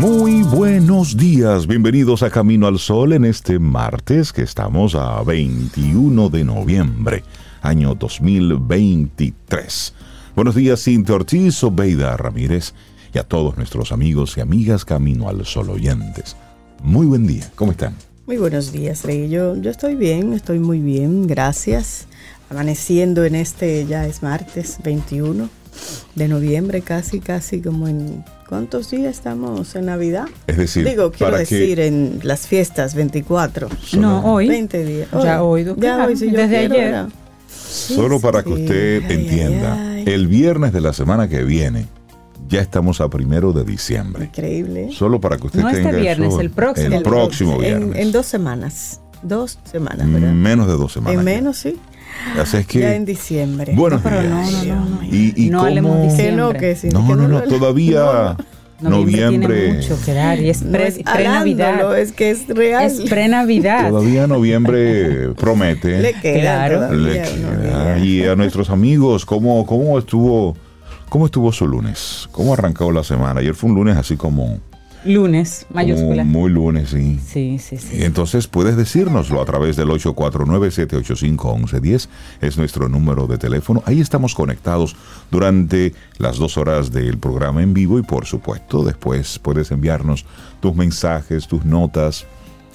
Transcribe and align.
Muy 0.00 0.42
buenos 0.42 1.16
días, 1.16 1.66
bienvenidos 1.66 2.22
a 2.22 2.28
Camino 2.28 2.66
al 2.66 2.78
Sol 2.78 3.14
en 3.14 3.24
este 3.24 3.58
martes 3.58 4.30
que 4.30 4.42
estamos 4.42 4.94
a 4.94 5.22
21 5.22 6.28
de 6.28 6.44
noviembre, 6.44 7.24
año 7.62 7.94
2023. 7.94 9.94
Buenos 10.34 10.54
días, 10.54 10.84
Cintia 10.84 11.14
Ortiz, 11.14 11.64
Obeida 11.64 12.14
Ramírez 12.18 12.74
y 13.14 13.18
a 13.18 13.22
todos 13.22 13.56
nuestros 13.56 13.90
amigos 13.90 14.36
y 14.36 14.42
amigas 14.42 14.84
Camino 14.84 15.30
al 15.30 15.46
Sol 15.46 15.70
oyentes. 15.70 16.36
Muy 16.82 17.06
buen 17.06 17.26
día, 17.26 17.50
¿cómo 17.54 17.72
están? 17.72 17.94
Muy 18.26 18.36
buenos 18.36 18.72
días, 18.72 19.02
Rey. 19.02 19.30
Yo, 19.30 19.56
yo 19.56 19.70
estoy 19.70 19.94
bien, 19.94 20.34
estoy 20.34 20.58
muy 20.58 20.80
bien, 20.80 21.26
gracias. 21.26 22.06
Amaneciendo 22.50 23.24
en 23.24 23.34
este, 23.34 23.86
ya 23.86 24.06
es 24.06 24.22
martes 24.22 24.76
21 24.84 25.48
de 26.14 26.28
noviembre, 26.28 26.82
casi, 26.82 27.20
casi 27.20 27.60
como 27.60 27.88
en 27.88 28.24
¿Cuántos 28.48 28.92
días 28.92 29.16
estamos 29.16 29.74
en 29.74 29.86
Navidad? 29.86 30.26
Es 30.46 30.56
decir, 30.56 30.86
digo, 30.86 31.10
quiero 31.10 31.36
decir 31.36 31.80
en 31.80 32.20
las 32.22 32.46
fiestas 32.46 32.94
24. 32.94 33.68
No, 33.98 34.20
hoy. 34.24 34.46
20 34.46 34.84
días. 34.84 35.08
Ya 35.24 35.42
hoy, 35.42 35.66
ya 35.76 36.06
hoy 36.06 36.16
si 36.16 36.30
desde 36.30 36.58
ayer. 36.58 37.06
Solo 37.48 38.20
para 38.20 38.44
que 38.44 38.50
usted 38.50 39.10
entienda, 39.10 39.98
el 39.98 40.28
viernes 40.28 40.72
de 40.72 40.80
la 40.80 40.92
semana 40.92 41.28
que 41.28 41.42
viene 41.42 41.88
ya 42.48 42.60
estamos 42.60 43.00
a 43.00 43.08
primero 43.08 43.52
de 43.52 43.64
diciembre. 43.64 44.26
Increíble. 44.26 44.90
Solo 44.92 45.20
para 45.20 45.36
que 45.36 45.46
usted 45.46 45.60
no 45.62 45.70
tenga 45.72 45.90
este 45.90 46.00
viernes, 46.00 46.28
eso, 46.32 46.40
el 46.40 46.50
próximo. 46.50 46.96
El 46.96 47.02
próximo 47.02 47.58
viernes. 47.58 47.98
En, 47.98 48.12
dos 48.12 48.26
semanas. 48.26 49.00
Dos 49.22 49.58
semanas, 49.64 50.08
¿verdad? 50.08 50.32
Menos 50.32 50.68
de 50.68 50.74
dos 50.74 50.92
semanas. 50.92 51.18
En 51.18 51.24
menos, 51.24 51.56
sí. 51.56 51.76
Así 52.40 52.56
es 52.58 52.66
que, 52.66 52.80
ya 52.80 52.94
en 52.94 53.04
diciembre. 53.04 53.72
Bueno, 53.74 54.00
pero 54.02 54.22
no, 54.22 54.42
no, 54.50 54.64
no, 54.64 54.84
no. 54.86 55.04
Y, 55.04 55.32
y 55.36 55.50
no 55.50 55.58
cómo, 55.58 55.68
hablemos 55.68 56.02
diciembre. 56.02 56.24
Que 56.26 56.32
no, 56.36 56.52
que 56.52 56.76
sí, 56.76 56.88
no, 56.90 57.06
que 57.06 57.14
no, 57.14 57.28
no, 57.28 57.40
todavía 57.42 58.36
noviembre. 58.80 59.56
Tiene 59.64 59.74
mucho 59.78 59.98
que 60.04 60.12
dar 60.12 60.38
y 60.40 60.50
es, 60.50 60.62
no 60.62 60.72
pre, 60.72 60.88
es 60.88 60.98
pre-Navidad. 60.98 61.98
es 61.98 62.12
que 62.12 62.30
es 62.30 62.46
real. 62.48 62.84
Es 62.84 63.00
pre-Navidad. 63.08 63.88
Todavía 63.90 64.26
noviembre 64.26 65.30
promete. 65.36 66.00
Le 66.00 66.12
queda 66.14 66.40
Claro. 66.40 66.74
todavía 66.76 66.98
Le 66.98 67.18
unos 67.20 67.28
queda. 67.56 67.94
días. 67.94 68.04
Y 68.04 68.24
a 68.26 68.36
nuestros 68.36 68.70
amigos, 68.70 69.24
¿cómo, 69.24 69.64
cómo 69.66 69.98
estuvo 69.98 70.56
cómo 71.08 71.26
estuvo 71.26 71.52
su 71.52 71.66
lunes? 71.66 72.28
¿Cómo 72.32 72.52
arrancó 72.54 72.90
la 72.92 73.04
semana? 73.04 73.40
Ayer 73.40 73.54
fue 73.54 73.70
un 73.70 73.76
lunes 73.76 73.96
así 73.96 74.16
como, 74.16 74.58
Lunes, 75.06 75.66
mayúscula. 75.72 76.24
muy 76.24 76.50
lunes, 76.50 76.90
sí. 76.90 77.18
Sí, 77.26 77.58
sí, 77.58 77.78
sí. 77.78 77.96
Y 77.98 78.02
entonces 78.04 78.46
puedes 78.46 78.76
decírnoslo 78.76 79.40
a 79.40 79.44
través 79.44 79.76
del 79.76 79.88
849-785-1110. 79.88 82.08
Es 82.40 82.58
nuestro 82.58 82.88
número 82.88 83.26
de 83.26 83.38
teléfono. 83.38 83.82
Ahí 83.86 84.00
estamos 84.00 84.34
conectados 84.34 84.96
durante 85.30 85.94
las 86.18 86.38
dos 86.38 86.56
horas 86.56 86.92
del 86.92 87.18
programa 87.18 87.62
en 87.62 87.74
vivo 87.74 87.98
y 87.98 88.02
por 88.02 88.26
supuesto 88.26 88.84
después 88.84 89.38
puedes 89.38 89.70
enviarnos 89.70 90.24
tus 90.60 90.74
mensajes, 90.74 91.46
tus 91.46 91.64
notas. 91.64 92.26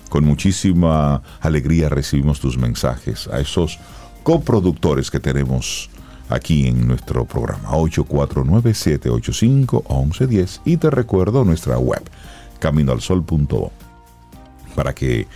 Con 0.09 0.25
muchísima 0.25 1.21
alegría 1.39 1.89
recibimos 1.89 2.39
tus 2.39 2.57
mensajes 2.57 3.27
a 3.27 3.39
esos 3.39 3.79
coproductores 4.23 5.09
que 5.09 5.19
tenemos 5.19 5.89
aquí 6.31 6.67
en 6.67 6.87
nuestro 6.87 7.25
programa 7.25 7.69
849-785-1110 7.71 10.61
y 10.65 10.77
te 10.77 10.89
recuerdo 10.89 11.43
nuestra 11.45 11.77
web 11.77 12.01
caminoalsol.do 12.59 13.71
para 14.75 14.93
que 14.93 15.27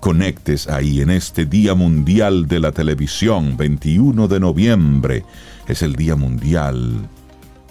conectes 0.00 0.68
ahí 0.68 1.00
en 1.00 1.10
este 1.10 1.46
Día 1.46 1.74
Mundial 1.74 2.46
de 2.46 2.60
la 2.60 2.72
Televisión, 2.72 3.56
21 3.56 4.28
de 4.28 4.40
noviembre. 4.40 5.24
Es 5.66 5.82
el 5.82 5.96
Día 5.96 6.14
Mundial 6.14 7.08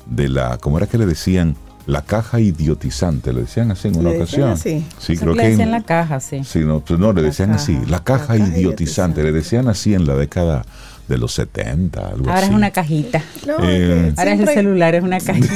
de 0.08 0.30
la, 0.30 0.58
¿cómo 0.58 0.78
era 0.78 0.88
que 0.88 0.98
le 0.98 1.06
decían? 1.06 1.56
La 1.86 2.02
caja 2.02 2.40
idiotizante, 2.40 3.34
le 3.34 3.42
decían 3.42 3.70
así 3.72 3.90
en 3.90 3.98
una 3.98 4.12
¿Le 4.12 4.20
decían 4.20 4.52
ocasión. 4.52 4.80
así? 4.80 4.86
Sí, 5.00 5.14
Eso 5.14 5.22
creo 5.24 5.36
le 5.36 5.42
que 5.44 5.50
decían 5.50 5.68
en- 5.68 5.72
la 5.74 5.82
caja, 5.82 6.20
sí. 6.22 6.42
Sí, 6.46 6.60
no, 6.60 6.80
pues 6.80 6.98
no, 7.00 7.12
le 7.14 7.22
La 7.22 7.28
decían 7.28 7.52
así, 7.52 7.78
la 7.88 8.04
caja 8.04 8.36
la 8.36 8.40
caja 8.46 8.58
idiotizante, 8.58 9.22
le 9.22 9.32
decían 9.34 9.68
así 9.68 9.94
en 9.94 10.08
la 10.08 10.16
década 10.16 10.64
de 11.08 11.18
los 11.18 11.34
70, 11.34 12.00
algo 12.08 12.28
Ahora 12.30 12.38
así. 12.40 12.50
es 12.50 12.56
una 12.56 12.72
cajita. 12.72 13.22
No, 13.46 13.58
Eh, 13.62 14.14
Ahora 14.16 14.34
es 14.34 14.40
el 14.40 14.48
celular, 14.48 14.96
es 14.96 15.04
una 15.04 15.20
cajita. 15.20 15.48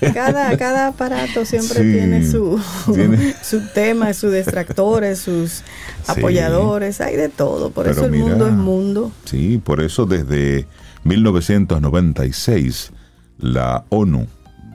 Cada, 0.14 0.56
cada 0.56 0.86
aparato 0.88 1.44
siempre 1.44 1.82
Sí, 1.82 1.92
tiene 1.92 2.26
su, 2.26 2.58
tiene- 2.94 3.34
su 3.42 3.60
tema, 3.74 4.12
sus 4.14 4.32
distractores, 4.32 5.18
sus 5.18 5.50
Sí. 5.50 5.62
apoyadores, 6.06 7.00
hay 7.00 7.16
de 7.16 7.28
todo. 7.28 7.70
Por 7.70 7.88
eso 7.88 8.06
el 8.06 8.12
mira, 8.12 8.24
mundo 8.26 8.46
es 8.46 8.52
mundo. 8.54 9.12
Sí, 9.26 9.60
por 9.62 9.80
eso 9.82 10.06
desde 10.06 10.66
1996 11.04 12.92
la 13.38 13.84
ONU 13.90 14.26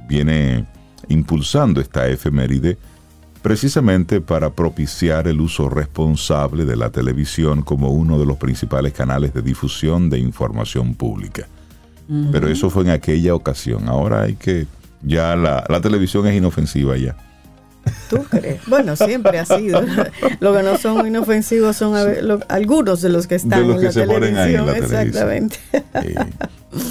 viene 0.07 0.65
impulsando 1.07 1.81
esta 1.81 2.07
efeméride 2.07 2.77
precisamente 3.41 4.21
para 4.21 4.51
propiciar 4.51 5.27
el 5.27 5.41
uso 5.41 5.67
responsable 5.69 6.65
de 6.65 6.75
la 6.75 6.89
televisión 6.89 7.61
como 7.63 7.89
uno 7.89 8.19
de 8.19 8.25
los 8.25 8.37
principales 8.37 8.93
canales 8.93 9.33
de 9.33 9.41
difusión 9.41 10.09
de 10.09 10.19
información 10.19 10.93
pública. 10.95 11.47
Pero 12.31 12.49
eso 12.49 12.69
fue 12.69 12.83
en 12.83 12.89
aquella 12.89 13.33
ocasión. 13.33 13.87
Ahora 13.87 14.23
hay 14.23 14.33
que... 14.35 14.67
Ya 15.01 15.35
la, 15.35 15.63
la 15.69 15.79
televisión 15.81 16.27
es 16.27 16.35
inofensiva 16.35 16.95
ya. 16.97 17.15
¿Tú 18.09 18.17
crees? 18.29 18.61
Bueno, 18.67 18.95
siempre 18.95 19.39
ha 19.39 19.45
sido. 19.45 19.81
Lo 20.39 20.53
que 20.55 20.61
no 20.61 20.77
son 20.77 21.07
inofensivos 21.07 21.77
son 21.77 21.95
a 21.95 22.03
ver, 22.03 22.23
lo- 22.23 22.39
algunos 22.49 23.01
de 23.01 23.09
los 23.09 23.25
que 23.27 23.35
están 23.35 23.61
De 23.61 23.65
los 23.65 23.75
en 23.75 23.79
que 23.79 23.85
la 23.87 23.91
se 23.93 24.03
ponen 24.05 24.37
ahí 24.37 24.53
en 24.55 24.65
televisión. 24.65 24.67
la 24.67 24.73
televisión. 24.73 25.07
Exactamente. 25.07 25.57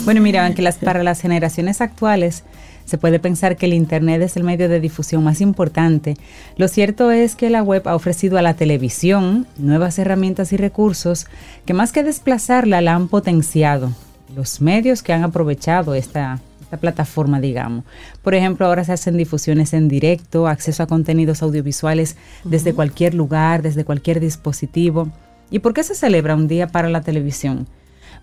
Bueno, 0.04 0.20
mira, 0.22 0.44
aunque 0.46 0.62
las, 0.62 0.76
para 0.78 1.02
las 1.04 1.20
generaciones 1.20 1.80
actuales 1.80 2.42
se 2.90 2.98
puede 2.98 3.20
pensar 3.20 3.56
que 3.56 3.66
el 3.66 3.72
Internet 3.72 4.20
es 4.20 4.36
el 4.36 4.42
medio 4.42 4.68
de 4.68 4.80
difusión 4.80 5.22
más 5.22 5.40
importante, 5.40 6.16
lo 6.56 6.66
cierto 6.66 7.12
es 7.12 7.36
que 7.36 7.48
la 7.48 7.62
web 7.62 7.86
ha 7.86 7.94
ofrecido 7.94 8.36
a 8.36 8.42
la 8.42 8.54
televisión 8.54 9.46
nuevas 9.58 9.96
herramientas 10.00 10.52
y 10.52 10.56
recursos 10.56 11.28
que 11.64 11.72
más 11.72 11.92
que 11.92 12.02
desplazarla 12.02 12.80
la 12.80 12.96
han 12.96 13.06
potenciado. 13.06 13.92
Los 14.34 14.60
medios 14.60 15.04
que 15.04 15.12
han 15.12 15.22
aprovechado 15.22 15.94
esta, 15.94 16.40
esta 16.60 16.78
plataforma, 16.78 17.40
digamos. 17.40 17.84
Por 18.22 18.34
ejemplo, 18.34 18.66
ahora 18.66 18.82
se 18.82 18.92
hacen 18.92 19.16
difusiones 19.16 19.72
en 19.72 19.88
directo, 19.88 20.48
acceso 20.48 20.82
a 20.82 20.88
contenidos 20.88 21.44
audiovisuales 21.44 22.16
desde 22.42 22.74
cualquier 22.74 23.14
lugar, 23.14 23.62
desde 23.62 23.84
cualquier 23.84 24.18
dispositivo. 24.18 25.12
¿Y 25.48 25.60
por 25.60 25.74
qué 25.74 25.84
se 25.84 25.94
celebra 25.94 26.34
un 26.34 26.48
día 26.48 26.66
para 26.66 26.88
la 26.88 27.02
televisión? 27.02 27.68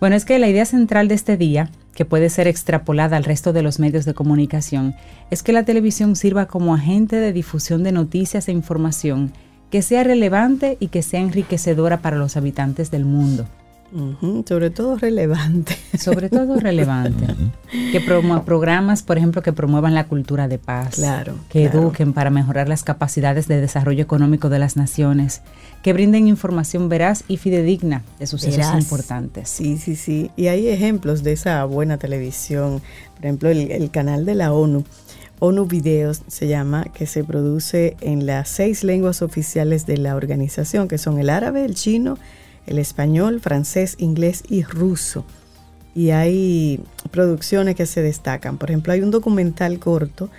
Bueno, 0.01 0.17
es 0.17 0.25
que 0.25 0.39
la 0.39 0.49
idea 0.49 0.66
central 0.66 1.07
de 1.07 1.16
este 1.16 1.38
día, 1.38 1.69
que 1.97 2.06
puede 2.06 2.30
ser 2.30 2.47
extrapolada 2.47 3.18
al 3.18 3.24
resto 3.24 3.53
de 3.53 3.63
los 3.63 3.80
medios 3.80 4.06
de 4.06 4.13
comunicación, 4.13 4.94
es 5.31 5.41
que 5.41 5.52
la 5.52 5.63
televisión 5.63 6.16
sirva 6.16 6.46
como 6.46 6.75
agente 6.75 7.16
de 7.16 7.34
difusión 7.34 7.81
de 7.81 7.91
noticias 7.91 8.47
e 8.47 8.52
información 8.52 9.34
que 9.72 9.81
sea 9.81 10.03
relevante 10.03 10.78
y 10.80 10.90
que 10.90 11.02
sea 11.02 11.22
enriquecedora 11.22 11.97
para 11.97 12.18
los 12.18 12.38
habitantes 12.38 12.91
del 12.91 13.03
mundo. 13.03 13.47
Sobre 14.48 14.70
todo 14.70 14.98
relevante. 14.98 15.78
Sobre 15.98 16.30
todo 16.30 16.59
relevante. 16.59 17.25
que 17.92 18.06
promu- 18.06 18.44
programas, 18.44 19.02
por 19.02 19.18
ejemplo, 19.18 19.42
que 19.42 19.53
promuevan 19.53 19.94
la 19.94 20.08
cultura 20.08 20.48
de 20.48 20.58
paz. 20.58 20.96
Claro, 20.96 21.36
Que 21.50 21.64
claro. 21.64 21.80
eduquen 21.80 22.14
para 22.14 22.30
mejorar 22.30 22.68
las 22.68 22.84
capacidades 22.84 23.47
de 23.47 23.61
desarrollo 23.61 24.03
económico 24.03 24.50
de 24.50 24.59
las 24.59 24.76
naciones. 24.78 25.41
Que 25.84 25.94
brinden 25.94 26.28
información 26.28 26.90
veraz 26.90 27.23
y 27.28 27.38
fidedigna 27.38 28.03
de 28.20 28.28
sucesos 28.28 28.58
Verás. 28.58 28.82
importantes. 28.84 29.50
Sí, 29.50 29.78
sí, 29.78 29.96
sí. 29.96 30.32
Y 30.35 30.47
hay 30.47 30.67
ejemplos 30.67 31.23
de 31.23 31.32
esa 31.34 31.64
buena 31.66 31.97
televisión. 31.97 32.82
Por 33.16 33.26
ejemplo, 33.26 33.50
el, 33.50 33.72
el 33.72 33.90
canal 33.90 34.26
de 34.26 34.35
la 34.35 34.52
ONU, 34.53 34.84
ONU 35.40 35.66
Videos 35.66 36.23
se 36.28 36.47
llama, 36.47 36.84
que 36.94 37.06
se 37.06 37.23
produce 37.23 37.96
en 38.02 38.26
las 38.26 38.50
seis 38.50 38.84
lenguas 38.84 39.22
oficiales 39.22 39.85
de 39.85 39.97
la 39.97 40.16
organización, 40.16 40.88
que 40.88 40.97
son 40.97 41.20
el 41.20 41.29
árabe, 41.29 41.64
el 41.64 41.76
chino, 41.76 42.17
el 42.67 42.78
español, 42.78 43.40
francés, 43.40 43.96
inglés 43.97 44.43
y 44.47 44.64
ruso. 44.64 45.25
Y 45.96 46.11
hay 46.11 46.79
producciones 47.09 47.75
que 47.75 47.87
se 47.87 48.03
destacan. 48.03 48.58
Por 48.58 48.69
ejemplo, 48.69 48.93
hay 48.93 49.02
un 49.02 49.09
documental 49.09 49.79
corto 49.79 50.29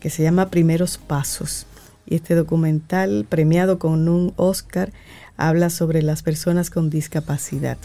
que 0.00 0.10
se 0.10 0.24
llama 0.24 0.50
Primeros 0.50 0.98
Pasos. 0.98 1.66
Y 2.06 2.16
este 2.16 2.34
documental, 2.34 3.24
premiado 3.28 3.78
con 3.78 4.08
un 4.08 4.32
Oscar, 4.36 4.92
habla 5.36 5.70
sobre 5.70 6.02
las 6.02 6.22
personas 6.22 6.70
con 6.70 6.90
discapacidad. 6.90 7.78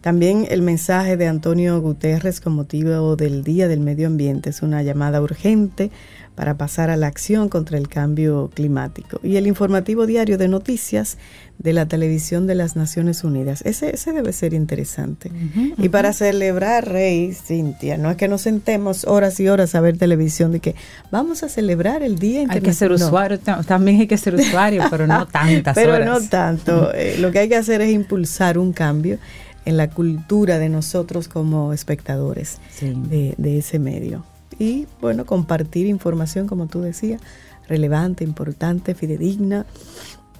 También 0.00 0.46
el 0.50 0.60
mensaje 0.60 1.16
de 1.16 1.28
Antonio 1.28 1.80
Guterres 1.80 2.40
con 2.40 2.52
motivo 2.52 3.16
del 3.16 3.42
Día 3.42 3.68
del 3.68 3.80
Medio 3.80 4.06
Ambiente 4.06 4.50
es 4.50 4.60
una 4.60 4.82
llamada 4.82 5.22
urgente 5.22 5.90
para 6.34 6.56
pasar 6.56 6.90
a 6.90 6.96
la 6.96 7.06
acción 7.06 7.48
contra 7.48 7.78
el 7.78 7.88
cambio 7.88 8.50
climático. 8.54 9.20
Y 9.22 9.36
el 9.36 9.46
informativo 9.46 10.04
diario 10.06 10.36
de 10.36 10.48
noticias 10.48 11.16
de 11.58 11.72
la 11.72 11.86
televisión 11.86 12.48
de 12.48 12.56
las 12.56 12.74
Naciones 12.74 13.22
Unidas. 13.22 13.62
Ese, 13.64 13.94
ese 13.94 14.12
debe 14.12 14.32
ser 14.32 14.52
interesante. 14.54 15.30
Y 15.78 15.88
para 15.90 16.12
celebrar, 16.12 16.88
Rey, 16.88 17.32
Cintia, 17.32 17.96
no 17.98 18.10
es 18.10 18.16
que 18.16 18.26
nos 18.26 18.40
sentemos 18.42 19.04
horas 19.04 19.38
y 19.38 19.48
horas 19.48 19.76
a 19.76 19.80
ver 19.80 19.96
televisión, 19.96 20.50
de 20.50 20.58
que 20.58 20.74
vamos 21.12 21.44
a 21.44 21.48
celebrar 21.48 22.02
el 22.02 22.18
Día 22.18 22.44
Hay 22.48 22.60
que 22.60 22.72
ser 22.72 22.90
usuario, 22.90 23.38
también 23.38 24.00
hay 24.00 24.06
que 24.08 24.18
ser 24.18 24.34
usuario, 24.34 24.82
pero 24.90 25.06
no 25.06 25.26
tantas 25.28 25.74
pero 25.76 25.94
horas. 25.94 26.08
no 26.22 26.28
tanto. 26.28 26.92
Eh, 26.92 27.16
lo 27.20 27.30
que 27.30 27.38
hay 27.38 27.48
que 27.48 27.56
hacer 27.56 27.80
es 27.80 27.92
impulsar 27.92 28.58
un 28.58 28.72
cambio 28.72 29.18
en 29.66 29.76
la 29.76 29.88
cultura 29.88 30.58
de 30.58 30.68
nosotros 30.68 31.28
como 31.28 31.72
espectadores 31.72 32.58
Sí. 32.76 32.92
de, 33.08 33.34
de 33.38 33.58
ese 33.58 33.78
medio. 33.78 34.24
Y 34.58 34.86
bueno, 35.00 35.26
compartir 35.26 35.86
información, 35.86 36.46
como 36.46 36.66
tú 36.66 36.80
decías, 36.80 37.20
relevante, 37.68 38.24
importante, 38.24 38.94
fidedigna, 38.94 39.66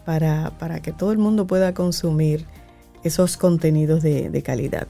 para, 0.05 0.51
para 0.59 0.81
que 0.81 0.93
todo 0.93 1.13
el 1.13 1.19
mundo 1.19 1.47
pueda 1.47 1.73
consumir 1.75 2.47
esos 3.03 3.37
contenidos 3.37 4.03
de, 4.03 4.31
de 4.31 4.43
calidad. 4.43 4.87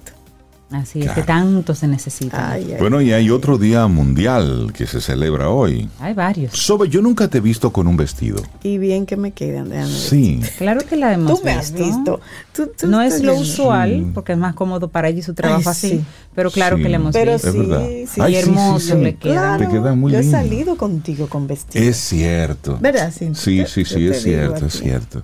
Así 0.75 0.99
es, 0.99 1.05
Claro. 1.05 1.21
que 1.21 1.27
tanto 1.27 1.75
se 1.75 1.87
necesita. 1.87 2.51
Ay, 2.51 2.73
ay. 2.73 2.77
Bueno, 2.81 3.01
y 3.01 3.13
hay 3.13 3.31
otro 3.31 3.59
día 3.59 3.87
mundial 3.87 4.73
que 4.75 4.87
se 4.87 5.01
celebra 5.01 5.49
hoy. 5.49 5.89
Hay 6.01 6.15
varios. 6.15 6.53
Sobe, 6.53 6.89
yo 6.89 7.01
nunca 7.01 7.29
te 7.29 7.39
he 7.39 7.41
visto 7.41 7.73
con 7.73 7.87
un 7.87 7.97
vestido. 7.97 8.43
Y 8.65 8.79
bien 8.79 9.07
que 9.07 9.17
me 9.17 9.31
quedan, 9.31 9.69
déjame 9.69 9.89
ver. 9.91 9.97
Sí. 10.01 10.41
Claro 10.59 10.81
que 10.89 10.97
la 10.97 11.13
hemos 11.13 11.39
Tú 11.39 11.45
me 11.45 11.53
has 11.53 11.73
visto. 11.73 12.21
Tú- 12.53 12.71
tú 12.77 12.87
No 12.89 13.03
es 13.03 13.23
lo 13.23 13.33
viendo. 13.33 13.41
usual, 13.43 13.91
Sí. 13.91 14.11
porque 14.15 14.33
es 14.33 14.39
más 14.39 14.55
cómodo 14.55 14.89
para 14.89 15.09
ella 15.09 15.21
y 15.21 15.23
su 15.23 15.35
trabajo 15.35 15.61
Ay, 15.65 15.71
así. 15.71 15.89
sí. 15.91 16.05
Pero 16.35 16.51
claro 16.51 16.77
Sí. 16.77 16.83
que 16.83 16.89
le 16.89 16.97
hemos 16.97 17.13
Pero 17.13 17.33
visto. 17.35 17.49
Es 17.49 17.55
sí, 17.55 17.61
verdad. 17.61 17.87
sí. 17.87 18.21
Ay, 18.21 18.33
Y 18.33 18.37
sí, 18.37 18.43
sí, 18.43 18.49
hermoso 18.51 18.79
sí. 18.97 19.03
le 19.03 19.15
queda. 19.17 19.33
Claro, 19.35 19.65
Te 19.65 19.69
queda 19.79 19.95
muy 19.95 20.13
yo 20.13 20.19
he 20.19 20.23
lindo. 20.23 20.37
salido 20.39 20.77
contigo 20.77 21.29
con 21.29 21.47
vestido. 21.47 21.85
Es 21.85 21.97
cierto. 21.97 22.79
¿Verdad? 22.81 23.13
Sí, 23.17 23.31
sí, 23.35 23.65
sí, 23.67 23.85
te 23.85 23.91
es 23.91 23.95
digo 23.95 24.15
cierto, 24.15 24.67
es 24.67 24.73
cierto. 24.81 25.23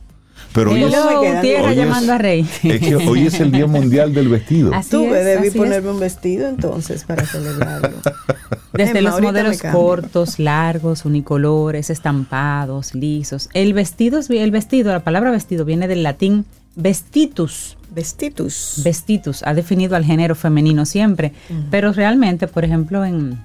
Pero 0.53 0.73
hoy 0.73 0.83
Hello. 0.83 1.23
es, 1.23 1.45
Hoy 1.63 1.71
es- 1.71 1.77
llamando 1.77 2.13
a 2.13 2.19
Rey. 2.19 2.41
es 2.65 2.81
que 2.81 2.97
hoy 2.97 3.27
es 3.27 3.39
el 3.41 3.53
Día 3.53 3.67
Mundial 3.67 4.13
del 4.13 4.29
Vestido. 4.29 4.75
Así 4.75 4.91
Tú 4.91 5.15
es, 5.15 5.25
debí 5.25 5.39
así 5.39 5.49
es. 5.49 5.55
ponerme 5.57 5.91
un 5.91 6.01
vestido 6.01 6.49
entonces 6.49 7.05
para 7.05 7.25
celebrarlo. 7.25 7.97
Desde 8.73 8.99
Emma, 9.01 9.11
los 9.11 9.21
modelos 9.21 9.63
cortos, 9.63 10.39
largos, 10.39 11.05
unicolores, 11.05 11.91
estampados, 11.91 12.95
lisos. 12.95 13.49
El 13.55 13.75
vestido, 13.75 14.19
es- 14.19 14.31
el 14.31 14.51
vestido, 14.51 14.93
la 14.93 15.01
palabra 15.05 15.31
vestido 15.31 15.65
viene 15.65 15.87
del 15.89 16.03
latín 16.03 16.45
vestitus. 16.77 17.77
Vestitus. 17.93 18.81
Vestitus 18.85 19.43
ha 19.45 19.53
definido 19.55 19.97
al 19.97 20.05
género 20.05 20.37
femenino 20.37 20.87
siempre, 20.87 21.33
pero 21.73 21.93
realmente, 21.93 22.47
por 22.47 22.65
ejemplo, 22.65 23.05
en 23.05 23.41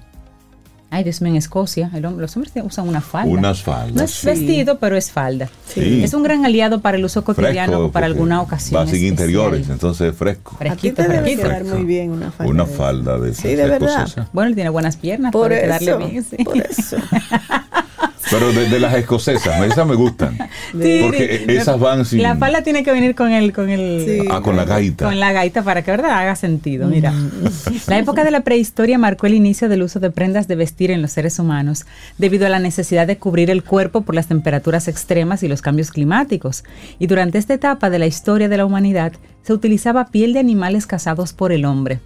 ay 0.96 1.04
Dios 1.04 1.20
mío, 1.20 1.30
en 1.32 1.36
Escocia, 1.36 1.90
el 1.94 2.04
hom- 2.04 2.16
los 2.16 2.34
hombres 2.36 2.52
usan 2.64 2.88
una 2.88 3.00
falda. 3.00 3.30
Unas 3.30 3.62
faldas. 3.62 3.94
no 3.94 4.02
es 4.02 4.10
sí. 4.10 4.26
vestido, 4.26 4.78
pero 4.78 4.96
es 4.96 5.10
falda. 5.10 5.48
Sí. 5.72 6.02
Es 6.02 6.14
un 6.14 6.22
gran 6.22 6.44
aliado 6.44 6.80
para 6.80 6.96
el 6.96 7.04
uso 7.04 7.22
cotidiano 7.24 7.72
Fresco, 7.72 7.84
o 7.86 7.90
para 7.92 8.06
alguna 8.06 8.40
ocasión. 8.40 8.80
Va 8.80 8.86
sin 8.86 9.04
interiores, 9.04 9.68
entonces 9.68 10.14
fresco. 10.14 10.56
A 10.56 10.58
ti 10.58 10.64
Fresquito, 10.68 11.02
te 11.02 11.08
debe 11.08 11.36
quedar 11.36 11.64
muy 11.64 11.84
bien 11.84 12.10
una 12.10 12.30
falda. 12.30 12.50
Una 12.52 12.64
de 12.64 12.72
falda 12.72 13.18
de 13.18 13.34
Sí, 13.34 13.48
de 13.54 13.66
verdad. 13.66 13.88
escocesas. 13.90 14.28
Bueno, 14.32 14.48
él 14.50 14.54
tiene 14.54 14.70
buenas 14.70 14.96
piernas, 14.96 15.32
Por 15.32 15.48
puede 15.48 15.60
quedarle 15.62 15.90
eso, 15.90 15.98
bien. 15.98 16.24
sí. 16.24 16.36
por 16.44 16.56
eso. 16.56 16.96
Pero 18.30 18.52
de, 18.52 18.68
de 18.68 18.80
las 18.80 18.94
escocesas, 18.94 19.62
esas 19.64 19.86
me 19.86 19.94
gustan. 19.94 20.36
Sí, 20.72 20.98
Porque 21.02 21.44
sí. 21.46 21.52
esas 21.56 21.78
van 21.78 22.04
sin. 22.04 22.22
La 22.22 22.36
falda 22.36 22.62
tiene 22.62 22.82
que 22.82 22.90
venir 22.92 23.14
con 23.14 23.32
el, 23.32 23.52
con 23.52 23.70
el, 23.70 24.04
Sí. 24.04 24.28
Ah, 24.30 24.40
con 24.42 24.56
la 24.56 24.64
gaita. 24.64 25.04
con 25.06 25.18
la 25.20 25.32
gaita 25.32 25.62
para 25.62 25.82
que 25.82 25.90
verdad 25.92 26.10
haga 26.12 26.34
sentido. 26.36 26.88
Mira, 26.88 27.12
la 27.86 27.98
época 27.98 28.24
de 28.24 28.30
la 28.30 28.40
prehistoria 28.40 28.98
marcó 28.98 29.26
el 29.26 29.34
inicio 29.34 29.68
del 29.68 29.82
uso 29.82 30.00
de 30.00 30.10
prendas 30.10 30.48
de 30.48 30.56
vestir 30.56 30.90
en 30.90 31.02
los 31.02 31.12
seres 31.12 31.38
humanos 31.38 31.86
debido 32.18 32.46
a 32.46 32.50
la 32.50 32.58
necesidad 32.58 33.06
de 33.06 33.16
cubrir 33.18 33.50
el 33.50 33.62
cuerpo 33.62 34.02
por 34.02 34.14
las 34.14 34.26
temperaturas 34.26 34.88
extremas 34.88 35.42
y 35.42 35.48
los 35.48 35.62
cambios 35.62 35.90
climáticos. 35.90 36.64
Y 36.98 37.06
durante 37.06 37.38
esta 37.38 37.54
etapa 37.54 37.90
de 37.90 37.98
la 37.98 38.06
historia 38.06 38.48
de 38.48 38.56
la 38.56 38.66
humanidad 38.66 39.12
se 39.42 39.52
utilizaba 39.52 40.06
piel 40.06 40.32
de 40.32 40.40
animales 40.40 40.86
cazados 40.86 41.32
por 41.32 41.52
el 41.52 41.64
hombre. 41.64 42.00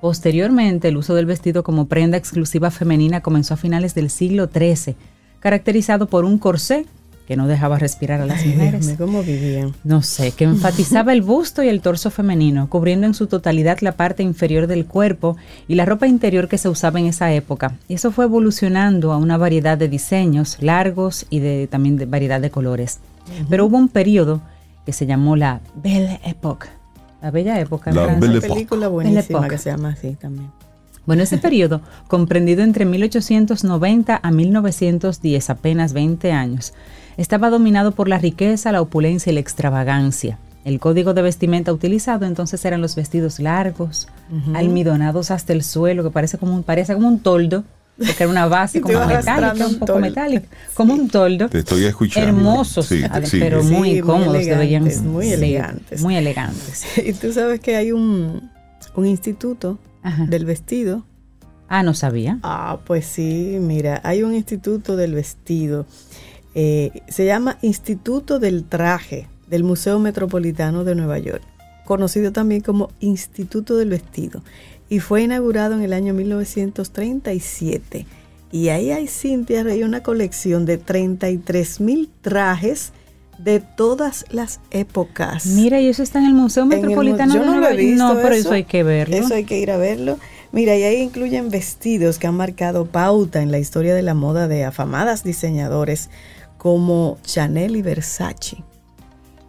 Posteriormente, 0.00 0.88
el 0.88 0.96
uso 0.96 1.14
del 1.14 1.26
vestido 1.26 1.62
como 1.62 1.86
prenda 1.86 2.16
exclusiva 2.16 2.70
femenina 2.70 3.20
comenzó 3.20 3.54
a 3.54 3.58
finales 3.58 3.94
del 3.94 4.10
siglo 4.10 4.48
XIII, 4.52 4.96
caracterizado 5.40 6.06
por 6.06 6.24
un 6.24 6.38
corsé 6.38 6.86
que 7.26 7.36
no 7.36 7.46
dejaba 7.46 7.78
respirar 7.78 8.20
a 8.20 8.26
las 8.26 8.42
Ay, 8.42 8.50
mujeres. 8.50 8.94
¿Cómo 8.98 9.22
vivían? 9.22 9.74
No 9.82 10.02
sé, 10.02 10.32
que 10.32 10.44
enfatizaba 10.44 11.12
el 11.12 11.22
busto 11.22 11.62
y 11.62 11.68
el 11.68 11.80
torso 11.80 12.10
femenino, 12.10 12.68
cubriendo 12.68 13.06
en 13.06 13.14
su 13.14 13.26
totalidad 13.26 13.78
la 13.80 13.92
parte 13.92 14.22
inferior 14.22 14.66
del 14.66 14.84
cuerpo 14.84 15.36
y 15.66 15.74
la 15.74 15.86
ropa 15.86 16.06
interior 16.06 16.48
que 16.48 16.58
se 16.58 16.68
usaba 16.68 17.00
en 17.00 17.06
esa 17.06 17.32
época. 17.32 17.78
Y 17.88 17.94
eso 17.94 18.10
fue 18.10 18.26
evolucionando 18.26 19.12
a 19.12 19.16
una 19.16 19.38
variedad 19.38 19.78
de 19.78 19.88
diseños 19.88 20.58
largos 20.60 21.26
y 21.30 21.38
de, 21.40 21.66
también 21.66 21.96
de 21.96 22.06
variedad 22.06 22.40
de 22.40 22.50
colores. 22.50 23.00
Pero 23.48 23.64
hubo 23.64 23.78
un 23.78 23.88
periodo 23.88 24.42
que 24.84 24.92
se 24.92 25.06
llamó 25.06 25.34
la 25.34 25.62
Belle 25.76 26.20
Époque, 26.24 26.68
la 27.24 27.30
bella 27.30 27.58
época. 27.58 27.88
en 27.88 27.96
La 27.96 28.04
Francia. 28.04 28.40
Película 28.42 28.88
buenísima 28.88 29.48
que 29.48 29.56
se 29.56 29.70
llama 29.70 29.90
así 29.90 30.14
también. 30.14 30.50
Bueno, 31.06 31.22
ese 31.22 31.38
periodo, 31.38 31.80
comprendido 32.06 32.62
entre 32.62 32.84
1890 32.84 34.20
a 34.22 34.30
1910, 34.30 35.50
apenas 35.50 35.94
20 35.94 36.32
años, 36.32 36.74
estaba 37.16 37.48
dominado 37.48 37.92
por 37.92 38.08
la 38.08 38.18
riqueza, 38.18 38.72
la 38.72 38.82
opulencia 38.82 39.30
y 39.30 39.34
la 39.34 39.40
extravagancia. 39.40 40.38
El 40.66 40.80
código 40.80 41.14
de 41.14 41.22
vestimenta 41.22 41.72
utilizado 41.72 42.26
entonces 42.26 42.62
eran 42.64 42.82
los 42.82 42.94
vestidos 42.94 43.40
largos, 43.40 44.08
almidonados 44.54 45.30
hasta 45.30 45.54
el 45.54 45.62
suelo, 45.62 46.02
que 46.02 46.10
parece 46.10 46.36
como 46.36 46.54
un, 46.54 46.62
parece 46.62 46.92
como 46.92 47.08
un 47.08 47.20
toldo, 47.20 47.64
porque 47.96 48.14
era 48.24 48.28
una 48.28 48.46
base 48.46 48.80
como 48.82 49.06
metálica, 49.06 49.66
un 49.66 49.74
poco 49.74 49.86
toldo. 49.86 50.00
metálica, 50.00 50.46
como 50.74 50.94
un 50.94 51.08
toldo. 51.08 51.48
Te 51.48 51.58
estoy 51.60 51.84
escuchando. 51.84 52.28
Hermosos, 52.28 52.86
Sí, 52.86 53.02
sí. 53.24 53.38
pero 53.40 53.62
Sí, 53.62 53.68
muy 53.72 53.88
muy 53.90 54.00
cómodos, 54.00 54.32
deberían 54.32 54.60
elegantes, 54.60 55.02
muy 55.02 55.26
sí, 55.26 55.32
elegantes. 55.32 56.00
Muy 56.02 56.16
elegantes. 56.16 56.84
Y 57.04 57.12
tú 57.12 57.32
sabes 57.32 57.60
que 57.60 57.76
hay 57.76 57.92
un, 57.92 58.50
un 58.94 59.06
instituto 59.06 59.78
Ajá. 60.02 60.26
del 60.26 60.44
vestido. 60.44 61.04
Ah, 61.68 61.82
no 61.82 61.94
sabía. 61.94 62.38
Ah, 62.42 62.78
pues 62.86 63.06
sí, 63.06 63.56
mira, 63.60 64.00
hay 64.04 64.22
un 64.22 64.34
instituto 64.34 64.96
del 64.96 65.14
vestido. 65.14 65.86
Eh, 66.54 67.02
se 67.08 67.24
llama 67.26 67.58
Instituto 67.62 68.38
del 68.38 68.64
Traje 68.64 69.28
del 69.48 69.64
Museo 69.64 69.98
Metropolitano 69.98 70.84
de 70.84 70.94
Nueva 70.94 71.18
York, 71.18 71.42
conocido 71.84 72.32
también 72.32 72.60
como 72.60 72.90
Instituto 73.00 73.76
del 73.76 73.88
Vestido, 73.90 74.42
y 74.88 75.00
fue 75.00 75.22
inaugurado 75.22 75.74
en 75.74 75.82
el 75.82 75.92
año 75.92 76.14
1937. 76.14 78.06
Y 78.52 78.68
ahí 78.68 78.90
hay, 78.92 79.08
Cintia, 79.08 79.64
Rey, 79.64 79.82
una 79.82 80.02
colección 80.02 80.64
de 80.64 80.78
33 80.78 81.80
mil 81.80 82.08
trajes 82.20 82.92
de 83.38 83.60
todas 83.60 84.24
las 84.30 84.60
épocas. 84.70 85.46
Mira, 85.46 85.80
y 85.80 85.88
eso 85.88 86.02
está 86.02 86.20
en 86.20 86.26
el 86.26 86.34
Museo 86.34 86.62
el 86.62 86.68
Metropolitano 86.68 87.34
yo 87.34 87.40
de 87.40 87.46
no 87.46 87.52
lo 87.52 87.60
Nueva 87.60 87.74
he 87.74 87.76
visto 87.76 88.14
No, 88.14 88.20
pero 88.20 88.34
eso 88.34 88.52
hay 88.52 88.64
que 88.64 88.82
verlo. 88.82 89.16
Eso 89.16 89.34
hay 89.34 89.44
que 89.44 89.58
ir 89.58 89.70
a 89.70 89.76
verlo. 89.76 90.18
Mira, 90.52 90.76
y 90.76 90.84
ahí 90.84 91.00
incluyen 91.02 91.50
vestidos 91.50 92.18
que 92.18 92.28
han 92.28 92.36
marcado 92.36 92.86
pauta 92.86 93.42
en 93.42 93.50
la 93.50 93.58
historia 93.58 93.94
de 93.94 94.02
la 94.02 94.14
moda 94.14 94.46
de 94.46 94.64
afamadas 94.64 95.24
diseñadores 95.24 96.10
como 96.56 97.18
Chanel 97.24 97.74
y 97.76 97.82
Versace. 97.82 98.58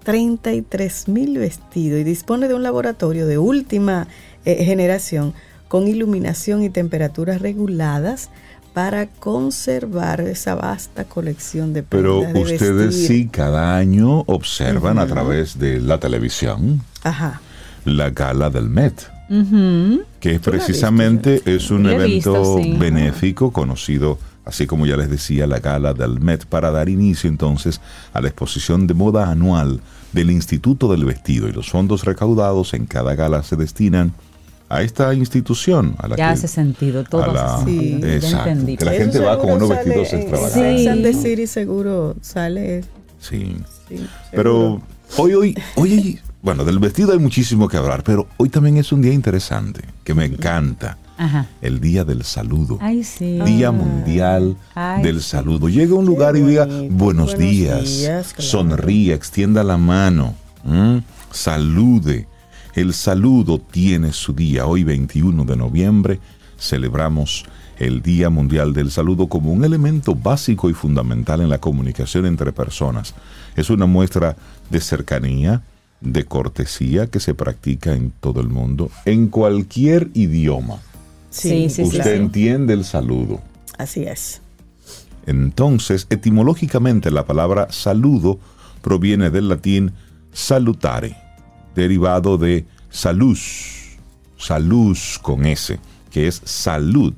33 0.03 1.07
mil 1.07 1.37
vestidos 1.37 1.99
y 1.99 2.03
dispone 2.03 2.47
de 2.47 2.53
un 2.53 2.63
laboratorio 2.63 3.25
de 3.25 3.37
última 3.37 4.07
eh, 4.45 4.63
generación 4.63 5.33
con 5.67 5.87
iluminación 5.87 6.63
y 6.63 6.69
temperaturas 6.69 7.41
reguladas 7.41 8.29
para 8.73 9.07
conservar 9.07 10.19
esa 10.21 10.55
vasta 10.55 11.05
colección 11.05 11.71
de 11.73 11.81
Pero 11.81 12.21
de 12.21 12.39
ustedes 12.39 12.87
vestir. 12.87 13.07
sí 13.07 13.27
cada 13.31 13.77
año 13.77 14.19
observan 14.27 14.99
a 14.99 15.07
través 15.07 15.57
de 15.57 15.79
la 15.79 15.97
televisión 15.97 16.81
Ajá. 17.03 17.39
la 17.85 18.09
gala 18.09 18.49
del 18.49 18.69
Met, 18.69 19.09
que 20.19 20.35
has 20.35 20.41
precisamente 20.41 21.41
es 21.45 21.71
un 21.71 21.87
evento 21.87 22.33
visto, 22.33 22.57
sí. 22.61 22.75
benéfico 22.77 23.51
conocido, 23.51 24.19
así 24.43 24.67
como 24.67 24.85
ya 24.85 24.97
les 24.97 25.09
decía, 25.09 25.47
la 25.47 25.59
gala 25.59 25.93
del 25.93 26.19
Met, 26.19 26.45
para 26.45 26.69
dar 26.69 26.89
inicio 26.89 27.29
entonces 27.29 27.79
a 28.13 28.19
la 28.19 28.27
exposición 28.27 28.87
de 28.87 28.93
moda 28.93 29.31
anual 29.31 29.79
del 30.11 30.31
Instituto 30.31 30.91
del 30.91 31.05
Vestido 31.05 31.47
y 31.47 31.53
los 31.53 31.69
fondos 31.69 32.03
recaudados 32.03 32.73
en 32.73 32.85
cada 32.87 33.15
gala 33.15 33.41
se 33.41 33.55
destinan 33.55 34.13
a 34.69 34.81
esta 34.81 35.13
institución, 35.13 35.95
a 35.99 36.07
la 36.07 36.15
Ya 36.15 36.27
que 36.27 36.33
hace 36.33 36.47
sentido, 36.47 37.03
todo 37.03 37.23
a 37.23 37.27
la- 37.27 37.55
hace 37.55 37.65
sentido. 37.65 38.07
Sí. 38.09 38.15
Exacto, 38.15 38.49
entendí. 38.49 38.77
que 38.77 38.85
la 38.85 38.93
Eso 38.93 39.01
gente 39.03 39.19
va 39.19 39.37
con 39.39 39.51
unos 39.51 39.69
sale 39.69 39.83
vestidos 39.83 40.13
extravagantes. 40.13 41.15
Sí. 41.17 41.21
City 41.21 41.47
seguro 41.47 42.15
sale. 42.21 42.83
Sí. 43.19 43.55
sí, 43.89 44.05
Pero 44.31 44.81
hoy, 45.17 45.33
hoy, 45.33 45.55
hoy, 45.75 46.19
bueno, 46.41 46.63
del 46.65 46.79
vestido 46.79 47.11
hay 47.13 47.19
muchísimo 47.19 47.67
que 47.67 47.77
hablar, 47.77 48.03
pero 48.03 48.27
hoy 48.37 48.49
también 48.49 48.77
es 48.77 48.91
un 48.91 49.01
día 49.01 49.13
interesante, 49.13 49.81
que 50.03 50.13
me 50.13 50.25
encanta, 50.25 50.97
Ajá. 51.17 51.47
el 51.61 51.79
Día 51.79 52.03
del 52.03 52.23
Saludo. 52.23 52.77
Ay, 52.81 53.03
sí. 53.03 53.39
Día 53.45 53.71
Mundial 53.71 54.57
Ay, 54.75 55.01
del. 55.03 55.21
Saludo. 55.21 55.69
Llega 55.69 55.93
a 55.93 55.95
un 55.99 56.05
lugar 56.05 56.35
y 56.37 56.41
diga 56.41 56.65
buenos, 56.65 56.91
Buenos 56.91 57.37
días, 57.37 57.83
días, 57.99 58.33
claro. 58.33 58.49
sonríe, 58.49 59.13
extienda 59.13 59.63
la 59.63 59.77
mano, 59.77 60.33
salude. 61.31 62.27
El 62.75 62.93
saludo 62.93 63.59
tiene 63.59 64.11
su 64.13 64.33
día. 64.33 64.65
Hoy 64.65 64.83
21 64.83 65.45
de 65.45 65.55
noviembre 65.55 66.19
celebramos 66.59 67.45
el 67.79 68.01
Día 68.01 68.29
Mundial 68.29 68.73
del 68.73 68.91
Saludo 68.91 69.27
como 69.27 69.51
un 69.51 69.63
elemento 69.63 70.13
básico 70.13 70.69
y 70.69 70.73
fundamental 70.73 71.41
en 71.41 71.49
la 71.49 71.59
comunicación 71.59 72.25
entre 72.25 72.51
personas. 72.51 73.13
Es 73.55 73.69
una 73.69 73.85
muestra 73.85 74.35
de 74.69 74.81
cercanía, 74.81 75.63
de 76.01 76.25
cortesía 76.25 77.07
que 77.07 77.19
se 77.19 77.33
practica 77.33 77.93
en 77.93 78.11
todo 78.11 78.41
el 78.41 78.49
mundo, 78.49 78.91
en 79.05 79.27
cualquier 79.27 80.09
idioma. 80.13 80.79
Sí, 81.29 81.69
sí, 81.69 81.83
Usted 81.83 82.03
sí. 82.03 82.09
entiende 82.09 82.73
el 82.73 82.85
saludo. 82.85 83.41
Así 83.77 84.03
es. 84.03 84.41
Entonces, 85.25 86.07
etimológicamente 86.09 87.09
la 87.11 87.25
palabra 87.25 87.67
saludo 87.71 88.39
proviene 88.81 89.29
del 89.31 89.49
latín 89.49 89.93
salutare, 90.31 91.17
derivado 91.75 92.37
de 92.37 92.65
salus, 92.89 93.97
salus 94.37 95.19
con 95.21 95.45
S, 95.45 95.79
que 96.11 96.27
es 96.27 96.41
salud. 96.43 97.13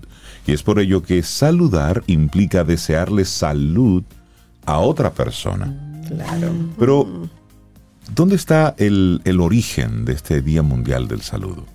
Y 0.45 0.53
es 0.53 0.63
por 0.63 0.79
ello 0.79 1.03
que 1.03 1.23
saludar 1.23 2.03
implica 2.07 2.63
desearle 2.63 3.25
salud 3.25 4.03
a 4.65 4.79
otra 4.79 5.11
persona. 5.11 5.75
Claro. 6.07 6.53
Pero, 6.79 7.29
¿dónde 8.15 8.35
está 8.35 8.73
el, 8.77 9.21
el 9.25 9.39
origen 9.39 10.05
de 10.05 10.13
este 10.13 10.41
Día 10.41 10.61
Mundial 10.61 11.07
del 11.07 11.21
Saludo? 11.21 11.65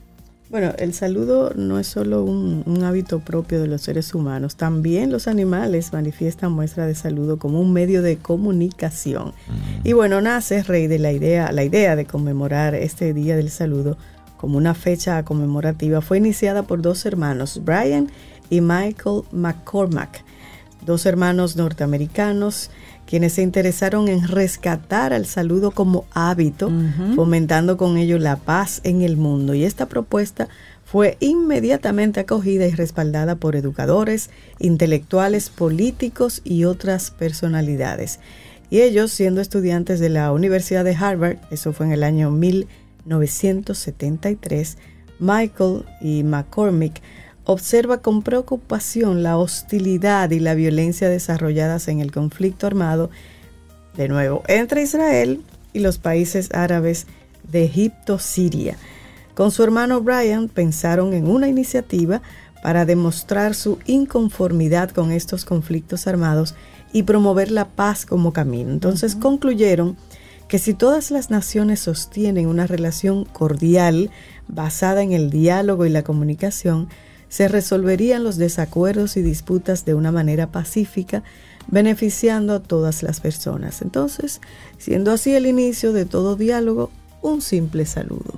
Bueno, 0.52 0.74
el 0.76 0.92
saludo 0.92 1.54
no 1.56 1.78
es 1.78 1.86
solo 1.86 2.24
un, 2.24 2.62
un 2.66 2.84
hábito 2.84 3.20
propio 3.20 3.58
de 3.58 3.68
los 3.68 3.80
seres 3.80 4.14
humanos, 4.14 4.56
también 4.56 5.10
los 5.10 5.26
animales 5.26 5.94
manifiestan 5.94 6.52
muestra 6.52 6.86
de 6.86 6.94
saludo 6.94 7.38
como 7.38 7.58
un 7.58 7.72
medio 7.72 8.02
de 8.02 8.18
comunicación. 8.18 9.32
Y 9.82 9.94
bueno, 9.94 10.20
nace 10.20 10.62
rey 10.62 10.88
de 10.88 10.98
la 10.98 11.10
idea, 11.10 11.52
la 11.52 11.64
idea 11.64 11.96
de 11.96 12.04
conmemorar 12.04 12.74
este 12.74 13.14
Día 13.14 13.34
del 13.34 13.48
Saludo 13.48 13.96
como 14.36 14.58
una 14.58 14.74
fecha 14.74 15.22
conmemorativa 15.24 16.02
fue 16.02 16.18
iniciada 16.18 16.64
por 16.64 16.82
dos 16.82 17.06
hermanos, 17.06 17.62
Brian 17.64 18.10
y 18.50 18.60
Michael 18.60 19.22
McCormack, 19.32 20.22
dos 20.84 21.06
hermanos 21.06 21.56
norteamericanos 21.56 22.68
quienes 23.12 23.34
se 23.34 23.42
interesaron 23.42 24.08
en 24.08 24.26
rescatar 24.26 25.12
al 25.12 25.26
saludo 25.26 25.72
como 25.72 26.06
hábito, 26.12 26.72
fomentando 27.14 27.76
con 27.76 27.98
ello 27.98 28.18
la 28.18 28.36
paz 28.36 28.80
en 28.84 29.02
el 29.02 29.18
mundo. 29.18 29.52
Y 29.52 29.64
esta 29.64 29.84
propuesta 29.84 30.48
fue 30.86 31.18
inmediatamente 31.20 32.20
acogida 32.20 32.66
y 32.66 32.70
respaldada 32.70 33.36
por 33.36 33.54
educadores, 33.54 34.30
intelectuales, 34.60 35.50
políticos 35.50 36.40
y 36.42 36.64
otras 36.64 37.10
personalidades. 37.10 38.18
Y 38.70 38.80
ellos, 38.80 39.12
siendo 39.12 39.42
estudiantes 39.42 40.00
de 40.00 40.08
la 40.08 40.32
Universidad 40.32 40.82
de 40.82 40.96
Harvard, 40.96 41.36
eso 41.50 41.74
fue 41.74 41.84
en 41.84 41.92
el 41.92 42.04
año 42.04 42.30
1973, 42.30 44.78
Michael 45.18 45.84
y 46.00 46.22
McCormick 46.22 47.02
observa 47.44 47.98
con 47.98 48.22
preocupación 48.22 49.22
la 49.22 49.36
hostilidad 49.36 50.30
y 50.30 50.40
la 50.40 50.54
violencia 50.54 51.08
desarrolladas 51.08 51.88
en 51.88 52.00
el 52.00 52.12
conflicto 52.12 52.66
armado, 52.66 53.10
de 53.96 54.08
nuevo, 54.08 54.42
entre 54.48 54.82
Israel 54.82 55.42
y 55.72 55.80
los 55.80 55.98
países 55.98 56.50
árabes 56.54 57.06
de 57.50 57.64
Egipto, 57.64 58.18
Siria. 58.18 58.76
Con 59.34 59.50
su 59.50 59.62
hermano 59.62 60.00
Brian 60.00 60.48
pensaron 60.48 61.14
en 61.14 61.26
una 61.26 61.48
iniciativa 61.48 62.22
para 62.62 62.84
demostrar 62.84 63.54
su 63.54 63.78
inconformidad 63.86 64.90
con 64.90 65.10
estos 65.10 65.44
conflictos 65.44 66.06
armados 66.06 66.54
y 66.92 67.02
promover 67.02 67.50
la 67.50 67.68
paz 67.68 68.06
como 68.06 68.32
camino. 68.32 68.70
Entonces 68.70 69.16
concluyeron 69.16 69.96
que 70.48 70.58
si 70.58 70.74
todas 70.74 71.10
las 71.10 71.30
naciones 71.30 71.80
sostienen 71.80 72.46
una 72.46 72.66
relación 72.66 73.24
cordial 73.24 74.10
basada 74.48 75.02
en 75.02 75.12
el 75.12 75.30
diálogo 75.30 75.86
y 75.86 75.90
la 75.90 76.02
comunicación, 76.02 76.88
se 77.32 77.48
resolverían 77.48 78.24
los 78.24 78.36
desacuerdos 78.36 79.16
y 79.16 79.22
disputas 79.22 79.86
de 79.86 79.94
una 79.94 80.12
manera 80.12 80.48
pacífica, 80.48 81.22
beneficiando 81.66 82.52
a 82.52 82.60
todas 82.60 83.02
las 83.02 83.20
personas. 83.20 83.80
Entonces, 83.80 84.42
siendo 84.76 85.12
así 85.12 85.34
el 85.34 85.46
inicio 85.46 85.94
de 85.94 86.04
todo 86.04 86.36
diálogo, 86.36 86.90
un 87.22 87.40
simple 87.40 87.86
saludo. 87.86 88.34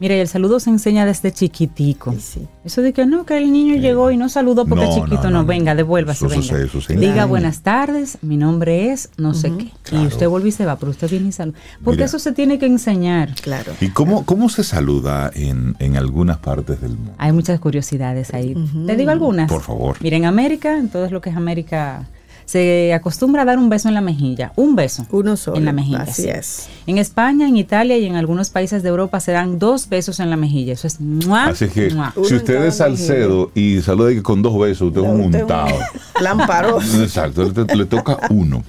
Mira, 0.00 0.16
y 0.16 0.20
el 0.20 0.28
saludo 0.28 0.60
se 0.60 0.70
enseña 0.70 1.04
desde 1.04 1.32
chiquitico. 1.32 2.14
Sí. 2.20 2.46
Eso 2.64 2.82
de 2.82 2.92
que 2.92 3.04
no, 3.06 3.26
que 3.26 3.36
el 3.36 3.50
niño 3.52 3.74
llegó 3.76 4.10
y 4.10 4.16
no 4.16 4.28
saludó 4.28 4.64
porque 4.66 4.84
No, 4.84 4.94
chiquito, 4.94 5.16
no, 5.16 5.22
no, 5.24 5.30
no, 5.30 5.38
no. 5.42 5.46
venga, 5.46 5.74
devuélvase, 5.74 6.26
Eso 6.26 6.28
venga. 6.28 6.42
sucede, 6.42 6.66
eso 6.66 6.80
sí. 6.80 6.94
Diga 6.94 7.14
Claro. 7.14 7.28
buenas 7.28 7.62
tardes, 7.62 8.18
mi 8.22 8.36
nombre 8.36 8.92
es 8.92 9.10
no 9.16 9.34
sé 9.34 9.52
qué. 9.56 9.72
Y 9.96 10.06
usted 10.06 10.28
vuelve 10.28 10.50
y 10.50 10.52
se 10.52 10.64
va, 10.64 10.76
pero 10.76 10.90
usted 10.90 11.10
viene 11.10 11.28
y 11.28 11.32
saluda. 11.32 11.58
Porque 11.82 11.96
Mira. 11.98 12.06
eso 12.06 12.18
se 12.18 12.32
tiene 12.32 12.58
que 12.58 12.66
enseñar. 12.66 13.34
Claro. 13.42 13.72
¿Y 13.80 13.88
cómo, 13.88 14.24
cómo 14.24 14.48
se 14.48 14.62
saluda 14.62 15.30
en, 15.34 15.74
en 15.80 15.96
algunas 15.96 16.38
partes 16.38 16.80
del 16.80 16.90
mundo? 16.96 17.12
Hay 17.18 17.32
muchas 17.32 17.58
curiosidades 17.58 18.32
ahí. 18.34 18.54
Te 18.86 18.96
digo 18.96 19.10
algunas. 19.10 19.50
Por 19.50 19.62
favor. 19.62 19.96
Mira, 20.00 20.16
en 20.16 20.24
América, 20.26 20.76
en 20.78 20.88
todo 20.90 21.10
lo 21.10 21.20
que 21.20 21.30
es 21.30 21.36
América, 21.36 22.06
se 22.48 22.94
acostumbra 22.94 23.42
a 23.42 23.44
dar 23.44 23.58
un 23.58 23.68
beso 23.68 23.88
en 23.88 23.94
la 23.94 24.00
mejilla. 24.00 24.52
Un 24.56 24.74
beso. 24.74 25.06
Uno 25.10 25.36
solo. 25.36 25.58
En 25.58 25.66
la 25.66 25.72
mejilla. 25.72 26.02
Así 26.02 26.22
sí. 26.22 26.28
es. 26.30 26.66
En 26.86 26.96
España, 26.96 27.46
en 27.46 27.58
Italia 27.58 27.98
y 27.98 28.06
en 28.06 28.16
algunos 28.16 28.48
países 28.48 28.82
de 28.82 28.88
Europa 28.88 29.20
se 29.20 29.32
dan 29.32 29.58
dos 29.58 29.90
besos 29.90 30.18
en 30.18 30.30
la 30.30 30.36
mejilla. 30.36 30.72
Eso 30.72 30.86
es 30.86 30.98
¡mua! 30.98 31.44
Así 31.48 31.68
que 31.68 31.90
si 32.24 32.34
usted 32.34 32.64
es 32.64 32.76
Salcedo 32.76 33.50
y 33.54 33.82
saluda 33.82 34.10
con 34.22 34.40
dos 34.40 34.58
besos, 34.58 34.88
usted 34.88 35.02
es 35.02 35.06
un 35.06 35.20
Usted 35.20 35.40
es 35.40 35.42
un 35.44 35.48
montado. 35.50 35.78
Lamparoso. 36.22 37.02
Exacto, 37.02 37.52
le, 37.54 37.76
le 37.76 37.84
toca 37.84 38.18
uno. 38.30 38.64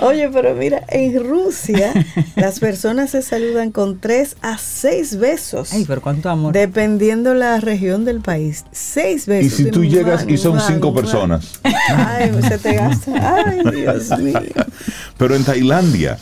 Oye, 0.00 0.28
pero 0.30 0.54
mira, 0.54 0.82
en 0.88 1.26
Rusia 1.26 1.92
las 2.36 2.60
personas 2.60 3.10
se 3.10 3.22
saludan 3.22 3.70
con 3.70 4.00
tres 4.00 4.36
a 4.42 4.58
seis 4.58 5.16
besos. 5.18 5.72
Ay, 5.72 5.84
pero 5.86 6.02
cuánto 6.02 6.28
amor. 6.28 6.52
Dependiendo 6.52 7.32
la 7.34 7.58
región 7.58 8.04
del 8.04 8.20
país. 8.20 8.64
Seis 8.70 9.26
Y 9.26 9.30
besos. 9.30 9.52
si 9.54 9.70
tú 9.70 9.80
Mua, 9.80 9.88
llegas 9.88 10.24
y 10.28 10.36
son 10.36 10.56
mua, 10.56 10.66
cinco 10.66 10.92
mua. 10.92 11.00
personas. 11.00 11.60
Ay, 11.64 12.30
se 12.46 12.58
te 12.58 12.81
gasta. 12.88 13.36
Ay, 13.36 13.60
Dios 13.74 14.18
mío. 14.18 14.40
Pero 15.18 15.34
en 15.34 15.44
Tailandia 15.44 16.18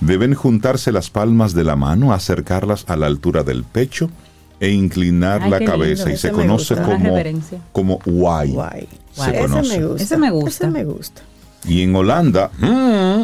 deben 0.00 0.34
juntarse 0.34 0.92
las 0.92 1.10
palmas 1.10 1.54
de 1.54 1.64
la 1.64 1.76
mano, 1.76 2.12
acercarlas 2.12 2.84
a 2.88 2.96
la 2.96 3.06
altura 3.06 3.42
del 3.42 3.64
pecho 3.64 4.10
e 4.60 4.70
inclinar 4.70 5.42
Ay, 5.42 5.50
la 5.50 5.58
cabeza 5.60 6.04
lindo. 6.04 6.10
y 6.10 6.14
Ese 6.14 6.28
se 6.28 6.32
conoce 6.32 6.74
como, 6.76 7.04
reverencia. 7.10 7.58
como 7.72 7.98
guay. 8.04 8.52
Guay. 8.52 8.88
Se. 9.12 9.30
Ese 9.30 9.38
conoce. 9.38 9.78
me 9.78 9.86
gusta. 9.86 10.02
Ese 10.04 10.16
me 10.16 10.30
gusta. 10.30 10.48
Ese 10.50 10.66
me 10.68 10.84
gusta. 10.84 11.22
Y 11.66 11.82
en 11.82 11.94
Holanda 11.96 12.50
mm, 12.58 13.22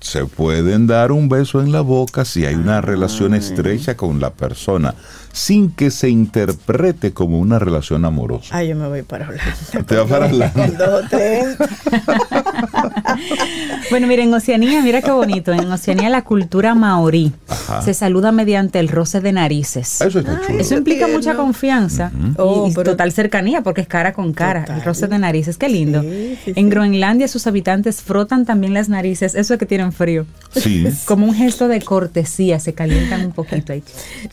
se 0.00 0.24
pueden 0.26 0.86
dar 0.86 1.12
un 1.12 1.28
beso 1.28 1.60
en 1.60 1.72
la 1.72 1.80
boca 1.80 2.24
si 2.24 2.44
hay 2.44 2.54
una 2.56 2.80
relación 2.80 3.34
estrecha 3.34 3.96
con 3.96 4.20
la 4.20 4.30
persona, 4.30 4.94
sin 5.36 5.70
que 5.70 5.90
se 5.90 6.08
interprete 6.08 7.12
como 7.12 7.38
una 7.38 7.58
relación 7.58 8.06
amorosa. 8.06 8.56
Ay, 8.56 8.68
yo 8.68 8.76
me 8.76 8.88
voy 8.88 9.02
para 9.02 9.28
Holanda. 9.28 9.54
Te 9.86 9.96
vas 9.96 10.08
para 10.08 10.26
Holanda. 10.26 11.08
Bueno, 13.90 14.06
mira, 14.08 14.22
en 14.22 14.34
Oceanía, 14.34 14.82
mira 14.82 15.00
qué 15.00 15.10
bonito. 15.10 15.52
En 15.52 15.70
Oceanía, 15.70 16.08
la 16.10 16.22
cultura 16.22 16.74
maorí 16.74 17.32
Ajá. 17.48 17.82
se 17.82 17.94
saluda 17.94 18.32
mediante 18.32 18.78
el 18.80 18.88
roce 18.88 19.20
de 19.20 19.32
narices. 19.32 20.00
Eso 20.00 20.18
está 20.20 20.40
chulo. 20.46 20.58
Eso 20.58 20.74
implica 20.76 21.06
tierno. 21.06 21.16
mucha 21.16 21.34
confianza 21.36 22.10
y- 22.14 22.34
Oh, 22.38 22.68
y, 22.68 22.74
pero- 22.74 22.90
total 22.92 23.12
cercanía 23.12 23.62
porque 23.62 23.82
es 23.82 23.86
cara 23.86 24.12
con 24.12 24.32
cara. 24.32 24.62
Total. 24.62 24.78
El 24.78 24.84
roce 24.84 25.06
de 25.06 25.18
narices, 25.18 25.56
qué 25.56 25.68
lindo. 25.68 26.02
Sí, 26.02 26.38
sí, 26.44 26.50
en 26.56 26.64
sí. 26.66 26.70
Groenlandia 26.70 27.28
sus 27.28 27.46
habitantes 27.46 28.02
frotan 28.02 28.44
también 28.44 28.74
las 28.74 28.88
narices, 28.88 29.34
eso 29.34 29.54
es 29.54 29.60
que 29.60 29.66
tienen 29.66 29.92
frío. 29.92 30.26
Sí. 30.50 30.86
Como 31.04 31.26
un 31.26 31.34
gesto 31.34 31.68
de 31.68 31.80
cortesía, 31.80 32.58
se 32.58 32.74
calientan 32.74 33.26
un 33.26 33.32
poquito 33.32 33.72
ahí. 33.72 33.82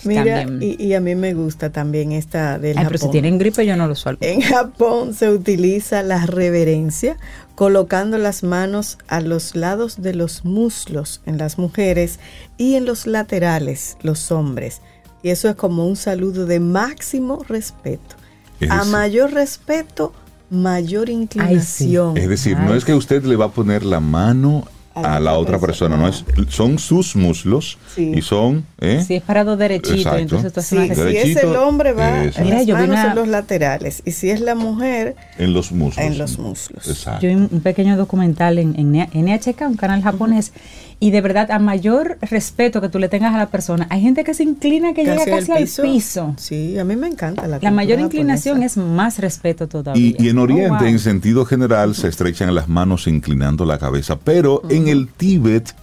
Mira, 0.04 0.44
También. 0.46 0.76
y, 0.80 0.84
y 0.84 0.93
a 0.96 1.00
mí 1.00 1.16
me 1.16 1.34
gusta 1.34 1.72
también 1.72 2.12
esta 2.12 2.58
del 2.60 2.78
Ay, 2.78 2.86
pero 2.86 2.98
si 2.98 3.02
Japón. 3.04 3.12
tienen 3.12 3.38
gripe 3.38 3.66
yo 3.66 3.76
no 3.78 3.88
lo 3.88 3.96
suelto. 3.96 4.26
En 4.26 4.42
Japón 4.42 5.14
se 5.14 5.30
utiliza 5.30 6.02
la 6.04 6.26
reverencia 6.26 7.18
colocando 7.56 8.18
las 8.18 8.44
manos 8.44 8.98
a 9.08 9.22
los 9.22 9.56
lados 9.56 10.02
de 10.02 10.14
los 10.14 10.44
muslos 10.46 11.22
en 11.26 11.38
las 11.38 11.58
mujeres 11.58 12.20
y 12.58 12.76
en 12.76 12.86
los 12.86 13.06
laterales 13.08 13.98
los 14.02 14.32
hombres. 14.32 14.82
Y 15.22 15.30
eso 15.30 15.48
es 15.50 15.56
como 15.56 15.88
un 15.88 15.96
saludo 15.96 16.46
de 16.46 16.60
máximo 16.60 17.44
respeto. 17.48 18.16
Es 18.60 18.70
A 18.72 18.78
decir- 18.80 18.92
mayor 18.92 19.32
respeto, 19.34 20.14
mayor 20.50 21.10
inclinación. 21.10 22.18
Es 22.18 22.28
decir, 22.30 22.58
no 22.58 22.72
Ay. 22.74 22.78
es 22.78 22.86
que 22.86 22.94
usted 22.94 23.24
le 23.24 23.36
va 23.36 23.46
a 23.46 23.52
poner 23.52 23.84
la 23.86 24.00
mano 24.00 24.68
a, 24.96 25.20
la 25.20 25.34
otra 25.38 25.60
persona, 25.60 25.98
no 25.98 26.08
es, 26.08 26.24
son 26.50 26.78
sus 26.80 27.16
muslos 27.16 27.78
Sí. 27.96 28.12
y 28.16 28.22
son, 28.22 28.66
¿eh? 28.80 29.04
Si 29.06 29.16
es 29.16 29.22
parado 29.24 29.58
derechito, 29.58 29.94
Exacto. 29.96 30.20
entonces 30.20 30.54
tú 30.54 30.60
haces 30.60 30.70
Sí, 30.70 30.86
una 30.86 30.96
si. 30.96 31.02
Derechito, 31.02 31.40
es 31.40 31.44
el 31.46 31.56
hombre 31.56 31.94
va 31.94 32.24
en 32.26 32.32
Mira, 32.44 32.58
las 32.60 32.68
manos 32.68 32.90
una- 32.90 33.10
en 33.10 33.16
los 33.16 33.28
laterales 33.28 34.02
y 34.06 34.12
si 34.12 34.30
es 34.30 34.40
la 34.42 34.56
mujer 34.56 35.16
en 35.38 35.54
los 35.54 35.72
muslos. 35.72 36.06
en 36.06 36.18
los 36.18 36.38
muslos. 36.38 36.88
Exacto. 36.88 37.22
Yo 37.22 37.30
vi 37.30 37.36
un 37.36 37.50
un 37.52 37.62
pequeño 37.62 37.98
documental 37.98 38.58
en, 38.60 38.76
en 38.78 38.96
NHK, 39.26 39.62
un 39.68 39.76
canal 39.78 40.02
japonés, 40.02 40.54
y 41.00 41.12
de 41.12 41.22
verdad, 41.22 41.52
a 41.52 41.60
mayor 41.60 42.18
respeto 42.22 42.80
que 42.82 42.90
tú 42.90 43.00
le 43.00 43.10
tengas 43.10 43.34
a 43.34 43.38
la 43.38 43.48
persona, 43.50 43.88
hay 43.90 44.02
gente 44.02 44.24
que 44.24 44.34
se 44.34 44.44
inclina 44.44 44.94
que 44.94 45.04
llega 45.04 45.22
al 45.24 45.30
casi 45.46 45.52
al 45.52 45.68
piso. 45.90 46.34
Sí, 46.38 46.78
a 46.80 46.84
mí 46.86 46.96
me 46.96 47.08
encanta 47.08 47.46
la 47.48 47.60
La 47.62 47.72
mayor 47.72 48.00
inclinación 48.00 48.56
japonesa. 48.56 48.80
es 48.82 48.88
más 48.88 49.20
respeto 49.20 49.68
todavía. 49.68 50.02
Y, 50.02 50.16
y 50.18 50.30
en 50.30 50.38
Oriente, 50.38 50.70
Oh, 50.76 50.80
wow. 50.80 50.88
en 50.88 51.00
sentido 51.00 51.46
general, 51.46 51.96
se 51.96 52.08
estrechan 52.08 52.54
las 52.56 52.70
manos 52.70 53.08
inclinando 53.08 53.66
la 53.66 53.78
cabeza. 53.80 54.18
Pero 54.20 54.62
en 54.70 54.88
el 54.88 55.08
Tíbet 55.10 55.76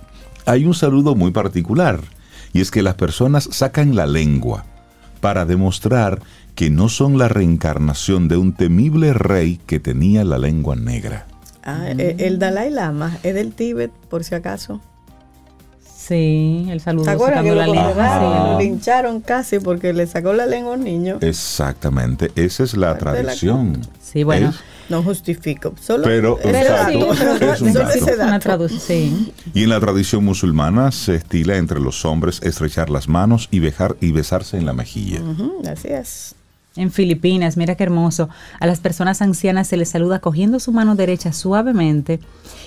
hay 0.47 0.65
un 0.65 0.75
saludo 0.75 1.15
muy 1.15 1.31
particular, 1.33 2.01
y 2.53 2.61
es 2.61 2.71
que 2.71 2.83
las 2.83 2.95
personas 2.95 3.49
sacan 3.53 3.95
la 3.95 4.07
lengua 4.07 4.65
para 5.21 5.45
demostrar 5.45 6.21
que 6.55 6.71
no 6.71 6.89
son 6.89 7.19
la 7.19 7.29
reencarnación 7.29 8.27
de 8.29 8.37
un 8.37 8.53
temible 8.53 9.13
rey 9.13 9.61
que 9.67 9.79
tenía 9.81 10.25
la 10.25 10.39
lengua 10.39 10.77
negra. 10.77 11.27
Ah, 11.63 11.85
eh, 11.91 12.17
el 12.19 12.39
Dalai 12.39 12.71
Lama 12.71 13.19
es 13.23 13.35
del 13.35 13.53
Tíbet, 13.53 13.91
por 14.09 14.25
si 14.25 14.35
acaso. 14.35 14.81
Sí, 16.11 16.67
el 16.69 16.81
saludo 16.81 17.05
¿Se 17.05 17.11
acuerdan 17.13 17.45
que 17.45 17.51
sacando 17.51 17.73
lo, 17.73 17.75
la 17.79 17.85
lengua. 17.87 18.17
Ajá. 18.17 18.53
Lo 18.55 18.59
lincharon 18.59 19.21
casi 19.21 19.61
porque 19.61 19.93
le 19.93 20.09
sacó 20.09 20.33
la 20.33 20.45
lengua 20.45 20.73
a 20.73 20.77
un 20.77 20.83
niño. 20.83 21.19
Exactamente, 21.21 22.33
esa 22.35 22.65
es 22.65 22.77
la 22.77 22.99
Parte 22.99 23.19
de 23.19 23.23
la 23.23 23.23
tradición. 23.29 23.81
Sí, 24.03 24.25
bueno. 24.25 24.49
¿Es? 24.49 24.57
No 24.89 25.05
justifico. 25.05 25.73
Solo 25.81 26.03
Pero, 26.03 26.37
exacto, 26.43 27.15
sí, 27.15 27.25
pero 27.39 27.53
es 27.53 27.61
un 27.61 27.73
dato. 27.75 28.59
Una 28.59 28.69
sí. 28.69 29.33
Y 29.55 29.63
en 29.63 29.69
la 29.69 29.79
tradición 29.79 30.25
musulmana 30.25 30.91
se 30.91 31.15
estila 31.15 31.59
entre 31.59 31.79
los 31.79 32.05
hombres 32.05 32.41
estrechar 32.43 32.91
las 32.91 33.07
manos 33.07 33.47
y, 33.53 33.61
bejar, 33.61 33.95
y 34.01 34.11
besarse 34.11 34.57
en 34.57 34.67
la 34.67 34.73
mejilla. 34.73 35.21
Ujú, 35.21 35.63
así 35.71 35.87
es. 35.91 36.35
En 36.77 36.93
Filipinas, 36.93 37.57
mira 37.57 37.75
qué 37.75 37.83
hermoso. 37.83 38.29
A 38.61 38.67
las 38.67 38.79
personas 38.79 39.21
ancianas 39.23 39.67
se 39.67 39.77
les 39.77 39.89
saluda 39.89 40.21
cogiendo 40.21 40.61
su 40.61 40.71
mano 40.71 40.95
derecha 40.95 41.33
suavemente 41.33 42.21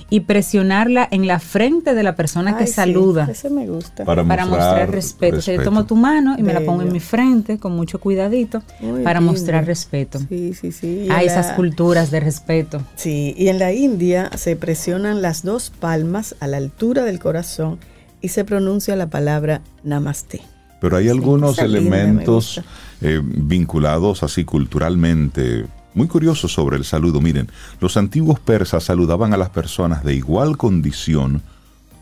y 0.09 0.19
presionarla 0.21 1.07
en 1.09 1.25
la 1.25 1.39
frente 1.39 1.93
de 1.93 2.03
la 2.03 2.13
persona 2.15 2.57
que 2.57 2.67
sí, 2.67 2.73
saluda. 2.73 3.29
ese 3.31 3.49
me 3.49 3.65
gusta. 3.65 4.03
Para, 4.03 4.25
para 4.25 4.45
mostrar 4.45 4.91
respeto. 4.91 5.37
O 5.37 5.41
sea, 5.41 5.55
yo 5.55 5.63
tomo 5.63 5.85
tu 5.85 5.95
mano 5.95 6.35
y 6.37 6.43
me 6.43 6.53
la 6.53 6.59
pongo 6.61 6.81
en 6.81 6.91
mi 6.91 6.99
frente 6.99 7.57
con 7.59 7.71
mucho 7.77 7.99
cuidadito 8.01 8.61
Muy 8.81 9.03
para 9.03 9.19
lindo. 9.21 9.31
mostrar 9.31 9.65
respeto. 9.65 10.19
Sí, 10.27 10.53
sí, 10.53 10.73
sí. 10.73 11.05
Y 11.07 11.09
Hay 11.09 11.27
esas 11.27 11.47
la- 11.47 11.55
culturas 11.55 12.11
de 12.11 12.19
respeto. 12.19 12.81
Sí, 12.95 13.33
y 13.37 13.47
en 13.47 13.57
la 13.57 13.71
India 13.71 14.29
se 14.35 14.57
presionan 14.57 15.21
las 15.21 15.43
dos 15.43 15.69
palmas 15.69 16.35
a 16.41 16.47
la 16.47 16.57
altura 16.57 17.05
del 17.05 17.19
corazón 17.19 17.79
y 18.19 18.27
se 18.27 18.43
pronuncia 18.43 18.97
la 18.97 19.07
palabra 19.07 19.61
namaste. 19.83 20.41
Pero 20.81 20.97
hay 20.97 21.07
algunos 21.07 21.57
elementos. 21.59 22.61
Eh, 23.03 23.21
vinculados 23.23 24.23
así 24.23 24.43
culturalmente 24.43 25.65
muy 25.93 26.07
curiosos 26.07 26.51
sobre 26.51 26.77
el 26.77 26.85
saludo. 26.85 27.21
Miren, 27.21 27.49
los 27.79 27.97
antiguos 27.97 28.39
persas 28.39 28.85
saludaban 28.85 29.33
a 29.33 29.37
las 29.37 29.49
personas 29.49 30.03
de 30.03 30.15
igual 30.15 30.57
condición 30.57 31.43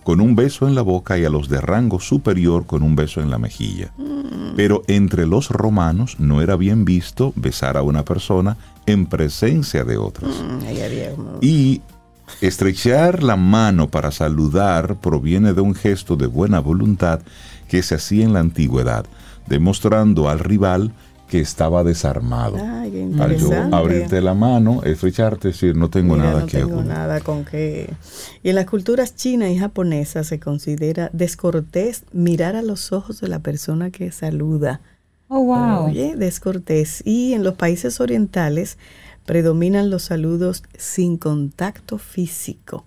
con 0.03 0.19
un 0.19 0.35
beso 0.35 0.67
en 0.67 0.75
la 0.75 0.81
boca 0.81 1.17
y 1.17 1.25
a 1.25 1.29
los 1.29 1.49
de 1.49 1.61
rango 1.61 1.99
superior 1.99 2.65
con 2.65 2.83
un 2.83 2.95
beso 2.95 3.21
en 3.21 3.29
la 3.29 3.37
mejilla. 3.37 3.91
Mm. 3.97 4.55
Pero 4.55 4.83
entre 4.87 5.27
los 5.27 5.49
romanos 5.49 6.19
no 6.19 6.41
era 6.41 6.55
bien 6.55 6.85
visto 6.85 7.33
besar 7.35 7.77
a 7.77 7.83
una 7.83 8.03
persona 8.03 8.57
en 8.85 9.05
presencia 9.05 9.83
de 9.83 9.97
otras. 9.97 10.31
Mm, 10.31 10.65
Y 11.41 11.81
estrechar 12.39 13.23
la 13.23 13.35
mano 13.35 13.89
para 13.89 14.11
saludar 14.11 14.95
proviene 14.95 15.53
de 15.53 15.61
un 15.61 15.75
gesto 15.75 16.15
de 16.15 16.27
buena 16.27 16.59
voluntad 16.59 17.19
que 17.67 17.83
se 17.83 17.95
hacía 17.95 18.25
en 18.25 18.33
la 18.33 18.39
antigüedad, 18.39 19.05
demostrando 19.47 20.29
al 20.29 20.39
rival 20.39 20.91
que 21.31 21.39
estaba 21.39 21.85
desarmado. 21.85 22.57
Ay, 22.59 22.91
qué 22.91 23.23
Al 23.23 23.37
yo 23.37 23.53
abrirte 23.71 24.19
la 24.19 24.33
mano, 24.33 24.83
estrecharte, 24.83 25.47
decir, 25.47 25.77
no 25.77 25.89
tengo 25.89 26.15
Mira, 26.15 26.27
nada 26.27 26.39
no 26.41 26.45
que 26.45 26.57
tengo 26.57 26.83
nada 26.83 27.21
con 27.21 27.45
que... 27.45 27.93
Y 28.43 28.49
en 28.49 28.55
las 28.55 28.65
culturas 28.65 29.15
china 29.15 29.49
y 29.49 29.57
japonesa 29.57 30.25
se 30.25 30.41
considera 30.41 31.09
descortés 31.13 32.03
mirar 32.11 32.57
a 32.57 32.61
los 32.61 32.91
ojos 32.91 33.21
de 33.21 33.29
la 33.29 33.39
persona 33.39 33.91
que 33.91 34.11
saluda. 34.11 34.81
Oh, 35.29 35.39
wow. 35.45 35.85
Oye, 35.85 36.17
descortés. 36.17 37.01
Y 37.05 37.31
en 37.31 37.45
los 37.45 37.53
países 37.53 38.01
orientales 38.01 38.77
predominan 39.25 39.89
los 39.89 40.03
saludos 40.03 40.63
sin 40.77 41.15
contacto 41.15 41.97
físico. 41.97 42.83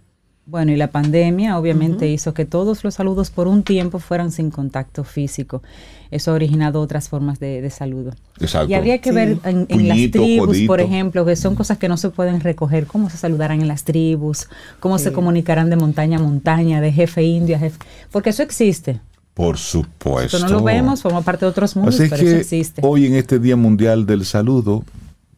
Bueno, 0.47 0.73
y 0.73 0.77
la 0.77 0.89
pandemia 0.89 1.59
obviamente 1.59 2.07
hizo 2.07 2.35
que 2.35 2.45
todos 2.45 2.85
los 2.85 2.95
saludos 2.95 3.31
por 3.31 3.49
un 3.49 3.63
tiempo 3.63 3.99
fueran 3.99 4.31
sin 4.31 4.51
contacto 4.51 5.03
físico. 5.03 5.63
Eso 6.11 6.33
ha 6.33 6.35
originado 6.35 6.83
otras 6.83 7.09
formas 7.09 7.41
de, 7.41 7.63
de 7.63 7.71
saludo. 7.71 8.13
Exacto. 8.39 8.71
Y 8.71 8.75
habría 8.75 8.99
que 9.01 9.09
Sí. 9.09 9.15
ver 9.17 9.39
en, 9.45 9.65
en 9.71 9.89
las 9.89 9.97
tribus, 10.11 10.59
por 10.67 10.83
ejemplo, 10.83 11.25
que 11.25 11.35
son 11.37 11.55
cosas 11.55 11.79
que 11.79 11.89
no 11.89 11.97
se 11.97 12.11
pueden 12.11 12.41
recoger, 12.41 12.87
cómo 12.87 13.09
se 13.09 13.17
saludarán 13.17 13.63
en 13.63 13.69
las 13.69 13.85
tribus, 13.85 14.49
cómo 14.81 14.99
se 14.99 15.13
comunicarán 15.13 15.71
de 15.71 15.77
montaña 15.77 16.19
a 16.19 16.21
montaña, 16.23 16.83
de 16.83 16.93
jefe 16.93 17.23
indio 17.23 17.57
a 17.57 17.59
jefe, 17.61 17.79
porque 18.13 18.29
eso 18.31 18.43
existe. 18.43 19.01
Por 19.33 19.57
supuesto. 19.57 20.37
Eso 20.37 20.47
no 20.47 20.53
lo 20.59 20.63
vemos, 20.63 21.01
forma 21.03 21.23
parte 21.23 21.47
de 21.47 21.51
otros 21.51 21.75
mundos, 21.75 21.99
Así 21.99 22.09
pero 22.11 22.23
eso 22.23 22.37
existe. 22.37 22.83
hoy 22.85 23.07
en 23.07 23.15
este 23.15 23.39
Día 23.39 23.57
Mundial 23.57 24.05
del 24.07 24.25
Saludo, 24.27 24.85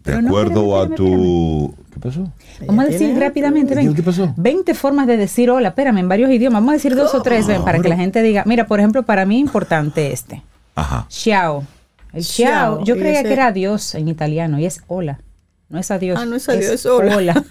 de 0.07 0.13
Pero 0.13 0.23
no, 0.23 0.29
acuerdo 0.29 0.83
espérame, 0.83 0.93
a 0.93 0.97
tu... 0.97 1.75
¿Qué 1.93 2.01
pasó? 2.01 2.33
Vamos 2.67 2.85
a 2.85 2.89
decir 2.89 3.19
rápidamente, 3.19 3.75
ven, 3.75 3.95
¿Qué 3.95 4.03
pasó? 4.03 4.33
20 4.37 4.75
formas 4.75 5.07
de 5.07 5.17
decir 5.17 5.51
hola, 5.51 5.69
espérame, 5.69 5.99
en 5.99 6.09
varios 6.09 6.31
idiomas. 6.31 6.61
Vamos 6.61 6.71
a 6.71 6.75
decir 6.75 6.95
dos 6.95 7.15
o 7.15 7.23
tres, 7.23 7.47
ven, 7.47 7.65
para 7.65 7.81
que 7.81 7.89
la 7.89 7.97
gente 7.97 8.23
diga, 8.23 8.45
mira, 8.47 8.67
por 8.67 8.79
ejemplo, 8.81 9.03
para 9.03 9.25
mí 9.27 9.39
importante 9.39 10.13
este. 10.13 10.43
Ajá. 10.75 11.07
Ciao. 11.09 11.65
El 12.13 12.23
ciao, 12.25 12.77
Ciao, 12.77 12.85
yo 12.85 12.95
creía 12.97 13.21
ese- 13.21 13.29
que 13.29 13.33
era 13.33 13.47
adiós 13.49 13.95
en 13.95 14.09
italiano 14.09 14.59
y 14.59 14.67
es 14.67 14.83
hola. 14.87 15.21
No 15.69 15.79
es 15.79 15.91
adiós. 15.91 16.19
Ah, 16.21 16.25
no 16.27 16.37
es 16.37 16.49
adiós, 16.49 16.71
es 16.71 16.87
hola. 16.87 17.45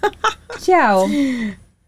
Ciao. 0.60 1.06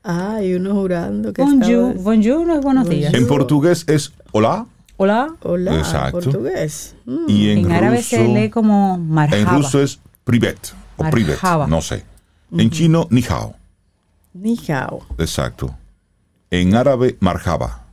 Ah, 0.03 0.39
y 0.43 0.53
uno 0.53 0.73
jurando 0.73 1.34
que 1.34 1.41
Bonjour. 1.41 1.93
Bonjour 1.95 2.45
no 2.45 2.56
es 2.56 2.62
buenos 2.62 2.89
días. 2.89 3.13
En 3.13 3.27
portugués 3.27 3.86
es 3.88 4.13
hola 4.32 4.65
Hola. 4.99 5.27
Hola, 5.43 5.77
Exacto. 5.77 6.19
portugués. 6.21 6.95
Mm. 7.06 7.25
y 7.27 7.49
en, 7.51 7.58
En, 7.60 7.71
árabe 7.71 8.01
se 8.01 8.27
lee 8.27 8.49
como 8.49 8.95
en 8.95 9.10
marhaba. 9.10 9.58
ruso 9.58 9.82
es 9.82 9.99
privet 10.27 10.73
o 10.97 11.09
privet, 11.09 11.39
no 11.67 11.81
sé. 11.81 12.03
En 12.51 12.69
chino 12.69 13.07
ni 13.09 13.23
hao, 13.27 13.55
Ni 14.33 14.55
hao. 14.69 15.05
exacto. 15.17 15.75
En 16.51 16.75
árabe 16.75 17.17
marhaba. 17.19 17.83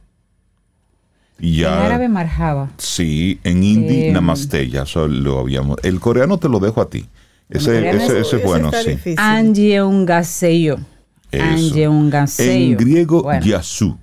Y 1.39 1.49
En 1.57 1.61
ya 1.63 1.87
árabe 1.87 2.09
marhaba. 2.09 2.71
sí, 2.79 3.41
en 3.45 3.63
hindi 3.63 4.05
Eh, 4.07 4.13
namaste, 4.13 4.69
ya 4.69 4.83
eso 4.83 5.09
lo 5.09 5.41
habíamos. 5.41 5.79
El 5.83 5.99
coreano 6.01 6.39
te 6.39 6.49
lo 6.49 6.61
dejo 6.61 6.81
a 6.81 6.89
ti. 6.91 7.07
Ese, 7.49 7.89
ese, 7.91 8.21
ese 8.21 8.37
es 8.37 8.45
bueno, 8.45 8.71
sí. 8.73 8.91
difícil. 8.91 9.19
Anje 9.19 9.83
un 9.83 10.07
gaseyo. 10.07 10.79
Eso. 11.31 11.45
Anje 11.45 11.89
un 11.89 12.11
gaseyo. 12.11 12.79
En 12.79 12.85
griego 12.85 13.23
Bueno, 13.25 13.45
yasu. 13.45 13.99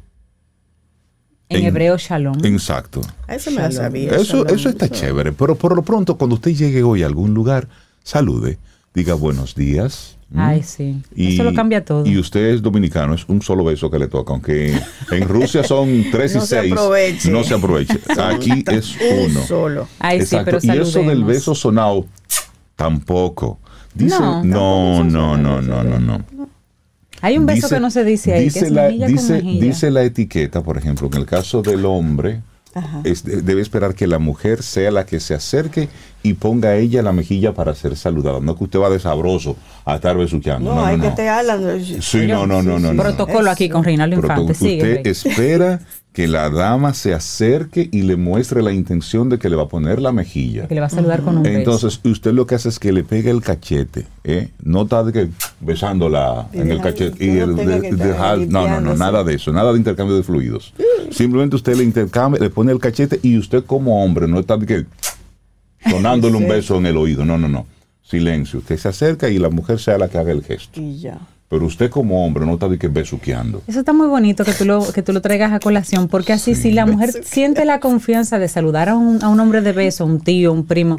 en 1.50 1.58
en- 1.62 1.66
hebreo 1.66 1.98
shalom. 1.98 2.44
Exacto. 2.44 3.02
Eso 3.28 3.52
me 3.52 3.62
lo 3.64 3.72
sabía. 3.72 4.12
Eso, 4.16 4.44
shalom, 4.44 4.56
eso 4.56 4.70
está 4.70 4.90
chévere, 4.90 5.32
pero 5.32 5.56
por 5.56 5.76
lo 5.76 5.82
pronto, 5.82 6.18
cuando 6.18 6.36
usted 6.36 6.52
llegue 6.52 6.84
hoy 6.84 7.04
a 7.04 7.08
algún 7.08 7.34
lugar, 7.34 7.68
salude, 8.04 8.58
diga 8.94 9.14
buenos 9.14 9.56
días. 9.56 10.18
Ay, 10.34 10.64
sí. 10.64 11.02
Eso 11.18 11.44
lo 11.44 11.54
cambia 11.54 11.84
todo. 11.84 12.06
Y 12.06 12.18
usted 12.18 12.54
es 12.54 12.62
dominicano, 12.62 13.14
es 13.14 13.26
un 13.28 13.42
solo 13.42 13.66
beso 13.66 13.92
que 13.92 14.00
le 14.00 14.08
toca, 14.08 14.32
aunque 14.32 14.74
en 15.12 15.28
Rusia 15.28 15.62
son 15.64 16.06
tres 16.10 16.34
y 16.34 16.38
No 16.38 16.42
se 16.46 16.60
seis. 16.62 16.72
aproveche. 16.72 17.30
No 17.32 17.44
se 17.44 17.54
aproveche. 17.54 18.00
Aquí 18.18 18.64
es 18.72 18.96
Un 18.96 19.32
uno. 19.32 19.42
solo. 19.46 19.88
Ay, 20.00 20.26
sí, 20.26 20.38
pero 20.46 20.60
y 20.62 20.70
eso 20.70 21.00
del 21.04 21.26
beso 21.26 21.54
sonado, 21.54 22.06
tampoco. 22.76 23.60
Dice, 23.94 24.18
No, 24.20 24.44
no, 24.44 25.04
no, 25.04 25.38
no, 25.38 25.62
no, 25.62 25.84
no, 25.84 26.00
no. 26.00 26.26
Hay 27.24 27.38
un 27.38 27.46
beso 27.46 27.68
Dice- 27.68 27.76
que 27.76 27.82
no 27.82 27.92
se 27.92 28.04
dice 28.04 28.34
ahí, 28.34 28.46
dice 28.46 28.60
que 28.62 28.66
es 28.68 28.72
la, 28.72 28.88
dice, 28.88 29.42
con 29.42 29.60
dice 29.60 29.92
la 29.92 30.04
etiqueta, 30.04 30.64
por 30.64 30.78
ejemplo, 30.78 31.08
en 31.12 31.18
el 31.20 31.26
caso 31.26 31.62
del 31.62 31.86
hombre, 31.86 32.42
es- 33.04 33.24
debe 33.26 33.62
esperar 33.62 33.94
que 33.96 34.08
la 34.08 34.18
mujer 34.18 34.64
sea 34.64 34.90
la 34.92 35.06
que 35.06 35.20
se 35.20 35.34
acerque 35.36 35.90
y 36.24 36.34
ponga 36.34 36.70
a 36.70 36.76
ella 36.78 37.02
la 37.02 37.12
mejilla 37.12 37.54
para 37.54 37.74
ser 37.76 37.96
saludada. 37.98 38.40
No 38.40 38.56
que 38.58 38.64
usted 38.66 38.80
va 38.80 38.90
de 38.90 39.00
sabroso 39.00 39.56
a 39.86 39.96
estar 39.96 40.18
besuqueando. 40.18 40.70
No, 40.70 40.76
No, 40.76 40.82
no, 40.82 40.88
hay 40.88 40.98
no. 40.98 41.04
que 41.04 41.10
te 41.12 41.30
hablan. 41.30 41.84
Sí, 42.02 42.28
no, 42.28 42.46
no, 42.48 42.62
no, 42.62 42.80
no, 42.80 42.94
no. 42.94 43.02
Protocolo 43.02 43.50
aquí 43.50 43.70
con 43.70 43.84
Reinaldo 43.84 44.16
Infante. 44.18 44.52
usted 44.52 44.66
Sigue, 44.68 44.84
Rey. 44.96 45.02
espera 45.06 45.80
que 46.14 46.28
la 46.28 46.50
dama 46.50 46.94
se 46.94 47.14
acerque 47.14 47.88
y 47.90 48.02
le 48.02 48.18
muestre 48.18 48.62
la 48.62 48.74
intención 48.74 49.30
de 49.30 49.40
que 49.40 49.50
le 49.50 49.56
va 49.56 49.64
a 49.64 49.68
poner 49.70 50.02
la 50.02 50.12
mejilla. 50.12 50.68
que 50.68 50.76
le 50.76 50.82
va 50.82 50.88
a 50.88 50.90
saludar 50.90 51.22
con 51.22 51.38
un 51.38 51.44
beso. 51.44 51.58
Entonces, 51.58 52.02
usted 52.04 52.34
lo 52.34 52.46
que 52.46 52.56
hace 52.56 52.68
es 52.68 52.80
que 52.80 52.92
le 52.92 53.04
pega 53.06 53.32
el 53.32 53.42
cachete, 53.42 54.06
¿eh? 54.26 54.50
No 54.62 54.82
está 54.82 55.04
de 55.06 55.14
que 55.14 55.30
besándola 55.62 56.48
Y 56.54 56.60
en 56.60 56.70
el 56.72 56.82
cachete. 56.82 57.24
Y 57.26 57.30
no 57.30 57.44
el 57.46 57.56
de- 57.56 57.92
dejar- 57.94 58.40
no, 58.50 58.82
no, 58.82 58.94
nada 58.96 59.24
de 59.24 59.36
eso, 59.36 59.54
nada 59.54 59.72
de 59.72 59.78
intercambio 59.78 60.16
de 60.18 60.24
fluidos. 60.24 60.74
Simplemente 61.12 61.56
usted 61.56 61.76
le 61.78 61.84
intercambia, 61.86 62.42
le 62.42 62.50
pone 62.50 62.74
el 62.74 62.80
cachete 62.80 63.20
y 63.24 63.38
usted 63.38 63.64
como 63.66 64.04
hombre 64.04 64.28
no 64.28 64.40
está 64.40 64.58
de 64.58 64.66
que 64.66 64.86
sonándole 65.90 66.38
un 66.38 66.48
beso 66.48 66.78
en 66.78 66.86
el 66.86 66.98
oído. 66.98 67.26
No, 67.26 67.38
no, 67.38 67.48
no. 67.48 67.66
Silencio. 68.04 68.60
Usted 68.60 68.78
se 68.78 68.90
acerca 68.90 69.30
y 69.30 69.38
la 69.38 69.50
mujer 69.50 69.80
sea 69.80 69.98
la 69.98 70.10
que 70.10 70.18
haga 70.18 70.32
el 70.32 70.44
gesto. 70.44 70.80
Y 70.80 71.00
ya. 71.00 71.20
Pero 71.50 71.66
usted 71.66 71.90
como 71.90 72.26
hombre 72.26 72.46
no 72.46 72.54
está 72.54 72.70
de 72.70 72.80
que 72.80 72.88
besuqueando. 72.88 73.62
Eso 73.68 73.80
está 73.80 73.92
muy 73.92 74.08
bonito 74.08 74.46
que 74.46 74.54
tú 74.54 74.64
lo, 74.64 74.90
que 74.94 75.02
tú 75.02 75.12
lo 75.12 75.22
traigas 75.22 75.52
a 75.52 75.60
colación, 75.60 76.08
porque 76.08 76.32
así 76.32 76.56
si 76.56 76.72
la 76.72 76.86
mujer 76.86 77.12
siente 77.26 77.66
la 77.66 77.82
confianza 77.82 78.40
de 78.40 78.48
saludar 78.48 78.88
a 78.88 78.96
un, 78.96 79.22
a 79.22 79.28
un 79.28 79.38
hombre 79.40 79.60
de 79.60 79.74
beso, 79.74 80.06
un 80.06 80.22
tío, 80.22 80.54
un 80.54 80.66
primo, 80.66 80.98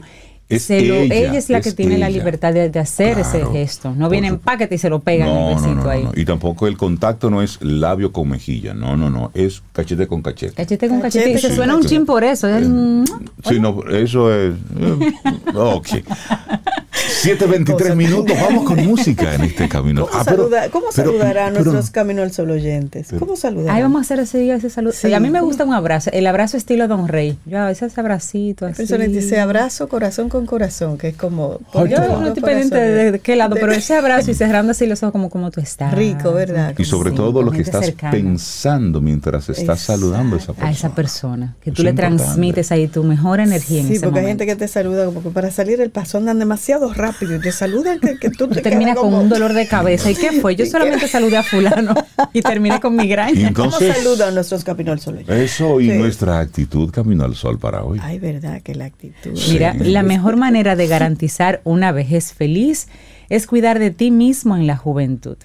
Es 0.48 0.64
se 0.64 0.82
lo- 0.84 0.96
ella, 0.96 1.14
ella, 1.14 1.38
es 1.38 1.48
la 1.48 1.60
que 1.62 1.70
es 1.70 1.74
tiene 1.74 1.96
la 1.96 2.10
libertad 2.10 2.52
de, 2.52 2.68
de 2.68 2.78
hacer 2.78 3.18
ese 3.18 3.44
gesto. 3.46 3.94
No 3.94 4.10
viene 4.10 4.28
en 4.28 4.38
paquete 4.38 4.74
y 4.74 4.78
se 4.78 4.90
lo 4.90 4.98
pegan 5.00 5.28
el 5.28 5.34
No, 5.34 5.40
no, 5.40 5.48
besito 5.54 5.74
no, 5.76 5.84
no, 5.84 5.88
ahí. 5.90 6.04
no. 6.04 6.12
Y 6.14 6.24
tampoco 6.26 6.66
el 6.66 6.76
contacto 6.76 7.30
no 7.30 7.40
es 7.40 7.58
labio 7.62 8.12
con 8.12 8.28
mejilla. 8.28 8.74
No, 8.74 8.96
no, 8.96 9.08
no. 9.08 9.30
Es 9.32 9.62
cachete 9.72 10.06
con 10.06 10.20
cachete. 10.20 10.52
Cachete 10.54 10.88
con 10.88 11.00
Cachete 11.00 11.32
cachete. 11.32 11.46
Y 11.46 11.50
se 11.50 11.56
suena 11.56 11.74
un 11.74 11.84
chin 11.86 12.04
por 12.04 12.22
eso. 12.22 12.48
es, 12.48 12.68
mm, 12.68 13.04
Sí, 13.48 13.58
no, 13.60 13.82
eso 13.90 14.30
es. 14.34 14.52
eh, 14.78 15.12
ok. 15.54 15.88
7.23 17.22 17.94
minutos, 17.94 18.36
vamos 18.40 18.64
con 18.64 18.84
música 18.84 19.34
en 19.34 19.42
este 19.42 19.68
camino. 19.68 20.06
¿Cómo, 20.06 20.18
Ah, 20.18 20.22
pero- 20.24 20.36
saluda- 20.44 20.68
cómo 20.70 20.86
pero- 20.94 21.10
saludar 21.10 21.38
a 21.38 21.50
pero- 21.50 21.64
nuestros 21.64 21.90
Camino 21.90 22.22
al 22.22 22.32
Sol 22.32 22.50
oyentes? 22.50 23.08
¿Cómo 23.16 23.36
saludar? 23.36 23.76
Ahí 23.76 23.82
vamos 23.82 23.98
a 23.98 24.00
hacer 24.02 24.18
ese, 24.18 24.50
ese 24.52 24.70
saludo. 24.70 24.92
Sí. 24.92 25.12
a 25.14 25.20
mí 25.20 25.30
me 25.30 25.40
gusta 25.40 25.64
un 25.64 25.72
abrazo, 25.72 26.10
el 26.12 26.26
abrazo 26.26 26.56
estilo 26.56 26.88
Don 26.88 27.06
Rey. 27.06 27.38
Yo 27.46 27.60
a 27.60 27.66
veces 27.66 27.96
abracito 27.96 28.66
así. 28.66 28.78
Persona 28.78 29.04
dice 29.04 29.38
abrazo 29.38 29.88
corazón 29.88 30.28
con 30.28 30.46
corazón, 30.46 30.98
que 30.98 31.08
es 31.08 31.16
como... 31.16 31.60
Yo 31.88 31.98
no 31.98 32.26
estoy 32.26 32.42
pendiente 32.42 32.76
de, 32.76 33.12
de 33.12 33.18
qué 33.20 33.36
lado, 33.36 33.54
pero 33.54 33.70
ese 33.72 33.94
abrazo 33.94 34.30
y 34.32 34.34
cerrando 34.34 34.72
así 34.72 34.86
los 34.86 35.00
ojos 35.04 35.12
como, 35.12 35.30
como 35.30 35.50
tú 35.52 35.60
estás. 35.60 35.94
Rico, 35.94 36.32
¿verdad? 36.32 36.74
Y 36.76 36.84
sobre 36.84 37.10
Sí, 37.10 37.16
todo 37.16 37.42
lo 37.42 37.52
que 37.52 37.62
estás 37.62 37.84
cercana. 37.84 38.10
pensando 38.10 39.00
mientras 39.00 39.48
estás 39.48 39.58
Exacto. 39.60 39.82
saludando 39.92 40.34
a 40.36 40.38
esa 40.40 40.52
persona. 40.54 40.68
A 40.68 40.72
esa 40.72 40.94
persona. 40.94 41.54
Que 41.62 41.70
tú 41.70 41.82
le 41.84 41.90
importante. 41.90 42.24
transmites 42.24 42.72
ahí 42.72 42.88
tu 42.88 43.04
mejor 43.04 43.38
energía 43.40 43.80
en 43.82 43.86
Sí, 43.88 43.92
ese 43.94 44.04
porque 44.06 44.20
hay 44.20 44.26
gente 44.26 44.46
que 44.46 44.56
te 44.56 44.66
saluda 44.66 45.04
como 45.04 45.22
que 45.22 45.30
para 45.30 45.50
salir 45.52 45.80
el 45.80 45.90
paso 45.90 46.18
andan 46.18 46.38
demasiado 46.40 46.92
rápido 46.92 47.11
y 47.20 47.38
te 47.40 47.52
saludan 47.52 47.98
que, 48.00 48.18
que 48.18 48.30
tú 48.30 48.48
te 48.48 48.60
terminas 48.60 48.94
con 48.96 49.04
como- 49.10 49.20
un 49.22 49.28
dolor 49.28 49.52
de 49.52 49.66
cabeza. 49.68 50.10
¿Y 50.10 50.14
qué 50.14 50.32
fue? 50.40 50.56
Yo 50.56 50.66
solamente 50.66 51.06
saludé 51.08 51.36
a 51.36 51.42
fulano 51.42 51.94
y 52.32 52.42
terminé 52.42 52.80
con 52.80 52.96
migraña. 52.96 53.50
Y 53.50 53.52
¿Cómo 53.52 53.70
saludan 53.72 54.34
nuestros 54.34 54.64
Camino 54.64 54.92
al 54.92 55.00
Sol 55.00 55.18
eso 55.28 55.80
y 55.80 55.90
Sí. 55.90 55.98
nuestra 55.98 56.40
actitud 56.40 56.90
camino 56.90 57.24
al 57.24 57.34
sol 57.34 57.58
para 57.58 57.84
hoy. 57.84 57.98
Ay, 58.02 58.18
verdad 58.18 58.62
que 58.62 58.74
la 58.74 58.86
actitud... 58.86 59.32
Mira, 59.50 59.72
Sí. 59.78 59.84
la 59.90 60.02
mejor 60.02 60.36
manera 60.36 60.76
de 60.76 60.86
garantizar 60.86 61.60
una 61.64 61.92
vejez 61.92 62.32
feliz 62.32 62.88
es 63.28 63.46
cuidar 63.46 63.78
de 63.78 63.90
ti 63.90 64.10
mismo 64.10 64.56
en 64.56 64.66
la 64.66 64.76
juventud. 64.76 65.36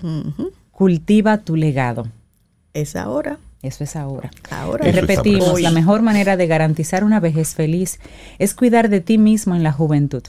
Cultiva 0.72 1.38
tu 1.40 1.56
legado. 1.56 2.08
Es 2.74 2.96
ahora, 2.96 3.40
Eso 3.64 3.84
es 3.84 3.96
ahora. 3.96 4.30
ahora. 4.52 4.84
Te 4.86 4.92
repetimos, 4.92 5.60
la 5.62 5.72
mejor 5.72 6.02
manera 6.04 6.38
de 6.38 6.46
garantizar 6.48 7.04
una 7.04 7.20
vejez 7.20 7.56
feliz 7.56 8.00
es 8.38 8.54
cuidar 8.54 8.90
de 8.90 9.02
ti 9.02 9.18
mismo 9.18 9.56
en 9.56 9.64
la 9.64 9.72
juventud. 9.72 10.22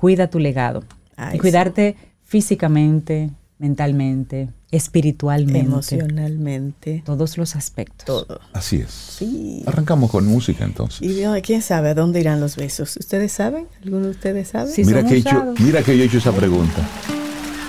Cuida 0.00 0.28
tu 0.30 0.38
legado. 0.38 0.84
Ay, 1.16 1.36
y 1.36 1.38
cuidarte 1.40 1.96
físicamente, 2.24 3.30
mentalmente, 3.58 4.48
espiritualmente. 4.70 5.60
Emocionalmente, 5.60 7.02
Todos 7.04 7.36
los 7.38 7.56
aspectos. 7.56 8.04
todo. 8.06 8.40
Así 8.52 8.76
es. 8.76 8.90
Sí. 8.90 9.62
Arrancamos 9.66 10.10
con 10.10 10.26
música 10.26 10.64
entonces. 10.64 11.02
Y 11.02 11.08
Dios, 11.08 11.36
quién 11.42 11.62
sabe 11.62 11.88
a 11.90 11.94
dónde 11.94 12.20
irán 12.20 12.40
los 12.40 12.56
besos. 12.56 12.96
¿Ustedes 12.96 13.32
saben? 13.32 13.66
¿Alguno 13.82 14.04
de 14.04 14.10
ustedes 14.10 14.48
sabe? 14.48 14.70
Sí. 14.70 14.84
mira, 14.84 15.04
que 15.04 15.14
he 15.14 15.18
hecho, 15.18 15.54
mira 15.58 15.82
que 15.82 15.96
yo 15.96 16.04
he 16.04 16.06
hecho 16.06 16.18
esa 16.18 16.32
pregunta. 16.32 16.86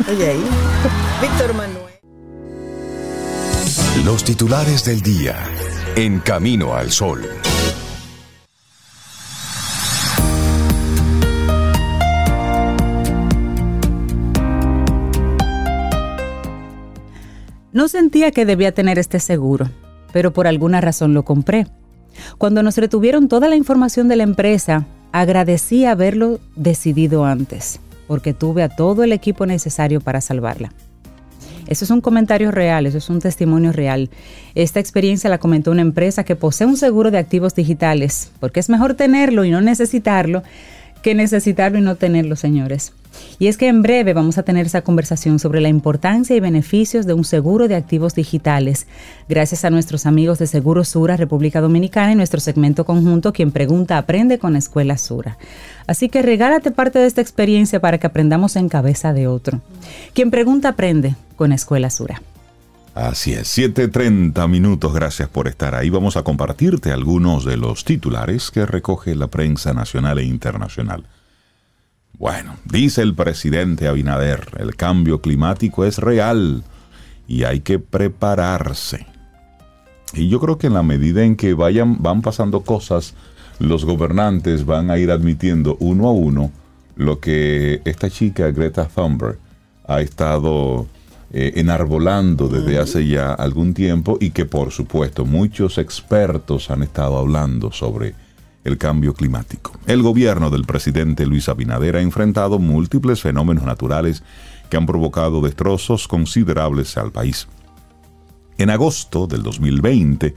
Oye 0.10 0.30
ahí. 0.30 0.44
Víctor 1.22 1.54
Manuel. 1.56 1.90
Los 4.06 4.24
titulares 4.24 4.86
del 4.86 5.02
día. 5.02 5.36
En 5.96 6.20
Camino 6.20 6.74
al 6.76 6.92
Sol. 6.92 7.28
No 17.72 17.88
sentía 17.88 18.32
que 18.32 18.46
debía 18.46 18.72
tener 18.72 18.98
este 18.98 19.20
seguro, 19.20 19.70
pero 20.12 20.34
por 20.34 20.48
alguna 20.48 20.82
razón 20.82 21.14
lo 21.14 21.24
compré. 21.24 21.68
Cuando 22.40 22.64
nos 22.64 22.78
retuvieron 22.78 23.28
toda 23.28 23.48
la 23.48 23.56
información 23.56 24.08
de 24.08 24.16
la 24.16 24.24
empresa, 24.24 24.88
agradecí 25.12 25.86
haberlo 25.86 26.40
decidido 26.56 27.26
antes, 27.26 27.80
porque 28.08 28.34
tuve 28.34 28.64
a 28.64 28.70
todo 28.70 29.04
el 29.04 29.12
equipo 29.12 29.46
necesario 29.46 30.02
para 30.02 30.20
salvarla. 30.20 30.74
Eso 31.68 31.86
es 31.86 31.92
un 31.92 32.02
comentario 32.02 32.50
real, 32.50 32.88
eso 32.88 32.98
es 32.98 33.08
un 33.12 33.20
testimonio 33.20 33.72
real. 33.72 34.10
Esta 34.56 34.80
experiencia 34.80 35.30
la 35.30 35.38
comentó 35.38 35.70
una 35.70 35.84
empresa 35.84 36.24
que 36.24 36.36
posee 36.36 36.66
un 36.66 36.78
seguro 36.78 37.12
de 37.12 37.20
activos 37.20 37.54
digitales, 37.54 38.32
porque 38.40 38.60
es 38.60 38.70
mejor 38.70 38.96
tenerlo 38.96 39.46
y 39.46 39.52
no 39.52 39.62
necesitarlo 39.62 40.42
que 41.02 41.16
necesitarlo 41.16 41.78
y 41.78 41.82
no 41.82 41.96
tenerlo, 41.96 42.36
señores. 42.36 42.94
Y 43.40 43.48
es 43.48 43.58
que 43.58 43.68
en 43.68 43.82
breve 43.82 44.14
vamos 44.14 44.38
a 44.38 44.44
tener 44.44 44.66
esa 44.66 44.82
conversación 44.82 45.40
sobre 45.40 45.62
la 45.62 45.70
importancia 45.70 46.36
y 46.36 46.40
beneficios 46.40 47.06
de 47.06 47.14
un 47.14 47.24
seguro 47.24 47.68
de 47.68 47.76
activos 47.76 48.14
digitales, 48.14 48.86
gracias 49.28 49.66
a 49.66 49.70
nuestros 49.70 50.06
amigos 50.06 50.40
de 50.40 50.48
Seguro 50.48 50.84
Sura 50.84 51.18
República 51.18 51.62
Dominicana 51.62 52.12
y 52.12 52.16
nuestro 52.16 52.40
segmento 52.40 52.86
conjunto 52.86 53.34
Quien 53.34 53.52
Pregunta 53.52 53.98
Aprende 53.98 54.40
con 54.40 54.56
Escuela 54.56 54.98
Sura. 54.98 55.38
Así 55.88 56.10
que 56.10 56.22
regálate 56.22 56.72
parte 56.72 57.00
de 57.00 57.08
esta 57.08 57.22
experiencia 57.22 57.80
para 57.80 57.98
que 57.98 58.08
aprendamos 58.08 58.56
en 58.56 58.70
cabeza 58.70 59.14
de 59.14 59.28
otro. 59.28 59.62
Quien 60.14 60.32
Pregunta 60.32 60.70
Aprende 60.70 61.16
con 61.36 61.52
Escuela 61.52 61.90
Sura. 61.90 62.22
Así 63.00 63.32
es, 63.32 63.58
7.30 63.58 64.50
minutos, 64.50 64.94
gracias 64.94 65.30
por 65.30 65.48
estar 65.48 65.74
ahí. 65.74 65.90
Vamos 65.90 66.18
a 66.18 66.24
compartirte 66.24 66.92
algunos 66.92 67.46
de 67.46 67.56
los 67.56 67.86
titulares 67.86 68.52
que 68.52 68.66
recoge 68.66 69.16
la 69.16 69.28
prensa 69.28 69.74
nacional 69.74 70.20
e 70.20 70.26
internacional. 70.26 71.06
Bueno, 72.18 72.58
dice 72.66 73.02
el 73.02 73.16
presidente 73.16 73.88
Abinader, 73.88 74.50
el 74.58 74.76
cambio 74.76 75.22
climático 75.22 75.86
es 75.86 75.98
real 76.00 76.66
y 77.26 77.46
hay 77.46 77.62
que 77.62 77.80
prepararse. 77.80 79.08
Y 80.14 80.28
yo 80.28 80.42
creo 80.42 80.58
que 80.58 80.68
en 80.68 80.74
la 80.74 80.84
medida 80.84 81.24
en 81.24 81.38
que 81.38 81.54
vayan, 81.54 82.04
van 82.04 82.22
pasando 82.22 82.64
cosas, 82.64 83.14
los 83.60 83.86
gobernantes 83.86 84.66
van 84.66 84.92
a 84.92 84.98
ir 84.98 85.12
admitiendo 85.12 85.78
uno 85.80 86.10
a 86.10 86.12
uno 86.12 86.52
lo 86.98 87.22
que 87.22 87.82
esta 87.86 88.10
chica 88.10 88.52
Greta 88.52 88.90
Thunberg 88.94 89.38
ha 89.88 90.02
estado 90.02 90.86
eh, 91.32 91.54
enarbolando 91.58 92.48
desde 92.48 92.80
hace 92.80 93.08
ya 93.08 93.34
algún 93.34 93.74
tiempo 93.74 94.18
y 94.20 94.32
que 94.32 94.46
por 94.46 94.72
supuesto 94.72 95.26
muchos 95.26 95.78
expertos 95.78 96.72
han 96.72 96.82
estado 96.82 97.18
hablando 97.18 97.72
sobre 97.72 98.16
el 98.64 98.78
cambio 98.78 99.14
climático. 99.14 99.74
El 99.86 100.02
gobierno 100.02 100.50
del 100.50 100.66
presidente 100.66 101.26
Luis 101.26 101.48
Abinader 101.48 101.96
ha 101.96 102.02
enfrentado 102.02 102.60
múltiples 102.60 103.22
fenómenos 103.22 103.64
naturales 103.64 104.24
que 104.70 104.78
han 104.78 104.86
provocado 104.86 105.42
destrozos 105.42 106.08
considerables 106.08 106.98
al 106.98 107.12
país. 107.12 107.48
En 108.58 108.70
agosto 108.70 109.28
del 109.28 109.44
2020, 109.44 110.34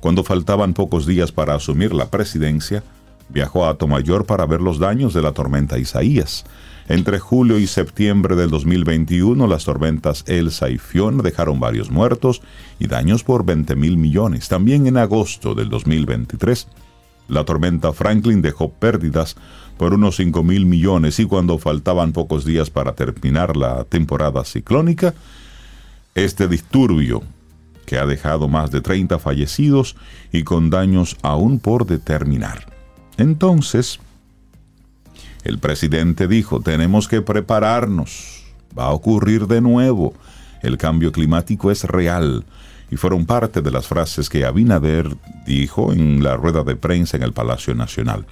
cuando 0.00 0.24
faltaban 0.24 0.74
pocos 0.74 1.06
días 1.06 1.32
para 1.32 1.54
asumir 1.54 1.92
la 1.92 2.10
presidencia, 2.10 2.82
viajó 3.28 3.66
a 3.66 3.76
Tomayor 3.76 4.26
para 4.26 4.46
ver 4.46 4.60
los 4.60 4.78
daños 4.78 5.14
de 5.14 5.22
la 5.22 5.32
tormenta 5.32 5.78
Isaías. 5.78 6.44
Entre 6.88 7.18
julio 7.18 7.58
y 7.58 7.66
septiembre 7.66 8.36
del 8.36 8.48
2021, 8.50 9.46
las 9.48 9.64
tormentas 9.64 10.22
Elsa 10.28 10.70
y 10.70 10.78
Fiona 10.78 11.22
dejaron 11.22 11.58
varios 11.58 11.90
muertos 11.90 12.42
y 12.78 12.86
daños 12.86 13.24
por 13.24 13.44
20 13.44 13.74
mil 13.74 13.96
millones. 13.96 14.48
También 14.48 14.86
en 14.86 14.96
agosto 14.96 15.54
del 15.54 15.68
2023, 15.68 16.68
la 17.28 17.44
tormenta 17.44 17.92
Franklin 17.92 18.40
dejó 18.40 18.70
pérdidas 18.70 19.36
por 19.76 19.94
unos 19.94 20.16
5 20.16 20.44
mil 20.44 20.64
millones 20.64 21.18
y 21.18 21.24
cuando 21.24 21.58
faltaban 21.58 22.12
pocos 22.12 22.44
días 22.44 22.70
para 22.70 22.94
terminar 22.94 23.56
la 23.56 23.82
temporada 23.84 24.44
ciclónica, 24.44 25.12
este 26.14 26.46
disturbio 26.46 27.22
que 27.84 27.98
ha 27.98 28.06
dejado 28.06 28.48
más 28.48 28.70
de 28.70 28.80
30 28.80 29.18
fallecidos 29.18 29.96
y 30.32 30.44
con 30.44 30.70
daños 30.70 31.16
aún 31.22 31.58
por 31.58 31.86
determinar. 31.86 32.75
Entonces, 33.18 33.98
el 35.44 35.58
presidente 35.58 36.28
dijo, 36.28 36.60
tenemos 36.60 37.08
que 37.08 37.22
prepararnos, 37.22 38.44
va 38.76 38.86
a 38.86 38.92
ocurrir 38.92 39.46
de 39.46 39.60
nuevo, 39.60 40.14
el 40.62 40.76
cambio 40.76 41.12
climático 41.12 41.70
es 41.70 41.84
real. 41.84 42.44
Y 42.90 42.96
fueron 42.96 43.26
parte 43.26 43.62
de 43.62 43.70
las 43.70 43.86
frases 43.86 44.28
que 44.28 44.44
Abinader 44.44 45.16
dijo 45.44 45.92
en 45.92 46.22
la 46.22 46.36
rueda 46.36 46.62
de 46.62 46.76
prensa 46.76 47.16
en 47.16 47.22
el 47.24 47.32
Palacio 47.32 47.74
Nacional. 47.74 48.26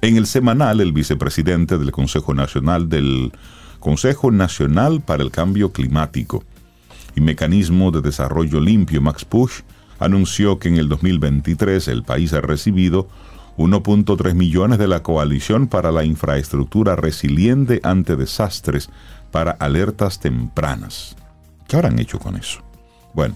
En 0.00 0.16
el 0.16 0.26
semanal, 0.26 0.80
el 0.80 0.92
vicepresidente 0.92 1.78
del 1.78 1.92
Consejo 1.92 2.34
Nacional 2.34 2.88
del 2.88 3.32
Consejo 3.78 4.32
Nacional 4.32 5.00
para 5.00 5.22
el 5.22 5.30
Cambio 5.30 5.72
Climático 5.72 6.42
y 7.14 7.20
Mecanismo 7.20 7.90
de 7.90 8.00
Desarrollo 8.00 8.60
Limpio, 8.60 9.00
Max 9.00 9.24
Push, 9.24 9.60
anunció 9.98 10.58
que 10.58 10.68
en 10.68 10.76
el 10.76 10.88
2023 10.88 11.86
el 11.88 12.02
país 12.02 12.32
ha 12.32 12.40
recibido 12.40 13.08
1.3 13.56 14.34
millones 14.34 14.78
de 14.78 14.88
la 14.88 15.02
Coalición 15.02 15.66
para 15.66 15.92
la 15.92 16.04
Infraestructura 16.04 16.96
Resiliente 16.96 17.80
ante 17.82 18.16
Desastres 18.16 18.90
para 19.30 19.52
alertas 19.52 20.20
tempranas. 20.20 21.16
¿Qué 21.68 21.76
habrán 21.76 21.98
hecho 21.98 22.18
con 22.18 22.36
eso? 22.36 22.60
Bueno, 23.14 23.34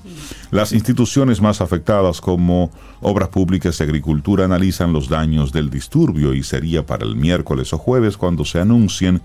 las 0.51 0.73
instituciones 0.73 1.41
más 1.43 1.61
afectadas 1.61 2.21
como 2.21 2.71
Obras 3.01 3.29
Públicas 3.29 3.79
y 3.79 3.83
Agricultura 3.83 4.47
analizan 4.47 4.93
los 4.93 5.09
daños 5.09 5.53
del 5.53 5.69
disturbio 5.69 6.33
y 6.33 6.43
sería 6.43 6.87
para 6.87 7.05
el 7.05 7.15
miércoles 7.15 7.73
o 7.75 7.79
jueves 7.79 8.17
cuando 8.17 8.45
se 8.45 8.59
anuncien 8.59 9.21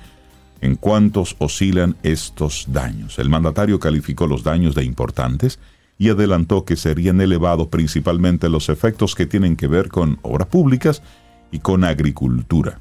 en 0.60 0.76
cuántos 0.76 1.36
oscilan 1.40 1.96
estos 2.04 2.66
daños. 2.68 3.18
El 3.18 3.30
mandatario 3.30 3.80
calificó 3.80 4.28
los 4.28 4.44
daños 4.44 4.76
de 4.76 4.84
importantes 4.84 5.58
y 5.98 6.10
adelantó 6.10 6.66
que 6.66 6.76
serían 6.76 7.22
elevados 7.22 7.68
principalmente 7.68 8.50
los 8.50 8.70
efectos 8.70 9.16
que 9.16 9.26
tienen 9.26 9.56
que 9.56 9.68
ver 9.68 9.90
con 9.90 10.20
obras 10.24 10.48
públicas 10.48 11.04
y 11.52 11.60
con 11.60 11.84
agricultura. 11.84 12.80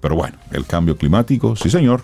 Pero 0.00 0.14
bueno, 0.14 0.36
el 0.52 0.66
cambio 0.66 0.96
climático, 0.96 1.56
sí 1.56 1.70
señor, 1.70 2.02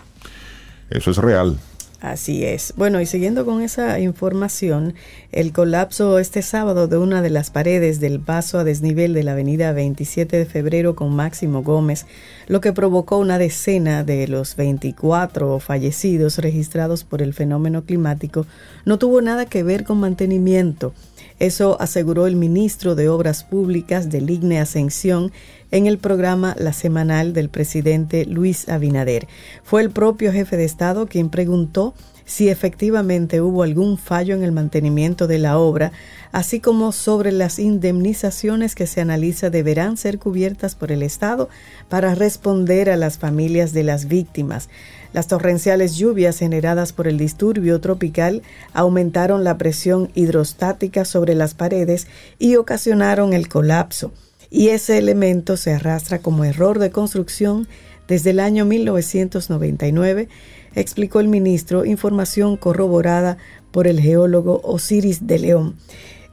eso 0.89 1.11
es 1.11 1.17
real. 1.17 1.59
Así 2.03 2.43
es. 2.43 2.73
Bueno, 2.75 2.99
y 2.99 3.05
siguiendo 3.05 3.45
con 3.45 3.61
esa 3.61 3.97
información, 3.97 4.93
el 5.31 5.53
colapso 5.53 6.19
este 6.19 6.41
sábado 6.41 6.89
de 6.89 6.97
una 6.97 7.21
de 7.21 7.29
las 7.29 7.49
paredes 7.49 8.01
del 8.01 8.19
paso 8.19 8.59
a 8.59 8.65
desnivel 8.65 9.13
de 9.13 9.23
la 9.23 9.31
avenida 9.31 9.71
27 9.71 10.35
de 10.35 10.45
febrero 10.45 10.97
con 10.97 11.15
Máximo 11.15 11.63
Gómez, 11.63 12.05
lo 12.47 12.59
que 12.59 12.73
provocó 12.73 13.19
una 13.19 13.37
decena 13.37 14.03
de 14.03 14.27
los 14.27 14.57
24 14.57 15.59
fallecidos 15.59 16.39
registrados 16.39 17.05
por 17.05 17.21
el 17.21 17.33
fenómeno 17.33 17.85
climático, 17.85 18.45
no 18.83 18.99
tuvo 18.99 19.21
nada 19.21 19.45
que 19.45 19.63
ver 19.63 19.85
con 19.85 20.01
mantenimiento. 20.01 20.93
Eso 21.39 21.79
aseguró 21.79 22.27
el 22.27 22.35
ministro 22.35 22.95
de 22.95 23.09
Obras 23.09 23.43
Públicas 23.43 24.09
del 24.09 24.29
IGNE 24.29 24.59
Ascensión 24.59 25.31
en 25.71 25.87
el 25.87 25.97
programa 25.97 26.55
La 26.57 26.73
Semanal 26.73 27.33
del 27.33 27.49
presidente 27.49 28.25
Luis 28.25 28.69
Abinader. 28.69 29.27
Fue 29.63 29.81
el 29.81 29.89
propio 29.89 30.31
jefe 30.31 30.55
de 30.57 30.65
Estado 30.65 31.07
quien 31.07 31.29
preguntó 31.29 31.93
si 32.25 32.49
efectivamente 32.49 33.41
hubo 33.41 33.63
algún 33.63 33.97
fallo 33.97 34.35
en 34.35 34.43
el 34.43 34.51
mantenimiento 34.51 35.27
de 35.27 35.39
la 35.39 35.57
obra, 35.57 35.91
así 36.31 36.59
como 36.59 36.91
sobre 36.91 37.31
las 37.31 37.59
indemnizaciones 37.59 38.75
que 38.75 38.87
se 38.87 39.01
analiza 39.01 39.49
deberán 39.49 39.97
ser 39.97 40.19
cubiertas 40.19 40.75
por 40.75 40.91
el 40.91 41.03
Estado 41.03 41.49
para 41.89 42.15
responder 42.15 42.89
a 42.89 42.97
las 42.97 43.17
familias 43.17 43.73
de 43.73 43.83
las 43.83 44.07
víctimas. 44.07 44.69
Las 45.13 45.27
torrenciales 45.27 45.95
lluvias 45.95 46.39
generadas 46.39 46.91
por 46.91 47.07
el 47.07 47.17
disturbio 47.17 47.79
tropical 47.79 48.41
aumentaron 48.73 49.43
la 49.43 49.57
presión 49.57 50.09
hidrostática 50.15 51.05
sobre 51.05 51.35
las 51.35 51.53
paredes 51.53 52.07
y 52.39 52.55
ocasionaron 52.55 53.33
el 53.33 53.47
colapso 53.47 54.11
y 54.53 54.69
ese 54.69 54.99
elemento 54.99 55.57
se 55.57 55.73
arrastra 55.73 56.19
como 56.19 56.45
error 56.45 56.77
de 56.77 56.91
construcción 56.91 57.67
desde 58.07 58.29
el 58.29 58.39
año 58.39 58.65
1999, 58.65 60.27
explicó 60.75 61.19
el 61.19 61.27
ministro, 61.27 61.85
información 61.85 62.55
corroborada 62.55 63.39
por 63.71 63.87
el 63.87 63.99
geólogo 63.99 64.61
Osiris 64.63 65.25
de 65.25 65.39
León. 65.39 65.75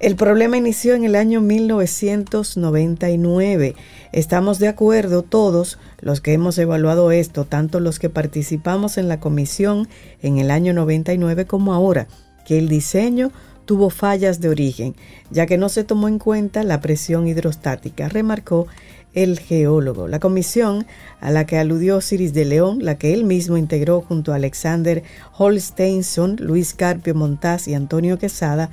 El 0.01 0.17
problema 0.17 0.57
inició 0.57 0.95
en 0.95 1.05
el 1.05 1.15
año 1.15 1.43
1999. 1.43 3.75
Estamos 4.13 4.59
de 4.59 4.69
acuerdo 4.69 5.23
todos 5.23 5.79
los 6.01 6.23
que 6.23 6.33
hemos 6.33 6.57
evaluado 6.57 7.11
esto, 7.11 7.45
tanto 7.45 7.81
los 7.81 7.99
que 7.99 8.09
participamos 8.09 8.97
en 8.97 9.09
la 9.09 9.21
comisión 9.21 9.91
en 10.23 10.39
el 10.39 10.51
año 10.51 10.73
99 10.73 11.45
como 11.45 11.75
ahora, 11.75 12.09
que 12.47 12.57
el 12.57 12.71
diseño 12.71 13.31
tuvo 13.67 13.91
fallas 13.91 14.41
de 14.41 14.49
origen, 14.49 14.97
ya 15.31 15.45
que 15.45 15.59
no 15.59 15.69
se 15.69 15.85
tomó 15.85 16.09
en 16.09 16.19
cuenta 16.19 16.63
la 16.63 16.81
presión 16.81 17.29
hidrostática, 17.29 18.09
remarcó 18.09 18.69
el 19.13 19.39
geólogo. 19.39 20.09
La 20.09 20.19
comisión 20.19 20.87
a 21.21 21.31
la 21.31 21.45
que 21.45 21.59
aludió 21.59 22.01
Ciris 22.01 22.33
de 22.33 22.47
León, 22.47 22.79
la 22.81 22.97
que 22.97 23.13
él 23.13 23.25
mismo 23.25 23.59
integró 23.59 24.01
junto 24.01 24.33
a 24.33 24.37
Alexander 24.37 25.03
Holsteinson, 25.37 26.37
Luis 26.41 26.73
Carpio 26.73 27.15
Montaz 27.15 27.69
y 27.69 27.75
Antonio 27.75 28.19
Quesada, 28.19 28.71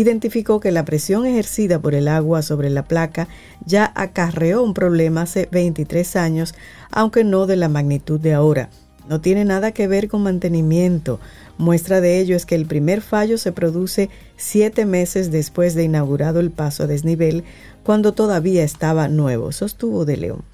identificó 0.00 0.60
que 0.60 0.72
la 0.72 0.84
presión 0.84 1.26
ejercida 1.26 1.80
por 1.80 1.94
el 1.94 2.08
agua 2.08 2.42
sobre 2.42 2.70
la 2.70 2.84
placa 2.84 3.28
ya 3.64 3.92
acarreó 3.94 4.62
un 4.62 4.74
problema 4.74 5.22
hace 5.22 5.48
23 5.50 6.16
años, 6.16 6.54
aunque 6.90 7.24
no 7.24 7.46
de 7.46 7.56
la 7.56 7.68
magnitud 7.68 8.20
de 8.20 8.34
ahora. 8.34 8.70
No 9.08 9.20
tiene 9.20 9.44
nada 9.44 9.72
que 9.72 9.88
ver 9.88 10.08
con 10.08 10.22
mantenimiento, 10.22 11.18
Muestra 11.58 12.00
de 12.00 12.20
ello 12.20 12.36
es 12.36 12.46
que 12.46 12.54
el 12.54 12.66
primer 12.66 13.00
fallo 13.00 13.36
se 13.36 13.50
produce 13.50 14.10
siete 14.36 14.86
meses 14.86 15.32
después 15.32 15.74
de 15.74 15.82
inaugurado 15.82 16.38
el 16.38 16.52
paso 16.52 16.84
a 16.84 16.86
desnivel, 16.86 17.42
cuando 17.82 18.14
todavía 18.14 18.62
estaba 18.62 19.08
nuevo, 19.08 19.50
sostuvo 19.50 20.04
de 20.04 20.16
León. 20.18 20.44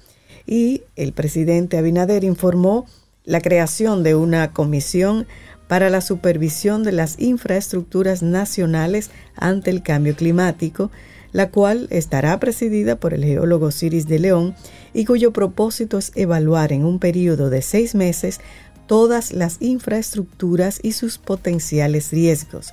Y 0.47 0.81
el 0.95 1.13
presidente 1.13 1.77
Abinader 1.77 2.23
informó 2.23 2.87
la 3.23 3.39
creación 3.39 4.01
de 4.01 4.15
una 4.15 4.51
comisión 4.51 5.27
para 5.67 5.89
la 5.89 6.01
supervisión 6.01 6.83
de 6.83 6.91
las 6.91 7.19
infraestructuras 7.19 8.21
nacionales 8.21 9.09
ante 9.35 9.71
el 9.71 9.81
cambio 9.81 10.15
climático, 10.15 10.91
la 11.31 11.49
cual 11.49 11.87
estará 11.89 12.39
presidida 12.39 12.95
por 12.97 13.13
el 13.13 13.23
geólogo 13.23 13.71
Ciris 13.71 14.07
de 14.07 14.19
León 14.19 14.55
y 14.93 15.05
cuyo 15.05 15.33
propósito 15.33 15.97
es 15.97 16.11
evaluar 16.15 16.71
en 16.71 16.85
un 16.85 16.99
periodo 16.99 17.49
de 17.49 17.61
seis 17.61 17.95
meses 17.95 18.39
todas 18.87 19.33
las 19.33 19.57
infraestructuras 19.59 20.79
y 20.81 20.91
sus 20.91 21.17
potenciales 21.17 22.11
riesgos. 22.11 22.71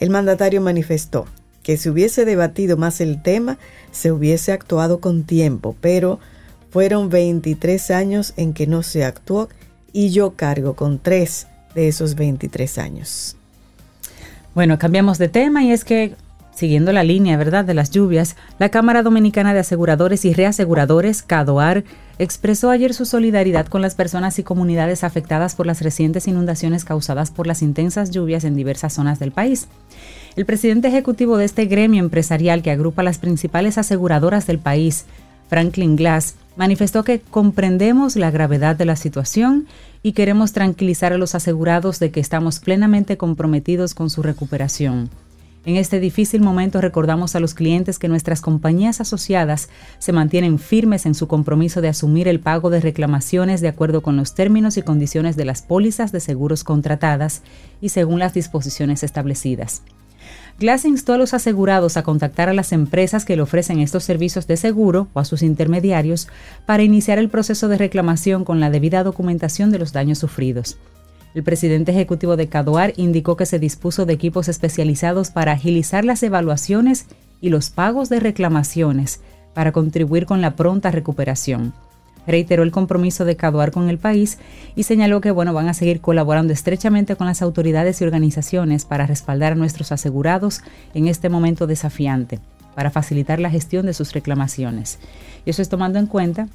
El 0.00 0.10
mandatario 0.10 0.60
manifestó 0.60 1.26
que 1.62 1.76
si 1.76 1.88
hubiese 1.88 2.24
debatido 2.24 2.76
más 2.76 3.00
el 3.00 3.22
tema, 3.22 3.58
se 3.92 4.10
hubiese 4.10 4.52
actuado 4.52 5.00
con 5.00 5.22
tiempo, 5.22 5.76
pero 5.80 6.18
fueron 6.70 7.08
23 7.08 7.90
años 7.92 8.34
en 8.36 8.52
que 8.52 8.66
no 8.66 8.82
se 8.82 9.04
actuó 9.04 9.48
y 9.92 10.10
yo 10.10 10.34
cargo 10.34 10.74
con 10.74 10.98
tres 10.98 11.46
de 11.74 11.88
esos 11.88 12.14
23 12.14 12.78
años. 12.78 13.36
Bueno, 14.54 14.78
cambiamos 14.78 15.18
de 15.18 15.28
tema 15.28 15.62
y 15.64 15.72
es 15.72 15.84
que 15.84 16.14
Siguiendo 16.54 16.92
la 16.92 17.02
línea, 17.02 17.38
¿verdad?, 17.38 17.64
de 17.64 17.72
las 17.72 17.90
lluvias, 17.90 18.36
la 18.58 18.68
Cámara 18.68 19.02
Dominicana 19.02 19.54
de 19.54 19.60
Aseguradores 19.60 20.26
y 20.26 20.34
Reaseguradores, 20.34 21.22
CADOAR, 21.22 21.82
expresó 22.18 22.68
ayer 22.68 22.92
su 22.92 23.06
solidaridad 23.06 23.66
con 23.66 23.80
las 23.80 23.94
personas 23.94 24.38
y 24.38 24.42
comunidades 24.42 25.02
afectadas 25.02 25.54
por 25.54 25.66
las 25.66 25.80
recientes 25.80 26.28
inundaciones 26.28 26.84
causadas 26.84 27.30
por 27.30 27.46
las 27.46 27.62
intensas 27.62 28.10
lluvias 28.10 28.44
en 28.44 28.54
diversas 28.54 28.92
zonas 28.92 29.18
del 29.18 29.32
país. 29.32 29.66
El 30.36 30.44
presidente 30.44 30.88
ejecutivo 30.88 31.38
de 31.38 31.46
este 31.46 31.64
gremio 31.64 32.02
empresarial 32.02 32.62
que 32.62 32.70
agrupa 32.70 33.02
las 33.02 33.18
principales 33.18 33.78
aseguradoras 33.78 34.46
del 34.46 34.58
país, 34.58 35.06
Franklin 35.48 35.96
Glass, 35.96 36.34
manifestó 36.56 37.04
que 37.04 37.20
comprendemos 37.20 38.16
la 38.16 38.30
gravedad 38.30 38.76
de 38.76 38.84
la 38.84 38.96
situación 38.96 39.66
y 40.02 40.12
queremos 40.12 40.52
tranquilizar 40.52 41.12
a 41.12 41.18
los 41.18 41.34
asegurados 41.34 41.98
de 41.98 42.10
que 42.10 42.20
estamos 42.20 42.60
plenamente 42.60 43.16
comprometidos 43.16 43.94
con 43.94 44.10
su 44.10 44.22
recuperación. 44.22 45.10
En 45.64 45.76
este 45.76 46.00
difícil 46.00 46.42
momento 46.42 46.80
recordamos 46.80 47.36
a 47.36 47.40
los 47.40 47.54
clientes 47.54 48.00
que 48.00 48.08
nuestras 48.08 48.40
compañías 48.40 49.00
asociadas 49.00 49.68
se 50.00 50.12
mantienen 50.12 50.58
firmes 50.58 51.06
en 51.06 51.14
su 51.14 51.28
compromiso 51.28 51.80
de 51.80 51.88
asumir 51.88 52.26
el 52.26 52.40
pago 52.40 52.68
de 52.68 52.80
reclamaciones 52.80 53.60
de 53.60 53.68
acuerdo 53.68 54.02
con 54.02 54.16
los 54.16 54.34
términos 54.34 54.76
y 54.76 54.82
condiciones 54.82 55.36
de 55.36 55.44
las 55.44 55.62
pólizas 55.62 56.10
de 56.10 56.18
seguros 56.18 56.64
contratadas 56.64 57.42
y 57.80 57.90
según 57.90 58.18
las 58.18 58.34
disposiciones 58.34 59.04
establecidas. 59.04 59.82
Glass 60.58 60.84
instó 60.84 61.14
a 61.14 61.18
los 61.18 61.34
asegurados 61.34 61.96
a 61.96 62.02
contactar 62.02 62.48
a 62.48 62.54
las 62.54 62.72
empresas 62.72 63.24
que 63.24 63.36
le 63.36 63.42
ofrecen 63.42 63.80
estos 63.80 64.04
servicios 64.04 64.46
de 64.46 64.56
seguro 64.56 65.08
o 65.12 65.20
a 65.20 65.24
sus 65.24 65.42
intermediarios 65.42 66.28
para 66.66 66.82
iniciar 66.82 67.18
el 67.18 67.28
proceso 67.28 67.68
de 67.68 67.78
reclamación 67.78 68.44
con 68.44 68.60
la 68.60 68.70
debida 68.70 69.02
documentación 69.02 69.70
de 69.70 69.78
los 69.78 69.92
daños 69.92 70.18
sufridos. 70.18 70.78
El 71.34 71.42
presidente 71.42 71.92
ejecutivo 71.92 72.36
de 72.36 72.48
Cadoar 72.48 72.92
indicó 72.96 73.36
que 73.36 73.46
se 73.46 73.58
dispuso 73.58 74.04
de 74.04 74.12
equipos 74.12 74.48
especializados 74.48 75.30
para 75.30 75.52
agilizar 75.52 76.04
las 76.04 76.22
evaluaciones 76.22 77.06
y 77.40 77.48
los 77.48 77.70
pagos 77.70 78.08
de 78.08 78.20
reclamaciones 78.20 79.20
para 79.54 79.72
contribuir 79.72 80.26
con 80.26 80.40
la 80.40 80.56
pronta 80.56 80.90
recuperación. 80.90 81.72
Reiteró 82.26 82.62
el 82.62 82.70
compromiso 82.70 83.24
de 83.24 83.36
Cadoar 83.36 83.72
con 83.72 83.88
el 83.88 83.98
país 83.98 84.38
y 84.76 84.84
señaló 84.84 85.20
que 85.20 85.30
bueno, 85.30 85.52
van 85.52 85.68
a 85.68 85.74
seguir 85.74 86.00
colaborando 86.00 86.52
estrechamente 86.52 87.16
con 87.16 87.26
las 87.26 87.42
autoridades 87.42 88.00
y 88.00 88.04
organizaciones 88.04 88.84
para 88.84 89.06
respaldar 89.06 89.52
a 89.52 89.56
nuestros 89.56 89.92
asegurados 89.92 90.60
en 90.94 91.08
este 91.08 91.28
momento 91.28 91.66
desafiante, 91.66 92.38
para 92.74 92.90
facilitar 92.90 93.40
la 93.40 93.50
gestión 93.50 93.86
de 93.86 93.94
sus 93.94 94.12
reclamaciones. 94.12 94.98
Y 95.44 95.50
eso 95.50 95.62
es 95.62 95.68
tomando 95.68 95.98
en 95.98 96.06
cuenta 96.06 96.48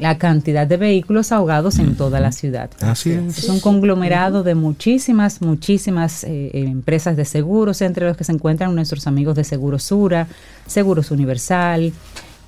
la 0.00 0.16
cantidad 0.16 0.66
de 0.66 0.78
vehículos 0.78 1.30
ahogados 1.30 1.78
en 1.78 1.94
toda 1.94 2.20
la 2.20 2.32
ciudad. 2.32 2.70
Así 2.80 3.10
es. 3.10 3.38
Es 3.38 3.48
un 3.48 3.60
conglomerado 3.60 4.42
de 4.42 4.54
muchísimas, 4.54 5.42
muchísimas 5.42 6.24
eh, 6.24 6.50
eh, 6.52 6.64
empresas 6.64 7.16
de 7.16 7.26
seguros, 7.26 7.82
entre 7.82 8.06
los 8.06 8.16
que 8.16 8.24
se 8.24 8.32
encuentran 8.32 8.74
nuestros 8.74 9.06
amigos 9.06 9.36
de 9.36 9.44
Seguros 9.44 9.82
Sura, 9.82 10.26
Seguros 10.66 11.10
Universal, 11.10 11.92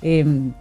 em, 0.01 0.51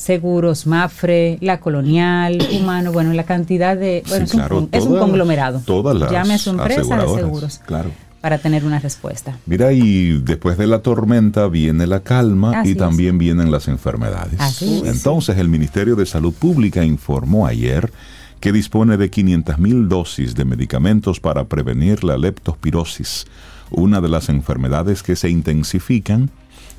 Seguros 0.00 0.66
Mafre, 0.66 1.36
La 1.42 1.60
Colonial, 1.60 2.38
Humano, 2.58 2.90
bueno, 2.90 3.12
la 3.12 3.24
cantidad 3.24 3.76
de... 3.76 4.02
Bueno, 4.08 4.24
es, 4.72 4.84
un, 4.86 4.98
conglomerado. 4.98 5.60
Todas 5.66 5.94
las 5.94 6.10
Llame 6.10 6.34
a 6.34 6.38
su 6.38 6.50
empresa 6.50 6.96
de 6.96 7.14
seguros. 7.14 7.60
Claro 7.66 7.90
para 8.20 8.36
tener 8.36 8.66
una 8.66 8.78
respuesta. 8.78 9.38
Mira, 9.46 9.72
y 9.72 10.20
después 10.20 10.58
de 10.58 10.66
la 10.66 10.80
tormenta 10.80 11.48
viene 11.48 11.86
la 11.86 12.00
calma 12.00 12.60
y 12.66 12.74
también 12.74 13.16
vienen 13.16 13.50
las 13.50 13.66
enfermedades. 13.66 14.38
Entonces, 14.84 15.38
el 15.38 15.48
Ministerio 15.48 15.96
de 15.96 16.04
Salud 16.04 16.34
Pública 16.34 16.84
informó 16.84 17.46
ayer 17.46 17.90
que 18.38 18.52
dispone 18.52 18.98
de 18.98 19.10
500.000 19.10 19.88
dosis 19.88 20.34
de 20.34 20.44
medicamentos 20.44 21.18
para 21.18 21.44
prevenir 21.44 22.04
la 22.04 22.18
leptospirosis, 22.18 23.26
una 23.70 24.02
de 24.02 24.10
las 24.10 24.28
enfermedades 24.28 25.02
que 25.02 25.16
se 25.16 25.30
intensifican 25.30 26.30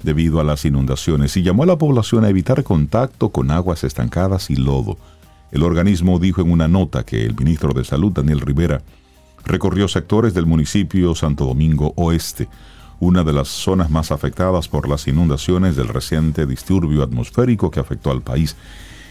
debido 0.03 0.39
a 0.39 0.43
las 0.43 0.65
inundaciones, 0.65 1.35
y 1.37 1.43
llamó 1.43 1.63
a 1.63 1.67
la 1.67 1.77
población 1.77 2.25
a 2.25 2.29
evitar 2.29 2.63
contacto 2.63 3.29
con 3.29 3.51
aguas 3.51 3.83
estancadas 3.83 4.49
y 4.49 4.55
lodo. 4.55 4.97
El 5.51 5.63
organismo 5.63 6.19
dijo 6.19 6.41
en 6.41 6.51
una 6.51 6.67
nota 6.67 7.03
que 7.03 7.25
el 7.25 7.35
ministro 7.35 7.73
de 7.73 7.83
Salud, 7.83 8.11
Daniel 8.11 8.41
Rivera, 8.41 8.81
recorrió 9.45 9.87
sectores 9.87 10.33
del 10.33 10.45
municipio 10.45 11.15
Santo 11.15 11.45
Domingo 11.45 11.93
Oeste, 11.95 12.47
una 12.99 13.23
de 13.23 13.33
las 13.33 13.47
zonas 13.47 13.89
más 13.89 14.11
afectadas 14.11 14.67
por 14.67 14.87
las 14.87 15.07
inundaciones 15.07 15.75
del 15.75 15.87
reciente 15.87 16.45
disturbio 16.45 17.03
atmosférico 17.03 17.71
que 17.71 17.79
afectó 17.79 18.11
al 18.11 18.21
país. 18.21 18.55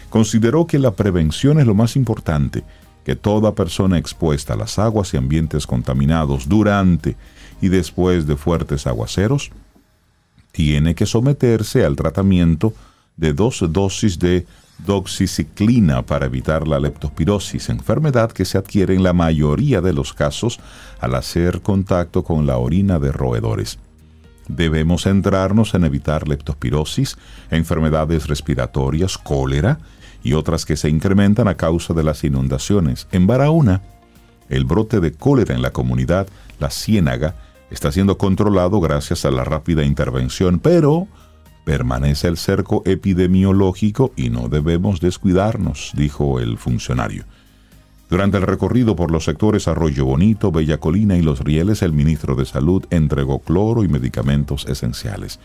Consideró 0.09 0.65
que 0.65 0.79
la 0.79 0.91
prevención 0.91 1.59
es 1.59 1.67
lo 1.67 1.75
más 1.75 1.95
importante 1.95 2.63
que 3.03 3.15
toda 3.15 3.53
persona 3.53 3.97
expuesta 3.97 4.53
a 4.53 4.57
las 4.57 4.79
aguas 4.79 5.13
y 5.13 5.17
ambientes 5.17 5.67
contaminados 5.67 6.47
durante 6.47 7.17
y 7.61 7.67
después 7.67 8.27
de 8.27 8.37
fuertes 8.37 8.87
aguaceros 8.87 9.51
tiene 10.51 10.95
que 10.95 11.05
someterse 11.05 11.85
al 11.85 11.95
tratamiento 11.95 12.73
de 13.17 13.33
dos 13.33 13.63
dosis 13.69 14.19
de 14.19 14.45
doxiciclina 14.85 16.01
para 16.03 16.25
evitar 16.25 16.67
la 16.67 16.79
leptospirosis, 16.79 17.69
enfermedad 17.69 18.31
que 18.31 18.45
se 18.45 18.57
adquiere 18.57 18.95
en 18.95 19.03
la 19.03 19.13
mayoría 19.13 19.81
de 19.81 19.93
los 19.93 20.13
casos 20.13 20.59
al 20.99 21.15
hacer 21.15 21.61
contacto 21.61 22.23
con 22.23 22.47
la 22.47 22.57
orina 22.57 22.99
de 22.99 23.11
roedores. 23.11 23.77
Debemos 24.47 25.03
centrarnos 25.03 25.75
en 25.75 25.85
evitar 25.85 26.27
leptospirosis, 26.27 27.17
enfermedades 27.51 28.27
respiratorias, 28.27 29.17
cólera 29.17 29.79
y 30.23 30.33
otras 30.33 30.65
que 30.65 30.77
se 30.77 30.89
incrementan 30.89 31.47
a 31.47 31.55
causa 31.55 31.93
de 31.93 32.03
las 32.03 32.23
inundaciones. 32.23 33.07
En 33.11 33.27
Barahona, 33.27 33.81
el 34.49 34.65
brote 34.65 34.99
de 34.99 35.13
cólera 35.13 35.53
en 35.53 35.61
la 35.61 35.71
comunidad 35.71 36.27
La 36.59 36.69
Ciénaga 36.69 37.35
está 37.71 37.91
siendo 37.91 38.17
controlado 38.17 38.79
gracias 38.79 39.25
a 39.25 39.31
la 39.31 39.43
rápida 39.43 39.83
intervención, 39.83 40.59
pero 40.59 41.07
permanece 41.63 42.27
el 42.27 42.37
cerco 42.37 42.83
epidemiológico 42.85 44.11
y 44.15 44.29
no 44.29 44.49
debemos 44.49 44.99
descuidarnos, 44.99 45.91
dijo 45.95 46.39
el 46.39 46.57
funcionario. 46.57 47.25
Durante 48.09 48.37
el 48.37 48.43
recorrido 48.43 48.97
por 48.97 49.09
los 49.09 49.23
sectores 49.23 49.69
Arroyo 49.69 50.03
Bonito, 50.03 50.51
Bella 50.51 50.79
Colina 50.79 51.15
y 51.15 51.21
Los 51.21 51.39
Rieles, 51.39 51.81
el 51.81 51.93
ministro 51.93 52.35
de 52.35 52.45
Salud 52.45 52.85
entregó 52.89 53.39
cloro 53.39 53.85
y 53.85 53.87
medicamentos 53.87 54.65
esenciales. 54.67 55.39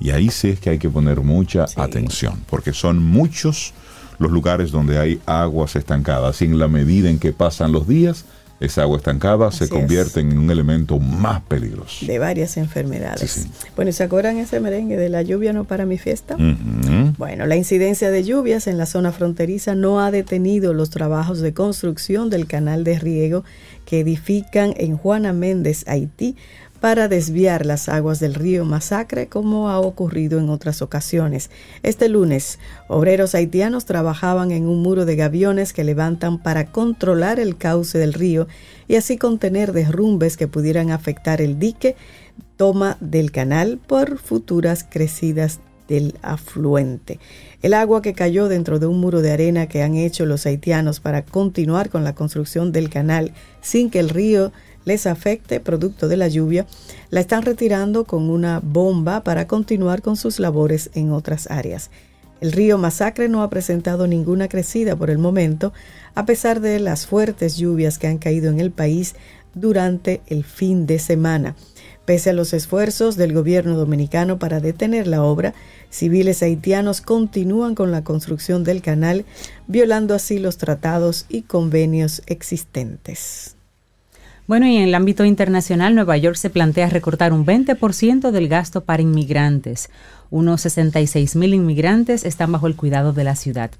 Y 0.00 0.10
ahí 0.10 0.30
sí 0.30 0.48
es 0.48 0.60
que 0.60 0.70
hay 0.70 0.78
que 0.78 0.88
poner 0.88 1.20
mucha 1.20 1.66
atención, 1.76 2.42
porque 2.48 2.72
son 2.72 3.02
muchos 3.02 3.74
los 4.18 4.30
lugares 4.30 4.70
donde 4.70 4.98
hay 4.98 5.20
aguas 5.26 5.76
estancadas 5.76 6.40
y 6.40 6.46
en 6.46 6.58
la 6.58 6.68
medida 6.68 7.10
en 7.10 7.18
que 7.18 7.34
pasan 7.34 7.72
los 7.72 7.86
días, 7.86 8.24
esa 8.58 8.82
agua 8.82 8.96
estancada 8.96 9.50
se 9.52 9.68
convierte 9.68 10.20
en 10.20 10.38
un 10.38 10.50
elemento 10.50 10.98
más 10.98 11.42
peligroso. 11.42 12.06
De 12.06 12.18
varias 12.18 12.56
enfermedades. 12.56 13.46
Bueno, 13.74 13.92
¿se 13.92 14.02
acuerdan 14.02 14.38
ese 14.38 14.60
merengue 14.60 14.96
de 14.96 15.08
la 15.08 15.22
lluvia 15.22 15.52
no 15.52 15.64
para 15.64 15.84
mi 15.84 15.98
fiesta? 15.98 16.36
Bueno, 17.18 17.46
la 17.46 17.56
incidencia 17.56 18.10
de 18.10 18.24
lluvias 18.24 18.66
en 18.66 18.78
la 18.78 18.86
zona 18.86 19.12
fronteriza 19.12 19.74
no 19.74 20.00
ha 20.00 20.10
detenido 20.10 20.72
los 20.72 20.90
trabajos 20.90 21.40
de 21.40 21.52
construcción 21.52 22.30
del 22.30 22.46
canal 22.46 22.84
de 22.84 22.98
riego 22.98 23.44
que 23.84 24.00
edifican 24.00 24.74
en 24.76 24.96
Juana 24.96 25.32
Méndez, 25.32 25.84
Haití, 25.86 26.36
para 26.86 27.08
desviar 27.08 27.66
las 27.66 27.88
aguas 27.88 28.20
del 28.20 28.34
río 28.34 28.64
Masacre 28.64 29.26
como 29.26 29.70
ha 29.70 29.80
ocurrido 29.80 30.38
en 30.38 30.48
otras 30.48 30.82
ocasiones. 30.82 31.50
Este 31.82 32.08
lunes, 32.08 32.60
obreros 32.86 33.34
haitianos 33.34 33.86
trabajaban 33.86 34.52
en 34.52 34.68
un 34.68 34.82
muro 34.82 35.04
de 35.04 35.16
gaviones 35.16 35.72
que 35.72 35.82
levantan 35.82 36.40
para 36.40 36.66
controlar 36.66 37.40
el 37.40 37.56
cauce 37.56 37.98
del 37.98 38.12
río 38.12 38.46
y 38.86 38.94
así 38.94 39.18
contener 39.18 39.72
derrumbes 39.72 40.36
que 40.36 40.46
pudieran 40.46 40.92
afectar 40.92 41.40
el 41.40 41.58
dique 41.58 41.96
toma 42.56 42.98
del 43.00 43.32
canal 43.32 43.80
por 43.84 44.18
futuras 44.18 44.86
crecidas 44.88 45.58
del 45.88 46.14
afluente. 46.22 47.18
El 47.62 47.74
agua 47.74 48.00
que 48.00 48.14
cayó 48.14 48.46
dentro 48.46 48.78
de 48.78 48.86
un 48.86 49.00
muro 49.00 49.22
de 49.22 49.32
arena 49.32 49.66
que 49.66 49.82
han 49.82 49.96
hecho 49.96 50.24
los 50.24 50.46
haitianos 50.46 51.00
para 51.00 51.24
continuar 51.24 51.90
con 51.90 52.04
la 52.04 52.14
construcción 52.14 52.70
del 52.70 52.90
canal 52.90 53.32
sin 53.60 53.90
que 53.90 53.98
el 53.98 54.08
río 54.08 54.52
les 54.86 55.06
afecte 55.06 55.60
producto 55.60 56.08
de 56.08 56.16
la 56.16 56.28
lluvia, 56.28 56.64
la 57.10 57.20
están 57.20 57.42
retirando 57.42 58.04
con 58.04 58.30
una 58.30 58.60
bomba 58.60 59.22
para 59.22 59.46
continuar 59.46 60.00
con 60.00 60.16
sus 60.16 60.38
labores 60.38 60.88
en 60.94 61.12
otras 61.12 61.50
áreas. 61.50 61.90
El 62.40 62.52
río 62.52 62.78
Masacre 62.78 63.28
no 63.28 63.42
ha 63.42 63.50
presentado 63.50 64.06
ninguna 64.06 64.48
crecida 64.48 64.94
por 64.96 65.10
el 65.10 65.18
momento, 65.18 65.72
a 66.14 66.24
pesar 66.24 66.60
de 66.60 66.78
las 66.80 67.06
fuertes 67.06 67.56
lluvias 67.56 67.98
que 67.98 68.06
han 68.06 68.18
caído 68.18 68.50
en 68.50 68.60
el 68.60 68.70
país 68.70 69.14
durante 69.54 70.20
el 70.26 70.44
fin 70.44 70.86
de 70.86 70.98
semana. 70.98 71.56
Pese 72.04 72.30
a 72.30 72.34
los 72.34 72.52
esfuerzos 72.52 73.16
del 73.16 73.32
gobierno 73.32 73.76
dominicano 73.76 74.38
para 74.38 74.60
detener 74.60 75.08
la 75.08 75.24
obra, 75.24 75.54
civiles 75.90 76.42
haitianos 76.42 77.00
continúan 77.00 77.74
con 77.74 77.90
la 77.90 78.04
construcción 78.04 78.62
del 78.62 78.82
canal, 78.82 79.24
violando 79.66 80.14
así 80.14 80.38
los 80.38 80.56
tratados 80.56 81.26
y 81.28 81.42
convenios 81.42 82.22
existentes. 82.26 83.55
Bueno, 84.46 84.68
y 84.68 84.76
en 84.76 84.84
el 84.84 84.94
ámbito 84.94 85.24
internacional, 85.24 85.96
Nueva 85.96 86.16
York 86.16 86.36
se 86.36 86.50
plantea 86.50 86.88
recortar 86.88 87.32
un 87.32 87.44
20% 87.44 88.30
del 88.30 88.46
gasto 88.46 88.84
para 88.84 89.02
inmigrantes. 89.02 89.90
Unos 90.30 90.60
66 90.60 91.34
mil 91.34 91.52
inmigrantes 91.52 92.24
están 92.24 92.52
bajo 92.52 92.68
el 92.68 92.76
cuidado 92.76 93.12
de 93.12 93.24
la 93.24 93.34
ciudad. 93.34 93.72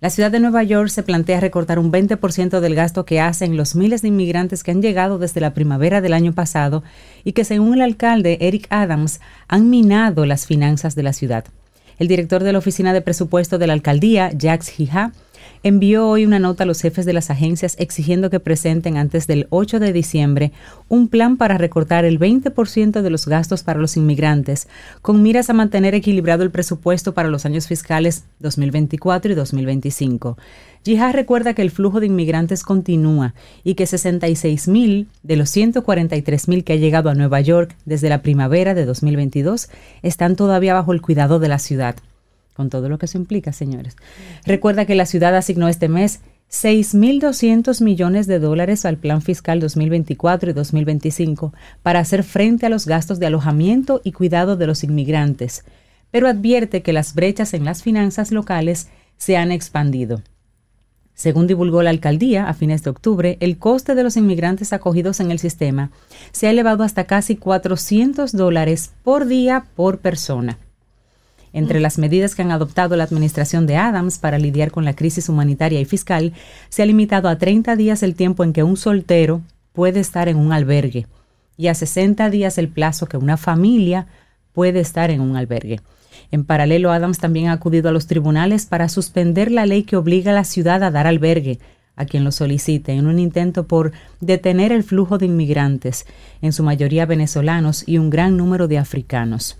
La 0.00 0.08
ciudad 0.08 0.30
de 0.30 0.40
Nueva 0.40 0.62
York 0.62 0.88
se 0.88 1.02
plantea 1.02 1.40
recortar 1.40 1.78
un 1.78 1.92
20% 1.92 2.60
del 2.60 2.74
gasto 2.74 3.04
que 3.04 3.20
hacen 3.20 3.58
los 3.58 3.74
miles 3.74 4.00
de 4.00 4.08
inmigrantes 4.08 4.62
que 4.62 4.70
han 4.70 4.80
llegado 4.80 5.18
desde 5.18 5.42
la 5.42 5.52
primavera 5.52 6.00
del 6.00 6.14
año 6.14 6.32
pasado 6.32 6.82
y 7.22 7.32
que, 7.32 7.44
según 7.44 7.74
el 7.74 7.82
alcalde 7.82 8.38
Eric 8.40 8.68
Adams, 8.70 9.20
han 9.48 9.68
minado 9.68 10.24
las 10.24 10.46
finanzas 10.46 10.94
de 10.94 11.02
la 11.02 11.12
ciudad. 11.12 11.44
El 11.98 12.08
director 12.08 12.42
de 12.42 12.52
la 12.52 12.58
Oficina 12.58 12.94
de 12.94 13.02
Presupuesto 13.02 13.58
de 13.58 13.66
la 13.66 13.72
Alcaldía, 13.74 14.30
Jacques 14.32 14.80
Hija, 14.80 15.12
envió 15.66 16.06
hoy 16.06 16.24
una 16.24 16.38
nota 16.38 16.62
a 16.62 16.66
los 16.66 16.80
jefes 16.80 17.06
de 17.06 17.12
las 17.12 17.28
agencias 17.28 17.74
exigiendo 17.80 18.30
que 18.30 18.38
presenten 18.38 18.96
antes 18.96 19.26
del 19.26 19.48
8 19.50 19.80
de 19.80 19.92
diciembre 19.92 20.52
un 20.88 21.08
plan 21.08 21.36
para 21.36 21.58
recortar 21.58 22.04
el 22.04 22.20
20% 22.20 23.02
de 23.02 23.10
los 23.10 23.26
gastos 23.26 23.64
para 23.64 23.80
los 23.80 23.96
inmigrantes, 23.96 24.68
con 25.02 25.24
miras 25.24 25.50
a 25.50 25.54
mantener 25.54 25.96
equilibrado 25.96 26.44
el 26.44 26.52
presupuesto 26.52 27.14
para 27.14 27.30
los 27.30 27.46
años 27.46 27.66
fiscales 27.66 28.26
2024 28.38 29.32
y 29.32 29.34
2025. 29.34 30.38
Yihad 30.84 31.14
recuerda 31.14 31.52
que 31.52 31.62
el 31.62 31.72
flujo 31.72 31.98
de 31.98 32.06
inmigrantes 32.06 32.62
continúa 32.62 33.34
y 33.64 33.74
que 33.74 33.86
66 33.86 34.68
mil 34.68 35.08
de 35.24 35.34
los 35.34 35.50
143 35.50 36.46
mil 36.46 36.62
que 36.62 36.74
ha 36.74 36.76
llegado 36.76 37.10
a 37.10 37.14
Nueva 37.16 37.40
York 37.40 37.74
desde 37.84 38.08
la 38.08 38.22
primavera 38.22 38.74
de 38.74 38.84
2022 38.84 39.68
están 40.02 40.36
todavía 40.36 40.74
bajo 40.74 40.92
el 40.92 41.02
cuidado 41.02 41.40
de 41.40 41.48
la 41.48 41.58
ciudad 41.58 41.96
con 42.56 42.70
todo 42.70 42.88
lo 42.88 42.98
que 42.98 43.06
eso 43.06 43.18
implica, 43.18 43.52
señores. 43.52 43.96
Recuerda 44.46 44.86
que 44.86 44.94
la 44.94 45.06
ciudad 45.06 45.36
asignó 45.36 45.68
este 45.68 45.88
mes 45.88 46.20
6.200 46.50 47.82
millones 47.82 48.26
de 48.26 48.38
dólares 48.38 48.84
al 48.84 48.96
plan 48.96 49.20
fiscal 49.20 49.60
2024 49.60 50.50
y 50.50 50.52
2025 50.54 51.52
para 51.82 52.00
hacer 52.00 52.22
frente 52.22 52.66
a 52.66 52.68
los 52.68 52.86
gastos 52.86 53.18
de 53.18 53.26
alojamiento 53.26 54.00
y 54.04 54.12
cuidado 54.12 54.56
de 54.56 54.66
los 54.66 54.84
inmigrantes, 54.84 55.64
pero 56.10 56.28
advierte 56.28 56.82
que 56.82 56.92
las 56.92 57.14
brechas 57.14 57.52
en 57.52 57.64
las 57.64 57.82
finanzas 57.82 58.30
locales 58.30 58.88
se 59.18 59.36
han 59.36 59.50
expandido. 59.52 60.22
Según 61.14 61.46
divulgó 61.46 61.82
la 61.82 61.90
alcaldía 61.90 62.46
a 62.46 62.54
fines 62.54 62.82
de 62.82 62.90
octubre, 62.90 63.38
el 63.40 63.58
coste 63.58 63.94
de 63.94 64.02
los 64.02 64.16
inmigrantes 64.16 64.72
acogidos 64.72 65.18
en 65.20 65.30
el 65.30 65.38
sistema 65.38 65.90
se 66.30 66.46
ha 66.46 66.50
elevado 66.50 66.84
hasta 66.84 67.04
casi 67.04 67.36
400 67.36 68.32
dólares 68.32 68.92
por 69.02 69.26
día 69.26 69.66
por 69.74 69.98
persona. 69.98 70.58
Entre 71.56 71.80
las 71.80 71.96
medidas 71.96 72.34
que 72.34 72.42
han 72.42 72.50
adoptado 72.50 72.96
la 72.96 73.04
administración 73.04 73.66
de 73.66 73.76
Adams 73.76 74.18
para 74.18 74.38
lidiar 74.38 74.70
con 74.70 74.84
la 74.84 74.94
crisis 74.94 75.30
humanitaria 75.30 75.80
y 75.80 75.86
fiscal, 75.86 76.34
se 76.68 76.82
ha 76.82 76.86
limitado 76.86 77.30
a 77.30 77.38
30 77.38 77.76
días 77.76 78.02
el 78.02 78.14
tiempo 78.14 78.44
en 78.44 78.52
que 78.52 78.62
un 78.62 78.76
soltero 78.76 79.40
puede 79.72 80.00
estar 80.00 80.28
en 80.28 80.36
un 80.36 80.52
albergue 80.52 81.06
y 81.56 81.68
a 81.68 81.74
60 81.74 82.28
días 82.28 82.58
el 82.58 82.68
plazo 82.68 83.06
que 83.06 83.16
una 83.16 83.38
familia 83.38 84.06
puede 84.52 84.80
estar 84.80 85.10
en 85.10 85.22
un 85.22 85.34
albergue. 85.34 85.80
En 86.30 86.44
paralelo, 86.44 86.92
Adams 86.92 87.20
también 87.20 87.48
ha 87.48 87.52
acudido 87.52 87.88
a 87.88 87.92
los 87.92 88.06
tribunales 88.06 88.66
para 88.66 88.90
suspender 88.90 89.50
la 89.50 89.64
ley 89.64 89.84
que 89.84 89.96
obliga 89.96 90.32
a 90.32 90.34
la 90.34 90.44
ciudad 90.44 90.82
a 90.82 90.90
dar 90.90 91.06
albergue 91.06 91.58
a 91.98 92.04
quien 92.04 92.22
lo 92.22 92.32
solicite 92.32 92.92
en 92.92 93.06
un 93.06 93.18
intento 93.18 93.66
por 93.66 93.92
detener 94.20 94.72
el 94.72 94.84
flujo 94.84 95.16
de 95.16 95.24
inmigrantes, 95.24 96.04
en 96.42 96.52
su 96.52 96.62
mayoría 96.62 97.06
venezolanos 97.06 97.82
y 97.88 97.96
un 97.96 98.10
gran 98.10 98.36
número 98.36 98.68
de 98.68 98.76
africanos. 98.76 99.56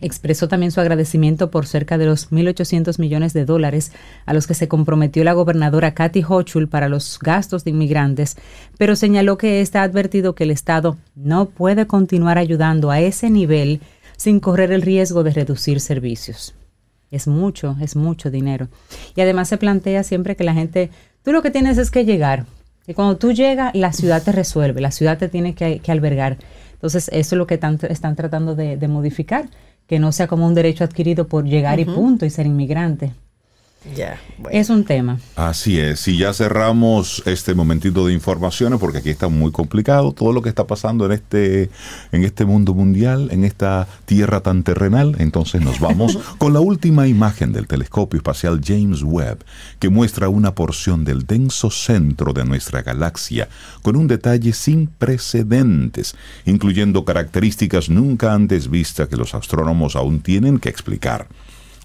Expresó 0.00 0.46
también 0.46 0.70
su 0.70 0.80
agradecimiento 0.80 1.50
por 1.50 1.66
cerca 1.66 1.98
de 1.98 2.06
los 2.06 2.30
1.800 2.30 3.00
millones 3.00 3.32
de 3.32 3.44
dólares 3.44 3.90
a 4.26 4.32
los 4.32 4.46
que 4.46 4.54
se 4.54 4.68
comprometió 4.68 5.24
la 5.24 5.32
gobernadora 5.32 5.94
Kathy 5.94 6.22
Hochul 6.26 6.68
para 6.68 6.88
los 6.88 7.18
gastos 7.18 7.64
de 7.64 7.70
inmigrantes, 7.70 8.36
pero 8.78 8.94
señaló 8.94 9.38
que 9.38 9.60
está 9.60 9.82
advertido 9.82 10.36
que 10.36 10.44
el 10.44 10.52
Estado 10.52 10.96
no 11.16 11.46
puede 11.46 11.88
continuar 11.88 12.38
ayudando 12.38 12.92
a 12.92 13.00
ese 13.00 13.28
nivel 13.28 13.80
sin 14.16 14.38
correr 14.38 14.70
el 14.70 14.82
riesgo 14.82 15.24
de 15.24 15.32
reducir 15.32 15.80
servicios. 15.80 16.54
Es 17.10 17.26
mucho, 17.26 17.76
es 17.80 17.96
mucho 17.96 18.30
dinero. 18.30 18.68
Y 19.16 19.22
además 19.22 19.48
se 19.48 19.56
plantea 19.56 20.04
siempre 20.04 20.36
que 20.36 20.44
la 20.44 20.54
gente, 20.54 20.90
tú 21.24 21.32
lo 21.32 21.42
que 21.42 21.50
tienes 21.50 21.76
es 21.76 21.90
que 21.90 22.04
llegar. 22.04 22.46
Y 22.86 22.94
cuando 22.94 23.16
tú 23.16 23.32
llegas, 23.32 23.74
la 23.74 23.92
ciudad 23.92 24.22
te 24.22 24.30
resuelve, 24.30 24.80
la 24.80 24.92
ciudad 24.92 25.18
te 25.18 25.28
tiene 25.28 25.54
que, 25.54 25.80
albergar. 25.88 26.38
Entonces, 26.74 27.10
eso 27.12 27.34
es 27.34 27.38
lo 27.38 27.46
que 27.46 27.54
están 27.54 28.16
tratando 28.16 28.54
de 28.54 28.88
modificar 28.88 29.48
que 29.88 29.98
no 29.98 30.12
sea 30.12 30.28
como 30.28 30.46
un 30.46 30.54
derecho 30.54 30.84
adquirido 30.84 31.26
por 31.26 31.46
llegar 31.46 31.80
y 31.80 31.86
punto 31.86 32.26
y 32.26 32.30
ser 32.30 32.46
inmigrante. 32.46 33.14
Ya, 33.94 34.18
Es 34.50 34.70
un 34.70 34.84
tema. 34.84 35.20
Así 35.36 35.78
es, 35.78 36.08
y 36.08 36.18
ya 36.18 36.34
cerramos 36.34 37.22
este 37.26 37.54
momentito 37.54 38.06
de 38.06 38.12
informaciones 38.12 38.80
porque 38.80 38.98
aquí 38.98 39.10
está 39.10 39.28
muy 39.28 39.52
complicado 39.52 40.12
todo 40.12 40.32
lo 40.32 40.42
que 40.42 40.48
está 40.48 40.66
pasando 40.66 41.06
en 41.06 41.12
este, 41.12 41.70
en 42.10 42.24
este 42.24 42.44
mundo 42.44 42.74
mundial, 42.74 43.28
en 43.30 43.44
esta 43.44 43.86
tierra 44.04 44.40
tan 44.40 44.64
terrenal. 44.64 45.14
Entonces 45.18 45.62
nos 45.62 45.78
vamos 45.78 46.18
con 46.38 46.52
la 46.54 46.60
última 46.60 47.06
imagen 47.06 47.52
del 47.52 47.68
telescopio 47.68 48.18
espacial 48.18 48.60
James 48.64 49.02
Webb, 49.04 49.44
que 49.78 49.90
muestra 49.90 50.28
una 50.28 50.56
porción 50.56 51.04
del 51.04 51.24
denso 51.24 51.70
centro 51.70 52.32
de 52.32 52.44
nuestra 52.44 52.82
galaxia 52.82 53.48
con 53.82 53.94
un 53.94 54.08
detalle 54.08 54.54
sin 54.54 54.88
precedentes, 54.88 56.16
incluyendo 56.46 57.04
características 57.04 57.90
nunca 57.90 58.34
antes 58.34 58.68
vistas 58.68 59.08
que 59.08 59.16
los 59.16 59.34
astrónomos 59.34 59.94
aún 59.94 60.20
tienen 60.20 60.58
que 60.58 60.68
explicar 60.68 61.28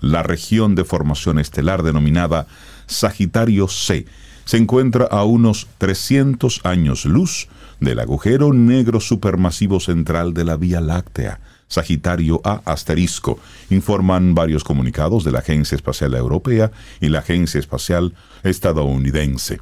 la 0.03 0.21
región 0.21 0.75
de 0.75 0.83
formación 0.83 1.39
estelar 1.39 1.81
denominada 1.81 2.45
Sagitario 2.87 3.69
C. 3.69 4.05
Se 4.43 4.57
encuentra 4.57 5.05
a 5.05 5.23
unos 5.23 5.67
300 5.77 6.59
años 6.65 7.05
luz 7.05 7.47
del 7.79 7.99
agujero 7.99 8.51
negro 8.51 8.99
supermasivo 8.99 9.79
central 9.79 10.33
de 10.33 10.43
la 10.43 10.57
Vía 10.57 10.81
Láctea, 10.81 11.39
Sagitario 11.69 12.41
A 12.43 12.61
asterisco, 12.65 13.39
informan 13.69 14.35
varios 14.35 14.65
comunicados 14.65 15.23
de 15.23 15.31
la 15.31 15.39
Agencia 15.39 15.77
Espacial 15.77 16.13
Europea 16.15 16.71
y 16.99 17.07
la 17.07 17.19
Agencia 17.19 17.59
Espacial 17.59 18.13
Estadounidense. 18.43 19.61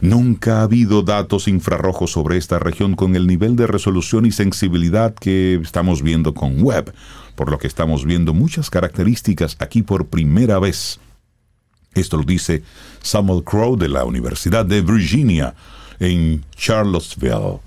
Nunca 0.00 0.60
ha 0.60 0.62
habido 0.62 1.02
datos 1.02 1.48
infrarrojos 1.48 2.12
sobre 2.12 2.36
esta 2.36 2.58
región 2.58 2.94
con 2.94 3.16
el 3.16 3.26
nivel 3.26 3.56
de 3.56 3.66
resolución 3.66 4.26
y 4.26 4.32
sensibilidad 4.32 5.14
que 5.14 5.54
estamos 5.56 6.02
viendo 6.02 6.34
con 6.34 6.62
Webb, 6.62 6.94
por 7.34 7.50
lo 7.50 7.58
que 7.58 7.66
estamos 7.66 8.04
viendo 8.04 8.32
muchas 8.32 8.70
características 8.70 9.56
aquí 9.58 9.82
por 9.82 10.06
primera 10.06 10.58
vez. 10.60 11.00
Esto 11.94 12.16
lo 12.16 12.22
dice 12.22 12.62
Samuel 13.02 13.42
Crow 13.42 13.76
de 13.76 13.88
la 13.88 14.04
Universidad 14.04 14.64
de 14.64 14.82
Virginia 14.82 15.54
en 15.98 16.44
Charlottesville. 16.54 17.60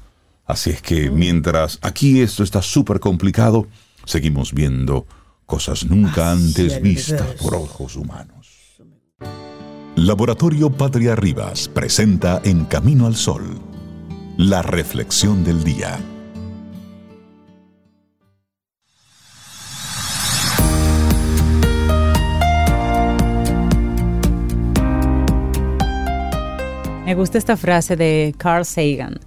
Así 0.45 0.69
es 0.69 0.81
que 0.81 1.09
mientras 1.09 1.79
aquí 1.81 2.21
esto 2.21 2.43
está 2.43 2.61
súper 2.61 2.99
complicado, 2.99 3.67
seguimos 4.05 4.53
viendo 4.53 5.05
cosas 5.45 5.85
nunca 5.85 6.31
antes 6.31 6.81
vistas 6.81 7.35
por 7.41 7.55
ojos 7.55 7.97
humanos. 7.97 8.40
Laboratorio 9.97 10.69
Patria 10.69 11.17
Rivas 11.17 11.67
presenta 11.67 12.41
En 12.45 12.63
Camino 12.63 13.07
al 13.07 13.15
Sol, 13.15 13.59
la 14.37 14.61
reflexión 14.61 15.43
del 15.43 15.65
día. 15.65 15.99
Me 27.05 27.13
gusta 27.13 27.37
esta 27.37 27.57
frase 27.57 27.97
de 27.97 28.33
Carl 28.37 28.63
Sagan. 28.63 29.19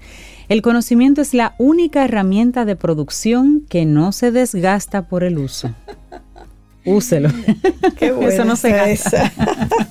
El 0.49 0.63
conocimiento 0.63 1.21
es 1.21 1.35
la 1.35 1.55
única 1.59 2.07
herramienta 2.07 2.65
de 2.65 2.75
producción 2.75 3.67
que 3.69 3.85
no 3.85 4.13
se 4.13 4.31
desgasta 4.31 5.09
por 5.09 5.25
el 5.25 5.37
uso. 5.37 5.75
Úselo. 6.85 7.31
Qué 7.99 8.15
Eso 8.21 8.45
no 8.45 8.57
se 8.57 8.71
gasta. 8.71 9.33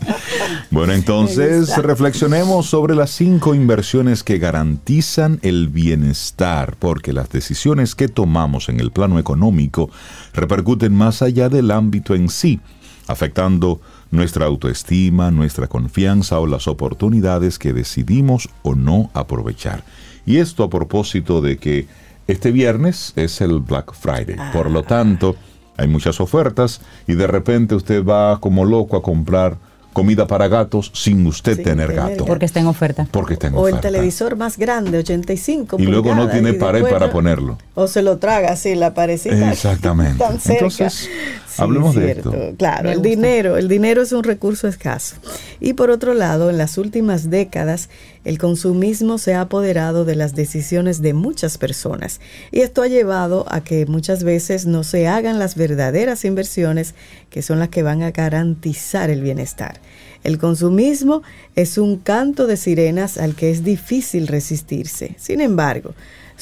bueno, 0.72 0.94
entonces 0.94 1.76
reflexionemos 1.78 2.68
sobre 2.68 2.96
las 2.96 3.12
cinco 3.12 3.56
inversiones 3.56 4.24
que 4.24 4.38
garantizan 4.38 5.40
el 5.42 5.70
bienestar, 5.70 6.76
porque 6.78 7.14
las 7.14 7.30
decisiones 7.30 7.96
que 7.96 8.08
tomamos 8.08 8.70
en 8.70 8.80
el 8.80 8.92
plano 8.92 9.18
económico 9.18 9.90
repercuten 10.34 10.94
más 10.94 11.22
allá 11.22 11.50
del 11.50 11.72
ámbito 11.72 12.14
en 12.14 12.30
sí, 12.30 12.60
afectando 13.08 13.82
nuestra 14.12 14.46
autoestima, 14.46 15.32
nuestra 15.32 15.68
confianza 15.68 16.40
o 16.40 16.46
las 16.46 16.68
oportunidades 16.68 17.58
que 17.58 17.74
decidimos 17.74 18.50
o 18.62 18.76
no 18.76 19.10
aprovechar. 19.14 19.84
Y 20.26 20.38
esto 20.38 20.64
a 20.64 20.70
propósito 20.70 21.42
de 21.42 21.58
que 21.58 21.88
este 22.28 22.52
viernes 22.52 23.14
es 23.16 23.42
el 23.42 23.60
Black 23.60 23.94
Friday. 23.94 24.38
Por 24.54 24.72
lo 24.72 24.84
tanto, 24.84 25.36
hay 25.78 25.88
muchas 25.88 26.20
ofertas 26.20 26.82
y 27.08 27.16
de 27.16 27.28
repente 27.28 27.76
usted 27.76 28.04
va 28.04 28.40
como 28.40 28.66
loco 28.66 28.98
a 28.98 29.04
comprar 29.04 29.58
comida 29.94 30.28
para 30.28 30.48
gatos 30.48 30.92
sin 30.94 31.26
usted 31.26 31.62
tener, 31.64 31.94
gato. 31.94 32.26
Porque 32.26 32.46
está 32.46 32.60
en 32.60 32.68
oferta. 32.68 33.08
Porque 33.10 33.36
está 33.36 33.48
en 33.48 33.56
o 33.56 33.68
el 33.68 33.80
televisor 33.80 34.36
más 34.36 34.58
grande, 34.58 34.98
85 34.98 35.78
Y 35.80 35.86
luego 35.86 36.14
no 36.16 36.30
tiene 36.30 36.54
pared 36.54 36.84
para 36.84 37.12
ponerlo. 37.12 37.58
O 37.76 37.88
se 37.88 38.02
lo 38.02 38.18
traga 38.18 38.52
así, 38.52 38.76
la 38.76 38.94
parecida. 38.94 39.52
Exactamente. 39.52 40.18
Tan 40.20 40.40
cerca. 40.40 40.66
Entonces, 40.66 41.10
hablemos 41.58 41.96
de 41.96 42.12
esto. 42.12 42.34
Claro, 42.58 42.90
el 42.90 43.02
dinero, 43.02 43.58
el 43.58 43.68
dinero 43.68 44.02
es 44.02 44.12
un 44.12 44.24
recurso 44.24 44.68
escaso. 44.68 45.16
Y 45.60 45.74
por 45.74 45.90
otro 45.90 46.14
lado, 46.14 46.50
en 46.50 46.58
las 46.58 46.78
últimas 46.78 47.30
décadas, 47.30 47.90
el 48.26 48.38
consumismo 48.38 49.18
se 49.18 49.34
ha 49.34 49.42
apoderado 49.42 50.06
de 50.06 50.16
las 50.16 50.36
decisiones 50.36 51.02
de 51.02 51.14
muchas 51.14 51.58
personas. 51.58 52.22
Y 52.52 52.62
esto 52.62 52.82
ha 52.82 52.88
llevado 52.88 53.46
a 53.50 53.62
que 53.62 53.86
muchas 53.86 54.24
veces 54.24 54.66
no 54.66 54.84
se 54.84 55.08
hagan 55.08 55.40
las 55.40 55.56
verdaderas 55.56 56.26
inversiones 56.26 56.96
que 57.30 57.42
son 57.42 57.60
las 57.60 57.70
que 57.70 57.84
van 57.84 58.02
a 58.02 58.12
garantizar 58.12 59.10
el 59.10 59.22
bienestar. 59.22 59.80
El 60.24 60.38
consumismo 60.38 61.22
es 61.56 61.78
un 61.78 61.98
canto 61.98 62.48
de 62.48 62.56
sirenas 62.56 63.18
al 63.18 63.36
que 63.36 63.52
es 63.52 63.64
difícil 63.64 64.28
resistirse. 64.28 65.16
Sin 65.18 65.42
embargo, 65.42 65.94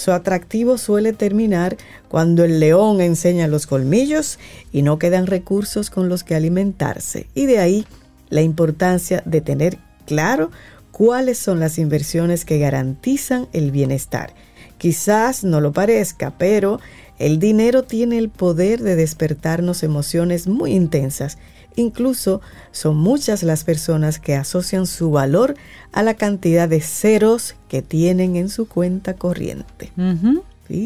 su 0.02 0.12
atractivo 0.12 0.80
suele 0.80 1.14
terminar 1.14 1.78
cuando 2.10 2.44
el 2.44 2.60
león 2.60 3.02
enseña 3.02 3.48
los 3.48 3.68
colmillos 3.68 4.40
y 4.72 4.82
no 4.82 4.98
quedan 4.98 5.28
recursos 5.28 5.92
con 5.92 6.10
los 6.10 6.24
que 6.24 6.34
alimentarse. 6.34 7.28
Y 7.36 7.46
de 7.46 7.60
ahí 7.60 7.86
la 8.30 8.42
importancia 8.42 9.22
de 9.26 9.42
tener 9.42 9.78
claro 10.08 10.50
cuáles 10.92 11.38
son 11.38 11.60
las 11.60 11.78
inversiones 11.78 12.46
que 12.46 12.58
garantizan 12.58 13.48
el 13.54 13.70
bienestar. 13.70 14.34
Quizás 14.80 15.44
no 15.44 15.62
lo 15.62 15.72
parezca, 15.72 16.34
pero 16.36 16.80
el 17.20 17.38
dinero 17.38 17.84
tiene 17.84 18.18
el 18.18 18.30
poder 18.30 18.82
de 18.82 18.96
despertarnos 18.96 19.84
emociones 19.84 20.48
muy 20.48 20.74
intensas 20.74 21.38
Incluso 21.76 22.42
son 22.72 22.98
muchas 22.98 23.44
las 23.44 23.64
personas 23.64 24.20
que 24.20 24.36
asocian 24.36 24.86
su 24.86 25.12
valor 25.12 25.56
a 25.92 26.04
la 26.04 26.16
cantidad 26.16 26.68
de 26.68 26.82
ceros 26.82 27.56
que 27.70 27.82
tienen 27.82 28.36
en 28.36 28.50
su 28.50 28.68
cuenta 28.68 29.16
corriente. 29.16 29.92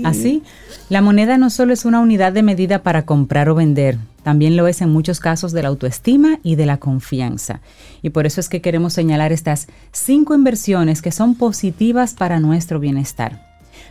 Así, 0.03 0.41
la 0.89 1.01
moneda 1.01 1.38
no 1.38 1.49
solo 1.49 1.73
es 1.73 1.86
una 1.86 1.99
unidad 1.99 2.33
de 2.33 2.43
medida 2.43 2.81
para 2.81 3.05
comprar 3.05 3.49
o 3.49 3.55
vender, 3.55 3.99
también 4.25 4.57
lo 4.57 4.67
es 4.67 4.81
en 4.81 4.89
muchos 4.89 5.19
casos 5.19 5.51
de 5.51 5.61
la 5.61 5.67
autoestima 5.67 6.39
y 6.41 6.55
de 6.55 6.65
la 6.65 6.77
confianza. 6.77 7.61
Y 8.01 8.09
por 8.09 8.25
eso 8.25 8.41
es 8.41 8.49
que 8.49 8.59
queremos 8.59 8.93
señalar 8.93 9.31
estas 9.31 9.67
cinco 9.91 10.33
inversiones 10.33 11.03
que 11.03 11.11
son 11.11 11.36
positivas 11.36 12.15
para 12.15 12.39
nuestro 12.39 12.79
bienestar. 12.79 13.45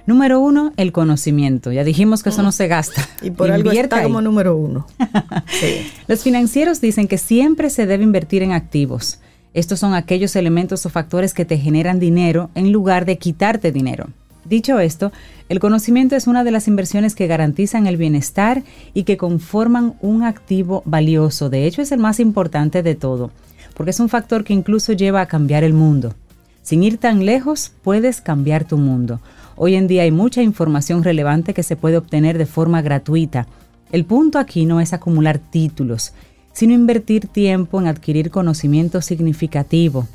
Número 0.06 0.38
uno, 0.40 0.72
el 0.76 0.92
conocimiento. 0.92 1.72
Ya 1.72 1.82
dijimos 1.82 2.22
que 2.22 2.28
eso 2.28 2.42
no 2.42 2.52
se 2.52 2.68
gasta. 2.68 3.08
Y 3.22 3.30
por 3.30 3.50
algo 3.50 3.70
está 3.70 4.02
como 4.02 4.20
número 4.20 4.54
uno. 4.56 4.86
Los 6.08 6.22
financieros 6.22 6.80
dicen 6.82 7.08
que 7.08 7.16
siempre 7.16 7.70
se 7.70 7.86
debe 7.86 8.04
invertir 8.04 8.42
en 8.42 8.52
activos. 8.52 9.20
Estos 9.54 9.78
son 9.78 9.94
aquellos 9.94 10.36
elementos 10.36 10.84
o 10.84 10.90
factores 10.90 11.32
que 11.32 11.44
te 11.44 11.58
generan 11.58 12.00
dinero 12.00 12.50
en 12.54 12.70
lugar 12.70 13.06
de 13.06 13.16
quitarte 13.16 13.72
dinero. 13.72 14.08
Dicho 14.44 14.78
esto, 14.78 15.10
el 15.48 15.58
conocimiento 15.58 16.16
es 16.16 16.26
una 16.26 16.44
de 16.44 16.50
las 16.50 16.68
inversiones 16.68 17.14
que 17.14 17.26
garantizan 17.26 17.86
el 17.86 17.96
bienestar 17.96 18.62
y 18.92 19.04
que 19.04 19.16
conforman 19.16 19.94
un 20.02 20.22
activo 20.22 20.82
valioso. 20.84 21.48
De 21.48 21.66
hecho, 21.66 21.80
es 21.80 21.92
el 21.92 21.98
más 21.98 22.20
importante 22.20 22.82
de 22.82 22.94
todo, 22.94 23.30
porque 23.74 23.90
es 23.90 24.00
un 24.00 24.10
factor 24.10 24.44
que 24.44 24.52
incluso 24.52 24.92
lleva 24.92 25.22
a 25.22 25.28
cambiar 25.28 25.64
el 25.64 25.72
mundo. 25.72 26.14
Sin 26.62 26.82
ir 26.82 26.98
tan 26.98 27.24
lejos, 27.24 27.72
puedes 27.82 28.20
cambiar 28.20 28.64
tu 28.64 28.76
mundo. 28.76 29.20
Hoy 29.56 29.74
en 29.76 29.86
día 29.86 30.02
hay 30.02 30.10
mucha 30.10 30.42
información 30.42 31.04
relevante 31.04 31.54
que 31.54 31.62
se 31.62 31.76
puede 31.76 31.96
obtener 31.96 32.38
de 32.38 32.46
forma 32.46 32.82
gratuita. 32.82 33.46
El 33.92 34.04
punto 34.04 34.38
aquí 34.38 34.66
no 34.66 34.80
es 34.80 34.92
acumular 34.92 35.38
títulos, 35.38 36.12
sino 36.52 36.72
invertir 36.72 37.28
tiempo 37.28 37.80
en 37.80 37.86
adquirir 37.86 38.30
conocimiento 38.30 39.00
significativo. 39.00 40.08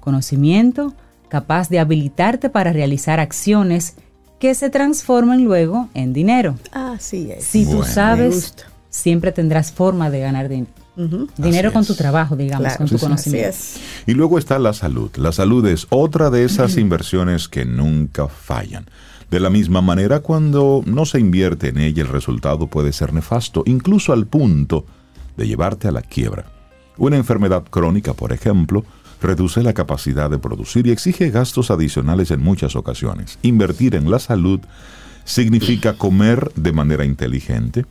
Conocimiento 0.00 0.94
capaz 1.28 1.68
de 1.68 1.78
habilitarte 1.78 2.48
para 2.48 2.72
realizar 2.72 3.20
acciones 3.20 3.96
que 4.38 4.54
se 4.54 4.70
transformen 4.70 5.44
luego 5.44 5.88
en 5.94 6.12
dinero. 6.12 6.56
Así 6.72 7.30
es. 7.30 7.44
Si 7.44 7.66
tú 7.66 7.82
sabes, 7.82 8.54
siempre 8.90 9.32
tendrás 9.32 9.72
forma 9.72 10.10
de 10.10 10.20
ganar 10.20 10.48
dinero. 10.48 10.85
Dinero 11.36 11.72
con 11.72 11.84
tu 11.84 11.94
trabajo, 11.94 12.36
digamos, 12.36 12.76
con 12.76 12.86
tu 12.86 12.98
conocimiento. 12.98 13.56
Y 14.06 14.12
luego 14.12 14.38
está 14.38 14.58
la 14.58 14.72
salud. 14.72 15.10
La 15.16 15.32
salud 15.32 15.66
es 15.66 15.86
otra 15.90 16.30
de 16.30 16.44
esas 16.44 16.76
inversiones 16.78 17.48
que 17.48 17.64
nunca 17.64 18.28
fallan. 18.28 18.86
De 19.30 19.40
la 19.40 19.50
misma 19.50 19.82
manera, 19.82 20.20
cuando 20.20 20.82
no 20.86 21.04
se 21.04 21.18
invierte 21.18 21.68
en 21.68 21.78
ella, 21.78 22.02
el 22.02 22.08
resultado 22.08 22.68
puede 22.68 22.92
ser 22.92 23.12
nefasto, 23.12 23.62
incluso 23.66 24.12
al 24.12 24.26
punto 24.26 24.86
de 25.36 25.46
llevarte 25.46 25.88
a 25.88 25.92
la 25.92 26.02
quiebra. 26.02 26.46
Una 26.96 27.16
enfermedad 27.16 27.64
crónica, 27.64 28.14
por 28.14 28.32
ejemplo, 28.32 28.84
reduce 29.20 29.62
la 29.62 29.74
capacidad 29.74 30.30
de 30.30 30.38
producir 30.38 30.86
y 30.86 30.92
exige 30.92 31.30
gastos 31.30 31.70
adicionales 31.70 32.30
en 32.30 32.40
muchas 32.40 32.76
ocasiones. 32.76 33.38
Invertir 33.42 33.96
en 33.96 34.10
la 34.10 34.18
salud 34.18 34.60
significa 35.24 35.94
comer 35.94 36.52
de 36.54 36.72
manera 36.72 37.04
inteligente, 37.04 37.84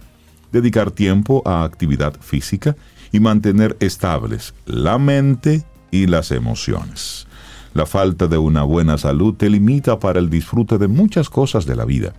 dedicar 0.51 0.91
tiempo 0.91 1.43
a 1.45 1.63
actividad 1.63 2.15
física 2.21 2.75
y 3.15 3.21
mantener 3.21 3.77
estables 3.79 4.53
la 4.65 4.97
mente 4.97 5.63
y 5.89 6.05
las 6.05 6.31
emociones. 6.31 7.27
La 7.73 7.85
falta 7.85 8.27
de 8.27 8.37
una 8.37 8.63
buena 8.63 8.97
salud 8.97 9.35
te 9.35 9.49
limita 9.49 9.99
para 9.99 10.19
el 10.19 10.29
disfrute 10.29 10.77
de 10.77 10.89
muchas 10.89 11.29
cosas 11.29 11.65
de 11.65 11.77
la 11.77 11.85
vida. 11.85 12.11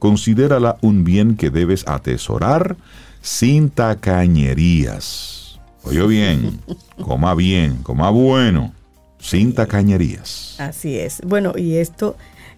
Considérala 0.00 0.78
un 0.80 1.04
bien 1.04 1.36
que 1.36 1.50
debes 1.50 1.86
atesorar 1.86 2.76
sin 3.20 3.70
tacañerías. 3.70 5.60
Oye 5.84 6.04
bien, 6.08 6.60
coma 7.00 7.36
bien, 7.36 7.76
coma 7.84 8.10
bueno, 8.10 8.72
sin 9.20 9.54
tacañerías. 9.54 10.56
Así 10.58 10.98
es. 10.98 11.20
Bueno, 11.24 11.52
y 11.56 11.76
esto, 11.76 12.16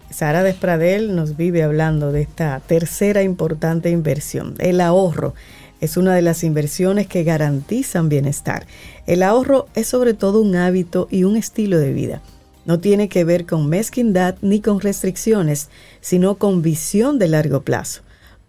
Sara 0.09 0.41
Despradel 0.41 1.15
nos 1.15 1.37
vive 1.37 1.61
hablando 1.61 2.11
de 2.11 2.23
esta 2.23 2.59
tercera 2.61 3.21
importante 3.21 3.91
inversión, 3.91 4.55
el 4.57 4.81
ahorro. 4.81 5.35
Es 5.81 5.97
una 5.97 6.15
de 6.15 6.21
las 6.21 6.43
inversiones 6.43 7.07
que 7.07 7.23
garantizan 7.23 8.09
bienestar. 8.09 8.65
El 9.07 9.23
ahorro 9.23 9.67
es 9.75 9.87
sobre 9.87 10.13
todo 10.13 10.41
un 10.41 10.55
hábito 10.55 11.07
y 11.11 11.23
un 11.23 11.35
estilo 11.35 11.77
de 11.77 11.93
vida. 11.93 12.21
No 12.65 12.79
tiene 12.79 13.09
que 13.09 13.23
ver 13.23 13.45
con 13.45 13.69
mezquindad 13.69 14.35
ni 14.41 14.59
con 14.59 14.79
restricciones, 14.79 15.69
sino 16.01 16.35
con 16.35 16.61
visión 16.61 17.19
de 17.19 17.27
largo 17.27 17.61
plazo. 17.61 18.01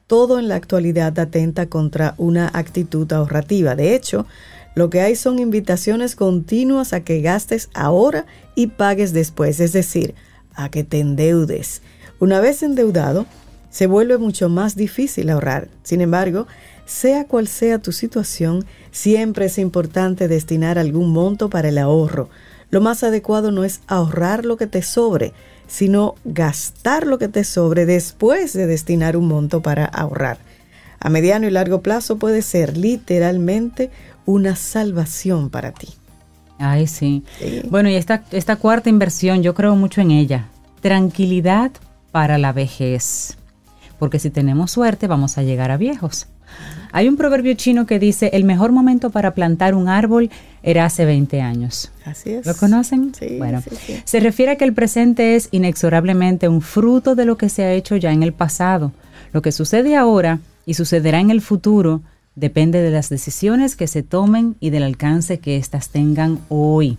Todo 0.06 0.38
en 0.38 0.48
la 0.48 0.54
actualidad 0.54 1.18
atenta 1.18 1.66
contra 1.66 2.14
una 2.16 2.48
actitud 2.54 3.12
ahorrativa. 3.12 3.74
De 3.74 3.94
hecho, 3.94 4.26
lo 4.74 4.88
que 4.88 5.00
hay 5.00 5.16
son 5.16 5.38
invitaciones 5.38 6.14
continuas 6.14 6.92
a 6.92 7.00
que 7.00 7.20
gastes 7.20 7.68
ahora 7.74 8.26
y 8.54 8.68
pagues 8.68 9.12
después, 9.12 9.58
es 9.60 9.72
decir, 9.72 10.14
a 10.54 10.70
que 10.70 10.84
te 10.84 11.00
endeudes. 11.00 11.82
Una 12.18 12.40
vez 12.40 12.62
endeudado, 12.62 13.26
se 13.70 13.86
vuelve 13.86 14.16
mucho 14.16 14.48
más 14.48 14.76
difícil 14.76 15.28
ahorrar. 15.28 15.68
Sin 15.82 16.00
embargo, 16.00 16.46
sea 16.86 17.26
cual 17.26 17.48
sea 17.48 17.78
tu 17.78 17.92
situación, 17.92 18.64
siempre 18.92 19.46
es 19.46 19.58
importante 19.58 20.28
destinar 20.28 20.78
algún 20.78 21.10
monto 21.10 21.50
para 21.50 21.68
el 21.68 21.76
ahorro. 21.76 22.30
Lo 22.70 22.80
más 22.80 23.04
adecuado 23.04 23.50
no 23.50 23.64
es 23.64 23.80
ahorrar 23.86 24.46
lo 24.46 24.56
que 24.56 24.66
te 24.66 24.82
sobre, 24.82 25.34
sino 25.66 26.14
gastar 26.24 27.06
lo 27.06 27.18
que 27.18 27.28
te 27.28 27.44
sobre 27.44 27.84
después 27.84 28.52
de 28.54 28.66
destinar 28.66 29.16
un 29.16 29.28
monto 29.28 29.60
para 29.60 29.84
ahorrar. 29.84 30.38
A 30.98 31.10
mediano 31.10 31.46
y 31.46 31.50
largo 31.50 31.82
plazo 31.82 32.18
puede 32.18 32.40
ser 32.40 32.76
literalmente 32.76 33.90
una 34.24 34.56
salvación 34.56 35.50
para 35.50 35.72
ti. 35.72 35.88
Ay, 36.58 36.86
sí. 36.86 37.22
Bueno, 37.68 37.90
y 37.90 37.96
esta, 37.96 38.24
esta 38.30 38.56
cuarta 38.56 38.88
inversión, 38.88 39.42
yo 39.42 39.54
creo 39.54 39.76
mucho 39.76 40.00
en 40.00 40.10
ella. 40.10 40.48
Tranquilidad 40.80 41.72
para 42.12 42.38
la 42.38 42.52
vejez. 42.52 43.36
Porque 43.98 44.18
si 44.18 44.30
tenemos 44.30 44.70
suerte, 44.70 45.06
vamos 45.06 45.36
a 45.36 45.42
llegar 45.42 45.70
a 45.70 45.76
viejos. 45.76 46.28
Hay 46.92 47.08
un 47.08 47.16
proverbio 47.16 47.54
chino 47.54 47.86
que 47.86 47.98
dice, 47.98 48.30
el 48.32 48.44
mejor 48.44 48.72
momento 48.72 49.10
para 49.10 49.34
plantar 49.34 49.74
un 49.74 49.88
árbol 49.88 50.30
era 50.62 50.84
hace 50.84 51.04
20 51.04 51.40
años. 51.40 51.92
Así 52.04 52.30
es. 52.30 52.46
¿Lo 52.46 52.54
conocen? 52.54 53.12
Sí, 53.14 53.36
bueno, 53.38 53.60
sí, 53.60 53.76
sí. 53.76 54.00
se 54.04 54.20
refiere 54.20 54.52
a 54.52 54.56
que 54.56 54.64
el 54.64 54.72
presente 54.72 55.36
es 55.36 55.48
inexorablemente 55.50 56.48
un 56.48 56.62
fruto 56.62 57.14
de 57.14 57.24
lo 57.24 57.36
que 57.36 57.48
se 57.48 57.64
ha 57.64 57.72
hecho 57.72 57.96
ya 57.96 58.12
en 58.12 58.22
el 58.22 58.32
pasado. 58.32 58.92
Lo 59.32 59.42
que 59.42 59.52
sucede 59.52 59.96
ahora 59.96 60.38
y 60.64 60.74
sucederá 60.74 61.20
en 61.20 61.30
el 61.30 61.40
futuro 61.40 62.02
depende 62.34 62.82
de 62.82 62.90
las 62.90 63.08
decisiones 63.08 63.76
que 63.76 63.86
se 63.86 64.02
tomen 64.02 64.56
y 64.60 64.70
del 64.70 64.82
alcance 64.82 65.38
que 65.38 65.56
éstas 65.56 65.88
tengan 65.88 66.38
hoy. 66.48 66.98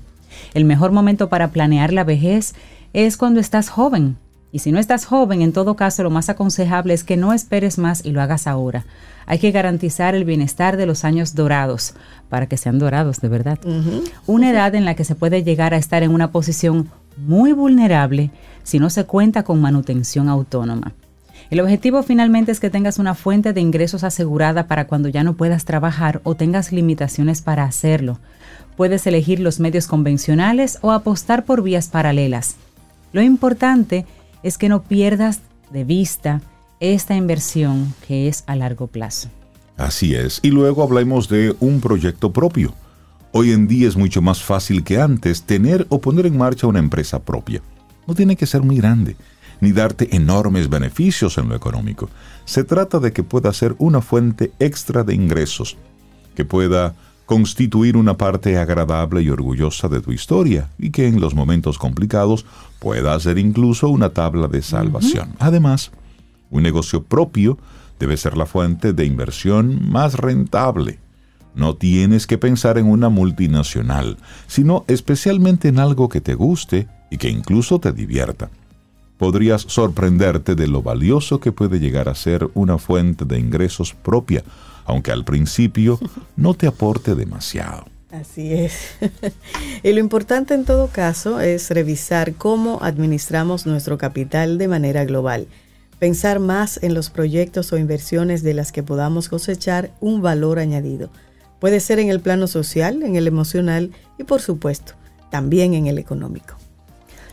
El 0.53 0.65
mejor 0.65 0.91
momento 0.91 1.29
para 1.29 1.49
planear 1.49 1.93
la 1.93 2.03
vejez 2.03 2.53
es 2.93 3.17
cuando 3.17 3.39
estás 3.39 3.69
joven. 3.69 4.17
Y 4.57 4.59
si 4.59 4.71
no 4.71 4.79
estás 4.79 5.05
joven, 5.05 5.43
en 5.43 5.53
todo 5.53 5.75
caso, 5.75 6.01
lo 6.01 6.09
más 6.09 6.29
aconsejable 6.29 6.95
es 6.95 7.03
que 7.03 7.15
no 7.15 7.31
esperes 7.31 7.77
más 7.77 8.03
y 8.03 8.09
lo 8.09 8.23
hagas 8.23 8.47
ahora. 8.47 8.85
Hay 9.27 9.37
que 9.37 9.51
garantizar 9.51 10.15
el 10.15 10.25
bienestar 10.25 10.77
de 10.77 10.87
los 10.87 11.05
años 11.05 11.35
dorados, 11.35 11.93
para 12.27 12.47
que 12.47 12.57
sean 12.57 12.79
dorados 12.79 13.21
de 13.21 13.27
verdad. 13.27 13.59
Una 14.25 14.49
edad 14.49 14.73
en 14.73 14.83
la 14.83 14.95
que 14.95 15.03
se 15.03 15.13
puede 15.13 15.43
llegar 15.43 15.75
a 15.75 15.77
estar 15.77 16.01
en 16.01 16.09
una 16.09 16.31
posición 16.31 16.89
muy 17.17 17.51
vulnerable 17.51 18.31
si 18.63 18.79
no 18.79 18.89
se 18.89 19.03
cuenta 19.03 19.43
con 19.43 19.61
manutención 19.61 20.27
autónoma. 20.27 20.93
El 21.51 21.59
objetivo 21.59 22.01
finalmente 22.01 22.51
es 22.51 22.59
que 22.59 22.71
tengas 22.71 22.97
una 22.97 23.13
fuente 23.13 23.53
de 23.53 23.61
ingresos 23.61 24.03
asegurada 24.03 24.65
para 24.65 24.87
cuando 24.87 25.07
ya 25.07 25.23
no 25.23 25.35
puedas 25.35 25.65
trabajar 25.65 26.19
o 26.23 26.33
tengas 26.33 26.71
limitaciones 26.71 27.43
para 27.43 27.63
hacerlo. 27.63 28.17
Puedes 28.75 29.05
elegir 29.05 29.39
los 29.39 29.59
medios 29.59 29.85
convencionales 29.85 30.79
o 30.81 30.93
apostar 30.93 31.45
por 31.45 31.61
vías 31.61 31.89
paralelas. 31.89 32.55
Lo 33.13 33.21
importante 33.21 33.99
es 33.99 34.16
que 34.57 34.69
no 34.69 34.83
pierdas 34.83 35.41
de 35.71 35.83
vista 35.83 36.41
esta 36.79 37.15
inversión 37.15 37.93
que 38.07 38.27
es 38.27 38.43
a 38.47 38.55
largo 38.55 38.87
plazo. 38.87 39.29
Así 39.77 40.15
es. 40.15 40.39
Y 40.41 40.49
luego 40.49 40.83
hablemos 40.83 41.29
de 41.29 41.55
un 41.59 41.81
proyecto 41.81 42.31
propio. 42.31 42.73
Hoy 43.31 43.51
en 43.51 43.67
día 43.67 43.87
es 43.87 43.95
mucho 43.95 44.21
más 44.21 44.41
fácil 44.41 44.83
que 44.83 44.99
antes 44.99 45.43
tener 45.43 45.85
o 45.89 46.01
poner 46.01 46.25
en 46.25 46.37
marcha 46.37 46.67
una 46.67 46.79
empresa 46.79 47.19
propia. 47.19 47.61
No 48.07 48.15
tiene 48.15 48.35
que 48.35 48.47
ser 48.47 48.63
muy 48.63 48.77
grande, 48.77 49.15
ni 49.59 49.71
darte 49.71 50.15
enormes 50.15 50.69
beneficios 50.69 51.37
en 51.37 51.49
lo 51.49 51.55
económico. 51.55 52.09
Se 52.45 52.63
trata 52.63 52.99
de 52.99 53.11
que 53.11 53.23
pueda 53.23 53.53
ser 53.53 53.75
una 53.77 54.01
fuente 54.01 54.51
extra 54.59 55.03
de 55.03 55.13
ingresos, 55.13 55.77
que 56.35 56.45
pueda 56.45 56.95
constituir 57.27 57.97
una 57.97 58.17
parte 58.17 58.57
agradable 58.57 59.21
y 59.21 59.29
orgullosa 59.29 59.89
de 59.89 59.99
tu 59.99 60.13
historia 60.13 60.69
y 60.79 60.91
que 60.91 61.07
en 61.07 61.19
los 61.19 61.35
momentos 61.35 61.77
complicados 61.77 62.45
pueda 62.79 63.19
ser 63.19 63.37
incluso 63.37 63.89
una 63.89 64.09
tabla 64.09 64.47
de 64.47 64.61
salvación. 64.61 65.35
Además, 65.37 65.91
un 66.49 66.63
negocio 66.63 67.03
propio 67.03 67.59
debe 67.99 68.15
ser 68.15 68.37
la 68.37 68.45
fuente 68.45 68.93
de 68.93 69.05
inversión 69.05 69.91
más 69.91 70.15
rentable. 70.15 70.99
No 71.53 71.75
tienes 71.75 72.27
que 72.27 72.37
pensar 72.37 72.77
en 72.77 72.85
una 72.85 73.09
multinacional, 73.09 74.17
sino 74.47 74.85
especialmente 74.87 75.67
en 75.67 75.79
algo 75.79 76.07
que 76.07 76.21
te 76.21 76.33
guste 76.33 76.87
y 77.11 77.17
que 77.17 77.29
incluso 77.29 77.79
te 77.79 77.91
divierta. 77.91 78.49
Podrías 79.17 79.63
sorprenderte 79.63 80.55
de 80.55 80.67
lo 80.67 80.81
valioso 80.81 81.41
que 81.41 81.51
puede 81.51 81.79
llegar 81.79 82.07
a 82.07 82.15
ser 82.15 82.49
una 82.53 82.77
fuente 82.77 83.25
de 83.25 83.37
ingresos 83.37 83.93
propia, 83.93 84.43
aunque 84.87 85.11
al 85.11 85.23
principio 85.23 85.99
no 86.35 86.55
te 86.55 86.65
aporte 86.65 87.13
demasiado. 87.13 87.85
Así 88.09 88.53
es. 88.53 88.73
y 89.83 89.91
lo 89.91 89.99
importante 89.99 90.53
en 90.53 90.65
todo 90.65 90.87
caso 90.87 91.39
es 91.39 91.69
revisar 91.69 92.33
cómo 92.33 92.79
administramos 92.81 93.67
nuestro 93.67 93.97
capital 93.99 94.57
de 94.57 94.67
manera 94.67 95.05
global. 95.05 95.47
Pensar 95.99 96.39
más 96.39 96.81
en 96.81 96.93
los 96.93 97.09
proyectos 97.09 97.73
o 97.73 97.77
inversiones 97.77 98.43
de 98.43 98.53
las 98.53 98.71
que 98.71 98.81
podamos 98.81 99.29
cosechar 99.29 99.91
un 99.99 100.21
valor 100.21 100.57
añadido. 100.57 101.09
Puede 101.59 101.79
ser 101.79 101.99
en 101.99 102.09
el 102.09 102.21
plano 102.21 102.47
social, 102.47 103.03
en 103.03 103.15
el 103.15 103.27
emocional 103.27 103.91
y 104.17 104.23
por 104.23 104.41
supuesto 104.41 104.93
también 105.29 105.73
en 105.73 105.87
el 105.87 105.97
económico. 105.97 106.55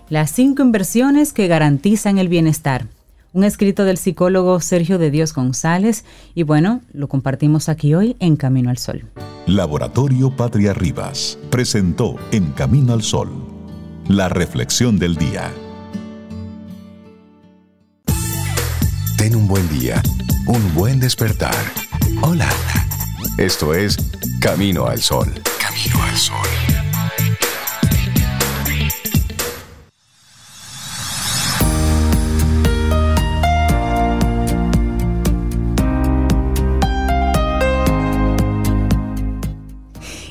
Las 0.08 0.30
cinco 0.32 0.62
inversiones 0.62 1.32
que 1.32 1.48
garantizan 1.48 2.18
el 2.18 2.28
bienestar. 2.28 2.86
Un 3.34 3.42
escrito 3.42 3.84
del 3.84 3.98
psicólogo 3.98 4.60
Sergio 4.60 4.96
de 4.96 5.10
Dios 5.10 5.34
González 5.34 6.04
y 6.36 6.44
bueno, 6.44 6.82
lo 6.92 7.08
compartimos 7.08 7.68
aquí 7.68 7.92
hoy 7.92 8.14
en 8.20 8.36
Camino 8.36 8.70
al 8.70 8.78
Sol. 8.78 9.10
Laboratorio 9.48 10.30
Patria 10.30 10.72
Rivas 10.72 11.36
presentó 11.50 12.14
En 12.30 12.52
Camino 12.52 12.92
al 12.92 13.02
Sol 13.02 13.28
la 14.06 14.28
reflexión 14.28 15.00
del 15.00 15.16
día. 15.16 15.50
Ten 19.18 19.34
un 19.34 19.48
buen 19.48 19.68
día, 19.68 20.00
un 20.46 20.74
buen 20.74 21.00
despertar. 21.00 21.56
Hola. 22.22 22.48
Esto 23.36 23.74
es 23.74 23.96
Camino 24.40 24.86
al 24.86 25.00
Sol. 25.00 25.26
Camino 25.58 26.00
al 26.04 26.16
Sol. 26.16 26.83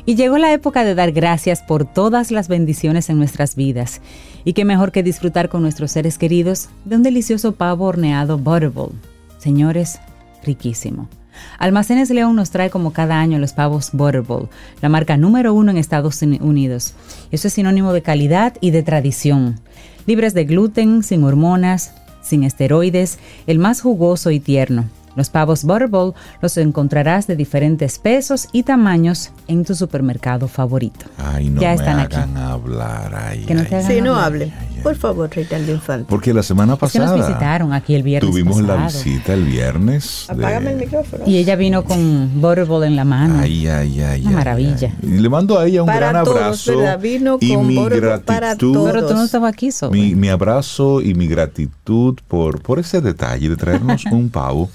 Y 0.05 0.15
llegó 0.15 0.37
la 0.37 0.51
época 0.51 0.83
de 0.83 0.95
dar 0.95 1.13
gracias 1.13 1.61
por 1.61 1.85
todas 1.85 2.29
las 2.29 2.49
bendiciones 2.49 3.09
en 3.09 3.17
nuestras 3.17 3.55
vidas. 3.55 4.01
Y 4.43 4.53
qué 4.53 4.65
mejor 4.65 4.91
que 4.91 5.03
disfrutar 5.03 5.47
con 5.47 5.61
nuestros 5.61 5.91
seres 5.91 6.17
queridos 6.17 6.69
de 6.83 6.97
un 6.97 7.03
delicioso 7.03 7.53
pavo 7.53 7.85
horneado 7.85 8.37
Butterball. 8.37 8.91
Señores, 9.37 9.99
riquísimo. 10.43 11.07
Almacenes 11.57 12.09
León 12.09 12.35
nos 12.35 12.51
trae 12.51 12.69
como 12.69 12.91
cada 12.91 13.19
año 13.19 13.39
los 13.39 13.53
pavos 13.53 13.91
Butterball, 13.93 14.49
la 14.81 14.89
marca 14.89 15.17
número 15.17 15.53
uno 15.53 15.71
en 15.71 15.77
Estados 15.77 16.21
Unidos. 16.21 16.93
Eso 17.31 17.47
es 17.47 17.53
sinónimo 17.53 17.93
de 17.93 18.01
calidad 18.01 18.55
y 18.59 18.71
de 18.71 18.83
tradición. 18.83 19.59
Libres 20.05 20.33
de 20.33 20.43
gluten, 20.43 21.01
sin 21.01 21.23
hormonas, 21.23 21.93
sin 22.21 22.43
esteroides, 22.43 23.19
el 23.47 23.57
más 23.57 23.81
jugoso 23.81 24.31
y 24.31 24.39
tierno. 24.39 24.85
Los 25.15 25.29
pavos 25.29 25.63
Butterball 25.63 26.13
los 26.41 26.57
encontrarás 26.57 27.27
de 27.27 27.35
diferentes 27.35 27.99
pesos 27.99 28.47
y 28.51 28.63
tamaños 28.63 29.31
en 29.47 29.63
tu 29.65 29.75
supermercado 29.75 30.47
favorito. 30.47 31.05
Ay, 31.17 31.49
no 31.49 31.61
Ya 31.61 31.69
me 31.69 31.75
están 31.75 31.99
hagan 31.99 32.31
aquí. 32.31 32.41
hablar. 32.41 33.15
Ay, 33.15 33.45
Que 33.45 33.53
no 33.53 33.61
ay, 33.61 33.67
te 33.67 33.75
hagan 33.75 33.91
Sí, 33.91 34.01
no 34.01 34.15
hablar. 34.15 34.25
hable. 34.25 34.53
ay, 34.59 34.79
Por 34.83 34.95
favor, 34.95 35.29
Reinaldo 35.29 35.71
Infante. 35.71 36.05
Porque 36.09 36.33
la 36.33 36.43
semana 36.43 36.75
pasada. 36.75 37.05
nos 37.15 37.27
visitaron 37.27 37.73
aquí 37.73 37.95
el 37.95 38.03
viernes. 38.03 38.29
Tuvimos 38.31 38.61
la 38.61 38.85
visita 38.87 39.33
el 39.33 39.45
viernes. 39.45 40.25
Apágame 40.29 40.71
el 40.71 40.77
micrófono. 40.77 41.23
Y 41.27 41.37
ella 41.37 41.55
vino 41.55 41.83
con 41.85 42.41
Butterball 42.41 42.83
en 42.85 42.95
la 42.95 43.05
mano. 43.05 43.39
Ay, 43.39 43.67
ay, 43.67 44.01
ay. 44.01 44.21
Una 44.25 44.37
maravilla. 44.37 44.91
Y 45.01 45.07
le 45.19 45.29
mando 45.29 45.57
a 45.59 45.65
ella 45.67 45.81
un 45.83 45.87
para 45.87 46.09
gran 46.09 46.23
todos, 46.25 46.37
abrazo. 46.37 46.77
¿verdad? 46.79 46.99
Vino 46.99 47.37
y 47.39 47.53
con 47.53 47.67
mi 47.67 47.75
Butterball 47.77 48.21
para 48.21 48.39
gratitud. 48.47 48.73
todos. 48.73 48.91
Pero 48.91 49.07
tú 49.07 49.13
no 49.13 49.23
estabas 49.23 49.53
aquí, 49.53 49.71
Sobe. 49.71 49.97
Mi, 49.97 50.15
mi 50.15 50.29
abrazo 50.29 51.01
y 51.01 51.13
mi 51.13 51.27
gratitud 51.27 52.17
por, 52.27 52.61
por 52.61 52.79
ese 52.79 52.99
detalle 52.99 53.47
de 53.49 53.55
traernos 53.55 54.03
un 54.11 54.29
pavo 54.29 54.69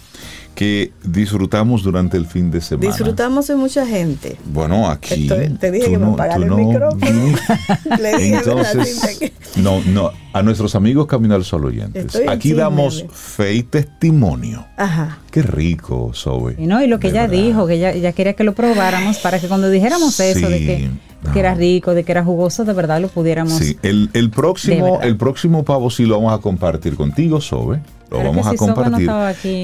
que 0.59 0.91
disfrutamos 1.05 1.85
durante 1.85 2.17
el 2.17 2.27
fin 2.27 2.51
de 2.51 2.61
semana. 2.61 2.89
Disfrutamos 2.89 3.47
de 3.47 3.55
mucha 3.55 3.87
gente. 3.87 4.37
Bueno, 4.47 4.91
aquí. 4.91 5.29
Estoy- 5.29 5.51
te 5.51 5.71
dije 5.71 5.89
que 5.89 5.99
me 5.99 6.07
no- 6.07 6.15
apagara 6.15 6.35
tú 6.35 6.43
el 6.43 6.49
no- 6.49 6.57
micrófono. 6.57 7.05
Le 8.03 8.17
dije, 8.19 8.37
¿verdad, 8.45 8.57
Entonces, 8.73 9.19
que- 9.21 9.33
no, 9.61 9.81
no, 9.87 10.11
a 10.33 10.43
nuestros 10.43 10.75
amigos 10.75 11.07
Camino 11.07 11.37
al 11.37 11.45
Sol 11.45 11.65
oyentes. 11.65 12.07
Estoy 12.07 12.27
Aquí 12.27 12.49
chisme, 12.49 12.63
damos 12.63 13.05
fe 13.13 13.55
y 13.55 13.63
testimonio. 13.63 14.67
Ajá. 14.77 15.19
Qué 15.31 15.43
rico, 15.43 16.11
Zoe. 16.13 16.57
Y 16.59 16.67
no, 16.67 16.83
y 16.83 16.89
lo 16.89 16.99
que 16.99 17.09
ella 17.11 17.29
verdad. 17.29 17.37
dijo, 17.45 17.67
que 17.69 17.75
ella, 17.75 17.93
ella 17.93 18.13
quería 18.13 18.33
que 18.33 18.43
lo 18.43 18.57
probáramos 18.57 19.19
para 19.19 19.39
que 19.39 19.47
cuando 19.47 19.71
dijéramos 19.71 20.19
eso 20.19 20.49
de 20.49 20.59
que, 20.59 20.91
no. 21.23 21.33
que 21.33 21.39
era 21.39 21.55
rico, 21.55 21.95
de 21.95 22.03
que 22.03 22.11
era 22.11 22.25
jugoso, 22.25 22.65
de 22.65 22.73
verdad 22.73 23.01
lo 23.01 23.07
pudiéramos. 23.07 23.53
Sí, 23.55 23.79
el, 23.85 24.11
el 24.13 24.31
próximo, 24.31 25.01
el 25.03 25.17
próximo 25.17 25.65
pavo 25.65 25.89
sí 25.89 26.05
lo 26.05 26.17
vamos 26.17 26.37
a 26.37 26.43
compartir 26.43 26.97
contigo, 26.97 27.41
Sobe. 27.41 27.81
Lo 28.11 28.19
vamos 28.25 28.47
a 28.47 28.53
no 28.53 28.57
compartir. 28.57 29.11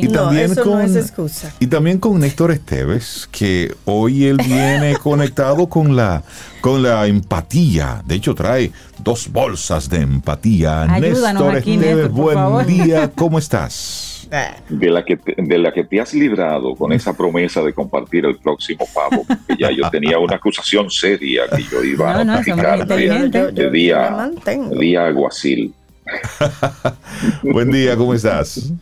Y 0.04 0.08
No, 0.08 0.12
también 0.12 0.52
eso 0.52 0.64
no 0.64 0.70
con 0.72 0.80
es 0.82 0.96
excusa. 0.96 1.52
y 1.60 1.66
también 1.66 1.98
con 1.98 2.20
Néstor 2.20 2.50
Esteves, 2.50 3.28
que 3.32 3.74
hoy 3.86 4.24
él 4.26 4.36
viene 4.36 4.96
conectado 5.02 5.66
con 5.68 5.96
la 5.96 6.22
con 6.60 6.82
la 6.82 7.06
empatía. 7.06 8.02
De 8.06 8.14
hecho 8.16 8.34
trae 8.34 8.70
dos 9.02 9.30
bolsas 9.32 9.88
de 9.88 9.98
empatía. 10.02 10.82
Ayúdanos 10.82 11.42
Néstor 11.42 11.56
aquí, 11.56 11.74
Esteves, 11.74 11.96
Néstor, 11.96 12.10
buen 12.10 12.34
favor. 12.36 12.66
día, 12.66 13.10
¿cómo 13.14 13.38
estás? 13.38 14.10
Ah, 14.32 14.56
de 14.68 14.90
la 14.90 15.04
que 15.04 15.16
te, 15.18 15.34
de 15.38 15.58
la 15.58 15.72
que 15.72 15.84
te 15.84 16.00
has 16.00 16.12
librado 16.14 16.74
con 16.74 16.92
esa 16.92 17.12
promesa 17.14 17.62
de 17.62 17.72
compartir 17.72 18.24
el 18.24 18.36
próximo 18.38 18.86
pavo, 18.92 19.24
que 19.46 19.56
ya 19.58 19.70
yo 19.70 19.88
tenía 19.90 20.18
una 20.18 20.36
acusación 20.36 20.90
seria 20.90 21.42
que 21.54 21.62
yo 21.62 21.84
iba 21.84 22.24
No, 22.24 22.32
a 22.32 22.42
yo- 22.42 22.56
de 22.56 23.70
día, 23.70 24.30
de 24.70 24.78
día 24.80 25.06
aguacil. 25.06 25.72
Buen 27.42 27.70
día, 27.70 27.96
¿cómo 27.96 28.14
estás? 28.14 28.72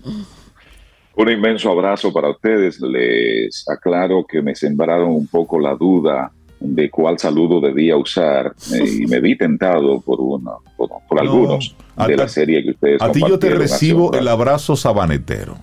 Un 1.15 1.31
inmenso 1.31 1.71
abrazo 1.71 2.13
para 2.13 2.31
ustedes. 2.31 2.81
Les 2.81 3.65
aclaro 3.69 4.25
que 4.27 4.41
me 4.43 4.55
sembraron 4.55 5.11
un 5.11 5.27
poco 5.27 5.59
la 5.59 5.75
duda 5.75 6.33
de 6.59 6.89
cuál 6.91 7.19
saludo 7.19 7.61
debía 7.61 7.97
usar 7.97 8.55
eh, 8.73 8.99
y 9.03 9.07
me 9.07 9.21
vi 9.21 9.37
tentado 9.37 10.01
por 10.01 10.21
una, 10.21 10.53
por, 10.77 10.89
por 11.09 11.17
No, 11.17 11.31
algunos 11.31 11.75
a- 11.97 12.07
de 12.07 12.17
la 12.17 12.29
serie 12.29 12.63
que 12.63 12.71
ustedes 12.71 13.03
A 13.03 13.11
ti 13.11 13.21
yo 13.29 13.39
te 13.39 13.51
recibo 13.51 14.13
el 14.15 14.29
abrazo 14.29 14.77
sabanetero. 14.77 15.57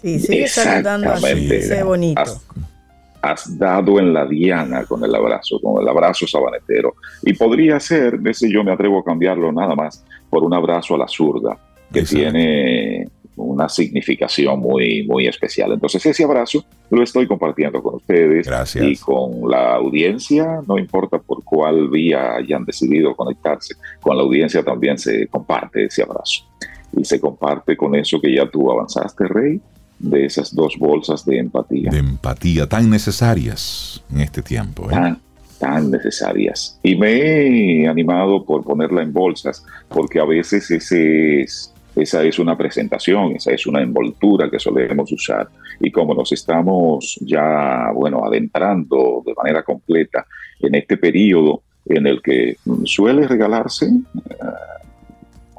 Sí, 0.00 0.18
sigue 0.18 0.48
saludando 0.48 1.10
así. 1.12 1.48
Bonito. 1.84 2.22
Has 3.24 3.58
dado 3.58 3.98
en 3.98 4.12
la 4.12 4.26
diana 4.26 4.84
con 4.84 5.02
el 5.02 5.14
abrazo, 5.14 5.58
con 5.62 5.80
el 5.80 5.88
abrazo 5.88 6.26
sabanetero. 6.26 6.94
Y 7.22 7.32
podría 7.32 7.80
ser, 7.80 8.20
ese 8.26 8.52
yo 8.52 8.62
me 8.62 8.72
atrevo 8.72 8.98
a 8.98 9.04
cambiarlo 9.04 9.50
nada 9.50 9.74
más, 9.74 10.04
por 10.28 10.42
un 10.42 10.52
abrazo 10.52 10.94
a 10.94 10.98
la 10.98 11.08
zurda, 11.08 11.56
que 11.90 12.00
Exacto. 12.00 12.20
tiene 12.20 13.08
una 13.36 13.68
significación 13.68 14.60
muy, 14.60 15.04
muy 15.06 15.26
especial. 15.26 15.72
Entonces 15.72 16.04
ese 16.04 16.24
abrazo 16.24 16.64
lo 16.90 17.02
estoy 17.02 17.26
compartiendo 17.26 17.82
con 17.82 17.94
ustedes 17.96 18.46
Gracias. 18.46 18.84
y 18.84 18.96
con 18.96 19.50
la 19.50 19.74
audiencia, 19.74 20.60
no 20.68 20.78
importa 20.78 21.18
por 21.18 21.42
cuál 21.42 21.88
vía 21.88 22.36
hayan 22.36 22.64
decidido 22.64 23.16
conectarse, 23.16 23.74
con 24.00 24.16
la 24.16 24.22
audiencia 24.22 24.62
también 24.62 24.98
se 24.98 25.26
comparte 25.28 25.86
ese 25.86 26.02
abrazo. 26.02 26.44
Y 26.96 27.04
se 27.04 27.18
comparte 27.18 27.76
con 27.76 27.94
eso 27.96 28.20
que 28.20 28.32
ya 28.32 28.48
tú 28.48 28.70
avanzaste, 28.70 29.26
Rey, 29.26 29.60
de 29.98 30.26
esas 30.26 30.54
dos 30.54 30.76
bolsas 30.78 31.24
de 31.24 31.38
empatía. 31.38 31.90
De 31.90 31.98
empatía 31.98 32.68
tan 32.68 32.90
necesarias 32.90 34.02
en 34.12 34.20
este 34.20 34.42
tiempo. 34.42 34.90
¿eh? 34.90 34.94
tan, 34.94 35.20
tan 35.58 35.90
necesarias. 35.90 36.78
Y 36.82 36.96
me 36.96 37.12
he 37.82 37.88
animado 37.88 38.44
por 38.44 38.64
ponerla 38.64 39.02
en 39.02 39.12
bolsas, 39.12 39.64
porque 39.88 40.20
a 40.20 40.24
veces 40.24 40.70
ese 40.70 41.42
es, 41.42 41.72
esa 41.96 42.22
es 42.22 42.38
una 42.38 42.56
presentación, 42.56 43.36
esa 43.36 43.52
es 43.52 43.66
una 43.66 43.80
envoltura 43.80 44.50
que 44.50 44.58
solemos 44.58 45.10
usar. 45.12 45.48
Y 45.80 45.90
como 45.90 46.14
nos 46.14 46.32
estamos 46.32 47.18
ya, 47.20 47.90
bueno, 47.94 48.24
adentrando 48.24 49.22
de 49.24 49.34
manera 49.34 49.62
completa 49.62 50.26
en 50.60 50.74
este 50.74 50.96
periodo 50.96 51.62
en 51.86 52.06
el 52.06 52.22
que 52.22 52.56
suele 52.84 53.26
regalarse, 53.26 53.86
eh, 53.86 54.83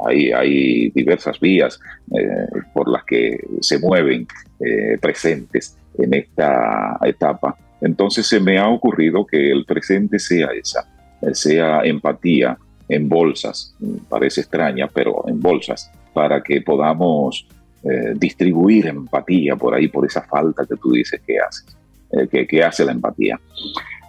hay, 0.06 0.32
hay 0.32 0.90
diversas 0.90 1.40
vías 1.40 1.80
eh, 2.18 2.48
por 2.74 2.90
las 2.90 3.04
que 3.06 3.40
se 3.62 3.80
mueven 3.80 4.28
eh, 4.60 4.98
presentes 5.00 5.78
en 5.98 6.14
esta 6.14 6.98
etapa. 7.04 7.58
Entonces 7.82 8.26
se 8.28 8.40
me 8.40 8.58
ha 8.58 8.68
ocurrido 8.68 9.26
que 9.26 9.52
el 9.52 9.66
presente 9.66 10.20
sea 10.20 10.48
esa, 10.60 10.88
eh, 11.22 11.34
sea 11.34 11.82
empatía 11.84 12.58
en 12.88 13.10
bolsas, 13.10 13.76
parece 14.10 14.42
extraña, 14.42 14.88
pero 14.94 15.24
en 15.28 15.40
bolsas, 15.40 15.92
para 16.14 16.42
que 16.42 16.62
podamos 16.62 17.48
eh, 17.84 18.14
distribuir 18.16 18.88
empatía 18.88 19.56
por 19.56 19.74
ahí, 19.74 19.88
por 19.88 20.06
esa 20.06 20.22
falta 20.22 20.66
que 20.66 20.76
tú 20.76 20.92
dices 20.92 21.22
que 21.26 21.40
haces, 21.40 21.78
eh, 22.12 22.28
que, 22.28 22.48
que 22.48 22.64
hace 22.64 22.86
la 22.86 22.92
empatía. 22.92 23.40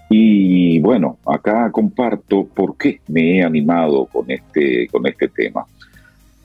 Y 0.09 0.79
bueno, 0.79 1.19
acá 1.27 1.71
comparto 1.73 2.47
por 2.47 2.77
qué 2.77 3.01
me 3.09 3.39
he 3.39 3.43
animado 3.43 4.07
con 4.07 4.31
este, 4.31 4.87
con 4.89 5.07
este 5.07 5.29
tema. 5.29 5.67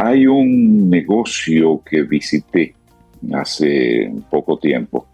Hay 0.04 0.26
un 0.26 0.89
negocio 0.89 1.80
que 1.88 2.02
visité 2.02 2.74
hace 3.34 4.12
poco 4.32 4.58
tiempo 4.58 5.06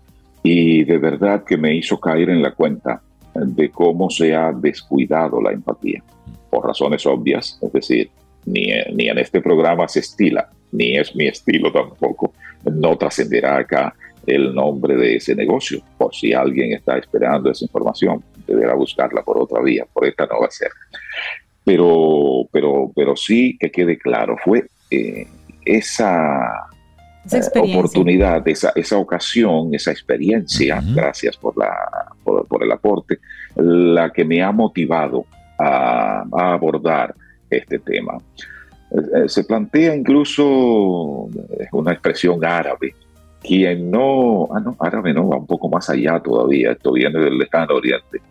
y 0.41 0.85
de 0.85 0.97
verdad 0.97 1.43
que 1.43 1.57
me 1.57 1.75
hizo 1.75 1.99
caer 1.99 2.29
en 2.29 2.41
la 2.41 2.51
cuenta 2.51 3.01
de 3.35 3.69
cómo 3.69 4.09
se 4.09 4.33
ha 4.33 4.53
descuidado 4.53 5.41
la 5.41 5.51
empatía, 5.51 6.01
por 6.49 6.65
razones 6.65 7.05
obvias, 7.05 7.59
es 7.61 7.73
decir, 7.73 8.09
ni, 8.45 8.67
ni 8.93 9.09
en 9.09 9.17
este 9.17 9.41
programa 9.41 9.89
se 9.89 9.99
estila, 9.99 10.49
ni 10.71 10.95
es 10.95 11.13
mi 11.17 11.27
estilo 11.27 11.69
tampoco, 11.69 12.31
no 12.63 12.97
trascenderá 12.97 13.57
acá 13.57 13.93
el 14.25 14.55
nombre 14.55 14.95
de 14.95 15.17
ese 15.17 15.35
negocio, 15.35 15.81
por 15.97 16.15
si 16.15 16.31
alguien 16.31 16.71
está 16.71 16.97
esperando 16.97 17.51
esa 17.51 17.65
información, 17.65 18.23
deberá 18.47 18.73
buscarla 18.73 19.21
por 19.21 19.37
otra 19.37 19.61
vía, 19.61 19.85
por 19.91 20.05
esta 20.05 20.25
no 20.27 20.39
va 20.39 20.47
a 20.47 20.51
ser. 20.51 20.69
Pero, 21.65 22.47
pero, 22.53 22.89
pero 22.95 23.17
sí 23.17 23.57
que 23.59 23.69
quede 23.69 23.97
claro, 23.97 24.37
fue 24.41 24.63
eh, 24.91 25.27
esa 25.65 26.67
Esa 27.25 27.51
eh, 27.55 27.75
oportunidad, 27.75 28.47
esa, 28.47 28.71
esa 28.75 28.97
ocasión, 28.97 29.73
esa 29.73 29.91
experiencia, 29.91 30.79
Ujú. 30.79 30.95
gracias 30.95 31.35
por, 31.37 31.57
la, 31.57 31.75
por, 32.23 32.47
por 32.47 32.63
el 32.63 32.71
aporte, 32.71 33.19
la 33.55 34.11
que 34.11 34.23
me 34.23 34.41
ha 34.41 34.51
motivado 34.51 35.25
a, 35.59 36.23
a 36.31 36.53
abordar 36.53 37.13
este 37.49 37.79
tema. 37.79 38.17
Eh, 38.91 39.23
eh, 39.25 39.27
se 39.29 39.43
plantea 39.43 39.93
incluso 39.95 41.27
una 41.73 41.91
expresión 41.91 42.43
árabe. 42.45 42.95
Quien 43.41 43.91
no, 43.91 44.47
ah, 44.51 44.59
no, 44.59 44.75
árabe 44.79 45.13
no, 45.13 45.27
va 45.27 45.37
un 45.37 45.45
poco 45.45 45.69
más 45.69 45.89
allá 45.89 46.19
todavía, 46.19 46.71
esto 46.71 46.93
viene 46.93 47.19
del 47.19 47.37
lejano 47.37 47.75
oriente. 47.75 48.21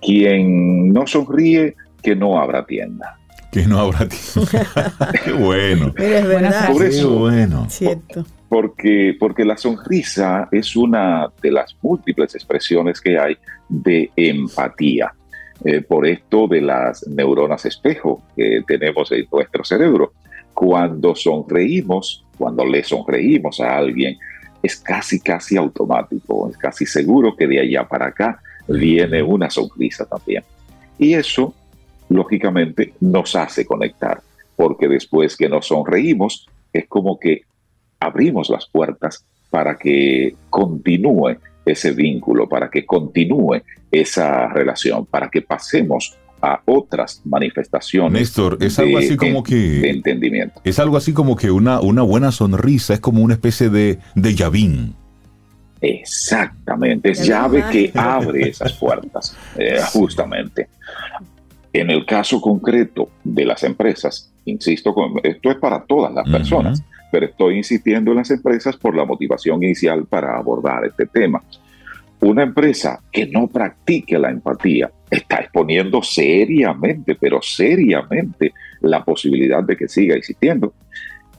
Quien 0.00 0.92
no 0.92 1.06
sonríe, 1.06 1.74
que 2.02 2.14
no 2.14 2.38
abra 2.38 2.64
tienda. 2.64 3.18
Que 3.54 3.68
no 3.68 3.78
habrá 3.78 4.08
tiempo. 4.08 4.50
Qué 5.24 5.32
bueno. 5.32 5.94
Es 5.96 6.26
verdad. 6.26 6.72
Por 6.72 6.82
Qué 6.82 6.88
eso, 6.88 7.18
bueno. 7.20 7.66
Cierto. 7.70 8.26
porque, 8.48 9.16
porque 9.16 9.44
la 9.44 9.56
sonrisa 9.56 10.48
es 10.50 10.74
una 10.74 11.28
de 11.40 11.52
las 11.52 11.76
múltiples 11.80 12.34
expresiones 12.34 13.00
que 13.00 13.16
hay 13.16 13.36
de 13.68 14.10
empatía. 14.16 15.14
Eh, 15.64 15.82
por 15.82 16.04
esto 16.04 16.48
de 16.48 16.62
las 16.62 17.06
neuronas 17.06 17.64
espejo 17.64 18.24
que 18.36 18.64
tenemos 18.66 19.12
en 19.12 19.24
nuestro 19.30 19.62
cerebro. 19.62 20.14
Cuando 20.52 21.14
sonreímos, 21.14 22.24
cuando 22.36 22.66
le 22.66 22.82
sonreímos 22.82 23.60
a 23.60 23.76
alguien, 23.76 24.18
es 24.64 24.74
casi, 24.74 25.20
casi 25.20 25.56
automático, 25.56 26.50
es 26.50 26.56
casi 26.56 26.86
seguro 26.86 27.36
que 27.36 27.46
de 27.46 27.60
allá 27.60 27.86
para 27.86 28.06
acá 28.06 28.40
viene 28.66 29.22
una 29.22 29.48
sonrisa 29.48 30.06
también. 30.06 30.42
Y 30.98 31.14
eso, 31.14 31.54
lógicamente, 32.14 32.94
nos 33.00 33.34
hace 33.36 33.66
conectar, 33.66 34.20
porque 34.56 34.88
después 34.88 35.36
que 35.36 35.48
nos 35.48 35.66
sonreímos, 35.66 36.46
es 36.72 36.86
como 36.88 37.18
que 37.18 37.42
abrimos 38.00 38.48
las 38.50 38.66
puertas 38.66 39.24
para 39.50 39.76
que 39.76 40.34
continúe 40.50 41.36
ese 41.64 41.92
vínculo, 41.92 42.48
para 42.48 42.68
que 42.70 42.84
continúe 42.84 43.62
esa 43.90 44.48
relación, 44.48 45.06
para 45.06 45.28
que 45.28 45.40
pasemos 45.42 46.16
a 46.42 46.60
otras 46.66 47.22
manifestaciones 47.24 48.20
Néstor, 48.20 48.58
es 48.60 48.78
algo 48.78 48.98
de- 48.98 49.04
así 49.06 49.16
como 49.16 49.42
de 49.42 49.48
que 49.48 49.90
entendimiento. 49.90 50.60
es 50.64 50.78
algo 50.78 50.96
así 50.98 51.12
como 51.14 51.36
que 51.36 51.50
una, 51.50 51.80
una 51.80 52.02
buena 52.02 52.32
sonrisa 52.32 52.92
es 52.94 53.00
como 53.00 53.22
una 53.22 53.34
especie 53.34 53.70
de, 53.70 53.98
de 54.14 54.34
llavín. 54.34 54.94
Exactamente, 55.80 57.10
es 57.12 57.24
Ya 57.26 57.42
llave 57.42 57.64
que 57.70 57.92
abre 57.94 58.48
esas 58.48 58.72
puertas, 58.74 59.36
eh, 59.56 59.78
justamente. 59.92 60.68
En 61.74 61.90
el 61.90 62.06
caso 62.06 62.40
concreto 62.40 63.08
de 63.24 63.44
las 63.44 63.64
empresas, 63.64 64.32
insisto, 64.44 64.94
esto 65.24 65.50
es 65.50 65.56
para 65.56 65.84
todas 65.84 66.14
las 66.14 66.30
personas, 66.30 66.84
pero 67.10 67.26
estoy 67.26 67.56
insistiendo 67.56 68.12
en 68.12 68.18
las 68.18 68.30
empresas 68.30 68.76
por 68.76 68.94
la 68.94 69.04
motivación 69.04 69.60
inicial 69.64 70.06
para 70.06 70.38
abordar 70.38 70.84
este 70.84 71.06
tema. 71.06 71.42
Una 72.20 72.44
empresa 72.44 73.00
que 73.10 73.26
no 73.26 73.48
practique 73.48 74.16
la 74.20 74.30
empatía 74.30 74.88
está 75.10 75.38
exponiendo 75.38 76.00
seriamente, 76.00 77.16
pero 77.16 77.42
seriamente, 77.42 78.52
la 78.80 79.04
posibilidad 79.04 79.64
de 79.64 79.76
que 79.76 79.88
siga 79.88 80.14
existiendo. 80.14 80.74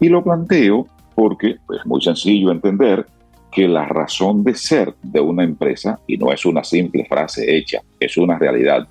Y 0.01 0.09
lo 0.09 0.21
planteo 0.21 0.85
porque 1.15 1.51
es 1.51 1.85
muy 1.85 2.01
sencillo 2.01 2.51
entender 2.51 3.05
que 3.53 3.69
la 3.69 3.85
razón 3.85 4.43
de 4.43 4.53
ser 4.53 4.93
de 5.01 5.21
una 5.21 5.45
empresa, 5.45 5.97
y 6.07 6.17
no 6.17 6.33
es 6.33 6.45
una 6.45 6.65
simple 6.65 7.05
frase 7.05 7.55
hecha, 7.55 7.79
es 8.01 8.17
una 8.17 8.37
realidad, 8.37 8.85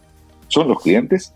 son 0.48 0.68
los 0.68 0.82
clientes. 0.82 1.34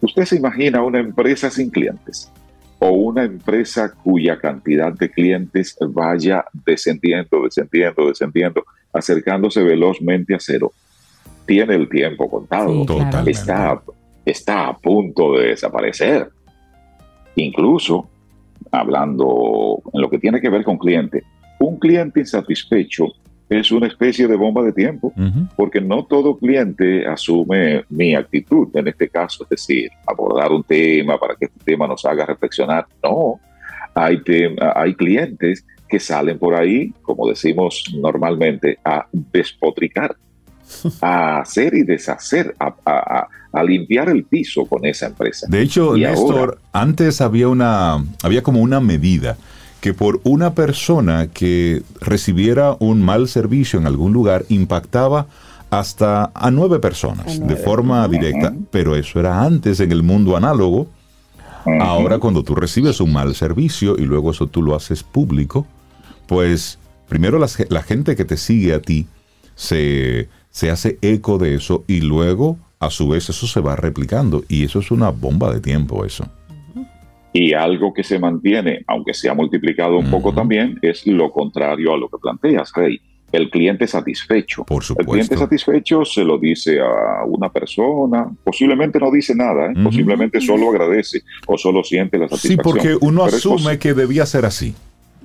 Usted 0.00 0.24
se 0.24 0.36
imagina 0.36 0.82
una 0.82 1.00
empresa 1.00 1.50
sin 1.50 1.70
clientes 1.70 2.30
o 2.78 2.90
una 2.90 3.24
empresa 3.24 3.92
cuya 3.92 4.38
cantidad 4.38 4.92
de 4.92 5.10
clientes 5.10 5.76
vaya 5.80 6.44
descendiendo, 6.64 7.42
descendiendo, 7.42 8.08
descendiendo, 8.08 8.64
acercándose 8.92 9.62
velozmente 9.62 10.34
a 10.34 10.38
cero. 10.40 10.72
Tiene 11.46 11.74
el 11.74 11.88
tiempo 11.88 12.30
contado. 12.30 12.86
está, 13.26 13.82
está 14.24 14.68
a 14.68 14.78
punto 14.78 15.34
de 15.34 15.48
desaparecer. 15.48 16.30
Incluso, 17.36 18.08
hablando 18.70 19.82
en 19.92 20.00
lo 20.00 20.08
que 20.08 20.18
tiene 20.18 20.40
que 20.40 20.48
ver 20.48 20.64
con 20.64 20.78
cliente, 20.78 21.22
un 21.58 21.78
cliente 21.78 22.20
insatisfecho 22.20 23.06
es 23.50 23.72
una 23.72 23.88
especie 23.88 24.28
de 24.28 24.36
bomba 24.36 24.62
de 24.62 24.72
tiempo, 24.72 25.12
porque 25.56 25.80
no 25.80 26.04
todo 26.04 26.38
cliente 26.38 27.04
asume 27.04 27.84
mi 27.88 28.14
actitud, 28.14 28.68
en 28.74 28.86
este 28.86 29.08
caso, 29.08 29.42
es 29.42 29.50
decir, 29.50 29.90
abordar 30.06 30.52
un 30.52 30.62
tema 30.62 31.18
para 31.18 31.34
que 31.34 31.46
este 31.46 31.58
tema 31.64 31.88
nos 31.88 32.04
haga 32.04 32.24
reflexionar. 32.24 32.86
No, 33.02 33.40
hay, 33.92 34.22
hay 34.76 34.94
clientes 34.94 35.66
que 35.88 35.98
salen 35.98 36.38
por 36.38 36.54
ahí, 36.54 36.94
como 37.02 37.28
decimos 37.28 37.82
normalmente, 38.00 38.78
a 38.84 39.06
despotricar, 39.10 40.14
a 41.00 41.40
hacer 41.40 41.74
y 41.74 41.82
deshacer, 41.82 42.54
a, 42.60 43.26
limpiar 43.64 44.08
el 44.08 44.22
piso 44.22 44.64
con 44.64 44.86
esa 44.86 45.06
empresa. 45.06 45.48
De 45.50 45.60
hecho, 45.60 45.96
Néstor, 45.96 46.60
antes 46.72 47.20
había 47.20 47.48
una, 47.48 47.98
había 48.22 48.44
como 48.44 48.60
una 48.60 48.78
medida 48.78 49.36
que 49.80 49.94
por 49.94 50.20
una 50.24 50.54
persona 50.54 51.28
que 51.28 51.82
recibiera 52.00 52.76
un 52.78 53.02
mal 53.02 53.28
servicio 53.28 53.78
en 53.78 53.86
algún 53.86 54.12
lugar 54.12 54.44
impactaba 54.48 55.26
hasta 55.70 56.30
a 56.34 56.50
nueve 56.50 56.80
personas 56.80 57.46
de 57.46 57.56
forma 57.56 58.06
directa, 58.08 58.52
pero 58.70 58.96
eso 58.96 59.20
era 59.20 59.42
antes 59.42 59.80
en 59.80 59.92
el 59.92 60.02
mundo 60.02 60.36
análogo. 60.36 60.88
Ahora 61.80 62.18
cuando 62.18 62.42
tú 62.42 62.54
recibes 62.54 63.00
un 63.00 63.12
mal 63.12 63.34
servicio 63.34 63.96
y 63.96 64.02
luego 64.02 64.32
eso 64.32 64.46
tú 64.46 64.62
lo 64.62 64.74
haces 64.74 65.02
público, 65.02 65.66
pues 66.26 66.78
primero 67.08 67.38
la, 67.38 67.48
la 67.68 67.82
gente 67.82 68.16
que 68.16 68.24
te 68.24 68.36
sigue 68.36 68.74
a 68.74 68.80
ti 68.80 69.06
se, 69.54 70.28
se 70.50 70.70
hace 70.70 70.98
eco 71.02 71.38
de 71.38 71.54
eso 71.54 71.84
y 71.86 72.00
luego 72.00 72.58
a 72.80 72.90
su 72.90 73.08
vez 73.08 73.28
eso 73.28 73.46
se 73.46 73.60
va 73.60 73.76
replicando. 73.76 74.42
Y 74.48 74.64
eso 74.64 74.80
es 74.80 74.90
una 74.90 75.10
bomba 75.10 75.52
de 75.52 75.60
tiempo 75.60 76.04
eso. 76.04 76.26
Y 77.32 77.52
algo 77.52 77.92
que 77.92 78.02
se 78.02 78.18
mantiene, 78.18 78.82
aunque 78.86 79.14
se 79.14 79.28
ha 79.28 79.34
multiplicado 79.34 79.98
un 79.98 80.10
poco 80.10 80.32
también, 80.32 80.78
es 80.82 81.06
lo 81.06 81.30
contrario 81.30 81.94
a 81.94 81.98
lo 81.98 82.08
que 82.08 82.18
planteas, 82.18 82.72
Rey. 82.74 83.00
El 83.30 83.48
cliente 83.48 83.86
satisfecho. 83.86 84.64
Por 84.64 84.82
supuesto. 84.82 85.12
El 85.12 85.14
cliente 85.14 85.36
satisfecho 85.36 86.04
se 86.04 86.24
lo 86.24 86.36
dice 86.36 86.80
a 86.80 87.24
una 87.24 87.48
persona, 87.48 88.28
posiblemente 88.42 88.98
no 88.98 89.12
dice 89.12 89.36
nada, 89.36 89.66
¿eh? 89.66 89.74
posiblemente 89.84 90.40
solo 90.40 90.70
agradece 90.70 91.22
o 91.46 91.56
solo 91.56 91.84
siente 91.84 92.18
la 92.18 92.28
satisfacción. 92.28 92.56
Sí, 92.56 92.60
porque 92.62 92.98
uno 93.06 93.22
asume 93.22 93.78
que 93.78 93.94
debía 93.94 94.26
ser 94.26 94.44
así. 94.44 94.74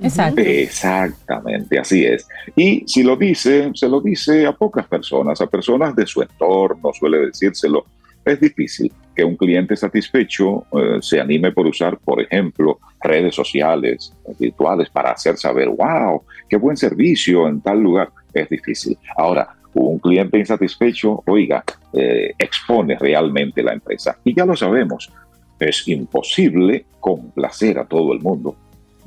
Exacto. 0.02 0.42
Exactamente, 0.42 1.80
así 1.80 2.06
es. 2.06 2.28
Y 2.56 2.84
si 2.86 3.04
lo 3.04 3.16
dice, 3.16 3.72
se 3.74 3.88
lo 3.88 4.02
dice 4.02 4.46
a 4.46 4.52
pocas 4.52 4.88
personas, 4.88 5.40
a 5.42 5.48
personas 5.48 5.96
de 5.96 6.06
su 6.06 6.22
entorno, 6.22 6.92
suele 6.94 7.20
decírselo 7.28 7.86
es 8.26 8.40
difícil 8.40 8.92
que 9.16 9.24
un 9.24 9.36
cliente 9.36 9.76
satisfecho 9.76 10.66
eh, 10.74 10.98
se 11.02 11.20
anime 11.20 11.52
por 11.52 11.68
usar, 11.68 11.98
por 11.98 12.22
ejemplo, 12.22 12.80
redes 13.02 13.36
sociales 13.36 14.14
virtuales 14.40 14.90
para 14.90 15.12
hacer 15.12 15.38
saber, 15.38 15.70
wow, 15.70 16.24
qué 16.50 16.58
buen 16.58 16.76
servicio 16.76 17.48
en 17.48 17.62
tal 17.62 17.80
lugar. 17.82 18.10
Es 18.34 18.50
difícil. 18.50 18.98
Ahora, 19.16 19.56
un 19.74 20.00
cliente 20.00 20.40
insatisfecho, 20.40 21.24
oiga, 21.26 21.64
eh, 21.94 22.34
expone 22.38 22.98
realmente 22.98 23.62
la 23.62 23.74
empresa. 23.74 24.18
Y 24.24 24.36
ya 24.36 24.46
lo 24.46 24.56
sabemos, 24.56 25.12
es 25.60 25.88
imposible 25.88 26.86
complacer 27.00 27.78
a 27.80 27.86
todo 27.86 28.14
el 28.14 28.20
mundo. 28.20 28.56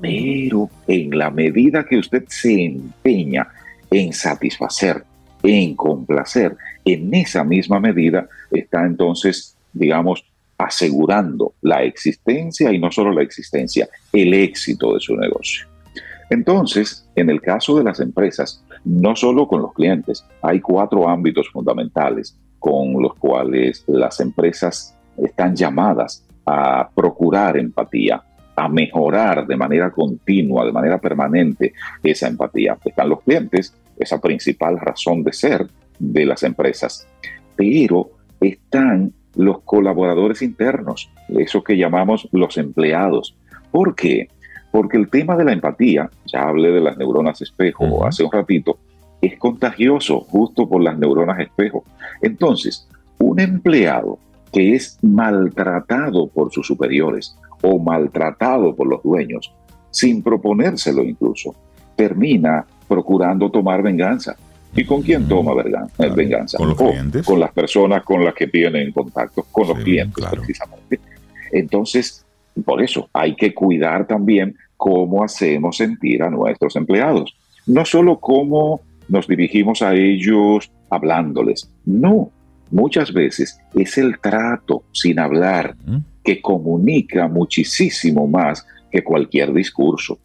Pero 0.01 0.71
en 0.87 1.19
la 1.19 1.31
medida 1.31 1.85
que 1.85 1.99
usted 1.99 2.25
se 2.29 2.65
empeña 2.65 3.49
en 3.91 4.13
satisfacer, 4.13 5.03
en 5.43 5.77
complacer, 5.77 6.57
en 6.85 7.15
esa 7.15 7.45
misma 7.45 7.81
medida 7.81 8.29
está 8.51 8.85
entonces, 8.85 9.57
digamos, 9.73 10.25
asegurando 10.57 11.55
la 11.63 11.85
existencia 11.85 12.73
y 12.73 12.79
no 12.79 12.91
solo 12.91 13.13
la 13.13 13.23
existencia, 13.23 13.89
el 14.13 14.35
éxito 14.35 14.95
de 14.95 15.01
su 15.01 15.17
negocio. 15.17 15.67
Entonces, 16.31 17.09
en 17.15 17.31
el 17.31 17.41
caso 17.41 17.77
de 17.77 17.85
las 17.85 18.01
empresas, 18.01 18.63
no 18.85 19.17
solo 19.17 19.47
con 19.47 19.63
los 19.63 19.73
clientes, 19.73 20.25
hay 20.43 20.61
cuatro 20.61 21.09
ámbitos 21.09 21.49
fundamentales 21.49 22.37
con 22.59 23.01
los 23.01 23.15
cuales 23.15 23.85
las 23.87 24.21
empresas 24.21 24.95
están 25.17 25.55
llamadas 25.55 26.25
a 26.45 26.89
procurar 26.95 27.57
empatía, 27.57 28.23
a 28.57 28.69
mejorar 28.69 29.47
de 29.47 29.57
manera 29.57 29.91
continua, 29.91 30.65
de 30.65 30.73
manera 30.73 30.99
permanente 30.99 31.73
esa 32.03 32.29
empatía. 32.29 32.77
Están 32.85 33.09
los 33.09 33.23
clientes, 33.23 33.75
esa 33.99 34.21
principal 34.21 34.79
razón 34.79 35.23
de 35.23 35.33
ser 35.33 35.69
de 35.99 36.25
las 36.25 36.43
empresas, 36.43 37.07
pero 37.57 38.11
están 38.41 39.13
los 39.35 39.61
colaboradores 39.61 40.43
internos, 40.43 41.11
eso 41.29 41.63
que 41.63 41.77
llamamos 41.77 42.29
los 42.33 42.57
empleados. 42.57 43.37
¿Por 43.71 43.95
qué? 43.95 44.29
Porque 44.71 44.97
el 44.97 45.09
tema 45.09 45.37
de 45.37 45.45
la 45.45 45.53
empatía, 45.53 46.11
ya 46.27 46.49
hablé 46.49 46.71
de 46.71 46.81
las 46.81 46.97
neuronas 46.99 47.41
espejo 47.41 48.07
hace 48.07 48.25
un 48.25 48.33
ratito, 48.33 48.79
es 49.21 49.39
contagioso 49.39 50.21
justo 50.21 50.69
por 50.69 50.83
las 50.83 50.99
neuronas 50.99 51.41
espejo. 51.41 51.85
Entonces, 52.23 52.89
un 53.19 53.41
empleado 53.41 54.19
que 54.53 54.75
es 54.75 54.99
maltratado 55.03 56.29
por 56.29 56.53
sus 56.53 56.67
superiores 56.67 57.37
o 57.63 57.79
maltratado 57.79 58.75
por 58.75 58.87
los 58.87 59.03
dueños, 59.03 59.53
sin 59.91 60.23
proponérselo 60.23 61.03
incluso, 61.03 61.55
termina 61.97 62.67
procurando 62.89 63.51
tomar 63.51 63.83
venganza. 63.83 64.37
¿Y 64.75 64.85
con 64.85 65.03
quién 65.03 65.27
toma 65.27 65.55
venganza? 65.55 66.59
¿Con 66.59 66.69
los 66.69 66.77
clientes? 66.77 67.27
Con 67.27 67.41
las 67.41 67.53
personas 67.53 68.03
con 68.03 68.25
las 68.25 68.35
que 68.35 68.47
tienen 68.47 68.93
contacto, 68.93 69.45
con 69.51 69.69
los 69.69 69.79
clientes 69.79 70.25
precisamente. 70.27 71.01
Entonces, 71.53 72.25
por 72.65 72.83
eso 72.83 73.09
hay 73.13 73.35
que 73.35 73.55
cuidar 73.55 74.07
también 74.07 74.57
cómo 74.77 75.25
hacemos 75.25 75.77
sentir 75.77 76.23
a 76.23 76.31
nuestros 76.31 76.77
empleados. 76.77 77.35
No 77.67 77.85
solo 77.85 78.19
cómo 78.19 78.81
nos 79.09 79.27
dirigimos 79.27 79.83
a 79.83 79.95
ellos 79.95 80.71
hablándoles, 80.91 81.71
no, 81.85 82.31
muchas 82.71 83.13
veces 83.13 83.59
es 83.75 83.99
el 83.99 84.19
trato 84.21 84.85
sin 84.93 85.19
hablar 85.19 85.77
que 86.23 86.41
comunica 86.41 87.27
muchísimo 87.27 88.27
más 88.27 88.67
que 88.91 89.03
cualquier 89.03 89.53
discurso. 89.53 90.19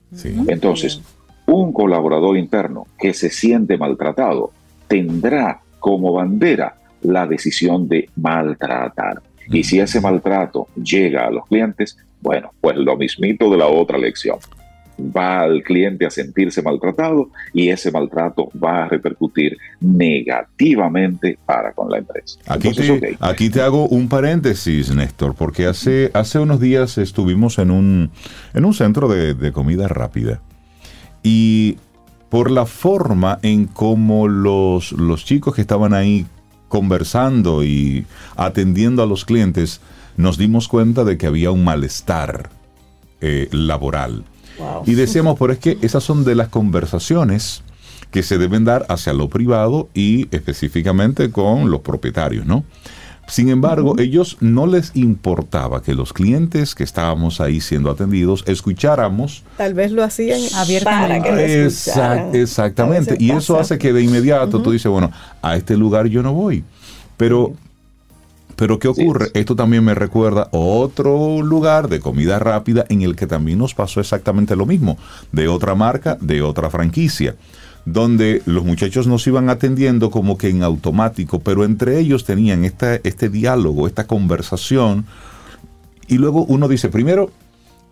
Entonces, 0.48 1.02
un 1.46 1.74
colaborador 1.74 2.38
interno 2.38 2.88
que 2.98 3.14
se 3.14 3.30
siente 3.30 3.78
maltratado 3.78 4.52
tendrá 4.88 5.62
como 5.80 6.14
bandera 6.14 6.76
la 7.02 7.28
decisión 7.28 7.88
de 7.88 8.10
maltratar. 8.16 9.22
Y 9.52 9.64
si 9.64 9.80
ese 9.80 10.00
maltrato 10.00 10.68
llega 10.76 11.28
a 11.28 11.32
los 11.32 11.46
clientes, 11.48 11.98
bueno, 12.22 12.52
pues 12.62 12.78
lo 12.78 12.96
mismito 12.96 13.50
de 13.52 13.58
la 13.58 13.68
otra 13.68 13.98
lección. 13.98 14.38
Va 15.00 15.42
al 15.42 15.64
cliente 15.64 16.06
a 16.06 16.10
sentirse 16.10 16.62
maltratado 16.62 17.30
y 17.52 17.70
ese 17.70 17.92
maltrato 17.92 18.50
va 18.64 18.84
a 18.84 18.88
repercutir 18.88 19.58
negativamente 19.82 21.38
para 21.46 21.74
con 21.74 21.90
la 21.90 21.98
empresa. 21.98 22.40
Aquí, 22.48 22.72
te, 22.72 23.18
aquí 23.20 23.50
te 23.50 23.62
hago 23.62 23.88
un 23.88 24.08
paréntesis, 24.08 24.96
Néstor, 24.96 25.36
porque 25.36 25.66
hace, 25.66 26.12
hace 26.14 26.40
unos 26.40 26.62
días 26.62 26.98
estuvimos 27.00 27.58
en 27.58 27.72
un, 27.72 28.12
en 28.54 28.66
un 28.66 28.74
centro 28.74 29.10
de, 29.10 29.34
de 29.34 29.52
comida 29.52 29.88
rápida 29.88 30.42
y 31.24 31.78
por 32.30 32.52
la 32.52 32.66
forma 32.66 33.40
en 33.42 33.66
cómo 33.66 34.28
los, 34.28 34.92
los 34.92 35.24
chicos 35.26 35.56
que 35.56 35.62
estaban 35.62 35.94
ahí 35.94 36.26
conversando 36.74 37.64
y 37.64 38.08
atendiendo 38.36 39.04
a 39.04 39.06
los 39.06 39.26
clientes, 39.26 39.80
nos 40.18 40.40
dimos 40.40 40.68
cuenta 40.68 41.04
de 41.04 41.20
que 41.20 41.28
había 41.28 41.52
un 41.52 41.64
malestar 41.64 42.50
eh, 43.22 43.48
laboral. 43.52 44.24
Y 44.86 44.96
decíamos, 44.96 45.38
pero 45.38 45.54
es 45.54 45.60
que 45.60 45.78
esas 45.82 46.04
son 46.04 46.24
de 46.26 46.34
las 46.34 46.50
conversaciones 46.50 47.62
que 48.10 48.24
se 48.24 48.40
deben 48.40 48.66
dar 48.66 48.88
hacia 48.90 49.14
lo 49.14 49.30
privado 49.30 49.90
y 49.94 50.28
específicamente 50.36 51.32
con 51.32 51.70
los 51.70 51.82
propietarios, 51.82 52.46
¿no? 52.48 52.64
Sin 53.28 53.50
embargo, 53.50 53.96
ellos 54.00 54.38
no 54.42 54.68
les 54.68 54.92
importaba 54.96 55.82
que 55.82 55.94
los 55.94 56.14
clientes 56.14 56.76
que 56.76 56.84
estábamos 56.84 57.40
ahí 57.42 57.62
siendo 57.62 57.90
atendidos 57.90 58.44
escucháramos. 58.48 59.44
Tal 59.58 59.74
vez 59.74 59.92
lo 59.92 60.04
hacían 60.04 60.42
abiertamente. 60.56 61.66
exactamente. 62.34 63.16
Y 63.20 63.32
eso 63.32 63.60
hace 63.60 63.78
que 63.78 63.94
de 63.94 64.04
inmediato 64.04 64.62
tú 64.62 64.72
dices, 64.72 64.92
bueno, 64.92 65.12
a 65.42 65.56
este 65.56 65.78
lugar 65.78 66.08
yo 66.08 66.22
no 66.22 66.34
voy. 66.34 66.64
Pero 67.18 67.54
pero 68.56 68.80
¿qué 68.80 68.88
ocurre? 68.88 69.32
Esto 69.34 69.56
también 69.56 69.84
me 69.84 69.96
recuerda 69.96 70.50
otro 70.52 71.42
lugar 71.42 71.90
de 71.90 72.00
comida 72.00 72.40
rápida 72.40 72.86
en 72.90 73.02
el 73.02 73.16
que 73.16 73.28
también 73.28 73.60
nos 73.60 73.74
pasó 73.74 74.00
exactamente 74.00 74.56
lo 74.56 74.66
mismo, 74.66 74.98
de 75.32 75.48
otra 75.48 75.76
marca, 75.76 76.18
de 76.22 76.42
otra 76.42 76.70
franquicia, 76.70 77.36
donde 77.86 78.42
los 78.46 78.64
muchachos 78.64 79.08
nos 79.08 79.26
iban 79.28 79.50
atendiendo 79.50 80.12
como 80.12 80.38
que 80.38 80.50
en 80.50 80.64
automático, 80.64 81.40
pero 81.40 81.66
entre 81.66 82.00
ellos 82.00 82.24
tenían 82.24 82.64
este 82.66 83.30
diálogo, 83.30 83.88
esta 83.88 84.08
conversación, 84.08 85.06
y 86.08 86.18
luego 86.18 86.46
uno 86.46 86.68
dice, 86.68 86.90
primero, 86.90 87.32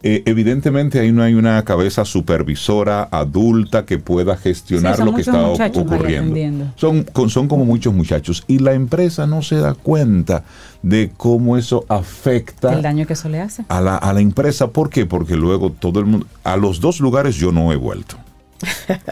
eh, 0.04 0.24
evidentemente 0.26 1.00
ahí 1.00 1.12
no 1.12 1.24
hay 1.24 1.34
una 1.34 1.64
cabeza 1.64 2.06
supervisora 2.06 3.08
adulta 3.12 3.86
que 3.86 4.00
pueda 4.00 4.36
gestionar 4.36 5.00
lo 5.00 5.14
que 5.14 5.22
está 5.22 5.48
ocurriendo. 5.48 6.74
Son, 6.76 7.06
son 7.30 7.48
como 7.48 7.66
muchos 7.66 7.94
muchachos 7.94 8.44
y 8.48 8.60
la 8.60 8.74
empresa 8.74 9.28
no 9.28 9.42
se 9.42 9.58
da 9.58 9.74
cuenta 9.74 10.44
de 10.82 11.12
cómo 11.16 11.58
eso 11.58 11.86
afecta 11.88 12.74
el 12.74 12.82
daño 12.82 13.06
que 13.06 13.14
eso 13.14 13.30
le 13.30 13.40
hace 13.40 13.64
a 13.68 13.82
la, 13.82 13.96
a 13.98 14.14
la 14.14 14.22
empresa. 14.22 14.72
¿Por 14.72 14.90
qué? 14.90 15.06
Porque 15.06 15.36
luego 15.36 15.72
todo 15.72 16.00
el 16.00 16.06
mundo, 16.06 16.26
a 16.44 16.58
los 16.58 16.80
dos 16.80 17.00
lugares 17.00 17.36
yo 17.36 17.52
no 17.52 17.72
he 17.72 17.76
vuelto. 17.76 18.18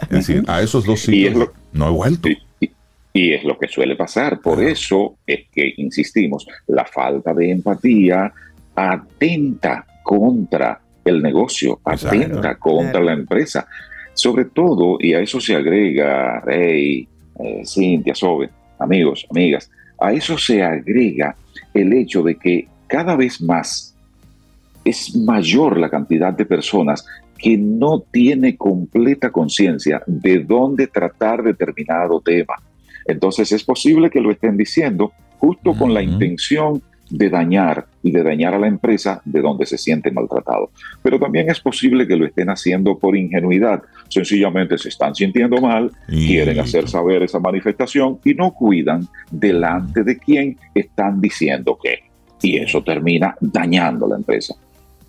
Es 0.02 0.08
decir, 0.26 0.44
a 0.48 0.62
esos 0.62 0.84
dos 0.84 1.00
sitios 1.04 1.50
no 1.72 1.88
he 1.88 1.90
vuelto. 1.90 2.28
Y, 3.12 3.32
es 3.32 3.42
lo 3.42 3.58
que 3.58 3.66
suele 3.66 3.96
pasar. 3.96 4.40
Por 4.40 4.62
eso 4.62 5.16
es 5.26 5.48
que, 5.52 5.74
insistimos, 5.76 6.46
la 6.68 6.84
falta 6.84 7.34
de 7.34 7.50
empatía 7.50 8.32
atenta 8.74 9.84
contra 10.02 10.80
el 11.04 11.22
negocio, 11.22 11.80
atenta 11.84 12.56
contra 12.56 13.00
la 13.00 13.12
empresa. 13.12 13.66
Sobre 14.12 14.46
todo, 14.46 14.98
y 15.00 15.14
a 15.14 15.20
eso 15.20 15.40
se 15.40 15.54
agrega, 15.54 16.40
Rey, 16.40 17.06
eh, 17.38 17.62
Cintia, 17.64 18.14
Sobe, 18.14 18.50
amigos, 18.78 19.26
amigas, 19.30 19.70
a 19.98 20.12
eso 20.12 20.36
se 20.36 20.62
agrega 20.62 21.36
el 21.72 21.92
hecho 21.92 22.22
de 22.22 22.36
que 22.36 22.68
cada 22.86 23.16
vez 23.16 23.40
más 23.40 23.94
es 24.84 25.14
mayor 25.14 25.78
la 25.78 25.90
cantidad 25.90 26.32
de 26.32 26.44
personas 26.44 27.06
que 27.38 27.56
no 27.56 28.00
tiene 28.00 28.56
completa 28.56 29.30
conciencia 29.30 30.02
de 30.06 30.40
dónde 30.40 30.86
tratar 30.86 31.42
determinado 31.42 32.20
tema. 32.20 32.54
Entonces 33.06 33.52
es 33.52 33.64
posible 33.64 34.10
que 34.10 34.20
lo 34.20 34.30
estén 34.30 34.56
diciendo 34.56 35.12
justo 35.38 35.74
con 35.74 35.94
la 35.94 36.02
intención 36.02 36.82
de 37.10 37.28
dañar 37.28 37.86
y 38.02 38.12
de 38.12 38.22
dañar 38.22 38.54
a 38.54 38.58
la 38.58 38.68
empresa 38.68 39.20
de 39.24 39.40
donde 39.40 39.66
se 39.66 39.76
siente 39.76 40.10
maltratado. 40.10 40.70
Pero 41.02 41.18
también 41.18 41.50
es 41.50 41.60
posible 41.60 42.06
que 42.06 42.16
lo 42.16 42.24
estén 42.24 42.48
haciendo 42.48 42.98
por 42.98 43.16
ingenuidad. 43.16 43.82
Sencillamente 44.08 44.78
se 44.78 44.88
están 44.88 45.14
sintiendo 45.14 45.60
mal, 45.60 45.90
quieren 46.06 46.58
hacer 46.60 46.88
saber 46.88 47.22
esa 47.22 47.40
manifestación 47.40 48.18
y 48.24 48.34
no 48.34 48.52
cuidan 48.52 49.06
delante 49.30 50.04
de 50.04 50.18
quién 50.18 50.56
están 50.74 51.20
diciendo 51.20 51.78
que. 51.82 52.10
Y 52.42 52.56
eso 52.56 52.82
termina 52.82 53.36
dañando 53.40 54.08
la 54.08 54.16
empresa. 54.16 54.54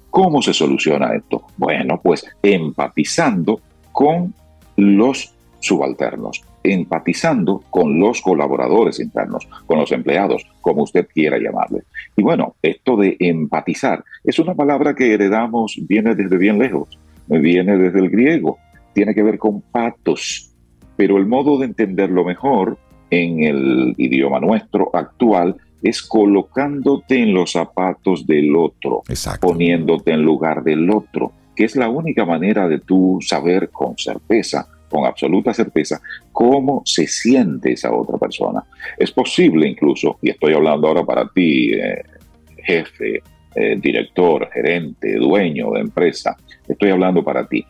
¿Cómo 0.09 0.41
se 0.41 0.53
soluciona 0.53 1.15
esto? 1.15 1.43
Bueno, 1.55 2.01
pues 2.03 2.25
empatizando 2.43 3.61
con 3.93 4.33
los 4.75 5.33
subalternos, 5.59 6.41
empatizando 6.63 7.63
con 7.69 7.99
los 7.99 8.21
colaboradores 8.21 8.99
internos, 8.99 9.47
con 9.65 9.79
los 9.79 9.91
empleados, 9.91 10.45
como 10.61 10.83
usted 10.83 11.07
quiera 11.13 11.37
llamarle. 11.37 11.83
Y 12.15 12.21
bueno, 12.21 12.55
esto 12.61 12.95
de 12.97 13.15
empatizar 13.19 14.03
es 14.23 14.39
una 14.39 14.55
palabra 14.55 14.95
que 14.95 15.13
heredamos, 15.13 15.79
viene 15.87 16.15
desde 16.15 16.37
bien 16.37 16.59
lejos, 16.59 16.97
viene 17.27 17.77
desde 17.77 17.99
el 17.99 18.09
griego, 18.09 18.57
tiene 18.93 19.13
que 19.13 19.23
ver 19.23 19.37
con 19.37 19.61
patos, 19.61 20.51
pero 20.95 21.17
el 21.17 21.25
modo 21.25 21.57
de 21.57 21.65
entenderlo 21.65 22.23
mejor 22.23 22.77
en 23.09 23.43
el 23.43 23.95
idioma 23.97 24.39
nuestro 24.39 24.89
actual 24.93 25.55
es 25.81 26.01
colocándote 26.01 27.23
en 27.23 27.33
los 27.33 27.53
zapatos 27.53 28.27
del 28.27 28.55
otro, 28.55 29.01
poniéndote 29.39 30.11
en 30.11 30.21
lugar 30.21 30.63
del 30.63 30.89
otro, 30.89 31.31
que 31.55 31.65
es 31.65 31.75
la 31.75 31.89
única 31.89 32.25
manera 32.25 32.67
de 32.67 32.79
tú 32.79 33.19
saber 33.21 33.69
con 33.69 33.97
certeza 33.97 34.67
con 34.91 35.05
absoluta 35.05 35.53
certeza 35.53 36.01
cómo 36.31 36.83
se 36.85 37.07
siente 37.07 37.71
esa 37.71 37.91
otra 37.91 38.17
persona. 38.17 38.63
Es 38.97 39.11
posible 39.11 39.67
incluso, 39.67 40.19
y 40.21 40.29
estoy 40.29 40.53
hablando 40.53 40.87
ahora 40.87 41.03
para 41.03 41.27
ti, 41.29 41.73
eh, 41.73 42.03
jefe, 42.57 43.23
eh, 43.55 43.77
director, 43.81 44.49
gerente, 44.53 45.15
dueño 45.15 45.71
de 45.71 45.81
empresa, 45.81 46.37
estoy 46.67 46.91
hablando 46.91 47.23
para 47.23 47.47
ti. 47.47 47.65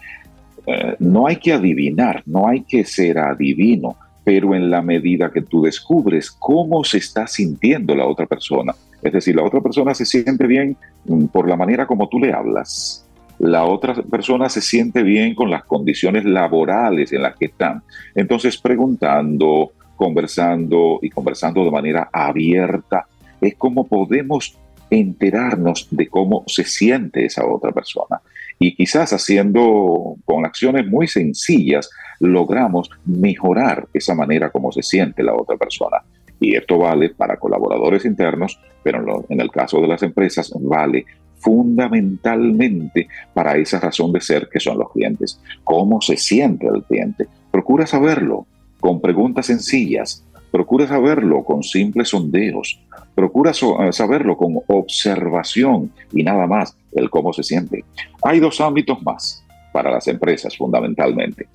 Eh, 0.65 0.95
no 0.99 1.27
hay 1.27 1.37
que 1.37 1.53
adivinar, 1.53 2.23
no 2.25 2.47
hay 2.47 2.61
que 2.63 2.83
ser 2.83 3.17
adivino, 3.17 3.95
pero 4.23 4.53
en 4.53 4.69
la 4.69 4.81
medida 4.81 5.31
que 5.31 5.41
tú 5.41 5.63
descubres 5.63 6.29
cómo 6.31 6.83
se 6.83 6.97
está 6.97 7.25
sintiendo 7.27 7.95
la 7.95 8.05
otra 8.05 8.25
persona, 8.25 8.75
es 9.01 9.11
decir, 9.11 9.35
la 9.35 9.43
otra 9.43 9.61
persona 9.61 9.95
se 9.95 10.05
siente 10.05 10.45
bien 10.45 10.77
mm, 11.05 11.25
por 11.25 11.47
la 11.49 11.55
manera 11.55 11.87
como 11.87 12.07
tú 12.07 12.19
le 12.19 12.31
hablas, 12.31 13.07
la 13.41 13.65
otra 13.65 13.95
persona 13.95 14.49
se 14.49 14.61
siente 14.61 15.01
bien 15.01 15.33
con 15.33 15.49
las 15.49 15.63
condiciones 15.65 16.25
laborales 16.25 17.11
en 17.11 17.23
las 17.23 17.35
que 17.35 17.45
están. 17.45 17.81
Entonces, 18.13 18.57
preguntando, 18.57 19.71
conversando 19.95 20.99
y 21.01 21.09
conversando 21.09 21.65
de 21.65 21.71
manera 21.71 22.07
abierta, 22.13 23.07
es 23.41 23.55
como 23.55 23.87
podemos 23.87 24.55
enterarnos 24.91 25.87
de 25.89 26.07
cómo 26.07 26.43
se 26.45 26.65
siente 26.65 27.25
esa 27.25 27.43
otra 27.47 27.71
persona. 27.71 28.21
Y 28.59 28.75
quizás 28.75 29.11
haciendo 29.11 30.17
con 30.23 30.45
acciones 30.45 30.85
muy 30.85 31.07
sencillas, 31.07 31.89
logramos 32.19 32.91
mejorar 33.05 33.87
esa 33.91 34.13
manera 34.13 34.51
como 34.51 34.71
se 34.71 34.83
siente 34.83 35.23
la 35.23 35.33
otra 35.33 35.57
persona. 35.57 35.97
Y 36.39 36.55
esto 36.55 36.77
vale 36.77 37.09
para 37.09 37.37
colaboradores 37.37 38.05
internos, 38.05 38.59
pero 38.83 39.25
en, 39.29 39.41
el 39.41 39.49
caso 39.49 39.81
de 39.81 39.87
las 39.87 40.03
empresas 40.03 40.51
vale 40.59 41.05
fundamentalmente 41.41 43.07
para 43.33 43.57
esa 43.57 43.79
razón 43.79 44.13
de 44.13 44.21
ser 44.21 44.47
que 44.51 44.59
son 44.59 44.77
los 44.77 44.91
clientes. 44.91 45.39
¿Cómo 45.63 46.01
se 46.01 46.17
siente 46.17 46.67
el 46.67 46.83
cliente? 46.83 47.27
Procura 47.51 47.85
saberlo 47.85 48.45
con 48.79 49.01
preguntas 49.01 49.47
sencillas, 49.47 50.25
procura 50.51 50.87
saberlo 50.87 51.43
con 51.43 51.63
simples 51.63 52.09
sondeos, 52.09 52.79
procura 53.15 53.51
eh, 53.51 53.93
saberlo 53.93 54.37
con 54.37 54.59
observación 54.67 55.91
y 56.11 56.23
nada 56.23 56.47
más, 56.47 56.75
el 56.93 57.09
cómo 57.09 57.33
se 57.33 57.43
siente. 57.43 57.83
Hay 58.23 58.39
dos 58.39 58.59
ámbitos 58.61 59.01
más 59.03 59.43
para 59.71 59.91
las 59.91 60.07
empresas 60.07 60.57
fundamentalmente. 60.57 61.47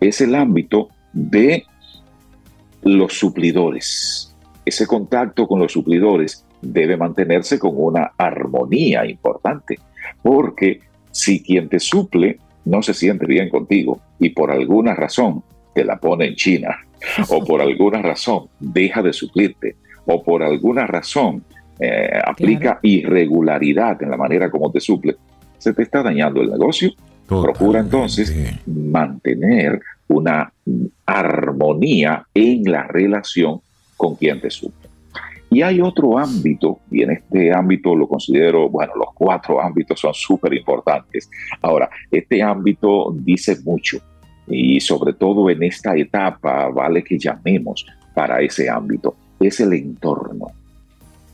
Es 0.00 0.20
el 0.20 0.34
ámbito 0.34 0.88
de 1.12 1.64
los 2.82 3.14
suplidores, 3.14 4.34
ese 4.64 4.86
contacto 4.86 5.46
con 5.46 5.60
los 5.60 5.72
suplidores 5.72 6.44
debe 6.62 6.96
mantenerse 6.96 7.58
con 7.58 7.72
una 7.74 8.12
armonía 8.16 9.04
importante, 9.04 9.78
porque 10.22 10.80
si 11.10 11.42
quien 11.42 11.68
te 11.68 11.80
suple 11.80 12.38
no 12.64 12.82
se 12.82 12.94
siente 12.94 13.26
bien 13.26 13.50
contigo 13.50 14.00
y 14.18 14.30
por 14.30 14.50
alguna 14.50 14.94
razón 14.94 15.42
te 15.74 15.84
la 15.84 15.96
pone 15.96 16.26
en 16.26 16.36
China, 16.36 16.78
o 17.28 17.44
por 17.44 17.60
alguna 17.60 18.00
razón 18.00 18.46
deja 18.60 19.02
de 19.02 19.12
suplirte, 19.12 19.76
o 20.06 20.22
por 20.22 20.42
alguna 20.42 20.86
razón 20.86 21.44
eh, 21.78 22.10
aplica 22.24 22.78
irregularidad 22.82 24.02
en 24.02 24.10
la 24.10 24.16
manera 24.16 24.50
como 24.50 24.70
te 24.70 24.80
suple, 24.80 25.16
se 25.58 25.72
te 25.72 25.82
está 25.82 26.02
dañando 26.02 26.40
el 26.40 26.50
negocio. 26.50 26.92
Procura 27.26 27.80
entonces 27.80 28.34
mantener 28.66 29.80
una 30.08 30.52
armonía 31.06 32.26
en 32.34 32.64
la 32.70 32.86
relación 32.86 33.60
con 33.96 34.16
quien 34.16 34.40
te 34.40 34.50
suple. 34.50 34.91
Y 35.52 35.60
hay 35.60 35.82
otro 35.82 36.16
ámbito, 36.16 36.80
y 36.90 37.02
en 37.02 37.10
este 37.10 37.52
ámbito 37.54 37.94
lo 37.94 38.08
considero, 38.08 38.70
bueno, 38.70 38.94
los 38.96 39.08
cuatro 39.12 39.60
ámbitos 39.60 40.00
son 40.00 40.14
súper 40.14 40.54
importantes. 40.54 41.28
Ahora, 41.60 41.90
este 42.10 42.42
ámbito 42.42 43.14
dice 43.18 43.58
mucho, 43.62 43.98
y 44.46 44.80
sobre 44.80 45.12
todo 45.12 45.50
en 45.50 45.62
esta 45.62 45.94
etapa, 45.94 46.68
vale 46.68 47.04
que 47.04 47.18
llamemos 47.18 47.84
para 48.14 48.40
ese 48.40 48.70
ámbito, 48.70 49.14
es 49.40 49.60
el 49.60 49.74
entorno. 49.74 50.46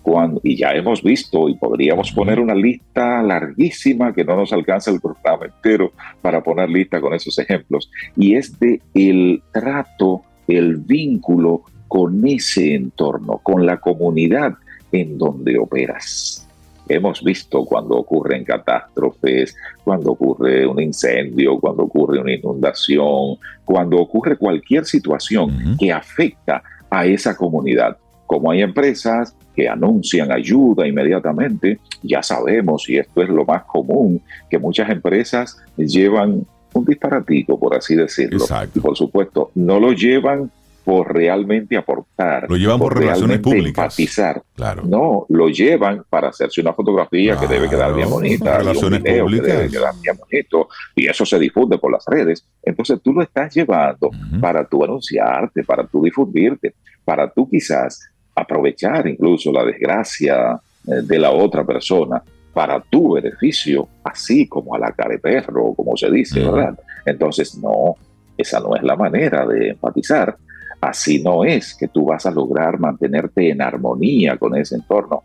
Cuando, 0.03 0.41
y 0.43 0.57
ya 0.57 0.73
hemos 0.73 1.01
visto, 1.01 1.49
y 1.49 1.55
podríamos 1.55 2.11
poner 2.11 2.41
una 2.41 2.57
lista 2.57 3.23
larguísima 3.23 4.13
que 4.13 4.25
no 4.25 4.35
nos 4.35 4.53
alcanza 4.53 4.91
el 4.91 5.01
programa 5.01 5.47
entero 5.47 5.93
para 6.21 6.43
poner 6.43 6.69
lista 6.69 7.01
con 7.01 7.15
esos 7.15 7.39
ejemplos, 7.39 7.89
y 8.17 8.35
es 8.35 8.59
de 8.59 8.83
el 8.95 9.45
trato, 9.53 10.23
el 10.49 10.79
vínculo 10.79 11.63
con 11.89 12.27
ese 12.27 12.75
entorno, 12.75 13.41
con 13.43 13.67
la 13.67 13.79
comunidad 13.79 14.55
en 14.93 15.19
donde 15.19 15.59
operas. 15.59 16.47
Hemos 16.89 17.23
visto 17.23 17.65
cuando 17.65 17.97
ocurren 17.97 18.45
catástrofes, 18.45 19.55
cuando 19.85 20.13
ocurre 20.13 20.67
un 20.67 20.81
incendio, 20.81 21.59
cuando 21.59 21.83
ocurre 21.83 22.21
una 22.21 22.33
inundación, 22.33 23.37
cuando 23.65 23.99
ocurre 23.99 24.37
cualquier 24.37 24.87
situación 24.87 25.77
que 25.79 25.93
afecta 25.93 26.63
a 26.89 27.05
esa 27.05 27.37
comunidad. 27.37 27.99
como 28.29 28.51
hay 28.51 28.61
empresas 28.61 29.35
que 29.57 29.67
anuncian 29.67 30.31
ayuda 30.31 30.87
inmediatamente, 30.87 31.81
ya 32.03 32.23
sabemos, 32.23 32.89
y 32.89 32.99
esto 32.99 33.23
es 33.23 33.29
lo 33.31 33.45
más 33.47 33.65
común, 33.65 34.21
que 34.51 34.59
muchas 34.59 34.91
empresas 34.91 35.57
llevan 35.79 36.47
un 36.75 36.85
disparatico, 36.85 37.59
por 37.59 37.75
así 37.75 37.97
decirlo. 37.97 38.45
Y 38.75 38.81
por 38.81 38.97
supuesto, 38.97 39.51
no 39.55 39.81
lo 39.81 39.93
llevan 39.93 40.51
por 40.89 41.13
realmente 41.13 41.77
aportar. 41.77 42.47
Lo 42.49 42.57
llevan 42.57 42.79
por, 42.79 42.99
relaciones 42.99 43.41
públicas. 43.41 43.69
Empatizar. 43.69 44.43
Claro. 44.55 44.85
No, 44.87 45.27
lo 45.29 45.51
llevan 45.51 46.03
para 46.09 46.31
hacerse 46.31 46.63
una 46.63 46.73
fotografía 46.73 47.37
que 47.37 47.47
debe 47.47 47.69
quedar 47.69 47.95
bien 47.95 48.09
bonita, 48.09 48.57
relaciones 48.57 49.01
públicas. 49.03 49.47
que 49.47 49.53
debe 49.53 49.69
quedar 49.69 49.93
bien 50.01 50.17
bonito, 50.17 50.69
y 50.97 51.07
eso 51.07 51.27
se 51.27 51.39
difunde 51.39 51.77
por 51.77 51.93
las 51.93 52.07
redes. 52.07 52.43
Entonces 52.63 53.03
tú 53.03 53.13
lo 53.13 53.21
estás 53.21 53.55
llevando 53.55 54.09
para 54.41 54.67
tú 54.67 54.83
anunciarte, 54.83 55.63
para 55.63 55.87
tú 55.87 56.05
difundirte, 56.05 56.73
para 57.05 57.31
tú 57.31 57.47
quizás 57.51 58.01
aprovechar 58.35 59.07
incluso 59.09 59.53
la 59.53 59.67
desgracia 59.67 60.59
eh, 60.87 61.03
de 61.03 61.19
la 61.19 61.33
otra 61.33 61.67
persona 61.67 62.23
para 62.55 62.81
tu 62.81 63.13
beneficio, 63.13 63.89
así 64.03 64.49
como 64.49 64.75
a 64.75 64.79
la 64.79 64.93
cara 64.93 65.11
de 65.11 65.19
perro, 65.19 65.75
como 65.75 65.99
se 65.99 66.11
dice, 66.11 66.41
¿verdad? 66.41 66.79
Entonces, 67.05 67.59
no, 67.59 67.97
esa 68.39 68.59
no 68.59 68.75
es 68.75 68.83
la 68.83 68.97
manera 68.97 69.45
de 69.45 69.69
empatizar. 69.69 70.35
Así 70.81 71.23
no 71.23 71.45
es 71.45 71.75
que 71.75 71.89
tú 71.89 72.07
vas 72.07 72.27
a 72.27 72.31
lograr 72.31 72.79
mantenerte 72.79 73.51
en 73.51 73.63
armonía 73.63 74.37
con 74.37 74.57
ese 74.57 74.77
entorno. 74.77 75.25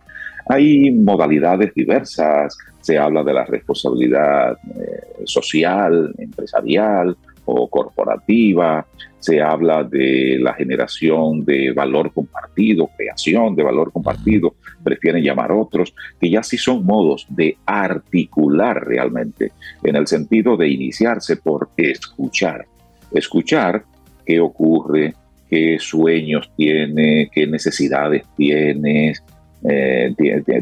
Hay 0.49 0.91
modalidades 0.91 1.73
diversas, 1.73 2.57
se 2.81 2.97
habla 2.97 3.23
de 3.23 3.33
la 3.33 3.45
responsabilidad 3.45 4.57
eh, 4.75 5.23
social, 5.25 6.13
empresarial 6.17 7.15
o 7.45 7.69
corporativa, 7.69 8.85
se 9.19 9.41
habla 9.41 9.85
de 9.85 10.37
la 10.41 10.53
generación 10.53 11.45
de 11.45 11.71
valor 11.71 12.11
compartido, 12.11 12.89
creación 12.97 13.55
de 13.55 13.63
valor 13.63 13.89
compartido, 13.93 14.55
prefieren 14.83 15.23
llamar 15.23 15.53
otros, 15.53 15.95
que 16.19 16.29
ya 16.29 16.43
sí 16.43 16.57
son 16.57 16.85
modos 16.85 17.25
de 17.29 17.55
articular 17.65 18.85
realmente, 18.85 19.53
en 19.81 19.95
el 19.95 20.07
sentido 20.07 20.57
de 20.57 20.67
iniciarse 20.67 21.37
por 21.37 21.69
escuchar. 21.77 22.65
Escuchar 23.13 23.85
qué 24.25 24.41
ocurre, 24.41 25.13
qué 25.53 25.77
sueños 25.79 26.51
tiene, 26.57 27.29
qué 27.31 27.45
necesidades 27.45 28.23
tienes, 28.35 29.23
eh, 29.63 30.11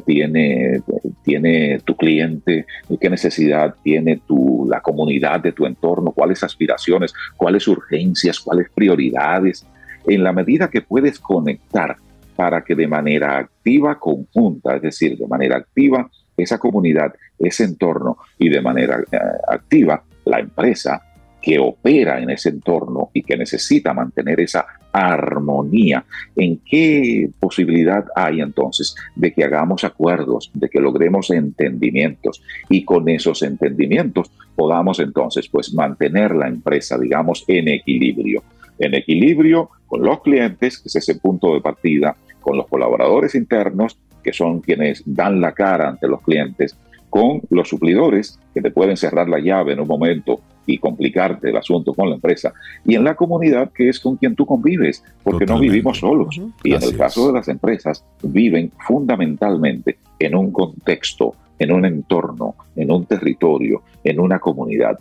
tiene, 0.04 0.84
tiene, 1.24 1.80
tu 1.80 1.96
cliente, 1.96 2.66
qué 3.00 3.10
necesidad 3.10 3.74
tiene 3.82 4.22
tu, 4.28 4.68
la 4.70 4.82
comunidad 4.82 5.40
de 5.40 5.54
tu 5.54 5.66
entorno, 5.66 6.12
cuáles 6.12 6.44
aspiraciones, 6.44 7.14
cuáles 7.38 7.70
urgencias, 7.70 8.42
cuáles 8.42 8.70
prioridades. 8.70 9.66
En 10.06 10.26
la 10.26 10.34
medida 10.34 10.70
que 10.70 10.82
puedes 10.82 11.20
conectar 11.20 11.96
para 12.36 12.62
que 12.62 12.76
de 12.76 12.88
manera 12.88 13.38
activa, 13.38 13.98
conjunta, 13.98 14.76
es 14.76 14.82
decir, 14.82 15.18
de 15.18 15.28
manera 15.28 15.56
activa, 15.56 16.10
esa 16.36 16.58
comunidad, 16.58 17.14
ese 17.40 17.64
entorno 17.64 18.18
y 18.38 18.50
de 18.50 18.62
manera 18.62 19.00
eh, 19.10 19.18
activa, 19.48 20.04
la 20.26 20.40
empresa 20.40 21.02
que 21.42 21.60
opera 21.60 22.22
en 22.22 22.30
ese 22.30 22.50
entorno 22.50 23.10
y 23.14 23.24
que 23.24 23.36
necesita 23.36 23.94
mantener 23.94 24.40
esa 24.40 24.66
armonía. 24.92 26.06
¿En 26.36 26.60
qué 26.60 27.30
posibilidad 27.40 28.06
hay 28.16 28.42
entonces 28.42 28.96
de 29.16 29.34
que 29.34 29.44
hagamos 29.44 29.84
acuerdos, 29.84 30.52
de 30.54 30.70
que 30.70 30.80
logremos 30.80 31.32
entendimientos 31.32 32.44
y 32.70 32.84
con 32.84 33.10
esos 33.10 33.42
entendimientos 33.42 34.32
podamos 34.56 35.00
entonces 35.00 35.48
pues 35.48 35.74
mantener 35.74 36.36
la 36.36 36.48
empresa, 36.48 36.98
digamos, 36.98 37.44
en 37.48 37.70
equilibrio? 37.70 38.44
En 38.78 38.96
equilibrio 38.96 39.70
con 39.88 40.04
los 40.04 40.22
clientes, 40.22 40.80
que 40.80 40.90
es 40.90 40.96
ese 40.96 41.16
punto 41.16 41.54
de 41.54 41.62
partida, 41.62 42.16
con 42.40 42.58
los 42.58 42.68
colaboradores 42.68 43.36
internos, 43.36 43.98
que 44.24 44.34
son 44.34 44.62
quienes 44.62 45.04
dan 45.06 45.42
la 45.42 45.54
cara 45.54 45.90
ante 45.90 46.08
los 46.08 46.22
clientes, 46.22 46.78
con 47.10 47.42
los 47.50 47.68
suplidores, 47.68 48.40
que 48.54 48.62
te 48.62 48.72
pueden 48.72 48.98
cerrar 48.98 49.28
la 49.28 49.40
llave 49.40 49.74
en 49.74 49.82
un 49.82 49.88
momento 49.88 50.42
y 50.66 50.78
complicarte 50.78 51.50
el 51.50 51.58
asunto 51.58 51.94
con 51.94 52.10
la 52.10 52.16
empresa, 52.16 52.54
y 52.86 52.96
en 52.96 53.04
la 53.04 53.16
comunidad 53.16 53.72
que 53.72 53.90
es 53.90 54.00
con 54.00 54.18
quien 54.18 54.36
tú 54.36 54.46
convives, 54.46 55.04
porque 55.24 55.46
no 55.46 55.60
vivimos 55.60 56.00
solos. 56.00 56.40
Y 56.64 56.74
en 56.74 56.84
el 56.84 56.98
caso 56.98 57.28
de 57.28 57.34
las 57.34 57.48
empresas, 57.48 58.04
viven 58.24 58.72
fundamentalmente 58.86 59.98
en 60.20 60.36
un 60.36 60.52
contexto, 60.52 61.36
en 61.60 61.72
un 61.72 61.86
entorno, 61.86 62.56
en 62.76 62.92
un 62.92 63.06
territorio, 63.06 63.84
en 64.04 64.20
una 64.20 64.40
comunidad. 64.40 64.98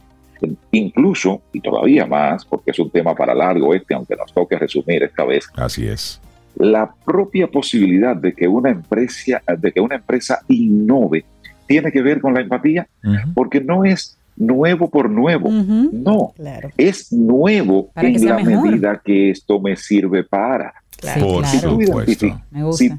Incluso, 0.70 1.42
y 1.52 1.61
todavía 1.61 2.06
más, 2.06 2.44
porque 2.44 2.70
es 2.70 2.78
un 2.78 2.90
tema 2.90 3.14
para 3.14 3.34
largo 3.34 3.74
este, 3.74 3.94
aunque 3.94 4.16
nos 4.16 4.32
toque 4.32 4.58
resumir 4.58 5.02
esta 5.02 5.24
vez. 5.24 5.46
Así 5.56 5.86
es. 5.86 6.20
La 6.56 6.92
propia 7.04 7.46
posibilidad 7.46 8.16
de 8.16 8.32
que 8.32 8.48
una 8.48 8.70
empresa, 8.70 9.42
de 9.58 9.72
que 9.72 9.80
una 9.80 9.96
empresa 9.96 10.40
innove 10.48 11.24
tiene 11.66 11.92
que 11.92 12.02
ver 12.02 12.20
con 12.20 12.34
la 12.34 12.40
empatía, 12.40 12.88
porque 13.34 13.61
no 13.61 13.84
es 13.84 14.18
nuevo 14.36 14.90
por 14.90 15.10
nuevo. 15.10 15.50
No, 15.50 16.32
es 16.76 17.12
nuevo 17.12 17.90
en 17.96 18.24
la 18.24 18.38
medida 18.38 19.00
que 19.04 19.30
esto 19.30 19.60
me 19.60 19.76
sirve 19.76 20.24
para. 20.24 20.74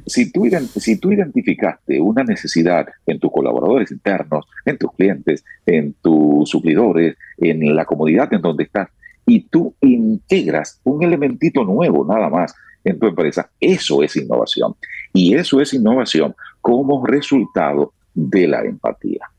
si, 0.07 0.31
tú 0.31 0.45
si, 0.75 0.97
tú 0.97 1.11
identificaste 1.11 1.99
una 1.99 2.23
necesidad 2.23 2.87
en 3.05 3.19
tus 3.19 3.31
colaboradores 3.31 3.91
internos, 3.91 4.45
en 4.65 4.77
tus 4.77 4.91
clientes, 4.93 5.43
en 5.65 5.93
tus 6.01 6.49
suplidores, 6.49 7.15
en 7.37 7.75
la 7.75 7.85
comunidad 7.85 8.33
en 8.33 8.41
donde 8.41 8.63
estás, 8.63 8.89
y 9.25 9.41
tú 9.41 9.75
integras 9.81 10.79
un 10.83 11.03
elementito 11.03 11.63
nuevo 11.63 12.05
nada 12.05 12.29
más 12.29 12.55
en 12.83 12.97
tu 12.97 13.07
empresa, 13.07 13.49
eso 13.59 14.01
es 14.01 14.15
innovación. 14.15 14.75
Y 15.13 15.35
eso 15.35 15.61
es 15.61 15.73
innovación 15.73 16.35
como 16.59 17.05
resultado 17.05 17.93
de 18.15 18.47
la 18.47 18.63
empatía 18.63 19.29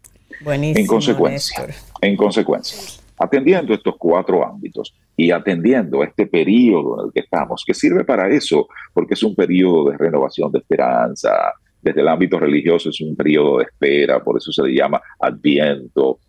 en 0.46 0.86
consecuencia, 0.86 1.66
en 2.00 2.16
consecuencia, 2.16 3.02
atendiendo 3.18 3.74
estos 3.74 3.94
cuatro 3.98 4.46
ámbitos 4.46 4.94
y 5.16 5.30
atendiendo 5.30 6.02
este 6.02 6.26
periodo 6.26 7.00
en 7.00 7.06
el 7.06 7.12
que 7.12 7.20
estamos, 7.20 7.64
que 7.66 7.74
sirve 7.74 8.04
para 8.04 8.28
eso, 8.28 8.68
porque 8.92 9.14
es 9.14 9.22
un 9.22 9.34
periodo 9.34 9.90
de 9.90 9.98
renovación 9.98 10.50
de 10.50 10.58
esperanza, 10.58 11.52
desde 11.82 12.00
el 12.00 12.08
ámbito 12.08 12.38
religioso 12.38 12.90
es 12.90 13.00
un 13.00 13.16
periodo 13.16 13.58
de 13.58 13.64
espera, 13.64 14.22
por 14.22 14.36
eso 14.38 14.52
se 14.52 14.62
le 14.62 14.74
llama 14.74 15.00
adviento. 15.18 16.20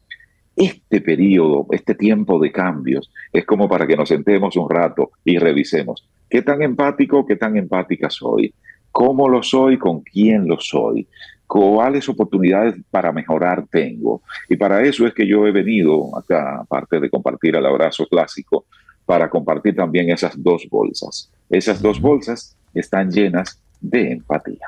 Este 0.55 1.01
periodo, 1.01 1.67
este 1.71 1.95
tiempo 1.95 2.39
de 2.39 2.51
cambios, 2.51 3.11
es 3.31 3.45
como 3.45 3.67
para 3.67 3.87
que 3.87 3.95
nos 3.95 4.09
sentemos 4.09 4.55
un 4.55 4.69
rato 4.69 5.11
y 5.23 5.37
revisemos 5.37 6.07
qué 6.29 6.41
tan 6.41 6.61
empático, 6.61 7.25
qué 7.25 7.35
tan 7.35 7.57
empática 7.57 8.09
soy, 8.09 8.53
cómo 8.91 9.27
lo 9.29 9.41
soy, 9.41 9.77
con 9.77 10.01
quién 10.01 10.47
lo 10.47 10.59
soy, 10.59 11.07
cuáles 11.53 12.09
oportunidades 12.09 12.73
para 12.89 13.11
mejorar 13.11 13.67
tengo. 13.69 14.23
Y 14.49 14.55
para 14.55 14.81
eso 14.81 15.05
es 15.05 15.13
que 15.13 15.27
yo 15.27 15.45
he 15.45 15.51
venido 15.51 16.17
acá, 16.17 16.61
aparte 16.61 16.99
de 16.99 17.11
compartir 17.11 17.55
el 17.55 17.63
abrazo 17.63 18.07
clásico, 18.07 18.65
para 19.05 19.29
compartir 19.29 19.75
también 19.75 20.09
esas 20.09 20.33
dos 20.35 20.65
bolsas. 20.67 21.29
Esas 21.51 21.79
dos 21.79 22.01
bolsas 22.01 22.57
están 22.73 23.11
llenas 23.11 23.61
de 23.79 24.13
empatía. 24.13 24.65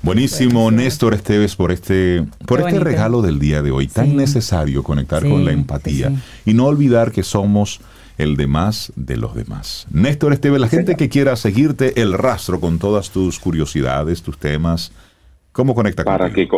Buenísimo, 0.00 0.70
Néstor 0.70 1.14
Esteves, 1.14 1.56
por 1.56 1.72
este, 1.72 2.24
por 2.46 2.60
este 2.60 2.78
regalo 2.78 3.20
del 3.20 3.40
día 3.40 3.60
de 3.60 3.72
hoy. 3.72 3.88
Tan 3.88 4.14
necesario 4.14 4.84
conectar 4.84 5.28
con 5.28 5.44
la 5.44 5.50
empatía 5.50 6.12
y 6.44 6.54
no 6.54 6.66
olvidar 6.66 7.10
que 7.10 7.24
somos 7.24 7.80
el 8.16 8.36
demás 8.36 8.92
de 8.94 9.16
los 9.16 9.34
demás. 9.34 9.88
Néstor 9.90 10.34
Esteves, 10.34 10.60
la 10.60 10.68
gente 10.68 10.94
que 10.94 11.08
quiera 11.08 11.34
seguirte 11.34 12.00
el 12.00 12.12
rastro 12.12 12.60
con 12.60 12.78
todas 12.78 13.10
tus 13.10 13.40
curiosidades, 13.40 14.22
tus 14.22 14.38
temas, 14.38 14.92
¿Cómo 15.52 15.74
conecta 15.74 16.04
para 16.04 16.32
que 16.32 16.48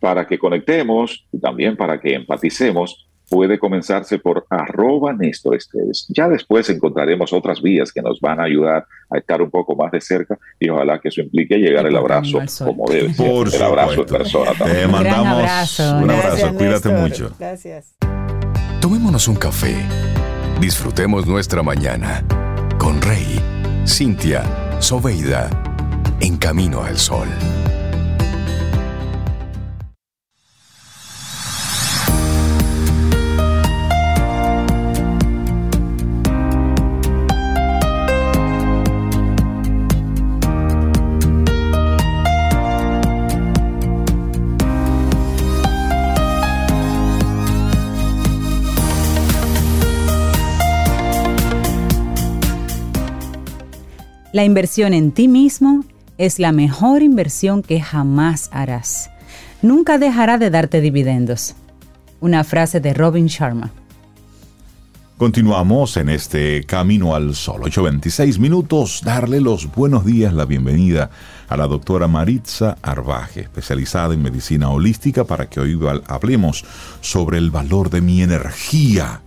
Para 0.00 0.26
que 0.26 0.38
conectemos 0.38 1.26
y 1.32 1.38
también 1.38 1.76
para 1.76 2.00
que 2.00 2.14
empaticemos, 2.14 3.06
puede 3.28 3.58
comenzarse 3.58 4.18
por 4.18 4.46
arroba 4.50 5.12
Néstor 5.12 5.58
Ya 6.08 6.28
después 6.28 6.68
encontraremos 6.70 7.32
otras 7.32 7.60
vías 7.60 7.92
que 7.92 8.02
nos 8.02 8.20
van 8.20 8.40
a 8.40 8.44
ayudar 8.44 8.86
a 9.10 9.18
estar 9.18 9.42
un 9.42 9.50
poco 9.50 9.74
más 9.74 9.90
de 9.92 10.00
cerca 10.00 10.38
y 10.60 10.68
ojalá 10.68 11.00
que 11.00 11.08
eso 11.08 11.20
implique 11.20 11.56
llegar 11.56 11.86
el 11.86 11.96
abrazo 11.96 12.40
como 12.64 12.88
debe 12.88 13.12
ser. 13.12 13.26
Por 13.26 13.54
el 13.54 13.62
abrazo 13.62 14.00
en 14.00 14.06
persona 14.06 14.52
también. 14.52 14.80
Te 14.82 14.86
mandamos 14.88 15.78
un 15.80 16.10
abrazo. 16.10 16.54
Cuídate 16.54 16.88
mucho. 16.90 17.32
Gracias. 17.38 17.96
Tomémonos 18.80 19.26
un 19.28 19.36
café. 19.36 19.74
Disfrutemos 20.60 21.26
nuestra 21.26 21.62
mañana 21.62 22.24
con 22.78 23.02
Rey, 23.02 23.40
Cintia, 23.86 24.44
Soveida, 24.80 25.50
en 26.20 26.36
camino 26.36 26.82
al 26.82 26.96
sol. 26.96 27.28
La 54.36 54.44
inversión 54.44 54.92
en 54.92 55.12
ti 55.12 55.28
mismo 55.28 55.82
es 56.18 56.38
la 56.38 56.52
mejor 56.52 57.02
inversión 57.02 57.62
que 57.62 57.80
jamás 57.80 58.50
harás. 58.52 59.08
Nunca 59.62 59.96
dejará 59.96 60.36
de 60.36 60.50
darte 60.50 60.82
dividendos. 60.82 61.54
Una 62.20 62.44
frase 62.44 62.80
de 62.80 62.92
Robin 62.92 63.28
Sharma. 63.28 63.70
Continuamos 65.16 65.96
en 65.96 66.10
este 66.10 66.64
Camino 66.64 67.14
al 67.14 67.34
Sol, 67.34 67.62
8.26 67.62 68.38
minutos, 68.38 69.00
darle 69.02 69.40
los 69.40 69.72
buenos 69.72 70.04
días, 70.04 70.34
la 70.34 70.44
bienvenida 70.44 71.08
a 71.48 71.56
la 71.56 71.66
doctora 71.66 72.06
Maritza 72.06 72.76
Arbaje, 72.82 73.40
especializada 73.40 74.12
en 74.12 74.20
medicina 74.20 74.68
holística, 74.68 75.24
para 75.24 75.48
que 75.48 75.60
hoy 75.60 75.80
hablemos 76.08 76.62
sobre 77.00 77.38
el 77.38 77.50
valor 77.50 77.88
de 77.88 78.02
mi 78.02 78.20
energía 78.20 79.22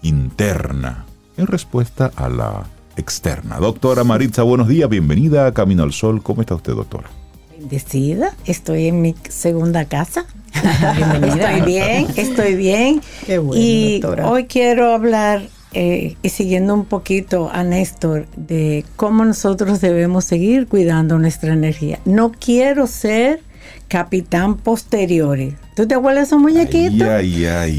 interna 0.00 1.04
en 1.36 1.46
respuesta 1.46 2.10
a 2.16 2.30
la 2.30 2.64
externa. 2.96 3.58
Doctora 3.58 4.04
Maritza, 4.04 4.42
buenos 4.42 4.68
días, 4.68 4.88
bienvenida 4.88 5.46
a 5.46 5.54
Camino 5.54 5.82
al 5.82 5.92
Sol. 5.92 6.22
¿Cómo 6.22 6.40
está 6.40 6.54
usted, 6.54 6.74
doctora? 6.74 7.10
Bendecida, 7.50 8.34
estoy 8.44 8.88
en 8.88 9.02
mi 9.02 9.14
segunda 9.28 9.84
casa. 9.84 10.26
Bienvenida. 10.96 11.56
Estoy 11.56 11.66
bien, 11.66 12.06
estoy 12.16 12.54
bien. 12.56 13.00
Qué 13.26 13.38
bueno, 13.38 13.62
y 13.62 14.02
hoy 14.22 14.44
quiero 14.44 14.92
hablar 14.92 15.42
eh, 15.72 16.16
y 16.22 16.28
siguiendo 16.28 16.74
un 16.74 16.84
poquito 16.84 17.50
a 17.50 17.64
Néstor 17.64 18.26
de 18.36 18.84
cómo 18.96 19.24
nosotros 19.24 19.80
debemos 19.80 20.24
seguir 20.24 20.66
cuidando 20.66 21.18
nuestra 21.18 21.54
energía. 21.54 22.00
No 22.04 22.32
quiero 22.32 22.86
ser 22.86 23.40
capitán 23.92 24.56
posteriores. 24.56 25.52
¿Tú 25.76 25.86
te 25.86 25.94
acuerdas 25.94 26.22
de 26.22 26.26
esos 26.28 26.40
muñequitos? 26.40 27.06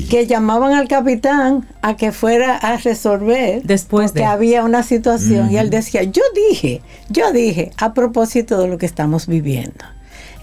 Que 0.07 0.27
llamaban 0.27 0.73
al 0.73 0.87
capitán 0.87 1.67
a 1.81 1.95
que 1.95 2.11
fuera 2.11 2.55
a 2.55 2.77
resolver 2.77 3.63
después 3.63 4.11
porque 4.11 4.23
había 4.23 4.63
una 4.63 4.83
situación 4.83 5.51
y 5.51 5.57
él 5.57 5.71
decía, 5.71 6.03
yo 6.03 6.21
dije, 6.35 6.83
yo 7.09 7.31
dije, 7.31 7.71
a 7.77 7.95
propósito 7.95 8.61
de 8.61 8.67
lo 8.67 8.77
que 8.77 8.85
estamos 8.85 9.25
viviendo. 9.25 9.85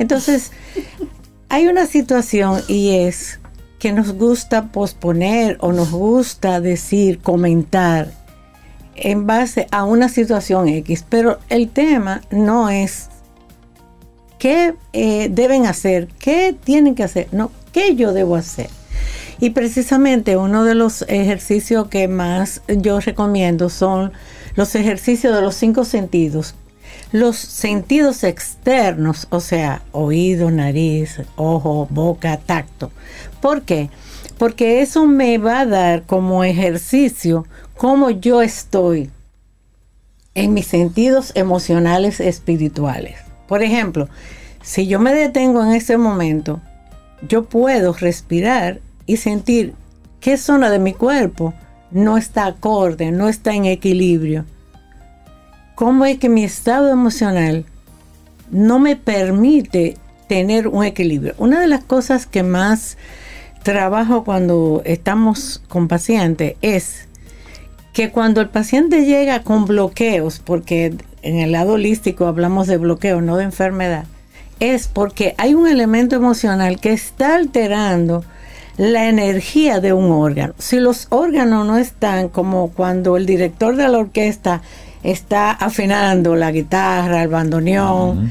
Entonces, 0.01 0.51
hay 1.49 1.69
una 1.69 1.87
situación 1.87 2.63
y 2.67 2.97
es 2.97 3.39
que 3.79 3.93
nos 3.93 4.15
gusta 4.15 4.73
posponer 4.73 5.57
o 5.61 5.71
nos 5.71 5.93
gusta 5.93 6.61
decir, 6.61 7.21
comentar 7.21 8.11
en 8.97 9.25
base 9.29 9.69
a 9.71 9.85
una 9.85 10.09
situación 10.09 10.67
X, 10.67 11.05
pero 11.09 11.39
el 11.49 11.69
tema 11.69 12.23
no 12.33 12.71
es 12.71 13.09
qué 14.41 14.75
eh, 14.95 15.29
deben 15.31 15.67
hacer, 15.67 16.09
qué 16.19 16.57
tienen 16.65 16.97
que 16.97 17.05
hacer, 17.05 17.29
no, 17.31 17.53
qué 17.73 17.95
yo 17.95 18.13
debo 18.13 18.35
hacer. 18.35 18.71
Y 19.39 19.51
precisamente 19.51 20.37
uno 20.37 20.65
de 20.65 20.75
los 20.75 21.03
ejercicios 21.03 21.89
que 21.89 22.09
más 22.09 22.63
yo 22.69 22.99
recomiendo 23.01 23.69
son 23.69 24.13
los 24.57 24.75
ejercicios 24.75 25.35
de 25.35 25.43
los 25.43 25.55
cinco 25.55 25.85
sentidos. 25.85 26.55
Los 27.13 27.37
sentidos 27.37 28.25
externos, 28.25 29.27
o 29.31 29.41
sea, 29.41 29.83
oído, 29.93 30.51
nariz, 30.51 31.21
ojo, 31.37 31.87
boca, 31.91 32.39
tacto. 32.39 32.91
¿Por 33.43 33.63
qué? 33.63 33.91
Porque 34.39 34.81
eso 34.81 35.07
me 35.07 35.37
va 35.39 35.61
a 35.61 35.67
dar 35.67 36.05
como 36.05 36.45
ejercicio 36.45 37.47
cómo 37.77 38.11
yo 38.11 38.41
estoy 38.43 39.11
en 40.35 40.55
mis 40.55 40.67
sentidos 40.67 41.33
emocionales 41.35 42.21
espirituales. 42.21 43.30
Por 43.51 43.65
ejemplo, 43.65 44.09
si 44.63 44.87
yo 44.87 45.01
me 45.01 45.13
detengo 45.13 45.65
en 45.65 45.73
ese 45.73 45.97
momento, 45.97 46.61
yo 47.29 47.47
puedo 47.47 47.93
respirar 47.93 48.79
y 49.07 49.17
sentir 49.17 49.75
qué 50.21 50.37
zona 50.37 50.71
de 50.71 50.79
mi 50.79 50.95
cuerpo 50.95 51.53
no 51.91 52.17
está 52.17 52.47
acorde, 52.47 53.11
no 53.11 53.29
está 53.29 53.53
en 53.53 53.65
equilibrio. 53.65 54.45
¿Cómo 55.75 56.05
es 56.05 56.21
que 56.21 56.29
mi 56.29 56.45
estado 56.45 56.91
emocional 56.91 57.65
no 58.53 58.79
me 58.79 58.95
permite 58.95 59.97
tener 60.29 60.69
un 60.69 60.85
equilibrio? 60.85 61.35
Una 61.37 61.59
de 61.59 61.67
las 61.67 61.83
cosas 61.83 62.27
que 62.27 62.45
más 62.45 62.99
trabajo 63.65 64.23
cuando 64.23 64.81
estamos 64.85 65.61
con 65.69 65.89
pacientes 65.89 66.55
es 66.63 67.09
que 67.93 68.11
cuando 68.11 68.41
el 68.41 68.49
paciente 68.49 69.05
llega 69.05 69.43
con 69.43 69.65
bloqueos, 69.65 70.41
porque 70.41 70.95
en 71.23 71.39
el 71.39 71.53
lado 71.53 71.73
holístico 71.73 72.27
hablamos 72.27 72.67
de 72.67 72.79
bloqueo, 72.79 73.21
no 73.21 73.37
de 73.37 73.45
enfermedad, 73.45 74.05
es 74.61 74.89
porque 74.89 75.35
hay 75.39 75.55
un 75.55 75.67
elemento 75.67 76.17
emocional 76.17 76.81
que 76.81 76.93
está 76.93 77.35
alterando 77.35 78.25
la 78.77 79.09
energía 79.09 79.81
de 79.81 79.93
un 79.93 80.11
órgano. 80.11 80.55
Si 80.59 80.79
los 80.79 81.07
órganos 81.11 81.67
no 81.67 81.77
están 81.77 82.29
como 82.29 82.71
cuando 82.71 83.17
el 83.17 83.27
director 83.27 83.77
de 83.77 83.89
la 83.89 83.99
orquesta 83.99 84.63
está 85.03 85.51
afinando 85.51 86.37
la 86.37 86.53
guitarra, 86.53 87.23
el 87.23 87.29
bandoneón, 87.29 88.31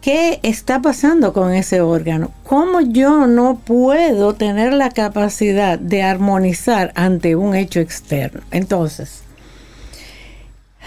¿qué 0.00 0.40
está 0.42 0.80
pasando 0.80 1.32
con 1.32 1.52
ese 1.52 1.80
órgano? 1.80 2.32
¿Cómo 2.44 2.80
yo 2.80 3.26
no 3.26 3.58
puedo 3.64 4.34
tener 4.34 4.72
la 4.72 4.90
capacidad 4.90 5.78
de 5.78 6.02
armonizar 6.02 6.92
ante 6.94 7.36
un 7.36 7.54
hecho 7.54 7.80
externo? 7.80 8.40
Entonces, 8.50 9.22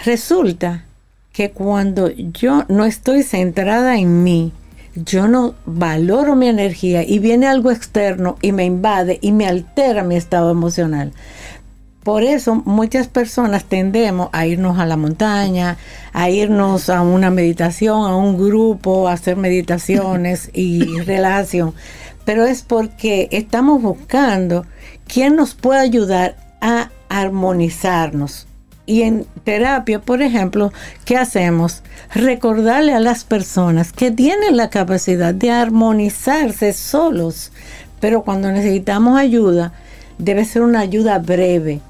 Resulta 0.04 0.84
que 1.32 1.50
cuando 1.50 2.10
yo 2.10 2.64
no 2.68 2.84
estoy 2.84 3.22
centrada 3.22 3.96
en 3.96 4.22
mí, 4.22 4.52
yo 4.94 5.28
no 5.28 5.54
valoro 5.64 6.36
mi 6.36 6.46
energía 6.46 7.02
y 7.02 7.18
viene 7.20 7.46
algo 7.46 7.70
externo 7.70 8.36
y 8.42 8.52
me 8.52 8.66
invade 8.66 9.18
y 9.22 9.32
me 9.32 9.46
altera 9.46 10.04
mi 10.04 10.16
estado 10.16 10.50
emocional. 10.50 11.12
Por 12.04 12.22
eso 12.22 12.62
muchas 12.66 13.08
personas 13.08 13.64
tendemos 13.64 14.28
a 14.32 14.46
irnos 14.46 14.78
a 14.78 14.86
la 14.86 14.98
montaña, 14.98 15.78
a 16.12 16.28
irnos 16.28 16.90
a 16.90 17.00
una 17.00 17.30
meditación, 17.30 18.06
a 18.06 18.14
un 18.14 18.36
grupo, 18.36 19.08
a 19.08 19.14
hacer 19.14 19.36
meditaciones 19.36 20.50
y 20.54 21.00
relación. 21.00 21.74
Pero 22.24 22.44
es 22.44 22.62
porque 22.62 23.28
estamos 23.32 23.82
buscando 23.82 24.66
quién 25.06 25.34
nos 25.34 25.54
puede 25.54 25.80
ayudar 25.80 26.36
a 26.60 26.90
armonizarnos, 27.08 28.46
y 28.86 29.02
en 29.02 29.26
terapia, 29.44 30.00
por 30.00 30.20
ejemplo, 30.20 30.72
¿qué 31.04 31.16
hacemos? 31.16 31.82
Recordarle 32.14 32.92
a 32.92 33.00
las 33.00 33.24
personas 33.24 33.92
que 33.92 34.10
tienen 34.10 34.56
la 34.56 34.68
capacidad 34.68 35.32
de 35.32 35.50
armonizarse 35.50 36.74
solos, 36.74 37.50
pero 37.98 38.24
cuando 38.24 38.52
necesitamos 38.52 39.18
ayuda, 39.18 39.72
debe 40.18 40.44
ser 40.44 40.62
una 40.62 40.80
ayuda 40.80 41.18
breve, 41.18 41.80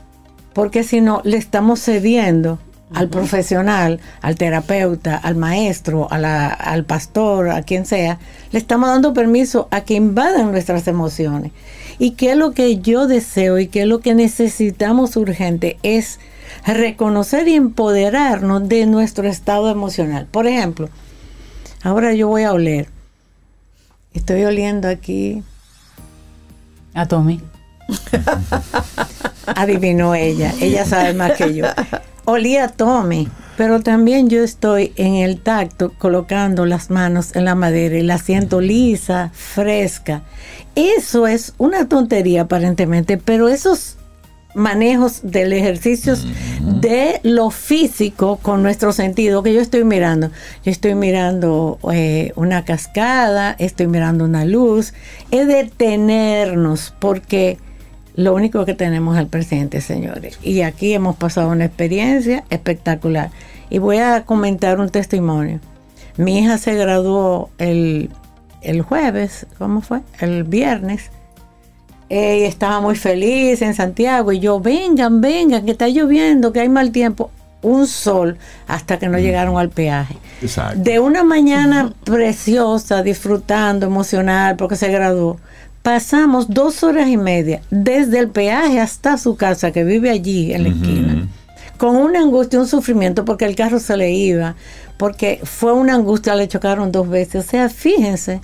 porque 0.55 0.85
si 0.85 1.01
no, 1.01 1.21
le 1.25 1.37
estamos 1.37 1.81
cediendo 1.81 2.59
al 2.95 3.09
profesional, 3.09 4.01
al 4.23 4.37
terapeuta, 4.37 5.17
al 5.17 5.35
maestro, 5.35 6.07
al 6.11 6.85
pastor, 6.85 7.51
a 7.51 7.63
quien 7.63 7.87
sea, 7.87 8.19
le 8.53 8.59
estamos 8.59 8.89
dando 8.89 9.13
permiso 9.13 9.69
a 9.71 9.81
que 9.83 9.95
invadan 9.95 10.53
nuestras 10.53 10.87
emociones. 10.87 11.53
Y 11.99 12.13
qué 12.13 12.33
es 12.33 12.37
lo 12.37 12.53
que 12.53 12.79
yo 12.79 13.07
deseo 13.07 13.59
y 13.59 13.67
qué 13.67 13.83
es 13.83 13.89
lo 13.89 14.01
que 14.01 14.15
necesitamos 14.15 15.17
urgente 15.17 15.79
es 15.83 16.21
reconocer 16.67 17.49
y 17.49 17.55
empoderarnos 17.55 18.69
de 18.69 18.87
nuestro 18.87 19.29
estado 19.29 19.71
emocional. 19.71 20.27
Por 20.31 20.47
ejemplo, 20.47 20.89
ahora 21.83 22.15
yo 22.15 22.29
voy 22.29 22.45
a 22.45 22.53
oler. 22.53 22.89
Estoy 24.13 24.45
oliendo 24.45 24.89
aquí. 24.89 25.43
A 26.95 27.07
Tommy. 27.07 27.41
Adivinó 29.47 30.15
ella. 30.15 30.53
Ella 30.61 30.85
sabe 30.85 31.15
más 31.15 31.33
que 31.33 31.55
yo. 31.55 31.67
Olí 32.27 32.57
a 32.57 32.69
Tommy, 32.69 33.29
pero 33.57 33.81
también 33.81 34.31
yo 34.31 34.43
estoy 34.43 34.93
en 34.97 35.17
el 35.17 35.41
tacto 35.41 35.93
colocando 35.99 36.65
las 36.65 36.91
manos 36.91 37.37
en 37.37 37.45
la 37.45 37.55
madera 37.55 37.99
y 37.99 38.03
la 38.03 38.19
siento 38.19 38.61
lisa, 38.61 39.31
fresca. 39.35 40.23
Eso 40.75 41.27
es 41.27 41.53
una 41.59 41.89
tontería 41.89 42.43
aparentemente, 42.43 43.19
pero 43.19 43.49
esos 43.49 43.97
manejos 44.55 45.21
del 45.23 45.53
ejercicio 45.53 46.15
de 46.81 47.21
lo 47.23 47.51
físico 47.51 48.39
con 48.41 48.63
nuestro 48.63 48.93
sentido 48.93 49.43
que 49.43 49.53
yo 49.53 49.61
estoy 49.61 49.85
mirando. 49.85 50.31
Yo 50.65 50.71
estoy 50.71 50.95
mirando 50.95 51.79
eh, 51.93 52.33
una 52.37 52.65
cascada, 52.65 53.55
estoy 53.59 53.89
mirando 53.89 54.25
una 54.25 54.45
luz. 54.45 54.95
Es 55.31 55.47
detenernos 55.47 56.95
porque 56.99 57.59
lo 58.15 58.35
único 58.35 58.65
que 58.65 58.75
tenemos 58.75 59.17
es 59.17 59.23
el 59.23 59.29
presente, 59.29 59.81
señores. 59.81 60.39
Y 60.43 60.63
aquí 60.63 60.95
hemos 60.95 61.17
pasado 61.17 61.49
una 61.51 61.65
experiencia 61.65 62.45
espectacular. 62.51 63.31
Y 63.71 63.79
voy 63.79 63.99
a 63.99 64.25
comentar 64.25 64.81
un 64.81 64.91
testimonio. 64.91 65.61
Mi 66.17 66.39
hija 66.39 66.59
se 66.59 66.75
graduó 66.75 67.51
el, 67.59 68.11
el 68.63 68.83
jueves, 68.83 69.47
¿cómo 69.59 69.81
fue? 69.81 70.01
El 70.21 70.45
viernes 70.45 71.11
ella 72.09 72.47
estaba 72.47 72.81
muy 72.81 72.97
feliz 72.97 73.63
en 73.63 73.75
Santiago 73.75 74.33
y 74.33 74.39
yo, 74.39 74.61
vengan, 74.61 75.21
vengan, 75.21 75.65
que 75.65 75.73
está 75.73 75.89
lloviendo, 75.89 76.53
que 76.53 76.61
hay 76.61 76.69
mal 76.69 76.91
tiempo. 76.93 77.31
Un 77.63 77.87
sol 77.87 78.37
hasta 78.69 78.99
que 78.99 79.09
no 79.09 79.19
llegaron 79.19 79.57
al 79.57 79.71
peaje. 79.71 80.17
De 80.77 80.99
una 81.01 81.25
mañana 81.25 81.95
preciosa, 82.05 83.03
disfrutando, 83.03 83.87
emocional, 83.87 84.57
porque 84.57 84.77
se 84.77 84.89
graduó. 84.89 85.39
Pasamos 85.85 86.49
dos 86.49 86.83
horas 86.83 87.09
y 87.09 87.19
media 87.19 87.61
desde 87.71 88.19
el 88.19 88.31
peaje 88.31 88.81
hasta 88.81 89.19
su 89.19 89.37
casa, 89.37 89.71
que 89.71 89.85
vive 89.85 90.09
allí 90.09 90.55
en 90.55 90.63
la 90.63 90.69
esquina, 90.71 91.29
con 91.77 91.97
una 91.97 92.21
angustia, 92.21 92.59
un 92.59 92.67
sufrimiento, 92.67 93.27
porque 93.27 93.45
el 93.45 93.55
carro 93.55 93.79
se 93.79 93.95
le 93.99 94.11
iba, 94.11 94.55
porque 94.97 95.41
fue 95.43 95.75
una 95.75 95.95
angustia, 95.95 96.37
le 96.37 96.49
chocaron 96.49 96.91
dos 96.91 97.07
veces. 97.11 97.45
O 97.45 97.47
sea, 97.51 97.69
fíjense 97.69 98.41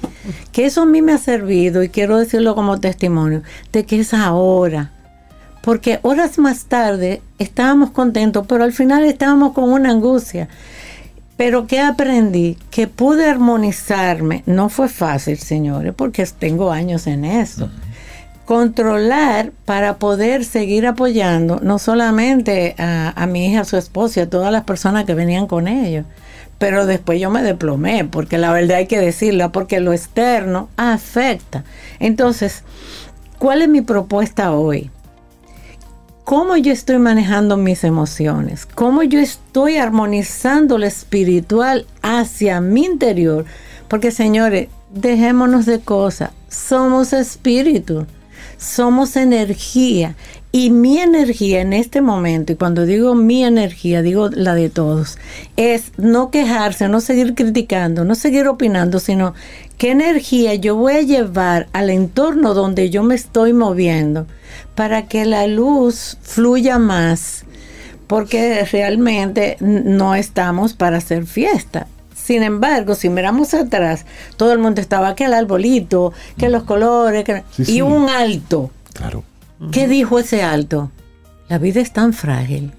que 0.53 0.67
eso 0.67 0.83
a 0.83 0.85
mí 0.85 1.01
me 1.01 1.13
ha 1.15 1.19
servido, 1.19 1.83
y 1.83 1.89
quiero 1.89 2.19
decirlo 2.19 2.55
como 2.55 2.79
testimonio, 2.79 3.43
de 3.73 3.87
que 3.87 4.01
es 4.01 4.13
ahora. 4.13 4.93
Porque 5.63 5.99
horas 6.03 6.39
más 6.39 6.67
tarde 6.67 7.23
estábamos 7.39 7.91
contentos, 7.91 8.45
pero 8.47 8.65
al 8.65 8.75
final 8.75 9.07
estábamos 9.07 9.55
con 9.55 9.73
una 9.73 9.93
angustia. 9.93 10.51
Pero 11.41 11.67
¿qué 11.67 11.81
aprendí? 11.81 12.59
Que 12.71 12.87
pude 12.87 13.25
armonizarme. 13.25 14.43
No 14.45 14.69
fue 14.69 14.91
fácil, 14.91 15.39
señores, 15.39 15.95
porque 15.97 16.27
tengo 16.39 16.71
años 16.71 17.07
en 17.07 17.25
eso. 17.25 17.71
Controlar 18.45 19.51
para 19.65 19.97
poder 19.97 20.45
seguir 20.45 20.87
apoyando 20.87 21.59
no 21.63 21.79
solamente 21.79 22.75
a, 22.77 23.15
a 23.17 23.27
mi 23.27 23.47
hija, 23.47 23.63
a 23.63 23.65
su 23.65 23.79
esposa 23.79 24.21
y 24.21 24.23
a 24.25 24.29
todas 24.29 24.53
las 24.53 24.65
personas 24.65 25.07
que 25.07 25.15
venían 25.15 25.47
con 25.47 25.67
ellos, 25.67 26.05
pero 26.59 26.85
después 26.85 27.19
yo 27.19 27.31
me 27.31 27.43
desplomé, 27.43 28.05
porque 28.05 28.37
la 28.37 28.53
verdad 28.53 28.77
hay 28.77 28.87
que 28.87 29.01
decirla, 29.01 29.49
porque 29.51 29.81
lo 29.81 29.95
externo 29.95 30.69
afecta. 30.77 31.65
Entonces, 32.01 32.65
¿cuál 33.39 33.63
es 33.63 33.69
mi 33.71 33.81
propuesta 33.81 34.53
hoy? 34.53 34.91
¿Cómo 36.31 36.57
yo 36.57 36.73
estoy 36.73 37.01
manejando 37.01 37.57
mis 37.57 37.83
emociones? 37.83 38.65
¿Cómo 38.65 39.03
yo 39.03 39.19
estoy 39.19 39.79
armonizando 39.79 40.79
lo 40.79 40.87
espiritual 40.87 41.87
hacia 42.03 42.61
mi 42.61 42.85
interior? 42.85 43.47
Porque 43.89 44.13
señores, 44.13 44.69
dejémonos 44.95 45.67
de 45.67 45.81
cosas, 45.81 46.31
somos 46.49 47.13
espíritu, 47.13 48.07
somos 48.59 49.17
energía 49.17 50.15
y 50.53 50.71
mi 50.71 50.99
energía 50.99 51.61
en 51.61 51.73
este 51.73 52.01
momento, 52.01 52.53
y 52.53 52.57
cuando 52.57 52.85
digo 52.85 53.15
mi 53.15 53.45
energía, 53.45 54.03
digo 54.03 54.29
la 54.31 54.55
de 54.55 54.69
todos, 54.69 55.17
es 55.57 55.93
no 55.97 56.31
quejarse, 56.31 56.89
no 56.89 57.01
seguir 57.01 57.35
criticando, 57.35 58.05
no 58.05 58.17
seguir 58.17 58.49
opinando, 58.49 58.99
sino 58.99 59.35
qué 59.79 59.93
energía 59.93 60.55
yo 60.57 60.75
voy 60.75 60.95
a 60.95 61.03
llevar 61.03 61.69
al 61.73 61.91
entorno 61.91 62.53
donde 62.55 62.91
yo 62.91 63.05
me 63.05 63.15
estoy 63.15 63.53
moviendo 63.53 64.27
para 64.75 65.07
que 65.07 65.25
la 65.25 65.47
luz 65.47 66.19
fluya 66.21 66.79
más, 66.79 67.45
porque 68.09 68.65
realmente 68.65 69.57
no 69.61 70.17
estamos 70.17 70.75
para 70.75 70.97
hacer 70.97 71.27
fiesta. 71.27 71.87
Sin 72.13 72.43
embargo, 72.43 72.97
si 72.97 73.09
miramos 73.09 73.55
atrás, 73.55 74.05
todo 74.37 74.53
el 74.53 74.59
mundo 74.59 74.81
estaba 74.81 75.15
que 75.15 75.25
el 75.27 75.35
arbolito, 75.35 76.13
que 76.37 76.49
los 76.49 76.65
colores, 76.65 77.25
y 77.57 77.83
un 77.83 78.09
alto. 78.09 78.71
Claro 78.93 79.25
¿Qué 79.73 79.87
dijo 79.87 80.19
ese 80.19 80.43
alto? 80.43 80.91
La 81.49 81.59
vida 81.59 81.81
es 81.81 81.93
tan 81.93 82.15
frágil 82.15 82.73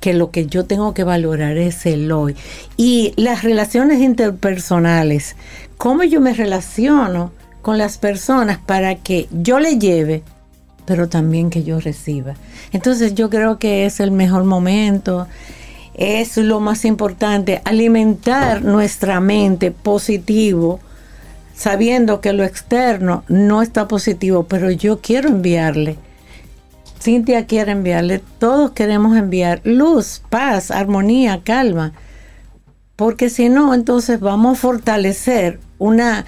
que 0.00 0.14
lo 0.14 0.30
que 0.30 0.46
yo 0.46 0.64
tengo 0.64 0.94
que 0.94 1.04
valorar 1.04 1.56
es 1.56 1.84
el 1.86 2.10
hoy. 2.10 2.36
Y 2.76 3.12
las 3.16 3.42
relaciones 3.42 4.00
interpersonales, 4.00 5.36
cómo 5.76 6.02
yo 6.04 6.20
me 6.20 6.32
relaciono 6.32 7.32
con 7.62 7.78
las 7.78 7.98
personas 7.98 8.58
para 8.58 8.96
que 8.96 9.28
yo 9.30 9.60
le 9.60 9.78
lleve, 9.78 10.22
pero 10.86 11.08
también 11.08 11.50
que 11.50 11.64
yo 11.64 11.80
reciba. 11.80 12.34
Entonces 12.72 13.14
yo 13.14 13.30
creo 13.30 13.58
que 13.58 13.86
es 13.86 14.00
el 14.00 14.10
mejor 14.10 14.44
momento, 14.44 15.26
es 15.94 16.36
lo 16.38 16.60
más 16.60 16.84
importante, 16.84 17.62
alimentar 17.64 18.62
nuestra 18.62 19.20
mente 19.20 19.70
positivo 19.70 20.80
sabiendo 21.54 22.20
que 22.20 22.32
lo 22.32 22.44
externo 22.44 23.24
no 23.28 23.62
está 23.62 23.88
positivo, 23.88 24.44
pero 24.44 24.70
yo 24.70 25.00
quiero 25.00 25.28
enviarle. 25.28 25.96
Cintia 27.00 27.46
quiere 27.46 27.72
enviarle, 27.72 28.20
todos 28.38 28.72
queremos 28.72 29.16
enviar 29.16 29.60
luz, 29.64 30.22
paz, 30.30 30.70
armonía, 30.70 31.42
calma, 31.44 31.92
porque 32.96 33.28
si 33.28 33.48
no, 33.48 33.74
entonces 33.74 34.20
vamos 34.20 34.58
a 34.58 34.60
fortalecer 34.60 35.60
una 35.78 36.24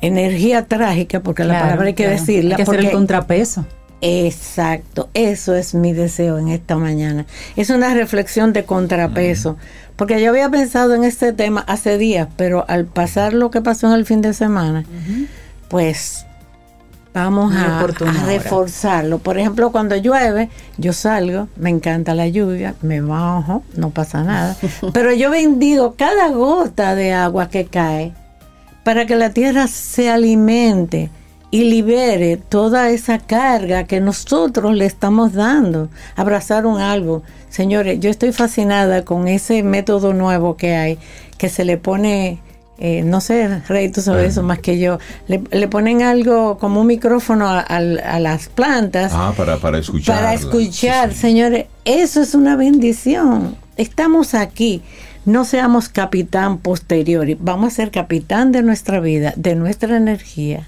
energía 0.00 0.66
trágica, 0.66 1.20
porque 1.20 1.44
la 1.44 1.60
palabra 1.60 1.86
hay 1.86 1.94
que 1.94 2.08
decirla. 2.08 2.56
Hay 2.56 2.64
que 2.64 2.70
hacer 2.70 2.84
el 2.84 2.92
contrapeso. 2.92 3.66
Exacto, 4.06 5.08
eso 5.14 5.54
es 5.54 5.74
mi 5.74 5.94
deseo 5.94 6.36
en 6.36 6.48
esta 6.48 6.76
mañana. 6.76 7.24
Es 7.56 7.70
una 7.70 7.94
reflexión 7.94 8.52
de 8.52 8.64
contrapeso. 8.64 9.56
Porque 9.96 10.20
yo 10.20 10.28
había 10.28 10.50
pensado 10.50 10.94
en 10.94 11.04
este 11.04 11.32
tema 11.32 11.64
hace 11.66 11.96
días, 11.96 12.28
pero 12.36 12.66
al 12.68 12.84
pasar 12.84 13.32
lo 13.32 13.50
que 13.50 13.62
pasó 13.62 13.86
en 13.86 13.94
el 13.94 14.04
fin 14.04 14.20
de 14.20 14.34
semana, 14.34 14.84
pues 15.68 16.26
vamos 17.14 17.54
a, 17.54 17.86
reforzarlo. 18.26 19.20
Por 19.20 19.38
ejemplo, 19.38 19.72
cuando 19.72 19.96
llueve, 19.96 20.50
yo 20.76 20.92
salgo, 20.92 21.48
me 21.56 21.70
encanta 21.70 22.14
la 22.14 22.28
lluvia, 22.28 22.74
me 22.82 23.00
bajo, 23.00 23.62
no 23.74 23.88
pasa 23.88 24.22
nada. 24.22 24.54
pero 24.92 25.14
yo 25.14 25.30
bendigo 25.30 25.94
cada 25.96 26.28
gota 26.28 26.94
de 26.94 27.14
agua 27.14 27.48
que 27.48 27.64
cae 27.64 28.12
para 28.82 29.06
que 29.06 29.16
la 29.16 29.30
tierra 29.30 29.66
se 29.66 30.10
alimente 30.10 31.08
y 31.50 31.64
libere 31.64 32.36
toda 32.36 32.90
esa 32.90 33.18
carga 33.18 33.84
que 33.84 34.00
nosotros 34.00 34.74
le 34.74 34.86
estamos 34.86 35.32
dando. 35.32 35.88
Abrazar 36.16 36.66
un 36.66 36.80
árbol. 36.80 37.22
Señores, 37.48 38.00
yo 38.00 38.10
estoy 38.10 38.32
fascinada 38.32 39.04
con 39.04 39.28
ese 39.28 39.62
método 39.62 40.12
nuevo 40.12 40.56
que 40.56 40.74
hay, 40.74 40.98
que 41.38 41.48
se 41.48 41.64
le 41.64 41.78
pone, 41.78 42.40
eh, 42.78 43.02
no 43.04 43.20
sé, 43.20 43.60
Rey, 43.68 43.88
tú 43.90 44.00
sabes 44.00 44.32
eso 44.32 44.42
más 44.42 44.58
que 44.58 44.80
yo, 44.80 44.98
le, 45.28 45.68
ponen 45.68 46.02
algo 46.02 46.58
como 46.58 46.80
un 46.80 46.88
micrófono 46.88 47.48
a, 47.48 47.80
las 47.80 48.48
plantas. 48.48 49.12
Ah, 49.14 49.32
para, 49.36 49.58
para 49.58 49.78
escuchar. 49.78 50.16
Para 50.16 50.34
escuchar, 50.34 51.14
señores, 51.14 51.66
eso 51.84 52.20
es 52.20 52.34
una 52.34 52.56
bendición. 52.56 53.56
Estamos 53.76 54.34
aquí 54.34 54.82
no 55.24 55.46
seamos 55.46 55.88
capitán 55.88 56.58
posterior, 56.58 57.26
vamos 57.38 57.72
a 57.72 57.76
ser 57.76 57.90
capitán 57.90 58.52
de 58.52 58.62
nuestra 58.62 59.00
vida, 59.00 59.32
de 59.36 59.54
nuestra 59.54 59.96
energía. 59.96 60.66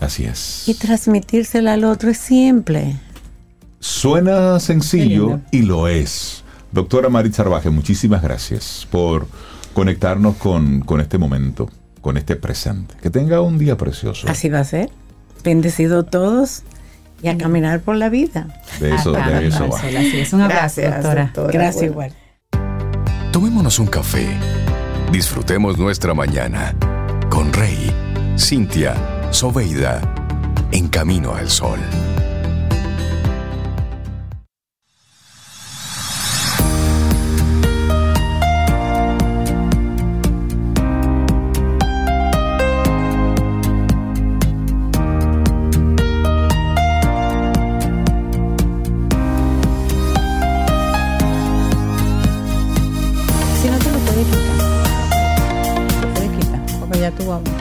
Así 0.00 0.24
es. 0.24 0.64
Y 0.66 0.74
transmitírsela 0.74 1.74
al 1.74 1.84
otro 1.84 2.10
es 2.10 2.18
simple. 2.18 2.96
Suena 3.78 4.58
sencillo 4.60 5.40
y 5.50 5.62
lo 5.62 5.88
es. 5.88 6.42
Doctora 6.72 7.08
Maritza 7.08 7.42
Arbaje, 7.42 7.70
muchísimas 7.70 8.22
gracias 8.22 8.86
por 8.90 9.26
conectarnos 9.72 10.36
con, 10.36 10.80
con 10.80 11.00
este 11.00 11.18
momento, 11.18 11.68
con 12.00 12.16
este 12.16 12.36
presente. 12.36 12.94
Que 13.02 13.10
tenga 13.10 13.40
un 13.40 13.58
día 13.58 13.76
precioso. 13.76 14.28
Así 14.28 14.48
va 14.48 14.60
a 14.60 14.64
ser. 14.64 14.90
Bendecido 15.44 16.04
todos 16.04 16.62
y 17.22 17.28
a 17.28 17.36
caminar 17.36 17.80
por 17.80 17.96
la 17.96 18.08
vida. 18.08 18.62
De 18.80 18.94
eso, 18.94 19.12
de 19.12 19.46
eso 19.46 19.68
va. 19.68 19.78
Así 19.78 20.20
es. 20.20 20.32
Un 20.32 20.42
abrazo, 20.42 20.82
doctora. 20.82 21.32
Gracias 21.52 21.84
igual. 21.84 22.12
Tomémonos 23.32 23.78
un 23.78 23.86
café. 23.86 24.26
Disfrutemos 25.12 25.76
nuestra 25.78 26.14
mañana 26.14 26.74
con 27.30 27.52
Rey, 27.52 27.92
Cintia 28.38 29.19
Soveida, 29.30 30.02
en 30.72 30.88
camino 30.88 31.32
al 31.34 31.48
sol. 31.48 31.78
Si 53.62 53.68
no 53.68 53.78
te 53.78 53.90
lo 53.90 53.98
puedes 54.00 54.26
quitar, 54.26 56.14
puedes 56.14 56.30
quitar, 56.30 56.66
porque 56.80 56.98
ya 56.98 57.10
tú 57.12 57.26
vamos. 57.26 57.59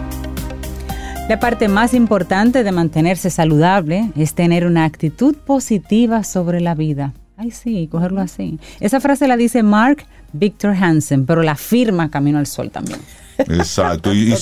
La 1.29 1.39
parte 1.39 1.67
más 1.67 1.93
importante 1.93 2.63
de 2.63 2.71
mantenerse 2.71 3.29
saludable 3.29 4.11
es 4.15 4.33
tener 4.33 4.65
una 4.65 4.85
actitud 4.85 5.35
positiva 5.35 6.23
sobre 6.23 6.59
la 6.59 6.73
vida. 6.73 7.13
Ay, 7.37 7.51
sí, 7.51 7.87
cogerlo 7.87 8.19
así. 8.19 8.59
Esa 8.79 8.99
frase 8.99 9.27
la 9.27 9.37
dice 9.37 9.61
Mark 9.61 10.07
Victor 10.33 10.71
Hansen, 10.73 11.27
pero 11.27 11.43
la 11.43 11.53
firma 11.53 12.09
Camino 12.09 12.39
al 12.39 12.47
Sol 12.47 12.71
también. 12.71 12.99
Exacto, 13.37 14.11
y, 14.11 14.35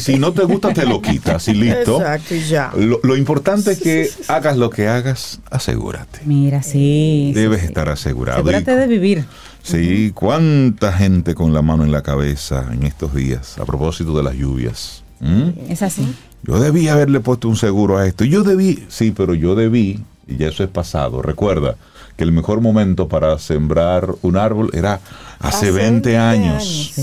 si, 0.00 0.18
no 0.18 0.32
te 0.32 0.42
gusta 0.42 0.74
te 0.74 0.84
lo 0.84 1.00
quitas 1.00 1.46
y 1.46 1.54
listo. 1.54 2.00
Exacto, 2.00 2.34
y 2.34 2.40
ya. 2.40 2.72
Lo, 2.74 3.16
importante 3.16 3.70
es 3.70 3.80
que 3.80 4.10
hagas 4.26 4.56
lo 4.56 4.68
que 4.68 4.88
hagas, 4.88 5.40
asegúrate. 5.48 6.22
Mira, 6.24 6.64
sí. 6.64 7.30
Debes 7.36 7.62
estar 7.62 7.88
asegurado. 7.88 8.40
Asegúrate 8.40 8.74
de 8.74 8.86
vivir. 8.88 9.24
Sí, 9.62 10.10
cuánta 10.12 10.92
gente 10.92 11.36
con 11.36 11.54
la 11.54 11.62
mano 11.62 11.84
en 11.84 11.92
la 11.92 12.02
cabeza 12.02 12.66
en 12.72 12.82
estos 12.82 13.14
días, 13.14 13.58
a 13.60 13.64
propósito 13.64 14.16
de 14.16 14.24
las 14.24 14.34
lluvias. 14.34 15.05
¿Mm? 15.20 15.70
Es 15.70 15.82
así. 15.82 16.14
Yo 16.42 16.60
debí 16.60 16.88
haberle 16.88 17.20
puesto 17.20 17.48
un 17.48 17.56
seguro 17.56 17.98
a 17.98 18.06
esto. 18.06 18.24
Yo 18.24 18.42
debí, 18.42 18.84
sí, 18.88 19.12
pero 19.16 19.34
yo 19.34 19.54
debí, 19.54 20.00
y 20.26 20.36
ya 20.36 20.48
eso 20.48 20.62
es 20.62 20.70
pasado. 20.70 21.22
Recuerda 21.22 21.76
que 22.16 22.24
el 22.24 22.32
mejor 22.32 22.60
momento 22.60 23.08
para 23.08 23.38
sembrar 23.38 24.14
un 24.22 24.36
árbol 24.36 24.70
era 24.72 25.00
hace, 25.38 25.70
20, 25.70 26.16
años. 26.16 26.94